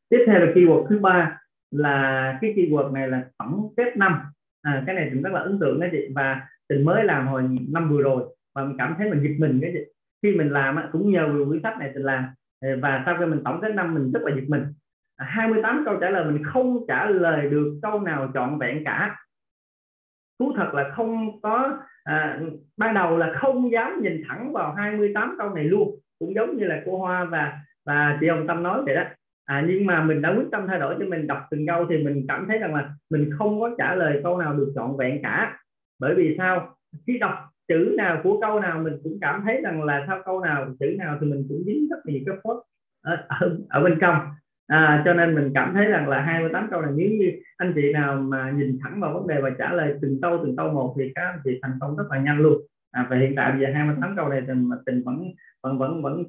tiếp 0.08 0.24
theo 0.26 0.40
là 0.40 0.52
keyword 0.52 0.86
thứ 0.86 0.98
ba 0.98 1.40
là 1.70 2.38
cái 2.40 2.54
keyword 2.56 2.92
này 2.92 3.08
là 3.08 3.24
tổng 3.38 3.72
kết 3.76 3.96
năm. 3.96 4.20
À, 4.62 4.82
cái 4.86 4.94
này 4.94 5.10
cũng 5.12 5.22
rất 5.22 5.32
là 5.32 5.40
ấn 5.40 5.58
tượng 5.60 5.80
đó 5.80 5.86
chị 5.92 6.08
và 6.14 6.40
tình 6.68 6.84
mới 6.84 7.04
làm 7.04 7.28
hồi 7.28 7.42
năm 7.68 7.88
vừa 7.90 8.02
rồi 8.02 8.36
và 8.54 8.64
mình 8.64 8.76
cảm 8.78 8.94
thấy 8.98 9.10
mình 9.10 9.22
giật 9.22 9.34
mình 9.38 9.58
cái 9.62 9.70
chị. 9.74 9.80
Khi 10.22 10.36
mình 10.36 10.50
làm 10.50 10.76
cũng 10.92 11.12
nhờ 11.12 11.28
vào 11.28 11.44
quyển 11.48 11.62
sách 11.62 11.78
này 11.78 11.90
mình 11.94 12.02
làm 12.02 12.24
à, 12.60 12.68
và 12.82 13.02
sau 13.06 13.16
khi 13.18 13.26
mình 13.26 13.40
tổng 13.44 13.60
kết 13.60 13.74
năm 13.74 13.94
mình 13.94 14.12
rất 14.12 14.20
là 14.22 14.34
giật 14.34 14.44
mình. 14.48 14.62
À, 15.16 15.26
28 15.28 15.82
câu 15.84 15.96
trả 16.00 16.10
lời 16.10 16.32
mình 16.32 16.44
không 16.44 16.84
trả 16.88 17.10
lời 17.10 17.50
được 17.50 17.78
câu 17.82 18.00
nào 18.00 18.30
trọn 18.34 18.58
vẹn 18.58 18.84
cả 18.84 19.16
thú 20.38 20.52
thật 20.56 20.70
là 20.74 20.90
không 20.96 21.40
có 21.42 21.78
à, 22.04 22.40
ban 22.76 22.94
đầu 22.94 23.18
là 23.18 23.32
không 23.40 23.72
dám 23.72 24.00
nhìn 24.02 24.22
thẳng 24.28 24.52
vào 24.52 24.74
28 24.74 25.34
câu 25.38 25.50
này 25.50 25.64
luôn. 25.64 25.98
Cũng 26.18 26.34
giống 26.34 26.56
như 26.56 26.64
là 26.64 26.82
cô 26.86 26.98
Hoa 26.98 27.24
và 27.24 27.58
và 27.86 28.18
chị 28.20 28.28
Hồng 28.28 28.46
Tâm 28.46 28.62
nói 28.62 28.82
vậy 28.86 28.94
đó. 28.94 29.02
À, 29.44 29.64
nhưng 29.68 29.86
mà 29.86 30.04
mình 30.04 30.22
đã 30.22 30.34
quyết 30.36 30.44
tâm 30.52 30.66
thay 30.66 30.78
đổi 30.78 30.96
cho 30.98 31.04
mình 31.04 31.26
đọc 31.26 31.38
từng 31.50 31.66
câu 31.66 31.86
thì 31.90 31.98
mình 31.98 32.24
cảm 32.28 32.46
thấy 32.48 32.58
rằng 32.58 32.74
là 32.74 32.90
mình 33.10 33.30
không 33.38 33.60
có 33.60 33.70
trả 33.78 33.94
lời 33.94 34.20
câu 34.22 34.38
nào 34.38 34.54
được 34.54 34.72
trọn 34.74 34.96
vẹn 34.98 35.22
cả. 35.22 35.58
Bởi 36.00 36.14
vì 36.14 36.34
sao? 36.38 36.74
Khi 37.06 37.18
đọc 37.18 37.32
chữ 37.68 37.94
nào 37.96 38.20
của 38.22 38.40
câu 38.40 38.60
nào 38.60 38.78
mình 38.78 39.00
cũng 39.04 39.18
cảm 39.20 39.42
thấy 39.44 39.60
rằng 39.62 39.82
là 39.82 40.04
sau 40.06 40.22
câu 40.24 40.40
nào 40.40 40.66
chữ 40.80 40.94
nào 40.98 41.18
thì 41.20 41.26
mình 41.26 41.44
cũng 41.48 41.62
dính 41.66 41.88
rất 41.90 41.96
nhiều 42.04 42.20
cái 42.26 42.36
phốt 42.44 42.56
ở, 43.02 43.16
ở, 43.28 43.58
ở 43.68 43.80
bên 43.84 43.98
trong 44.00 44.20
à, 44.68 45.02
cho 45.04 45.14
nên 45.14 45.34
mình 45.34 45.50
cảm 45.54 45.74
thấy 45.74 45.86
rằng 45.86 46.08
là 46.08 46.20
28 46.20 46.68
câu 46.70 46.82
này 46.82 46.90
nếu 46.96 47.10
như 47.10 47.32
anh 47.56 47.72
chị 47.74 47.92
nào 47.92 48.16
mà 48.16 48.50
nhìn 48.50 48.78
thẳng 48.82 49.00
vào 49.00 49.14
vấn 49.14 49.26
đề 49.26 49.40
và 49.40 49.50
trả 49.58 49.72
lời 49.72 49.94
từng 50.02 50.18
câu 50.22 50.38
từng 50.42 50.56
câu 50.56 50.72
một 50.72 50.94
thì 50.98 51.12
các 51.14 51.22
anh 51.22 51.38
chị 51.44 51.58
thành 51.62 51.72
công 51.80 51.96
rất 51.96 52.04
là 52.10 52.18
nhanh 52.18 52.38
luôn. 52.38 52.58
À, 52.90 53.06
và 53.10 53.16
hiện 53.16 53.34
tại 53.36 53.52
bây 53.52 53.60
giờ 53.60 53.66
28 53.74 54.16
câu 54.16 54.28
này 54.28 54.42
tình 54.46 54.70
tình 54.86 55.02
vẫn 55.04 55.32
vẫn 55.62 55.78
vẫn 55.78 56.02
vẫn 56.02 56.24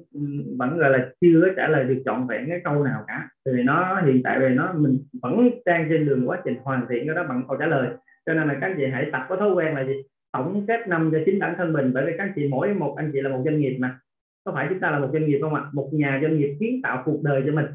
vẫn 0.58 0.78
gọi 0.78 0.90
là 0.90 1.08
chưa 1.20 1.52
trả 1.56 1.68
lời 1.68 1.84
được 1.84 2.02
trọn 2.04 2.26
vẹn 2.26 2.48
cái 2.48 2.60
câu 2.64 2.84
nào 2.84 3.04
cả. 3.06 3.28
Thì 3.46 3.62
nó 3.62 4.00
hiện 4.06 4.20
tại 4.24 4.40
về 4.40 4.48
nó 4.48 4.72
mình 4.72 4.98
vẫn 5.22 5.50
đang 5.66 5.86
trên 5.90 6.06
đường 6.06 6.28
quá 6.28 6.38
trình 6.44 6.56
hoàn 6.62 6.86
thiện 6.88 7.06
cái 7.06 7.16
đó 7.16 7.24
bằng 7.28 7.42
câu 7.48 7.56
trả 7.56 7.66
lời. 7.66 7.88
Cho 8.26 8.34
nên 8.34 8.48
là 8.48 8.54
các 8.60 8.66
anh 8.66 8.74
chị 8.76 8.86
hãy 8.92 9.08
tập 9.12 9.26
có 9.28 9.36
thói 9.36 9.52
quen 9.52 9.74
là 9.74 9.84
gì? 9.84 10.02
Tổng 10.32 10.64
kết 10.68 10.88
năm 10.88 11.10
cho 11.12 11.18
chính 11.26 11.38
bản 11.38 11.54
thân 11.58 11.72
mình 11.72 11.90
bởi 11.94 12.06
vì 12.06 12.12
các 12.18 12.24
anh 12.24 12.32
chị 12.36 12.48
mỗi 12.50 12.74
một 12.74 12.94
anh 12.96 13.10
chị 13.12 13.20
là 13.20 13.30
một 13.30 13.42
doanh 13.44 13.58
nghiệp 13.58 13.76
mà. 13.80 13.98
Có 14.44 14.52
phải 14.52 14.66
chúng 14.68 14.80
ta 14.80 14.90
là 14.90 14.98
một 14.98 15.08
doanh 15.12 15.26
nghiệp 15.26 15.38
không 15.42 15.54
ạ? 15.54 15.62
Một 15.72 15.90
nhà 15.92 16.18
doanh 16.22 16.38
nghiệp 16.38 16.56
kiến 16.60 16.80
tạo 16.82 17.02
cuộc 17.04 17.22
đời 17.22 17.42
cho 17.46 17.52
mình 17.52 17.66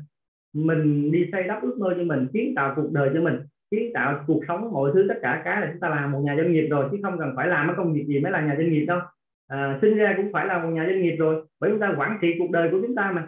mình 0.55 1.11
đi 1.11 1.29
xây 1.31 1.43
đắp 1.43 1.61
ước 1.61 1.77
mơ 1.79 1.93
cho 1.97 2.03
mình 2.03 2.27
kiến 2.33 2.53
tạo 2.55 2.73
cuộc 2.75 2.91
đời 2.91 3.09
cho 3.13 3.21
mình 3.21 3.39
kiến 3.71 3.91
tạo 3.93 4.23
cuộc 4.27 4.41
sống 4.47 4.71
mọi 4.71 4.91
thứ 4.93 5.05
tất 5.09 5.15
cả 5.21 5.41
cái 5.45 5.61
là 5.61 5.67
chúng 5.71 5.79
ta 5.79 5.89
làm 5.89 6.11
một 6.11 6.19
nhà 6.23 6.35
doanh 6.37 6.51
nghiệp 6.51 6.67
rồi 6.69 6.87
chứ 6.91 6.97
không 7.03 7.19
cần 7.19 7.33
phải 7.35 7.47
làm 7.47 7.67
cái 7.67 7.75
công 7.77 7.93
việc 7.93 8.05
gì 8.07 8.19
mới 8.19 8.31
là 8.31 8.41
nhà 8.41 8.55
doanh 8.57 8.71
nghiệp 8.71 8.85
đâu. 8.85 8.99
À, 9.47 9.79
sinh 9.81 9.97
ra 9.97 10.13
cũng 10.17 10.33
phải 10.33 10.45
là 10.45 10.63
một 10.63 10.69
nhà 10.69 10.85
doanh 10.85 11.01
nghiệp 11.01 11.15
rồi 11.19 11.45
bởi 11.59 11.71
chúng 11.71 11.79
ta 11.79 11.93
quản 11.97 12.17
trị 12.21 12.35
cuộc 12.39 12.51
đời 12.51 12.69
của 12.71 12.79
chúng 12.81 12.95
ta 12.95 13.11
mà. 13.11 13.27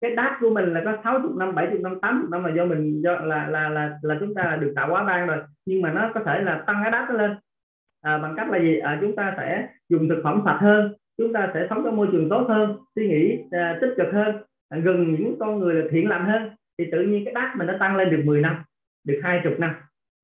Cái 0.00 0.16
đát 0.16 0.32
của 0.40 0.50
mình 0.50 0.72
là 0.74 0.82
có 0.84 0.96
60 1.04 1.32
năm 1.36 1.54
70 1.54 1.78
năm 1.78 2.00
80 2.00 2.28
năm 2.30 2.44
là 2.44 2.54
do 2.54 2.64
mình 2.64 3.02
do 3.02 3.12
là 3.12 3.48
là 3.48 3.68
là 3.68 3.98
là 4.02 4.16
chúng 4.20 4.34
ta 4.34 4.58
được 4.60 4.72
tạo 4.76 4.88
hóa 4.88 5.04
ban 5.04 5.26
rồi 5.26 5.38
nhưng 5.66 5.82
mà 5.82 5.92
nó 5.92 6.10
có 6.14 6.20
thể 6.26 6.40
là 6.40 6.64
tăng 6.66 6.76
cái 6.82 6.90
đát 6.90 7.10
lên. 7.10 7.36
À, 8.02 8.18
bằng 8.18 8.34
cách 8.36 8.50
là 8.50 8.58
gì? 8.58 8.78
À, 8.78 8.98
chúng 9.00 9.16
ta 9.16 9.34
sẽ 9.36 9.68
dùng 9.88 10.08
thực 10.08 10.20
phẩm 10.24 10.42
sạch 10.44 10.58
hơn 10.60 10.92
chúng 11.18 11.32
ta 11.32 11.50
sẽ 11.54 11.66
sống 11.70 11.82
trong 11.84 11.96
môi 11.96 12.08
trường 12.12 12.28
tốt 12.28 12.44
hơn 12.48 12.76
suy 12.94 13.08
nghĩ 13.08 13.38
à, 13.50 13.78
tích 13.80 13.94
cực 13.96 14.06
hơn 14.12 14.36
gần 14.70 15.16
những 15.18 15.36
con 15.40 15.58
người 15.58 15.74
là 15.74 15.84
thiện 15.90 16.08
lành 16.08 16.24
hơn 16.24 16.50
thì 16.78 16.84
tự 16.92 17.02
nhiên 17.02 17.24
cái 17.24 17.34
đát 17.34 17.56
mình 17.56 17.66
nó 17.66 17.74
tăng 17.80 17.96
lên 17.96 18.10
được 18.10 18.22
10 18.24 18.40
năm 18.40 18.62
được 19.04 19.20
hai 19.22 19.40
chục 19.44 19.52
năm. 19.58 19.74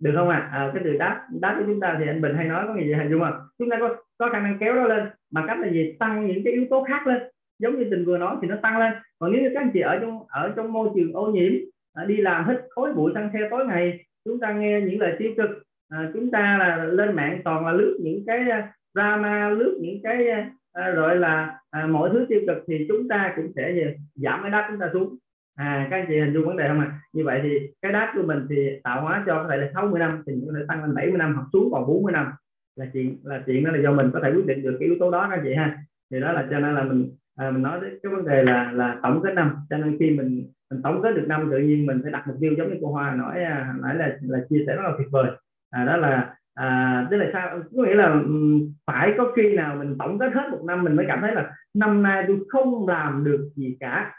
Được 0.00 0.12
không 0.16 0.28
ạ? 0.28 0.48
À? 0.52 0.58
à, 0.58 0.70
cái 0.74 0.82
từ 0.84 0.92
đát 0.98 1.16
đát 1.40 1.56
của 1.58 1.64
chúng 1.66 1.80
ta 1.80 1.96
thì 1.98 2.06
anh 2.06 2.20
Bình 2.20 2.36
hay 2.36 2.46
nói 2.46 2.64
có 2.66 2.74
nghĩa 2.74 2.84
gì 2.84 2.92
hình 2.92 3.10
dung 3.10 3.20
không? 3.20 3.34
Chúng 3.58 3.70
ta 3.70 3.76
có 3.80 3.96
có 4.18 4.30
khả 4.32 4.40
năng 4.40 4.58
kéo 4.60 4.74
nó 4.74 4.84
lên 4.84 5.04
bằng 5.32 5.44
cách 5.48 5.58
là 5.60 5.68
gì? 5.68 5.96
Tăng 5.98 6.26
những 6.26 6.44
cái 6.44 6.52
yếu 6.52 6.66
tố 6.70 6.84
khác 6.88 7.06
lên. 7.06 7.22
Giống 7.58 7.78
như 7.78 7.86
tình 7.90 8.04
vừa 8.04 8.18
nói 8.18 8.36
thì 8.42 8.48
nó 8.48 8.56
tăng 8.62 8.78
lên. 8.78 8.92
Còn 9.18 9.32
nếu 9.32 9.42
như 9.42 9.50
các 9.54 9.60
anh 9.60 9.70
chị 9.74 9.80
ở 9.80 9.98
trong 10.00 10.26
ở 10.28 10.52
trong 10.56 10.72
môi 10.72 10.88
trường 10.94 11.12
ô 11.12 11.26
nhiễm 11.26 11.52
à, 11.94 12.04
đi 12.04 12.16
làm 12.16 12.48
hít 12.48 12.58
khói 12.70 12.92
bụi 12.92 13.12
tăng 13.14 13.30
theo 13.32 13.48
tối 13.50 13.66
ngày 13.66 14.04
chúng 14.24 14.40
ta 14.40 14.52
nghe 14.52 14.80
những 14.80 15.00
lời 15.00 15.16
tiêu 15.18 15.32
cực 15.36 15.50
à, 15.88 16.10
chúng 16.14 16.30
ta 16.30 16.56
là 16.58 16.84
lên 16.84 17.16
mạng 17.16 17.40
toàn 17.44 17.66
là 17.66 17.72
lướt 17.72 17.98
những 18.02 18.22
cái 18.26 18.50
à, 18.50 18.72
drama 18.94 19.50
lướt 19.50 19.78
những 19.80 20.02
cái 20.02 20.28
à, 20.28 20.50
à, 20.74 21.14
là 21.14 21.58
à, 21.70 21.86
mọi 21.86 22.10
thứ 22.12 22.26
tiêu 22.28 22.40
cực 22.46 22.64
thì 22.66 22.86
chúng 22.88 23.08
ta 23.08 23.32
cũng 23.36 23.52
sẽ 23.56 23.72
gì? 23.72 23.82
giảm 24.14 24.42
cái 24.42 24.50
đáp 24.50 24.66
chúng 24.70 24.80
ta 24.80 24.90
xuống 24.92 25.16
à 25.54 25.88
các 25.90 25.96
anh 25.96 26.06
chị 26.08 26.18
hình 26.18 26.34
dung 26.34 26.46
vấn 26.46 26.56
đề 26.56 26.68
không 26.68 26.80
ạ 26.80 26.86
à? 26.90 26.98
như 27.12 27.24
vậy 27.24 27.40
thì 27.42 27.58
cái 27.82 27.92
đáp 27.92 28.12
của 28.16 28.22
mình 28.22 28.46
thì 28.50 28.70
tạo 28.84 29.02
hóa 29.02 29.24
cho 29.26 29.42
có 29.42 29.48
thể 29.50 29.56
là 29.56 29.70
60 29.74 30.00
năm 30.00 30.22
thì 30.26 30.32
có 30.46 30.52
thể 30.58 30.64
tăng 30.68 30.84
lên 30.84 30.94
70 30.94 31.18
năm 31.18 31.34
hoặc 31.34 31.46
xuống 31.52 31.68
còn 31.72 31.86
40 31.86 32.12
năm 32.12 32.32
là 32.76 32.86
chuyện 32.92 33.18
là 33.24 33.42
chuyện 33.46 33.64
đó 33.64 33.70
là 33.70 33.78
do 33.82 33.92
mình 33.92 34.10
có 34.12 34.20
thể 34.22 34.32
quyết 34.32 34.46
định 34.46 34.62
được 34.62 34.76
cái 34.80 34.88
yếu 34.88 34.96
tố 35.00 35.10
đó 35.10 35.26
các 35.30 35.36
anh 35.36 35.44
chị 35.44 35.54
ha 35.54 35.78
thì 36.10 36.20
đó 36.20 36.32
là 36.32 36.46
cho 36.50 36.60
nên 36.60 36.74
là 36.74 36.82
mình 36.82 37.10
à, 37.36 37.50
mình 37.50 37.62
nói 37.62 37.80
đến 37.80 37.98
cái 38.02 38.12
vấn 38.12 38.24
đề 38.24 38.42
là 38.42 38.72
là 38.72 38.98
tổng 39.02 39.20
kết 39.24 39.34
năm 39.34 39.56
cho 39.70 39.78
nên 39.78 39.96
khi 39.98 40.10
mình 40.10 40.50
mình 40.70 40.82
tổng 40.82 41.02
kết 41.02 41.12
được 41.14 41.24
năm 41.28 41.48
tự 41.50 41.58
nhiên 41.58 41.86
mình 41.86 42.00
phải 42.02 42.12
đặt 42.12 42.24
mục 42.26 42.36
tiêu 42.40 42.54
giống 42.58 42.70
như 42.70 42.78
cô 42.80 42.92
Hoa 42.92 43.14
nói 43.14 43.44
à, 43.44 43.74
nãy 43.82 43.94
là 43.94 44.16
là 44.20 44.38
chia 44.48 44.64
sẻ 44.66 44.76
rất 44.76 44.82
là 44.82 44.92
tuyệt 44.98 45.08
vời 45.10 45.30
à, 45.70 45.84
đó 45.84 45.96
là 45.96 46.34
à, 46.54 47.06
tức 47.10 47.16
là 47.16 47.30
sao? 47.32 47.60
Có 47.76 47.82
nghĩa 47.82 47.94
là 47.94 48.22
phải 48.86 49.14
có 49.18 49.32
khi 49.36 49.56
nào 49.56 49.76
mình 49.76 49.96
tổng 49.98 50.18
kết 50.18 50.32
hết 50.34 50.48
một 50.50 50.64
năm 50.66 50.84
mình 50.84 50.96
mới 50.96 51.06
cảm 51.08 51.20
thấy 51.20 51.34
là 51.34 51.50
năm 51.74 52.02
nay 52.02 52.24
tôi 52.26 52.38
không 52.48 52.88
làm 52.88 53.24
được 53.24 53.50
gì 53.56 53.76
cả. 53.80 54.14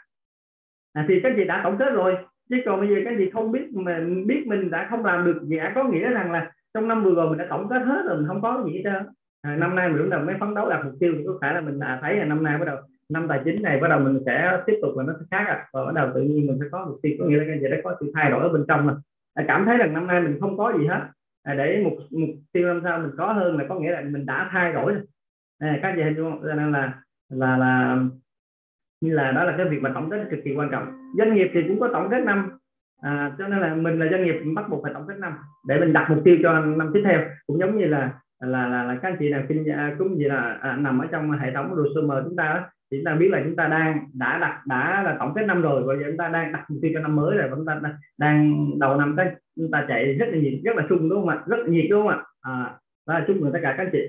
À, 0.92 1.04
thì 1.08 1.20
các 1.22 1.32
chị 1.36 1.44
đã 1.44 1.60
tổng 1.64 1.76
kết 1.78 1.90
rồi? 1.92 2.16
Chứ 2.50 2.56
còn 2.64 2.80
bây 2.80 2.88
giờ 2.88 2.94
các 3.04 3.14
chị 3.18 3.30
không 3.30 3.52
biết 3.52 3.74
mà 3.74 4.00
biết 4.26 4.46
mình 4.46 4.70
đã 4.70 4.86
không 4.90 5.04
làm 5.04 5.24
được 5.24 5.42
gì 5.42 5.56
cả 5.58 5.72
có 5.74 5.84
nghĩa 5.84 6.10
rằng 6.10 6.32
là 6.32 6.50
trong 6.74 6.88
năm 6.88 7.04
vừa 7.04 7.14
rồi 7.14 7.28
mình 7.28 7.38
đã 7.38 7.46
tổng 7.50 7.68
kết 7.68 7.78
hết 7.78 8.02
rồi 8.06 8.16
mình 8.16 8.28
không 8.28 8.42
có 8.42 8.64
gì 8.66 8.72
hết 8.72 8.80
trơn. 8.84 9.06
À, 9.42 9.56
năm 9.56 9.76
nay 9.76 9.88
mình 9.88 9.98
bắt 9.98 10.08
đầu 10.10 10.24
mới 10.24 10.34
phấn 10.40 10.54
đấu 10.54 10.70
đạt 10.70 10.84
mục 10.84 10.94
tiêu 11.00 11.14
thì 11.18 11.24
có 11.26 11.38
phải 11.40 11.54
là 11.54 11.60
mình 11.60 11.78
đã 11.78 11.98
thấy 12.02 12.16
là 12.16 12.24
năm 12.24 12.42
nay 12.42 12.58
bắt 12.58 12.64
đầu 12.64 12.76
năm 13.08 13.26
tài 13.28 13.40
chính 13.44 13.62
này 13.62 13.80
bắt 13.80 13.88
đầu 13.88 14.00
mình 14.00 14.22
sẽ 14.26 14.62
tiếp 14.66 14.78
tục 14.82 14.96
là 14.96 15.04
nó 15.04 15.12
sẽ 15.20 15.26
khác 15.30 15.44
à. 15.46 15.66
và 15.72 15.84
bắt 15.84 15.94
đầu 15.94 16.10
tự 16.14 16.20
nhiên 16.20 16.46
mình 16.46 16.58
sẽ 16.60 16.66
có 16.72 16.84
mục 16.88 16.98
tiêu 17.02 17.12
có 17.18 17.26
nghĩa 17.26 17.36
là 17.36 17.44
cái 17.48 17.60
gì 17.60 17.68
đó 17.68 17.76
có 17.84 17.96
sự 18.00 18.12
thay 18.14 18.30
đổi 18.30 18.40
ở 18.40 18.48
bên 18.48 18.64
trong 18.68 18.86
rồi 18.86 18.96
à, 19.34 19.44
cảm 19.48 19.64
thấy 19.64 19.76
rằng 19.76 19.94
năm 19.94 20.06
nay 20.06 20.20
mình 20.20 20.40
không 20.40 20.58
có 20.58 20.72
gì 20.78 20.86
hết 20.86 21.00
à, 21.46 21.54
để 21.54 21.80
mục 21.84 21.94
mục 22.10 22.30
tiêu 22.52 22.66
năm 22.66 22.80
sau 22.84 22.98
mình 22.98 23.10
có 23.18 23.32
hơn 23.32 23.58
là 23.58 23.64
có 23.68 23.74
nghĩa 23.74 23.90
là 23.90 24.00
mình 24.00 24.26
đã 24.26 24.48
thay 24.52 24.72
đổi 24.72 24.94
à, 25.58 25.78
các 25.82 25.96
gì 25.96 26.02
hình 26.02 26.14
cho 26.16 26.54
nên 26.54 26.72
là 26.72 26.94
là 27.28 27.56
là 27.56 27.98
như 29.00 29.14
là 29.14 29.32
đó 29.32 29.44
là 29.44 29.54
cái 29.56 29.68
việc 29.68 29.82
mà 29.82 29.90
tổng 29.94 30.10
kết 30.10 30.26
cực 30.30 30.40
kỳ 30.44 30.54
quan 30.54 30.68
trọng. 30.70 30.86
Doanh 31.18 31.34
nghiệp 31.34 31.50
thì 31.54 31.60
cũng 31.68 31.80
có 31.80 31.88
tổng 31.92 32.08
kết 32.10 32.20
năm. 32.20 32.50
À, 33.02 33.32
cho 33.38 33.48
nên 33.48 33.60
là 33.60 33.74
mình 33.74 33.98
là 33.98 34.06
doanh 34.10 34.24
nghiệp 34.24 34.34
bắt 34.54 34.68
buộc 34.70 34.82
phải 34.82 34.94
tổng 34.94 35.06
kết 35.08 35.18
năm 35.18 35.32
để 35.68 35.80
mình 35.80 35.92
đặt 35.92 36.10
mục 36.10 36.20
tiêu 36.24 36.36
cho 36.42 36.60
năm 36.60 36.90
tiếp 36.94 37.02
theo. 37.04 37.20
Cũng 37.46 37.58
giống 37.58 37.78
như 37.78 37.86
là 37.86 38.12
là 38.40 38.68
là, 38.68 38.82
là 38.82 38.98
các 39.02 39.08
anh 39.08 39.16
chị 39.18 39.30
nào 39.30 39.42
kinh 39.48 39.70
à, 39.70 39.94
cũng 39.98 40.18
gì 40.18 40.24
là 40.24 40.58
à, 40.62 40.76
nằm 40.76 40.98
ở 40.98 41.06
trong 41.12 41.30
hệ 41.30 41.52
thống 41.54 41.76
resume 41.76 42.14
chúng 42.24 42.36
ta 42.36 42.54
đó, 42.54 42.60
thì 42.90 42.98
chúng 42.98 43.04
ta 43.04 43.14
biết 43.14 43.28
là 43.30 43.40
chúng 43.44 43.56
ta 43.56 43.68
đang 43.68 44.06
đã 44.14 44.38
đặt 44.38 44.62
đã 44.66 45.02
là 45.02 45.16
tổng 45.18 45.32
kết 45.34 45.42
năm 45.46 45.62
rồi 45.62 45.82
và 45.82 45.94
giờ 45.94 46.04
chúng 46.06 46.16
ta 46.16 46.28
đang 46.28 46.52
đặt 46.52 46.64
mục 46.70 46.78
tiêu 46.82 46.90
cho 46.94 47.00
năm 47.00 47.16
mới 47.16 47.36
rồi 47.36 47.48
chúng 47.54 47.66
ta 47.66 47.80
đang 48.18 48.70
đầu 48.78 48.96
năm 48.96 49.14
tới 49.16 49.26
chúng 49.56 49.70
ta 49.70 49.84
chạy 49.88 50.14
rất 50.14 50.26
là 50.30 50.38
nhiệt 50.38 50.52
rất 50.64 50.76
là 50.76 50.86
sung 50.88 51.08
đúng 51.08 51.20
không 51.20 51.28
ạ? 51.28 51.42
Rất 51.46 51.56
là 51.58 51.66
nhiệt 51.68 51.86
đúng 51.90 52.02
không 52.02 52.10
ạ? 52.10 52.22
À, 52.40 52.74
đó 53.06 53.18
là 53.18 53.24
chúc 53.26 53.36
mừng 53.36 53.52
tất 53.52 53.58
cả 53.62 53.74
các 53.78 53.84
anh 53.84 53.90
chị. 53.92 54.02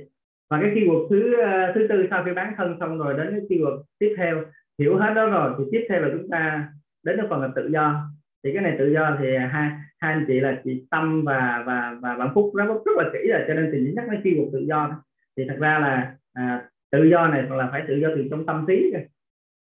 Và 0.50 0.60
cái 0.62 0.72
keyword 0.76 1.10
thứ 1.10 1.36
thứ 1.76 1.88
tư 1.90 2.08
sau 2.10 2.24
khi 2.24 2.34
bán 2.34 2.54
thân 2.58 2.78
xong 2.80 2.98
rồi 2.98 3.14
đến 3.14 3.28
cái 3.32 3.42
keyword 3.50 3.84
tiếp 4.00 4.16
theo 4.18 4.44
hiểu 4.80 4.98
hết 4.98 5.14
đó 5.14 5.30
rồi 5.30 5.54
thì 5.58 5.64
tiếp 5.72 5.86
theo 5.90 6.02
là 6.02 6.10
chúng 6.12 6.30
ta 6.30 6.70
đến 7.04 7.18
cái 7.18 7.26
phần 7.30 7.42
là 7.42 7.50
tự 7.56 7.68
do. 7.68 7.96
Thì 8.44 8.54
cái 8.54 8.64
này 8.64 8.76
tự 8.80 8.94
do 8.94 9.18
thì 9.20 9.38
hai 9.38 9.72
hai 10.00 10.14
anh 10.14 10.26
chị 10.28 10.40
là 10.40 10.62
chị 10.64 10.88
tâm 10.92 11.24
và 11.26 11.64
và 11.66 11.96
và 12.02 12.16
bạn 12.16 12.30
phúc 12.36 12.52
rất 12.56 12.66
rất 12.66 12.98
là 12.98 13.10
kỹ 13.14 13.30
rồi 13.32 13.42
cho 13.48 13.54
nên 13.54 13.70
thì 13.74 13.94
nhắc 13.96 14.06
đến 14.12 14.22
keyword 14.22 14.52
tự 14.54 14.60
do. 14.60 15.04
Thì 15.38 15.44
thật 15.50 15.58
ra 15.60 15.80
là 15.80 16.16
à, 16.34 16.64
tự 16.92 17.04
do 17.04 17.28
này 17.28 17.44
là 17.50 17.70
phải 17.72 17.84
tự 17.88 17.96
do 17.96 18.08
từ 18.16 18.28
trong 18.30 18.46
tâm 18.46 18.66
trí 18.68 18.94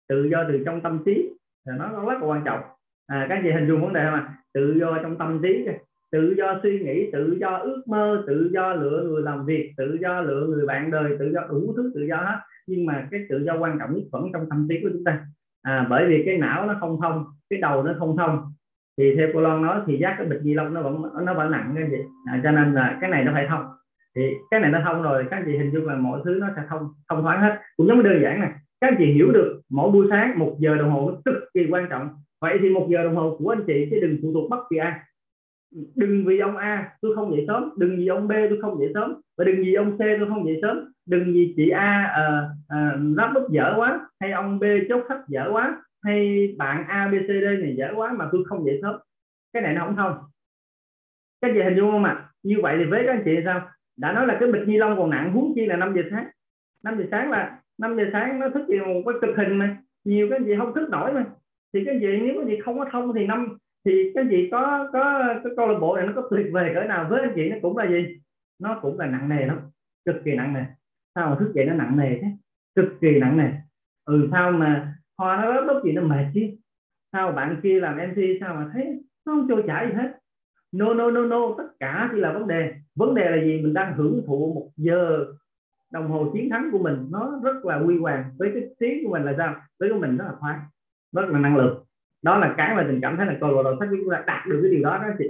tự 0.09 0.23
do 0.31 0.43
từ 0.47 0.63
trong 0.65 0.81
tâm 0.81 0.99
trí 1.05 1.29
là 1.65 1.75
nó 1.77 2.05
rất 2.05 2.21
là 2.21 2.27
quan 2.27 2.41
trọng. 2.45 2.59
À, 3.07 3.25
các 3.29 3.39
chị 3.43 3.51
hình 3.51 3.67
dung 3.67 3.81
vấn 3.81 3.93
đề 3.93 4.05
không 4.05 4.13
ạ? 4.13 4.33
Tự 4.53 4.75
do 4.79 4.99
trong 5.01 5.17
tâm 5.17 5.39
trí 5.43 5.67
tự 6.11 6.35
do 6.37 6.59
suy 6.63 6.79
nghĩ 6.79 7.11
tự 7.11 7.37
do 7.39 7.57
ước 7.57 7.83
mơ 7.87 8.23
tự 8.27 8.49
do 8.53 8.73
lựa 8.73 9.03
người 9.09 9.23
làm 9.23 9.45
việc 9.45 9.73
tự 9.77 9.97
do 10.01 10.21
lựa 10.21 10.47
người 10.47 10.65
bạn 10.65 10.91
đời 10.91 11.15
tự 11.19 11.31
do 11.33 11.41
đủ 11.49 11.73
thứ 11.77 11.91
tự 11.95 12.01
do 12.09 12.15
hết. 12.17 12.37
Nhưng 12.67 12.85
mà 12.85 13.07
cái 13.11 13.25
tự 13.29 13.43
do 13.45 13.57
quan 13.57 13.79
trọng 13.79 13.93
nhất 13.93 14.03
vẫn 14.11 14.29
trong 14.33 14.49
tâm 14.49 14.67
trí 14.69 14.79
của 14.83 14.89
chúng 14.93 15.03
ta. 15.03 15.25
À, 15.61 15.87
bởi 15.89 16.05
vì 16.07 16.23
cái 16.25 16.37
não 16.37 16.65
nó 16.65 16.77
không 16.79 17.01
thông 17.01 17.25
cái 17.49 17.59
đầu 17.59 17.83
nó 17.83 17.95
không 17.99 18.17
thông. 18.17 18.53
Thì 18.97 19.15
theo 19.15 19.27
cô 19.33 19.41
Loan 19.41 19.61
nói 19.61 19.81
thì 19.85 19.97
giác 19.97 20.15
cái 20.17 20.27
bịch 20.27 20.41
di 20.41 20.53
lông 20.53 20.73
nó 20.73 20.81
vẫn 20.81 21.25
nó 21.25 21.33
vẫn 21.33 21.51
nặng 21.51 21.75
nên 21.75 21.89
vậy 21.89 22.01
à, 22.25 22.41
cho 22.43 22.51
nên 22.51 22.73
là 22.73 22.97
cái 23.01 23.09
này 23.09 23.23
nó 23.23 23.31
phải 23.33 23.47
thông 23.49 23.65
thì 24.17 24.33
cái 24.51 24.59
này 24.59 24.71
nó 24.71 24.81
thông 24.83 25.01
rồi 25.01 25.25
các 25.29 25.43
chị 25.45 25.57
hình 25.57 25.71
dung 25.73 25.87
là 25.87 25.95
mọi 25.95 26.21
thứ 26.25 26.37
nó 26.41 26.47
sẽ 26.55 26.61
thông 26.69 26.87
thông 27.09 27.21
thoáng 27.21 27.41
hết. 27.41 27.59
Cũng 27.77 27.87
giống 27.87 27.97
như 27.97 28.03
đơn 28.03 28.21
giản 28.23 28.39
này 28.39 28.51
các 28.81 28.93
chị 28.97 29.05
hiểu 29.05 29.31
được 29.31 29.61
mỗi 29.69 29.91
buổi 29.91 30.07
sáng 30.09 30.39
một 30.39 30.55
giờ 30.59 30.75
đồng 30.75 30.91
hồ 30.91 31.11
cực 31.25 31.35
kỳ 31.53 31.67
quan 31.69 31.87
trọng. 31.89 32.09
Vậy 32.41 32.57
thì 32.61 32.69
một 32.69 32.87
giờ 32.89 33.03
đồng 33.03 33.15
hồ 33.15 33.35
của 33.39 33.49
anh 33.49 33.63
chị 33.67 33.87
sẽ 33.91 33.97
đừng 33.99 34.19
phụ 34.21 34.33
thuộc 34.33 34.49
bất 34.49 34.59
kỳ 34.69 34.77
ai. 34.77 34.99
Đừng 35.95 36.25
vì 36.25 36.39
ông 36.39 36.57
A 36.57 36.91
tôi 37.01 37.15
không 37.15 37.31
dậy 37.35 37.45
sớm. 37.47 37.69
Đừng 37.77 37.97
vì 37.97 38.07
ông 38.07 38.27
B 38.27 38.31
tôi 38.49 38.61
không 38.61 38.79
dậy 38.79 38.91
sớm. 38.93 39.21
Và 39.37 39.43
đừng 39.45 39.55
vì 39.57 39.73
ông 39.73 39.97
C 39.97 39.99
tôi 39.99 40.29
không 40.29 40.45
dậy 40.45 40.59
sớm. 40.61 40.93
Đừng 41.05 41.23
vì 41.33 41.53
chị 41.57 41.69
A 41.69 42.15
uh, 42.19 42.51
uh, 42.77 43.17
lắp 43.17 43.31
bút 43.35 43.49
dở 43.49 43.73
quá 43.77 44.09
hay 44.19 44.31
ông 44.31 44.59
B 44.59 44.63
chốt 44.89 45.05
khách 45.09 45.21
dở 45.27 45.49
quá 45.51 45.81
hay 46.03 46.47
bạn 46.57 46.85
A 46.87 47.07
B 47.07 47.13
C 47.13 47.27
D 47.27 47.61
này 47.61 47.75
dở 47.77 47.91
quá 47.95 48.13
mà 48.17 48.29
tôi 48.31 48.43
không 48.45 48.65
dậy 48.65 48.79
sớm. 48.81 48.95
Cái 49.53 49.61
này 49.61 49.73
nó 49.73 49.85
không 49.85 49.95
thông. 49.95 50.17
Các 51.41 51.51
chị 51.53 51.61
hình 51.61 51.75
dung 51.75 51.91
không 51.91 52.03
ạ? 52.03 52.11
À? 52.11 52.23
như 52.43 52.55
vậy 52.61 52.75
thì 52.79 52.85
với 52.85 53.03
các 53.05 53.11
anh 53.11 53.21
chị 53.25 53.31
sao? 53.45 53.69
Đã 53.97 54.11
nói 54.11 54.27
là 54.27 54.37
cái 54.39 54.51
bịch 54.51 54.67
ni 54.67 54.77
lông 54.77 54.97
còn 54.97 55.09
nặng, 55.09 55.33
huống 55.33 55.53
chi 55.55 55.65
là 55.65 55.77
5 55.77 55.93
giờ 55.95 56.01
sáng. 56.11 56.27
5 56.83 56.97
giờ 56.97 57.05
sáng 57.11 57.31
là 57.31 57.59
5 57.77 57.97
giờ 57.97 58.03
sáng 58.13 58.39
nó 58.39 58.49
thức 58.49 58.67
gì 58.67 58.79
một 58.79 59.01
cái 59.05 59.13
cực 59.21 59.37
hình 59.37 59.57
mà. 59.57 59.77
Nhiều 60.03 60.27
cái 60.29 60.39
gì 60.43 60.55
không 60.57 60.73
thức 60.73 60.89
nổi 60.89 61.13
mà. 61.13 61.25
Thì 61.73 61.85
cái 61.85 61.99
gì 61.99 62.07
nếu 62.07 62.35
cái 62.35 62.45
gì 62.45 62.61
không 62.65 62.79
có 62.79 62.85
thông 62.91 63.13
thì 63.13 63.27
năm, 63.27 63.57
thì 63.85 64.11
cái 64.15 64.25
gì 64.27 64.49
có 64.51 64.89
có 64.93 65.23
cái 65.43 65.53
câu 65.57 65.67
lạc 65.67 65.79
bộ 65.79 65.95
này 65.95 66.07
nó 66.07 66.13
có 66.15 66.27
tuyệt 66.31 66.47
vời 66.51 66.71
cỡ 66.73 66.83
nào 66.83 67.07
với 67.09 67.21
anh 67.21 67.31
chị 67.35 67.49
nó 67.49 67.55
cũng 67.61 67.77
là 67.77 67.87
gì? 67.89 68.19
Nó 68.59 68.79
cũng 68.81 68.99
là 68.99 69.05
nặng 69.05 69.29
nề 69.29 69.45
lắm, 69.45 69.59
cực 70.05 70.15
kỳ 70.25 70.35
nặng 70.35 70.53
nề. 70.53 70.61
Sao 71.15 71.29
mà 71.29 71.35
thức 71.39 71.51
dậy 71.55 71.65
nó 71.65 71.73
nặng 71.73 71.97
nề 71.97 72.09
thế? 72.21 72.27
Cực 72.75 72.85
kỳ 73.01 73.19
nặng 73.19 73.37
nề. 73.37 73.49
Ừ 74.05 74.27
sao 74.31 74.51
mà 74.51 74.93
hoa 75.17 75.41
nó 75.41 75.61
lớp 75.61 75.81
gì 75.85 75.91
nó 75.91 76.01
mệt 76.01 76.25
chứ? 76.33 76.41
Sao 77.11 77.31
bạn 77.31 77.59
kia 77.63 77.79
làm 77.79 77.97
mc 77.97 78.17
sao 78.39 78.55
mà 78.55 78.69
thấy 78.73 78.85
nó 79.25 79.33
không 79.33 79.47
trôi 79.49 79.63
chảy 79.67 79.87
gì 79.87 79.93
hết? 79.93 80.19
No 80.71 80.93
no 80.93 81.11
no 81.11 81.21
no. 81.21 81.55
Tất 81.57 81.67
cả 81.79 82.09
chỉ 82.11 82.19
là 82.19 82.31
vấn 82.31 82.47
đề. 82.47 82.73
Vấn 82.95 83.15
đề 83.15 83.29
là 83.29 83.43
gì? 83.43 83.61
Mình 83.61 83.73
đang 83.73 83.93
hưởng 83.93 84.21
thụ 84.27 84.53
một 84.55 84.69
giờ 84.77 85.25
đồng 85.91 86.07
hồ 86.07 86.31
chiến 86.33 86.49
thắng 86.49 86.69
của 86.71 86.79
mình. 86.79 87.07
Nó 87.11 87.39
rất 87.43 87.65
là 87.65 87.79
huy 87.79 87.97
hoàng. 87.97 88.23
Với 88.37 88.51
cái 88.53 88.63
tiếng 88.79 89.03
của 89.03 89.11
mình 89.11 89.23
là 89.23 89.33
sao? 89.37 89.55
Với 89.79 89.89
của 89.89 89.99
mình 89.99 90.17
rất 90.17 90.25
là 90.25 90.33
khoái. 90.39 90.57
Rất 91.11 91.29
là 91.29 91.39
năng 91.39 91.57
lượng. 91.57 91.83
Đó 92.21 92.37
là 92.37 92.53
cái 92.57 92.75
mà 92.75 92.83
mình 92.83 92.99
cảm 93.01 93.17
thấy 93.17 93.25
là 93.25 93.37
câu 93.39 93.49
lạc 93.49 93.63
bộ 93.63 93.75
sách 93.79 93.89
chúng 93.91 94.11
ta 94.11 94.23
đạt 94.27 94.47
được 94.47 94.59
cái 94.61 94.71
điều 94.71 94.83
đó 94.83 94.97
đó 94.97 95.07
chị. 95.19 95.25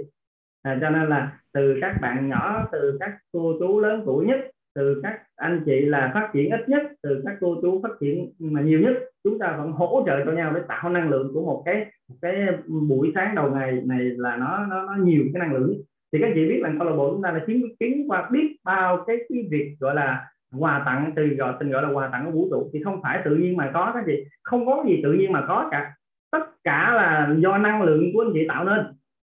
À, 0.62 0.78
cho 0.80 0.90
nên 0.90 1.08
là 1.08 1.38
từ 1.52 1.78
các 1.80 1.98
bạn 2.00 2.28
nhỏ 2.28 2.68
từ 2.72 2.96
các 3.00 3.18
cô 3.32 3.54
chú 3.58 3.80
lớn 3.80 4.02
tuổi 4.06 4.26
nhất 4.26 4.50
từ 4.78 5.00
các 5.02 5.22
anh 5.36 5.62
chị 5.66 5.80
là 5.80 6.10
phát 6.14 6.30
triển 6.32 6.50
ít 6.50 6.68
nhất 6.68 6.82
từ 7.02 7.22
các 7.26 7.36
cô 7.40 7.58
chú 7.62 7.80
phát 7.82 7.92
triển 8.00 8.32
mà 8.38 8.60
nhiều 8.60 8.80
nhất 8.80 8.92
chúng 9.24 9.38
ta 9.38 9.56
vẫn 9.58 9.72
hỗ 9.72 10.02
trợ 10.06 10.24
cho 10.24 10.32
nhau 10.32 10.52
để 10.54 10.60
tạo 10.68 10.90
năng 10.90 11.08
lượng 11.08 11.30
của 11.34 11.42
một 11.42 11.62
cái 11.64 11.86
một 12.08 12.16
cái 12.22 12.46
buổi 12.88 13.12
sáng 13.14 13.34
đầu 13.34 13.50
ngày 13.50 13.82
này 13.84 14.00
là 14.00 14.36
nó 14.36 14.66
nó, 14.66 14.82
nó 14.82 14.94
nhiều 15.04 15.22
cái 15.34 15.40
năng 15.40 15.54
lượng. 15.54 15.74
Thì 16.12 16.18
các 16.22 16.30
chị 16.34 16.48
biết 16.48 16.60
là 16.62 16.72
câu 16.78 16.88
lạc 16.88 16.96
bộ 16.96 17.12
chúng 17.12 17.22
ta 17.22 17.32
là 17.32 17.40
chứng 17.46 17.62
kiến 17.80 18.04
qua 18.08 18.28
biết 18.32 18.56
bao 18.64 19.04
cái, 19.06 19.16
cái 19.28 19.48
việc 19.50 19.76
gọi 19.80 19.94
là 19.94 20.26
quà 20.58 20.82
tặng 20.86 21.12
từ 21.16 21.26
gọi 21.26 21.54
tình 21.60 21.70
gọi 21.70 21.82
là 21.82 21.88
quà 21.88 22.08
tặng 22.12 22.24
của 22.26 22.32
vũ 22.32 22.48
trụ. 22.50 22.70
Thì 22.72 22.82
không 22.82 23.00
phải 23.02 23.20
tự 23.24 23.36
nhiên 23.36 23.56
mà 23.56 23.70
có 23.74 23.90
các 23.94 24.02
chị. 24.06 24.24
Không 24.42 24.66
có 24.66 24.84
gì 24.88 25.00
tự 25.02 25.12
nhiên 25.12 25.32
mà 25.32 25.44
có 25.48 25.68
cả. 25.70 25.94
Tất 26.32 26.44
cả 26.64 26.92
là 26.96 27.34
do 27.38 27.58
năng 27.58 27.82
lượng 27.82 28.10
của 28.12 28.20
anh 28.20 28.30
chị 28.32 28.46
tạo 28.48 28.64
nên 28.64 28.78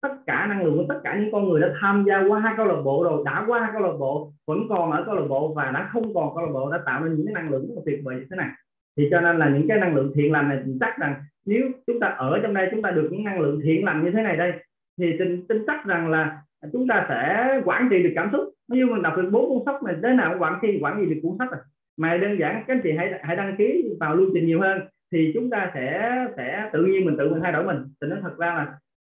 tất 0.02 0.12
cả 0.26 0.46
năng 0.46 0.64
lượng 0.64 0.76
của 0.76 0.84
tất 0.88 1.00
cả 1.04 1.16
những 1.20 1.32
con 1.32 1.48
người 1.48 1.60
đã 1.60 1.68
tham 1.80 2.04
gia 2.08 2.24
qua 2.28 2.40
hai 2.40 2.54
câu 2.56 2.66
lạc 2.66 2.82
bộ 2.84 3.04
rồi, 3.04 3.22
đã 3.26 3.44
qua 3.46 3.60
hai 3.60 3.70
câu 3.72 3.82
lạc 3.82 3.96
bộ, 3.98 4.32
vẫn 4.46 4.58
còn 4.68 4.90
ở 4.90 5.02
câu 5.06 5.14
lạc 5.14 5.26
bộ 5.28 5.54
và 5.54 5.70
đã 5.70 5.88
không 5.92 6.14
còn 6.14 6.34
câu 6.34 6.46
lạc 6.46 6.52
bộ 6.52 6.70
đã 6.72 6.78
tạo 6.86 7.04
nên 7.04 7.14
những 7.14 7.26
cái 7.26 7.34
năng 7.34 7.50
lượng 7.50 7.66
rất 7.68 7.74
là 7.76 7.82
tuyệt 7.84 8.00
vời 8.04 8.16
như 8.16 8.26
thế 8.30 8.36
này. 8.36 8.48
Thì 8.96 9.08
cho 9.10 9.20
nên 9.20 9.38
là 9.38 9.48
những 9.48 9.68
cái 9.68 9.78
năng 9.78 9.94
lượng 9.94 10.12
thiện 10.14 10.32
lành 10.32 10.48
này 10.48 10.58
mình 10.64 10.78
chắc 10.80 10.98
rằng 10.98 11.14
nếu 11.46 11.68
chúng 11.86 12.00
ta 12.00 12.06
ở 12.06 12.40
trong 12.42 12.54
đây, 12.54 12.68
chúng 12.70 12.82
ta 12.82 12.90
được 12.90 13.08
những 13.12 13.24
năng 13.24 13.40
lượng 13.40 13.60
thiện 13.64 13.84
lành 13.84 14.04
như 14.04 14.10
thế 14.10 14.22
này 14.22 14.36
đây, 14.36 14.52
thì 14.98 15.16
tin 15.18 15.46
tin 15.46 15.64
chắc 15.66 15.86
rằng 15.86 16.10
là 16.10 16.38
chúng 16.72 16.86
ta 16.88 17.06
sẽ 17.08 17.60
quản 17.64 17.88
trị 17.90 18.02
được 18.02 18.12
cảm 18.14 18.28
xúc. 18.32 18.44
Nếu 18.68 18.86
như 18.86 18.92
mình 18.92 19.02
đọc 19.02 19.16
được 19.16 19.28
bốn 19.32 19.48
cuốn 19.48 19.62
sách 19.66 19.82
này 19.82 19.94
thế 20.02 20.14
nào 20.14 20.36
quản 20.38 20.58
trị 20.62 20.78
quản 20.80 20.96
trị 21.00 21.14
được 21.14 21.20
cuốn 21.22 21.36
sách 21.38 21.48
này 21.52 21.60
mà 21.96 22.16
đơn 22.16 22.38
giản, 22.40 22.64
các 22.66 22.74
anh 22.74 22.80
chị 22.82 22.92
hãy 22.98 23.20
hãy 23.22 23.36
đăng 23.36 23.56
ký 23.56 23.96
vào 24.00 24.16
lưu 24.16 24.30
trình 24.34 24.46
nhiều 24.46 24.60
hơn, 24.60 24.80
thì 25.12 25.30
chúng 25.34 25.50
ta 25.50 25.70
sẽ 25.74 26.14
sẽ 26.36 26.70
tự 26.72 26.84
nhiên 26.84 27.04
mình 27.04 27.16
tự 27.18 27.30
mình 27.30 27.42
thay 27.42 27.52
đổi 27.52 27.64
mình. 27.64 27.76
Tình 28.00 28.10
nó 28.10 28.16
thật 28.22 28.34
ra 28.38 28.54
là 28.54 28.66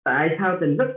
tại 0.05 0.37
sao 0.39 0.59
tình 0.61 0.77
rất 0.77 0.89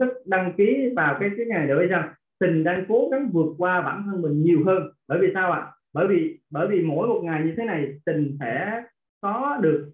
rất 0.00 0.26
đăng 0.26 0.52
ký 0.56 0.92
vào 0.96 1.16
cái 1.20 1.30
cái 1.36 1.46
ngày 1.46 1.66
để 1.66 1.74
bây 1.74 1.88
giờ 1.88 2.02
tình 2.40 2.64
đang 2.64 2.84
cố 2.88 3.08
gắng 3.12 3.30
vượt 3.32 3.54
qua 3.58 3.80
bản 3.80 4.02
thân 4.06 4.22
mình 4.22 4.42
nhiều 4.42 4.58
hơn. 4.66 4.82
Bởi 5.08 5.18
vì 5.20 5.30
sao 5.34 5.52
ạ? 5.52 5.66
Bởi 5.92 6.06
vì 6.06 6.38
bởi 6.50 6.68
vì 6.68 6.82
mỗi 6.82 7.08
một 7.08 7.20
ngày 7.24 7.42
như 7.44 7.54
thế 7.56 7.64
này 7.64 7.92
tình 8.06 8.36
sẽ 8.40 8.82
có 9.20 9.58
được 9.62 9.90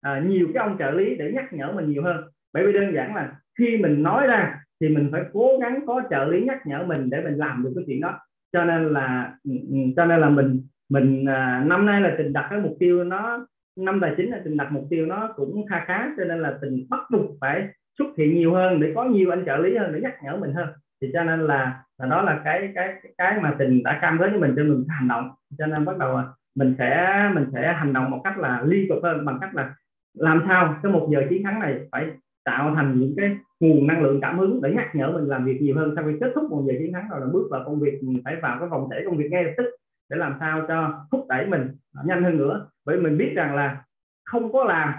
à, 0.00 0.22
nhiều 0.26 0.48
cái 0.54 0.62
ông 0.62 0.76
trợ 0.78 0.90
lý 0.90 1.14
để 1.14 1.32
nhắc 1.34 1.52
nhở 1.52 1.72
mình 1.72 1.90
nhiều 1.90 2.02
hơn. 2.02 2.24
Bởi 2.52 2.66
vì 2.66 2.72
đơn 2.72 2.94
giản 2.94 3.14
là 3.14 3.32
khi 3.58 3.76
mình 3.76 4.02
nói 4.02 4.26
ra 4.26 4.60
thì 4.80 4.88
mình 4.88 5.08
phải 5.12 5.22
cố 5.32 5.58
gắng 5.60 5.86
có 5.86 6.02
trợ 6.10 6.24
lý 6.24 6.40
nhắc 6.44 6.66
nhở 6.66 6.84
mình 6.86 7.10
để 7.10 7.20
mình 7.24 7.36
làm 7.36 7.62
được 7.64 7.72
cái 7.74 7.84
chuyện 7.86 8.00
đó. 8.00 8.18
Cho 8.52 8.64
nên 8.64 8.92
là 8.92 9.34
ừ, 9.44 9.50
ừ, 9.70 9.76
cho 9.96 10.04
nên 10.04 10.20
là 10.20 10.28
mình 10.28 10.62
mình 10.90 11.24
à, 11.28 11.64
năm 11.66 11.86
nay 11.86 12.00
là 12.00 12.14
tình 12.18 12.32
đặt 12.32 12.46
cái 12.50 12.60
mục 12.60 12.76
tiêu 12.80 13.04
nó 13.04 13.46
năm 13.76 13.98
tài 14.00 14.14
chính 14.16 14.30
là 14.30 14.40
tình 14.44 14.56
đặt 14.56 14.72
mục 14.72 14.86
tiêu 14.90 15.06
nó 15.06 15.32
cũng 15.36 15.66
kha 15.66 15.84
khá 15.86 16.10
cho 16.16 16.24
nên 16.24 16.42
là 16.42 16.58
tình 16.62 16.86
bắt 16.90 17.00
buộc 17.10 17.30
phải 17.40 17.68
xuất 18.00 18.16
hiện 18.18 18.34
nhiều 18.34 18.54
hơn, 18.54 18.80
để 18.80 18.92
có 18.94 19.04
nhiều 19.04 19.30
anh 19.30 19.44
trợ 19.46 19.56
lý 19.56 19.76
hơn, 19.76 19.92
để 19.92 20.00
nhắc 20.00 20.14
nhở 20.22 20.36
mình 20.36 20.52
hơn. 20.52 20.68
Thì 21.00 21.10
cho 21.12 21.24
nên 21.24 21.40
là 21.40 21.82
là 21.98 22.06
đó 22.06 22.22
là 22.22 22.40
cái 22.44 22.72
cái 22.74 22.94
cái 23.18 23.40
mà 23.40 23.54
tình 23.58 23.82
đã 23.82 23.98
cam 24.02 24.18
kết 24.18 24.28
với 24.30 24.40
mình 24.40 24.52
cho 24.56 24.62
mình 24.62 24.84
hành 24.88 25.08
động. 25.08 25.30
Cho 25.58 25.66
nên 25.66 25.84
bắt 25.84 25.98
đầu 25.98 26.16
à, 26.16 26.24
mình 26.54 26.74
sẽ 26.78 27.30
mình 27.34 27.46
sẽ 27.52 27.74
hành 27.78 27.92
động 27.92 28.10
một 28.10 28.20
cách 28.24 28.38
là 28.38 28.62
liên 28.64 28.86
tục 28.88 28.98
hơn, 29.02 29.24
bằng 29.24 29.38
cách 29.40 29.54
là 29.54 29.74
làm 30.14 30.44
sao 30.48 30.74
cái 30.82 30.92
một 30.92 31.08
giờ 31.12 31.22
chiến 31.30 31.42
thắng 31.42 31.60
này 31.60 31.80
phải 31.92 32.06
tạo 32.44 32.74
thành 32.74 33.00
những 33.00 33.14
cái 33.16 33.36
nguồn 33.60 33.86
năng 33.86 34.02
lượng 34.02 34.20
cảm 34.20 34.38
hứng 34.38 34.60
để 34.62 34.72
nhắc 34.76 34.94
nhở 34.94 35.12
mình 35.12 35.28
làm 35.28 35.44
việc 35.44 35.62
nhiều 35.62 35.76
hơn. 35.76 35.92
Sau 35.96 36.04
khi 36.04 36.12
kết 36.20 36.32
thúc 36.34 36.50
một 36.50 36.64
giờ 36.66 36.74
chiến 36.78 36.92
thắng 36.92 37.08
rồi 37.10 37.20
là 37.20 37.26
bước 37.32 37.48
vào 37.50 37.62
công 37.64 37.80
việc, 37.80 38.02
mình 38.02 38.22
phải 38.24 38.36
vào 38.36 38.58
cái 38.58 38.68
vòng 38.68 38.88
thể 38.90 39.02
công 39.04 39.16
việc 39.16 39.28
ngay 39.30 39.44
lập 39.44 39.52
tức 39.56 39.66
để 40.10 40.16
làm 40.16 40.36
sao 40.40 40.64
cho 40.68 41.04
thúc 41.10 41.26
đẩy 41.28 41.46
mình 41.46 41.68
nhanh 42.04 42.24
hơn 42.24 42.36
nữa. 42.36 42.66
Bởi 42.84 42.96
mình 42.96 43.18
biết 43.18 43.32
rằng 43.36 43.54
là 43.54 43.82
không 44.24 44.52
có 44.52 44.64
làm 44.64 44.92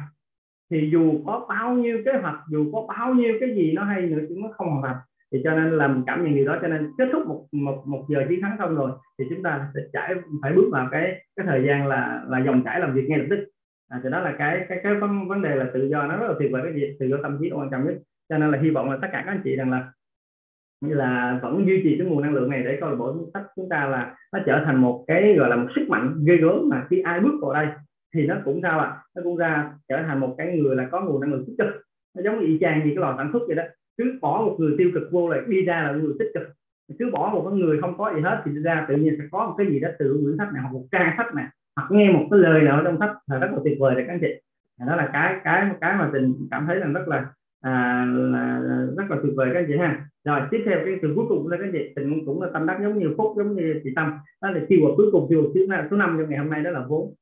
thì 0.72 0.90
dù 0.92 1.24
có 1.26 1.46
bao 1.50 1.74
nhiêu 1.74 1.98
kế 2.06 2.12
hoạch 2.22 2.40
dù 2.50 2.72
có 2.74 2.86
bao 2.88 3.14
nhiêu 3.14 3.38
cái 3.40 3.56
gì 3.56 3.72
nó 3.74 3.84
hay 3.84 4.02
nữa 4.02 4.20
chúng 4.30 4.42
nó 4.42 4.50
không 4.52 4.70
hoàn 4.70 4.84
thành. 4.84 4.96
Thì 5.32 5.42
cho 5.44 5.52
nên 5.52 5.78
làm 5.78 6.04
cảm 6.08 6.24
nhận 6.24 6.36
điều 6.36 6.46
đó 6.46 6.58
cho 6.62 6.68
nên 6.68 6.92
kết 6.98 7.10
thúc 7.12 7.28
một 7.28 7.46
một 7.52 7.84
một 7.86 8.06
giờ 8.10 8.26
chiến 8.30 8.42
thắng 8.42 8.56
xong 8.60 8.76
rồi 8.76 8.92
thì 9.20 9.26
chúng 9.30 9.44
ta 9.44 9.68
sẽ 9.76 9.82
trải 9.94 10.16
phải 10.42 10.54
bước 10.54 10.70
vào 10.72 10.88
cái 10.92 11.26
cái 11.36 11.46
thời 11.46 11.64
gian 11.68 11.88
là 11.88 12.24
là 12.28 12.40
dòng 12.40 12.64
chảy 12.64 12.80
làm 12.80 12.94
việc 12.94 13.06
ngay 13.10 13.20
lập 13.20 13.26
tức. 13.30 13.40
À, 13.90 14.00
thì 14.04 14.10
đó 14.10 14.20
là 14.20 14.36
cái 14.38 14.66
cái 14.70 14.80
cái 14.84 14.96
vấn, 14.96 15.28
vấn 15.28 15.42
đề 15.42 15.56
là 15.56 15.66
tự 15.74 15.88
do 15.88 16.08
nó 16.08 16.18
rất 16.18 16.28
là 16.28 16.34
tuyệt 16.40 16.52
vời 16.52 16.62
cái 16.64 16.74
gì 16.74 16.96
tự 17.00 17.08
do 17.08 17.18
tâm 17.24 17.38
trí 17.42 17.50
quan 17.50 17.70
trọng 17.72 17.86
nhất. 17.86 17.96
Cho 18.30 18.38
nên 18.38 18.52
là 18.52 18.60
hy 18.62 18.70
vọng 18.70 18.92
là 18.92 18.98
tất 19.02 19.08
cả 19.12 19.24
các 19.26 19.32
anh 19.32 19.42
chị 19.44 19.56
rằng 19.56 19.72
là 19.72 19.92
như 20.82 20.94
là 20.94 21.40
vẫn 21.42 21.66
duy 21.68 21.82
trì 21.84 21.98
cái 21.98 22.08
nguồn 22.08 22.22
năng 22.22 22.34
lượng 22.34 22.50
này 22.50 22.64
để 22.64 22.78
câu 22.82 22.90
lạc 22.90 22.96
bộ 22.96 23.16
sách 23.34 23.44
chúng 23.56 23.70
ta 23.70 23.88
là 23.88 24.16
nó 24.34 24.40
trở 24.46 24.62
thành 24.66 24.82
một 24.82 25.04
cái 25.08 25.36
gọi 25.38 25.50
là 25.50 25.56
một 25.56 25.68
sức 25.76 25.86
mạnh 25.90 26.24
ghê 26.28 26.38
gớm 26.38 26.70
mà 26.70 26.86
khi 26.90 27.02
ai 27.02 27.20
bước 27.20 27.40
vào 27.42 27.54
đây 27.54 27.68
thì 28.14 28.28
nó 28.28 28.36
cũng 28.46 28.60
sao 28.62 28.80
ạ? 28.80 28.86
À? 28.86 28.98
nó 29.16 29.22
cũng 29.24 29.38
ra 29.38 29.74
trở 29.90 30.04
thành 30.08 30.20
một 30.20 30.36
cái 30.38 30.58
người 30.58 30.76
là 30.76 30.88
có 30.92 31.02
nguồn 31.02 31.22
năng 31.22 31.34
lượng 31.34 31.46
tích 31.48 31.56
cực. 31.58 31.82
Nó 32.16 32.24
giống 32.24 32.40
như 32.40 32.46
y 32.46 32.58
chang 32.62 32.80
như 32.80 32.86
cái 32.86 32.96
lò 32.96 33.14
sản 33.18 33.30
xuất 33.34 33.40
vậy 33.48 33.56
đó. 33.56 33.64
Cứ 33.98 34.20
bỏ 34.22 34.42
một 34.46 34.56
người 34.60 34.76
tiêu 34.78 34.92
cực 34.94 35.12
vô 35.12 35.30
lại 35.30 35.42
đi 35.48 35.62
ra 35.62 35.82
là 35.82 35.92
người 35.92 36.14
tích 36.20 36.32
cực. 36.34 36.44
Cứ 37.00 37.10
bỏ 37.14 37.32
một 37.34 37.50
cái 37.50 37.60
người 37.60 37.82
không 37.82 37.98
có 37.98 38.14
gì 38.16 38.22
hết 38.22 38.42
thì 38.46 38.52
ra 38.52 38.86
tự 38.90 38.96
nhiên 38.96 39.16
sẽ 39.18 39.24
có 39.32 39.46
một 39.46 39.56
cái 39.58 39.68
gì 39.68 39.80
đó 39.80 39.90
từ 40.00 40.20
quyển 40.24 40.38
sách 40.38 40.54
này 40.54 40.62
hoặc 40.62 40.74
một 40.74 40.86
trang 40.92 41.14
sách 41.18 41.36
này 41.36 41.46
hoặc 41.76 41.92
nghe 41.92 42.12
một 42.12 42.28
cái 42.32 42.40
lời 42.40 42.62
nào 42.62 42.82
trong 42.84 43.00
sách 43.00 43.12
là 43.28 43.40
rất 43.40 43.48
là 43.52 43.58
tuyệt 43.64 43.78
vời 43.80 43.96
đấy 43.96 44.04
các 44.08 44.14
anh 44.14 44.20
chị. 44.22 44.42
Đó 44.88 44.96
là 44.96 45.10
cái 45.14 45.36
cái 45.44 45.70
cái 45.82 45.96
mà 45.96 46.10
tình 46.14 46.34
cảm 46.52 46.66
thấy 46.68 46.76
là 46.76 46.88
rất 46.88 47.08
là 47.08 47.26
à, 47.62 48.06
là, 48.06 48.60
là 48.60 48.88
rất 48.98 49.04
là 49.10 49.18
tuyệt 49.24 49.34
vời 49.36 49.50
các 49.54 49.60
anh 49.60 49.66
chị 49.68 49.78
ha. 49.78 50.06
Rồi 50.26 50.42
tiếp 50.52 50.64
theo 50.66 50.80
cái 50.86 50.96
từ 51.02 51.14
cuối 51.16 51.26
cùng 51.30 51.48
là 51.48 51.58
các 51.58 51.64
anh 51.64 51.72
chị. 51.74 51.94
Tình 51.96 52.26
cũng 52.26 52.42
là 52.42 52.50
tâm 52.54 52.66
đắc 52.66 52.80
giống 52.84 53.00
như 53.00 53.14
phúc 53.18 53.34
giống 53.38 53.56
như 53.56 53.82
chị 53.84 53.90
tâm. 53.96 54.14
Đó 54.42 54.50
là 54.50 54.62
chiều 54.70 54.80
cuối 54.98 55.06
cùng 55.12 55.26
chiều 55.30 55.52
thứ 55.54 55.68
số 55.92 55.98
năm 55.98 56.16
trong 56.20 56.30
ngày 56.30 56.40
hôm 56.40 56.50
nay 56.50 56.64
đó 56.64 56.72
là 56.72 56.86
vốn 56.90 57.14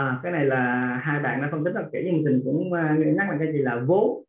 à, 0.00 0.20
cái 0.22 0.32
này 0.32 0.44
là 0.44 0.62
hai 1.02 1.20
bạn 1.20 1.42
đã 1.42 1.48
phân 1.52 1.64
tích 1.64 1.74
rất 1.74 1.84
kỹ 1.92 1.98
nhưng 2.04 2.24
mình 2.24 2.42
cũng 2.44 2.72
uh, 2.72 3.16
nhắc 3.16 3.30
là 3.30 3.36
cái 3.38 3.52
gì 3.52 3.58
là 3.58 3.76
vốn. 3.86 4.24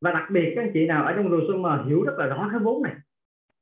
Và 0.00 0.12
đặc 0.12 0.30
biệt 0.30 0.52
các 0.56 0.62
anh 0.62 0.70
chị 0.74 0.86
nào 0.86 1.04
ở 1.04 1.12
trong 1.16 1.62
mà 1.62 1.82
hiểu 1.86 2.02
rất 2.02 2.12
là 2.18 2.26
rõ 2.26 2.48
cái 2.50 2.60
vốn 2.60 2.82
này. 2.82 2.92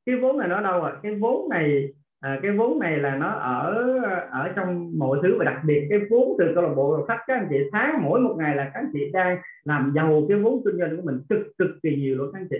Cái 0.06 0.16
vốn 0.16 0.38
này 0.38 0.48
nó 0.48 0.60
đâu 0.60 0.80
rồi 0.80 0.92
cái 1.02 1.14
vốn 1.14 1.48
này 1.48 1.88
à, 2.20 2.38
cái 2.42 2.52
vốn 2.52 2.78
này 2.78 2.98
là 2.98 3.16
nó 3.16 3.28
ở 3.30 3.98
ở 4.30 4.52
trong 4.56 4.98
mọi 4.98 5.18
thứ. 5.22 5.38
Và 5.38 5.44
đặc 5.44 5.60
biệt 5.66 5.86
cái 5.90 6.00
vốn 6.10 6.36
từ 6.38 6.52
câu 6.54 6.64
lạc 6.64 6.74
bộ 6.76 6.96
đọc 6.96 7.04
sách 7.08 7.20
các 7.26 7.34
anh 7.34 7.46
chị 7.50 7.56
tháng 7.72 8.02
mỗi 8.02 8.20
một 8.20 8.34
ngày 8.38 8.56
là 8.56 8.64
các 8.64 8.80
anh 8.80 8.90
chị 8.92 9.10
đang 9.12 9.38
làm 9.64 9.92
giàu 9.94 10.22
cái 10.28 10.38
vốn 10.38 10.62
kinh 10.64 10.78
doanh 10.78 10.96
của 10.96 11.02
mình 11.04 11.20
cực 11.28 11.46
cực 11.58 11.70
kỳ 11.82 11.96
nhiều 11.96 12.16
luôn 12.16 12.30
các 12.32 12.40
anh 12.40 12.48
chị. 12.50 12.56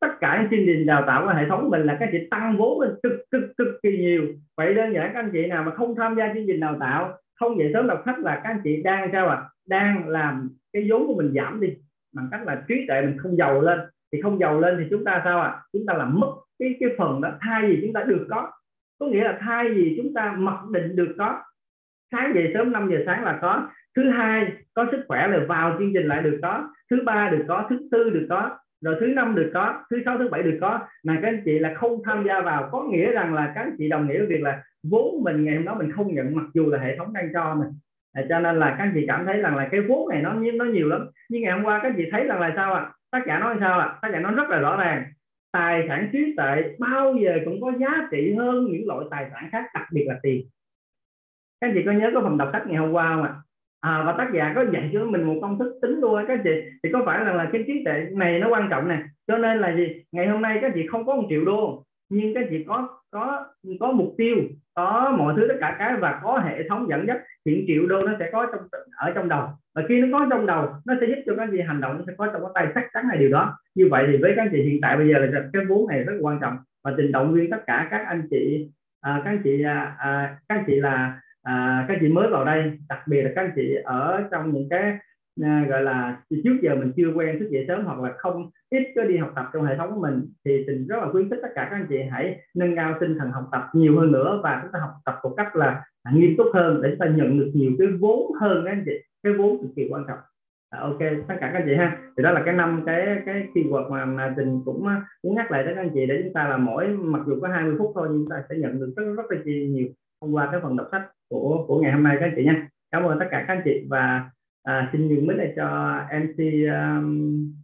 Tất 0.00 0.10
cả 0.20 0.38
những 0.40 0.50
chương 0.50 0.66
trình 0.66 0.86
đào 0.86 1.04
tạo 1.06 1.26
của 1.26 1.32
hệ 1.32 1.48
thống 1.48 1.70
mình 1.70 1.82
là 1.82 1.96
các 2.00 2.06
anh 2.06 2.12
chị 2.12 2.18
tăng 2.30 2.56
vốn 2.56 2.80
lên 2.80 2.90
cực 3.02 3.12
cực 3.30 3.44
cực 3.58 3.68
kỳ 3.82 3.98
nhiều. 3.98 4.22
Vậy 4.56 4.74
đơn 4.74 4.94
giản 4.94 5.10
các 5.14 5.20
anh 5.20 5.30
chị 5.32 5.46
nào 5.46 5.64
mà 5.64 5.74
không 5.74 5.94
tham 5.96 6.14
gia 6.16 6.34
chương 6.34 6.46
trình 6.46 6.60
đào 6.60 6.76
tạo 6.80 7.18
không 7.34 7.58
dậy 7.58 7.70
sớm 7.72 7.86
đọc 7.86 8.02
sách 8.06 8.18
là 8.18 8.40
các 8.44 8.50
anh 8.50 8.60
chị 8.64 8.82
đang 8.82 9.08
sao 9.12 9.28
à 9.28 9.42
đang 9.66 10.08
làm 10.08 10.50
cái 10.72 10.86
vốn 10.90 11.06
của 11.06 11.14
mình 11.14 11.32
giảm 11.34 11.60
đi, 11.60 11.68
bằng 12.14 12.28
cách 12.30 12.40
là 12.46 12.64
trí 12.68 12.74
tuệ 12.88 13.02
mình 13.02 13.18
không 13.18 13.36
giàu 13.36 13.60
lên. 13.60 13.78
Thì 14.12 14.20
không 14.22 14.38
giàu 14.38 14.60
lên 14.60 14.76
thì 14.78 14.86
chúng 14.90 15.04
ta 15.04 15.20
sao 15.24 15.40
ạ? 15.40 15.48
À? 15.48 15.60
chúng 15.72 15.86
ta 15.86 15.94
làm 15.94 16.20
mất 16.20 16.32
cái 16.58 16.74
cái 16.80 16.88
phần 16.98 17.20
đó, 17.20 17.30
thay 17.40 17.68
vì 17.68 17.78
chúng 17.82 17.92
ta 17.92 18.02
được 18.02 18.26
có. 18.30 18.50
Có 18.98 19.06
nghĩa 19.06 19.24
là 19.24 19.38
thay 19.40 19.68
vì 19.68 19.94
chúng 20.02 20.14
ta 20.14 20.34
mặc 20.38 20.58
định 20.70 20.96
được 20.96 21.14
có. 21.18 21.42
Sáng 22.12 22.32
dậy 22.34 22.50
sớm 22.54 22.72
5 22.72 22.90
giờ 22.90 23.02
sáng 23.06 23.24
là 23.24 23.38
có. 23.42 23.68
Thứ 23.96 24.10
hai, 24.10 24.52
có 24.74 24.86
sức 24.90 25.04
khỏe 25.08 25.28
là 25.28 25.38
vào 25.48 25.76
chương 25.78 25.92
trình 25.94 26.06
lại 26.06 26.22
được 26.22 26.38
có. 26.42 26.68
Thứ 26.90 26.96
ba 27.04 27.28
được 27.30 27.44
có, 27.48 27.66
thứ 27.70 27.88
tư 27.90 28.10
được 28.10 28.26
có 28.30 28.58
rồi 28.84 28.96
thứ 29.00 29.06
năm 29.06 29.34
được 29.34 29.50
có 29.54 29.84
thứ 29.90 30.02
sáu 30.04 30.18
thứ 30.18 30.28
bảy 30.28 30.42
được 30.42 30.58
có. 30.60 30.80
Mà 31.04 31.18
các 31.22 31.28
anh 31.28 31.42
chị 31.44 31.58
là 31.58 31.74
không 31.74 32.02
tham 32.04 32.24
gia 32.26 32.40
vào 32.40 32.68
có 32.72 32.82
nghĩa 32.82 33.12
rằng 33.12 33.34
là 33.34 33.52
các 33.54 33.60
anh 33.60 33.74
chị 33.78 33.88
đồng 33.88 34.08
nghĩa 34.08 34.18
với 34.18 34.26
việc 34.26 34.42
là 34.42 34.62
vốn 34.82 35.22
mình 35.22 35.44
ngày 35.44 35.56
hôm 35.56 35.64
đó 35.64 35.74
mình 35.74 35.92
không 35.92 36.14
nhận 36.14 36.36
mặc 36.36 36.44
dù 36.54 36.66
là 36.66 36.78
hệ 36.78 36.96
thống 36.98 37.12
đang 37.12 37.28
cho 37.32 37.54
mình. 37.54 37.68
À, 38.12 38.22
cho 38.28 38.40
nên 38.40 38.58
là 38.58 38.74
các 38.78 38.84
anh 38.84 38.92
chị 38.94 39.04
cảm 39.08 39.26
thấy 39.26 39.36
rằng 39.36 39.56
là 39.56 39.68
cái 39.70 39.80
vốn 39.80 40.08
này 40.08 40.22
nó 40.22 40.34
nó 40.54 40.64
nhiều 40.64 40.88
lắm. 40.88 41.08
Nhưng 41.28 41.42
ngày 41.42 41.52
hôm 41.52 41.64
qua 41.64 41.80
các 41.82 41.88
anh 41.88 41.94
chị 41.96 42.04
thấy 42.10 42.24
rằng 42.24 42.40
là 42.40 42.52
sao 42.56 42.74
ạ? 42.74 42.80
À? 42.80 42.92
tác 43.10 43.24
giả 43.26 43.38
nói 43.38 43.56
sao 43.60 43.78
ạ? 43.78 43.86
À? 43.86 43.98
tác 44.02 44.08
giả 44.12 44.20
nói 44.20 44.34
rất 44.34 44.48
là 44.48 44.58
rõ 44.58 44.76
ràng. 44.76 45.04
Tài 45.52 45.84
sản 45.88 46.08
trí 46.12 46.34
tệ 46.36 46.76
bao 46.78 47.14
giờ 47.14 47.38
cũng 47.44 47.60
có 47.60 47.72
giá 47.80 48.08
trị 48.10 48.34
hơn 48.38 48.64
những 48.64 48.86
loại 48.86 49.06
tài 49.10 49.30
sản 49.32 49.48
khác 49.52 49.64
đặc 49.74 49.86
biệt 49.92 50.04
là 50.08 50.18
tiền. 50.22 50.46
Các 51.60 51.68
anh 51.68 51.74
chị 51.74 51.82
có 51.86 51.92
nhớ 51.92 52.10
có 52.14 52.20
phần 52.20 52.38
đọc 52.38 52.48
sách 52.52 52.66
ngày 52.66 52.76
hôm 52.76 52.92
qua 52.92 53.14
không 53.14 53.22
ạ? 53.22 53.30
à, 53.30 53.40
Ờ, 53.84 54.02
và 54.06 54.14
tác 54.18 54.30
giả 54.34 54.52
có 54.54 54.64
dạy 54.72 54.90
cho 54.92 55.04
mình 55.04 55.22
một 55.22 55.38
công 55.42 55.58
thức 55.58 55.78
tính 55.82 56.00
luôn 56.00 56.24
các 56.28 56.40
chị 56.44 56.50
thì 56.82 56.90
có 56.92 57.02
phải 57.06 57.24
là, 57.24 57.32
là 57.32 57.48
cái 57.52 57.64
trí 57.66 57.84
tuệ 57.84 58.06
này 58.12 58.38
nó 58.38 58.48
quan 58.48 58.68
trọng 58.70 58.88
nè? 58.88 59.02
Cho 59.26 59.38
nên 59.38 59.58
là 59.58 59.76
gì? 59.76 60.02
Ngày 60.12 60.26
hôm 60.26 60.42
nay 60.42 60.58
các 60.62 60.72
chị 60.74 60.86
không 60.86 61.06
có 61.06 61.16
một 61.16 61.26
triệu 61.28 61.44
đô 61.44 61.84
nhưng 62.10 62.34
các 62.34 62.46
chị 62.50 62.64
có 62.68 62.88
có 63.10 63.46
có 63.80 63.92
mục 63.92 64.14
tiêu 64.18 64.36
có 64.74 65.14
mọi 65.18 65.34
thứ 65.36 65.48
tất 65.48 65.54
cả 65.60 65.76
cái 65.78 65.96
và 65.96 66.20
có 66.22 66.38
hệ 66.38 66.68
thống 66.68 66.86
dẫn 66.88 67.06
dắt 67.06 67.16
hiện 67.46 67.64
triệu 67.66 67.86
đô 67.86 68.02
nó 68.02 68.12
sẽ 68.18 68.30
có 68.32 68.46
trong 68.46 68.60
ở 68.96 69.12
trong 69.14 69.28
đầu. 69.28 69.48
Và 69.74 69.82
khi 69.88 70.00
nó 70.00 70.18
có 70.18 70.26
trong 70.30 70.46
đầu 70.46 70.68
nó 70.86 70.94
sẽ 71.00 71.06
giúp 71.06 71.22
cho 71.26 71.34
các 71.36 71.48
chị 71.52 71.60
hành 71.60 71.80
động 71.80 71.96
nó 71.98 72.04
sẽ 72.06 72.12
có 72.18 72.26
trong 72.26 72.42
cái 72.42 72.50
tay 72.54 72.72
chắc 72.74 72.84
chắn 72.94 73.08
là 73.08 73.16
điều 73.16 73.30
đó. 73.30 73.58
Như 73.74 73.88
vậy 73.90 74.04
thì 74.08 74.16
với 74.16 74.32
các 74.36 74.48
chị 74.52 74.62
hiện 74.62 74.78
tại 74.82 74.96
bây 74.96 75.08
giờ 75.08 75.18
là 75.18 75.44
cái 75.52 75.64
vốn 75.64 75.88
này 75.88 76.04
rất 76.04 76.14
quan 76.20 76.38
trọng. 76.40 76.56
Và 76.84 76.94
tình 76.96 77.12
động 77.12 77.32
viên 77.32 77.50
tất 77.50 77.62
cả 77.66 77.88
các 77.90 78.06
anh 78.06 78.22
chị 78.30 78.68
à, 79.00 79.22
các 79.24 79.30
anh 79.30 79.40
chị 79.44 79.62
à, 79.62 79.96
à 79.98 80.36
các 80.48 80.54
anh 80.54 80.64
chị 80.66 80.74
là 80.80 81.20
à, 81.44 81.84
các 81.88 81.98
chị 82.00 82.08
mới 82.08 82.28
vào 82.28 82.44
đây 82.44 82.78
đặc 82.88 82.98
biệt 83.08 83.22
là 83.22 83.30
các 83.34 83.42
anh 83.42 83.52
chị 83.56 83.74
ở 83.84 84.24
trong 84.30 84.54
những 84.54 84.68
cái 84.70 84.98
à, 85.42 85.66
gọi 85.68 85.82
là 85.82 86.22
trước 86.44 86.58
giờ 86.62 86.74
mình 86.74 86.92
chưa 86.96 87.12
quen 87.14 87.38
thức 87.38 87.48
dậy 87.50 87.64
sớm 87.68 87.84
hoặc 87.84 88.00
là 88.00 88.12
không 88.18 88.50
ít 88.70 88.92
có 88.96 89.04
đi 89.04 89.16
học 89.16 89.32
tập 89.36 89.46
trong 89.52 89.64
hệ 89.64 89.76
thống 89.76 89.94
của 89.94 90.00
mình 90.00 90.32
thì 90.44 90.64
tình 90.66 90.86
rất 90.86 90.96
là 90.96 91.08
khuyến 91.12 91.30
khích 91.30 91.38
tất 91.42 91.48
cả 91.54 91.68
các 91.70 91.76
anh 91.76 91.86
chị 91.88 91.96
hãy 92.10 92.40
nâng 92.54 92.76
cao 92.76 92.94
tinh 93.00 93.18
thần 93.18 93.30
học 93.30 93.48
tập 93.52 93.62
nhiều 93.72 94.00
hơn 94.00 94.12
nữa 94.12 94.40
và 94.42 94.60
chúng 94.62 94.72
ta 94.72 94.78
học 94.78 94.90
tập 95.04 95.14
một 95.22 95.34
cách 95.36 95.56
là 95.56 95.84
nghiêm 96.12 96.34
túc 96.38 96.46
hơn 96.54 96.82
để 96.82 96.90
chúng 96.90 96.98
ta 96.98 97.06
nhận 97.06 97.38
được 97.38 97.50
nhiều 97.54 97.72
cái 97.78 97.88
vốn 98.00 98.32
hơn 98.40 98.62
các 98.64 98.70
anh 98.70 98.82
chị 98.86 98.92
cái 99.22 99.32
vốn 99.32 99.62
cực 99.62 99.70
kỳ 99.76 99.88
quan 99.90 100.04
trọng. 100.08 100.18
À, 100.70 100.80
ok 100.80 100.98
tất 101.28 101.34
cả 101.40 101.50
các 101.52 101.58
anh 101.58 101.64
chị 101.66 101.74
ha. 101.74 101.98
Thì 102.16 102.22
đó 102.22 102.30
là 102.30 102.42
cái 102.44 102.54
năm 102.54 102.82
cái 102.86 103.22
cái 103.26 103.46
keyword 103.54 103.90
mà, 103.90 104.04
mà 104.04 104.34
tình 104.36 104.62
cũng 104.64 104.86
à, 104.86 105.06
muốn 105.22 105.34
nhắc 105.34 105.50
lại 105.50 105.62
tới 105.64 105.74
các 105.74 105.80
anh 105.80 105.90
chị 105.94 106.06
để 106.06 106.20
chúng 106.24 106.32
ta 106.32 106.48
là 106.48 106.56
mỗi 106.56 106.88
mặc 106.88 107.22
dù 107.26 107.40
có 107.42 107.48
20 107.48 107.74
phút 107.78 107.92
thôi 107.94 108.08
nhưng 108.10 108.20
chúng 108.20 108.30
ta 108.30 108.42
sẽ 108.48 108.56
nhận 108.58 108.80
được 108.80 108.92
rất 108.96 109.04
rất 109.16 109.22
là 109.30 109.38
nhiều 109.44 109.88
thông 110.20 110.34
qua 110.34 110.48
cái 110.52 110.60
phần 110.62 110.76
đọc 110.76 110.88
sách 110.92 111.02
của 111.28 111.64
của 111.68 111.80
ngày 111.80 111.92
hôm 111.92 112.02
nay 112.02 112.16
các 112.20 112.26
anh 112.26 112.32
chị 112.36 112.44
nha 112.44 112.68
cảm 112.90 113.02
ơn 113.02 113.18
tất 113.18 113.26
cả 113.30 113.44
các 113.48 113.54
anh 113.54 113.62
chị 113.64 113.86
và 113.90 114.30
à, 114.62 114.88
xin 114.92 115.08
nhường 115.08 115.26
mic 115.26 115.36
lại 115.36 115.52
cho 115.56 115.98
mc 116.20 116.38
um, 116.70 117.54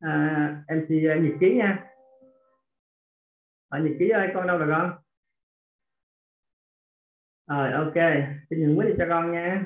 à, 0.00 0.64
mc 0.68 0.82
uh, 0.82 1.22
nhật 1.22 1.34
ký 1.40 1.54
nha. 1.54 1.84
Ở 3.68 3.78
nhật 3.78 3.92
ký 3.98 4.08
ơi 4.08 4.28
con 4.34 4.46
đâu 4.46 4.58
rồi 4.58 4.68
con? 4.70 4.98
Rồi 7.46 7.72
ok. 7.72 8.26
Xin 8.50 8.60
nhường 8.60 8.76
mic 8.76 8.94
cho 8.98 9.04
con 9.08 9.32
nha. 9.32 9.64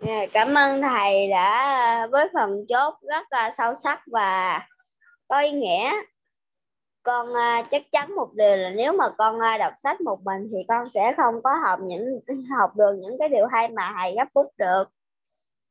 Dạ, 0.00 0.26
cảm 0.32 0.48
ơn 0.54 0.82
thầy 0.82 1.30
đã 1.30 2.06
với 2.12 2.28
phần 2.34 2.50
chốt 2.68 2.94
rất 3.10 3.26
là 3.30 3.52
sâu 3.58 3.74
sắc 3.74 4.00
và 4.12 4.60
có 5.28 5.40
ý 5.40 5.50
nghĩa 5.50 5.90
con 7.02 7.32
uh, 7.32 7.66
chắc 7.70 7.82
chắn 7.92 8.14
một 8.14 8.34
điều 8.34 8.56
là 8.56 8.70
nếu 8.70 8.92
mà 8.92 9.08
con 9.18 9.36
uh, 9.36 9.58
đọc 9.58 9.72
sách 9.82 10.00
một 10.00 10.20
mình 10.24 10.48
thì 10.52 10.58
con 10.68 10.88
sẽ 10.94 11.14
không 11.16 11.42
có 11.42 11.54
học 11.54 11.78
những 11.82 12.20
học 12.58 12.76
được 12.76 12.92
những 13.00 13.16
cái 13.18 13.28
điều 13.28 13.46
hay 13.46 13.68
mà 13.68 13.94
thầy 13.98 14.14
gấp 14.14 14.28
bút 14.34 14.52
được. 14.56 14.84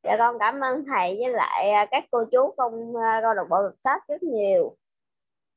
Dạ 0.04 0.16
con 0.18 0.40
cảm 0.40 0.60
ơn 0.60 0.86
thầy 0.86 1.18
với 1.20 1.34
lại 1.34 1.84
uh, 1.84 1.90
các 1.92 2.04
cô 2.12 2.24
chú 2.32 2.54
công 2.58 2.96
uh, 2.96 3.22
câu 3.22 3.34
lạc 3.34 3.44
bộ 3.50 3.64
đọc 3.64 3.74
sách 3.80 4.04
rất 4.08 4.24
nhiều. 4.24 4.76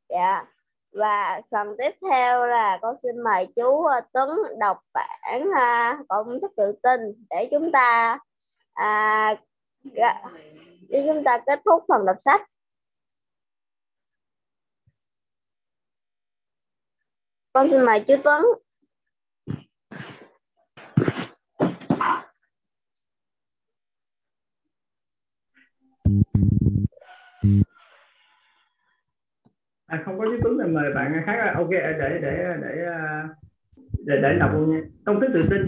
Dạ 0.09 0.45
và 0.93 1.41
phần 1.51 1.77
tiếp 1.79 1.91
theo 2.11 2.47
là 2.47 2.79
con 2.83 2.97
xin 3.03 3.23
mời 3.25 3.47
chú 3.57 3.69
uh, 3.71 4.05
Tuấn 4.13 4.29
đọc 4.59 4.79
bản 4.95 5.49
uh, 5.49 6.09
công 6.09 6.41
thức 6.41 6.53
tự 6.57 6.73
tin 6.83 7.01
để 7.31 7.49
chúng 7.51 7.73
ta 7.73 8.19
uh, 8.83 9.39
để 10.89 11.05
chúng 11.07 11.25
ta 11.25 11.39
kết 11.47 11.61
thúc 11.65 11.85
phần 11.89 12.07
đọc 12.07 12.17
sách. 12.21 12.43
Con 17.53 17.69
xin 17.69 17.85
mời 17.85 18.05
chú 18.07 18.15
Tuấn. 18.25 18.45
À, 29.87 30.03
không 30.05 30.19
có 30.19 30.25
chú 30.25 30.37
Tuấn 30.43 30.59
thì 30.63 30.73
mời 30.73 30.95
bạn 30.95 31.23
khác. 31.27 31.37
À, 31.39 31.55
ok 31.57 31.71
để 31.71 31.97
để 31.99 32.19
để 32.23 32.57
để 34.07 34.21
để, 34.23 34.37
đọc 34.39 34.51
luôn 34.55 34.71
nha. 34.71 34.81
Công 35.05 35.21
thức 35.21 35.31
tự 35.35 35.43
tin. 35.51 35.67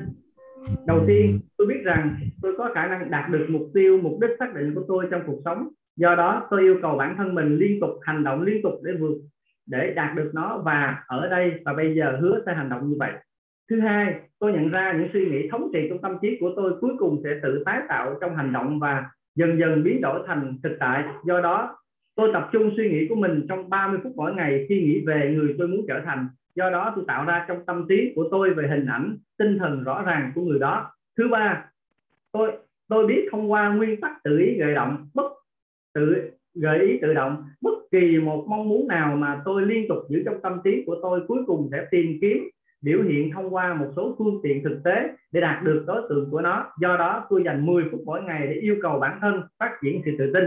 Đầu 0.86 1.04
tiên 1.06 1.40
tôi 1.56 1.66
biết 1.66 1.80
rằng 1.84 2.16
tôi 2.42 2.54
có 2.58 2.70
khả 2.74 2.86
năng 2.86 3.10
đạt 3.10 3.30
được 3.30 3.46
mục 3.48 3.62
tiêu 3.74 3.98
mục 4.02 4.20
đích 4.20 4.30
xác 4.38 4.54
định 4.54 4.74
của 4.74 4.84
tôi 4.88 5.06
trong 5.10 5.22
cuộc 5.26 5.40
sống. 5.44 5.68
Do 5.96 6.14
đó 6.14 6.46
tôi 6.50 6.60
yêu 6.60 6.78
cầu 6.82 6.96
bản 6.96 7.14
thân 7.18 7.34
mình 7.34 7.56
liên 7.56 7.80
tục 7.80 7.90
hành 8.02 8.24
động 8.24 8.42
liên 8.42 8.62
tục 8.62 8.72
để 8.82 8.92
vượt 9.00 9.18
để 9.66 9.92
đạt 9.96 10.16
được 10.16 10.30
nó 10.34 10.58
và 10.58 11.04
ở 11.06 11.28
đây, 11.28 11.62
và 11.64 11.72
bây 11.72 11.94
giờ 11.94 12.18
hứa 12.20 12.42
sẽ 12.46 12.54
hành 12.54 12.68
động 12.68 12.88
như 12.88 12.96
vậy. 12.98 13.12
Thứ 13.70 13.80
hai, 13.80 14.14
tôi 14.38 14.52
nhận 14.52 14.70
ra 14.70 14.92
những 14.92 15.08
suy 15.12 15.30
nghĩ 15.30 15.48
thống 15.48 15.70
trị 15.72 15.86
trong 15.88 16.02
tâm 16.02 16.18
trí 16.22 16.36
của 16.40 16.52
tôi 16.56 16.72
cuối 16.80 16.92
cùng 16.98 17.20
sẽ 17.24 17.30
tự 17.42 17.62
tái 17.66 17.80
tạo 17.88 18.14
trong 18.20 18.36
hành 18.36 18.52
động 18.52 18.78
và 18.78 19.10
dần 19.34 19.58
dần 19.58 19.82
biến 19.82 20.00
đổi 20.00 20.22
thành 20.26 20.58
thực 20.62 20.76
tại. 20.80 21.04
Do 21.24 21.40
đó, 21.40 21.78
tôi 22.14 22.30
tập 22.32 22.48
trung 22.52 22.70
suy 22.76 22.90
nghĩ 22.90 23.06
của 23.08 23.14
mình 23.14 23.46
trong 23.48 23.70
30 23.70 23.98
phút 24.02 24.12
mỗi 24.16 24.34
ngày 24.34 24.66
khi 24.68 24.82
nghĩ 24.82 25.04
về 25.06 25.34
người 25.36 25.54
tôi 25.58 25.68
muốn 25.68 25.84
trở 25.88 26.00
thành. 26.04 26.28
Do 26.54 26.70
đó, 26.70 26.92
tôi 26.96 27.04
tạo 27.08 27.24
ra 27.24 27.44
trong 27.48 27.66
tâm 27.66 27.86
trí 27.88 28.12
của 28.16 28.28
tôi 28.30 28.54
về 28.54 28.68
hình 28.68 28.86
ảnh, 28.86 29.16
tinh 29.38 29.58
thần 29.58 29.84
rõ 29.84 30.02
ràng 30.02 30.32
của 30.34 30.40
người 30.40 30.58
đó. 30.58 30.90
Thứ 31.18 31.28
ba, 31.28 31.64
tôi 32.32 32.52
tôi 32.88 33.06
biết 33.06 33.28
thông 33.30 33.52
qua 33.52 33.68
nguyên 33.68 34.00
tắc 34.00 34.22
tự 34.24 34.38
ý 34.38 34.58
gợi 34.58 34.74
động, 34.74 35.08
bất 35.14 35.32
tự, 35.94 36.30
gợi 36.54 36.78
ý 36.78 36.98
tự 37.02 37.14
động, 37.14 37.44
bất 37.60 37.74
kỳ 37.94 38.18
một 38.18 38.44
mong 38.48 38.68
muốn 38.68 38.88
nào 38.88 39.16
mà 39.16 39.42
tôi 39.44 39.62
liên 39.66 39.88
tục 39.88 39.98
giữ 40.08 40.22
trong 40.24 40.40
tâm 40.42 40.60
trí 40.64 40.82
của 40.86 40.96
tôi, 41.02 41.20
cuối 41.28 41.38
cùng 41.46 41.68
sẽ 41.72 41.86
tìm 41.90 42.18
kiếm 42.20 42.48
biểu 42.82 43.02
hiện 43.02 43.30
thông 43.34 43.54
qua 43.54 43.74
một 43.74 43.86
số 43.96 44.14
phương 44.18 44.40
tiện 44.42 44.64
thực 44.64 44.80
tế 44.84 45.08
để 45.32 45.40
đạt 45.40 45.64
được 45.64 45.84
đối 45.86 46.02
tượng 46.08 46.30
của 46.30 46.40
nó. 46.40 46.72
Do 46.80 46.96
đó, 46.96 47.26
tôi 47.30 47.42
dành 47.44 47.66
10 47.66 47.84
phút 47.90 48.00
mỗi 48.04 48.22
ngày 48.22 48.46
để 48.46 48.54
yêu 48.54 48.76
cầu 48.82 48.98
bản 48.98 49.18
thân 49.20 49.42
phát 49.58 49.70
triển 49.82 50.02
sự 50.04 50.10
tự 50.18 50.32
tin. 50.34 50.44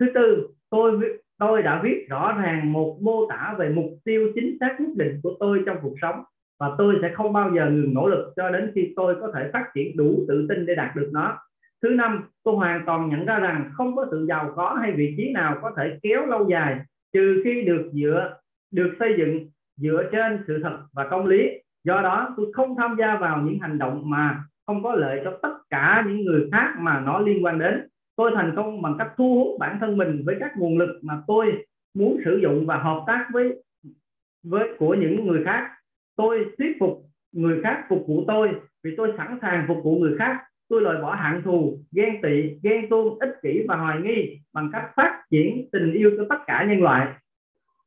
Thứ 0.00 0.06
tư, 0.14 0.48
tôi 0.70 1.00
tôi 1.38 1.62
đã 1.62 1.80
viết 1.84 2.06
rõ 2.08 2.32
ràng 2.42 2.72
một 2.72 2.98
mô 3.02 3.26
tả 3.28 3.54
về 3.58 3.68
mục 3.68 3.90
tiêu 4.04 4.32
chính 4.34 4.56
xác 4.60 4.76
nhất 4.80 4.90
định 4.96 5.20
của 5.22 5.36
tôi 5.40 5.62
trong 5.66 5.76
cuộc 5.82 5.94
sống 6.02 6.22
và 6.60 6.70
tôi 6.78 6.94
sẽ 7.02 7.10
không 7.14 7.32
bao 7.32 7.50
giờ 7.56 7.70
ngừng 7.70 7.94
nỗ 7.94 8.08
lực 8.08 8.32
cho 8.36 8.50
đến 8.50 8.72
khi 8.74 8.92
tôi 8.96 9.16
có 9.20 9.32
thể 9.34 9.50
phát 9.52 9.64
triển 9.74 9.96
đủ 9.96 10.24
tự 10.28 10.46
tin 10.48 10.66
để 10.66 10.74
đạt 10.74 10.96
được 10.96 11.10
nó 11.12 11.38
thứ 11.82 11.88
năm, 11.88 12.24
tôi 12.44 12.56
hoàn 12.56 12.86
toàn 12.86 13.08
nhận 13.08 13.24
ra 13.24 13.38
rằng 13.38 13.70
không 13.74 13.96
có 13.96 14.06
sự 14.10 14.26
giàu 14.28 14.52
có 14.56 14.78
hay 14.80 14.92
vị 14.92 15.14
trí 15.16 15.32
nào 15.32 15.58
có 15.62 15.72
thể 15.76 15.98
kéo 16.02 16.26
lâu 16.26 16.48
dài, 16.50 16.80
trừ 17.12 17.40
khi 17.44 17.62
được 17.62 17.90
dựa, 17.92 18.38
được 18.70 18.96
xây 18.98 19.14
dựng 19.18 19.50
dựa 19.76 20.02
trên 20.12 20.44
sự 20.46 20.60
thật 20.62 20.78
và 20.92 21.08
công 21.08 21.26
lý. 21.26 21.48
Do 21.84 22.00
đó, 22.02 22.34
tôi 22.36 22.52
không 22.52 22.74
tham 22.76 22.96
gia 22.98 23.16
vào 23.16 23.42
những 23.42 23.58
hành 23.58 23.78
động 23.78 24.10
mà 24.10 24.44
không 24.66 24.82
có 24.82 24.94
lợi 24.94 25.20
cho 25.24 25.38
tất 25.42 25.54
cả 25.70 26.04
những 26.06 26.24
người 26.24 26.48
khác 26.52 26.74
mà 26.78 27.00
nó 27.00 27.18
liên 27.18 27.44
quan 27.44 27.58
đến. 27.58 27.88
Tôi 28.16 28.30
thành 28.34 28.52
công 28.56 28.82
bằng 28.82 28.96
cách 28.98 29.08
thu 29.16 29.34
hút 29.34 29.58
bản 29.60 29.78
thân 29.80 29.96
mình 29.96 30.22
với 30.26 30.36
các 30.40 30.52
nguồn 30.56 30.78
lực 30.78 31.00
mà 31.02 31.22
tôi 31.26 31.64
muốn 31.94 32.20
sử 32.24 32.40
dụng 32.42 32.66
và 32.66 32.76
hợp 32.76 33.04
tác 33.06 33.28
với 33.32 33.62
với 34.44 34.68
của 34.78 34.94
những 34.94 35.26
người 35.26 35.44
khác. 35.44 35.70
Tôi 36.16 36.46
thuyết 36.58 36.76
phục 36.80 37.02
người 37.32 37.60
khác 37.62 37.84
phục 37.88 38.04
vụ 38.08 38.24
tôi 38.26 38.50
vì 38.84 38.94
tôi 38.96 39.12
sẵn 39.16 39.38
sàng 39.42 39.64
phục 39.68 39.78
vụ 39.84 39.98
người 39.98 40.16
khác 40.18 40.44
tôi 40.68 40.82
loại 40.82 41.02
bỏ 41.02 41.14
hạng 41.14 41.42
thù, 41.42 41.78
ghen 41.92 42.22
tị, 42.22 42.58
ghen 42.62 42.88
tuông, 42.90 43.18
ích 43.18 43.34
kỷ 43.42 43.64
và 43.68 43.76
hoài 43.76 44.00
nghi 44.00 44.38
bằng 44.52 44.70
cách 44.72 44.90
phát 44.96 45.22
triển 45.30 45.68
tình 45.72 45.92
yêu 45.92 46.10
cho 46.16 46.24
tất 46.28 46.38
cả 46.46 46.66
nhân 46.68 46.82
loại. 46.82 47.06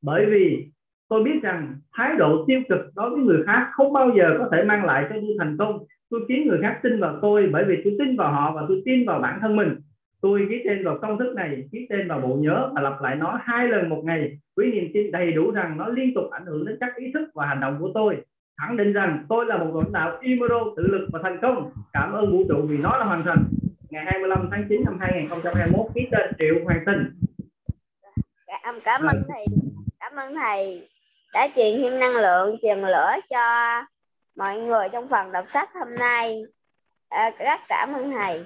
Bởi 0.01 0.25
vì 0.25 0.71
tôi 1.09 1.23
biết 1.23 1.39
rằng 1.41 1.75
thái 1.93 2.15
độ 2.17 2.45
tiêu 2.47 2.61
cực 2.69 2.79
đối 2.95 3.09
với 3.09 3.19
người 3.19 3.43
khác 3.45 3.69
không 3.71 3.93
bao 3.93 4.11
giờ 4.17 4.35
có 4.39 4.49
thể 4.51 4.63
mang 4.63 4.85
lại 4.85 5.05
cho 5.09 5.15
tôi 5.15 5.35
thành 5.39 5.57
công. 5.59 5.79
Tôi 6.09 6.21
khiến 6.27 6.47
người 6.47 6.59
khác 6.61 6.79
tin 6.83 6.99
vào 6.99 7.19
tôi 7.21 7.49
bởi 7.51 7.63
vì 7.67 7.81
tôi 7.83 7.95
tin 7.99 8.17
vào 8.17 8.31
họ 8.31 8.53
và 8.55 8.65
tôi 8.67 8.81
tin 8.85 9.05
vào 9.05 9.19
bản 9.19 9.39
thân 9.41 9.55
mình. 9.55 9.75
Tôi 10.21 10.45
ký 10.49 10.61
tên 10.65 10.85
vào 10.85 10.97
công 11.01 11.19
thức 11.19 11.33
này 11.35 11.67
ký 11.71 11.87
tên 11.89 12.07
vào 12.07 12.19
bộ 12.21 12.35
nhớ 12.35 12.71
và 12.75 12.81
lặp 12.81 13.01
lại 13.01 13.15
nó 13.15 13.39
hai 13.43 13.67
lần 13.67 13.89
một 13.89 14.01
ngày. 14.05 14.37
Với 14.55 14.71
niềm 14.71 14.87
tin 14.93 15.11
đầy 15.11 15.31
đủ 15.31 15.51
rằng 15.51 15.77
nó 15.77 15.87
liên 15.87 16.13
tục 16.13 16.29
ảnh 16.31 16.45
hưởng 16.45 16.65
đến 16.65 16.77
các 16.79 16.95
ý 16.95 17.11
thức 17.13 17.29
và 17.33 17.45
hành 17.45 17.59
động 17.59 17.77
của 17.79 17.91
tôi 17.93 18.17
khẳng 18.61 18.77
định 18.77 18.93
rằng 18.93 19.25
tôi 19.29 19.45
là 19.45 19.57
một 19.57 19.71
lãnh 19.75 19.91
đạo 19.91 20.17
Imero 20.21 20.59
tự 20.77 20.83
lực 20.87 21.07
và 21.11 21.19
thành 21.23 21.39
công. 21.41 21.71
Cảm 21.93 22.13
ơn 22.13 22.31
vũ 22.31 22.43
trụ 22.49 22.67
vì 22.67 22.77
nó 22.77 22.97
là 22.97 23.05
hoàn 23.05 23.23
thành. 23.25 23.43
Ngày 23.89 24.03
25 24.05 24.47
tháng 24.51 24.65
9 24.69 24.81
năm 24.85 24.97
2021 25.01 25.85
ký 25.95 26.01
tên 26.11 26.31
Triệu 26.39 26.55
Hoàng 26.65 26.83
Tinh 26.85 27.21
cảm 28.63 28.75
dạ, 28.75 28.81
cảm 28.85 29.01
ơn 29.01 29.23
thầy. 29.27 29.45
Cảm 29.99 30.15
ơn 30.15 30.35
thầy 30.35 30.87
đã 31.33 31.47
truyền 31.55 31.81
thêm 31.81 31.99
năng 31.99 32.15
lượng 32.15 32.57
truyền 32.61 32.79
lửa 32.79 33.11
cho 33.29 33.81
mọi 34.35 34.57
người 34.57 34.89
trong 34.91 35.09
phần 35.09 35.31
đọc 35.31 35.45
sách 35.49 35.69
hôm 35.73 35.95
nay. 35.95 36.41
À, 37.09 37.31
rất 37.39 37.59
cảm 37.69 37.93
ơn 37.93 38.11
thầy. 38.11 38.45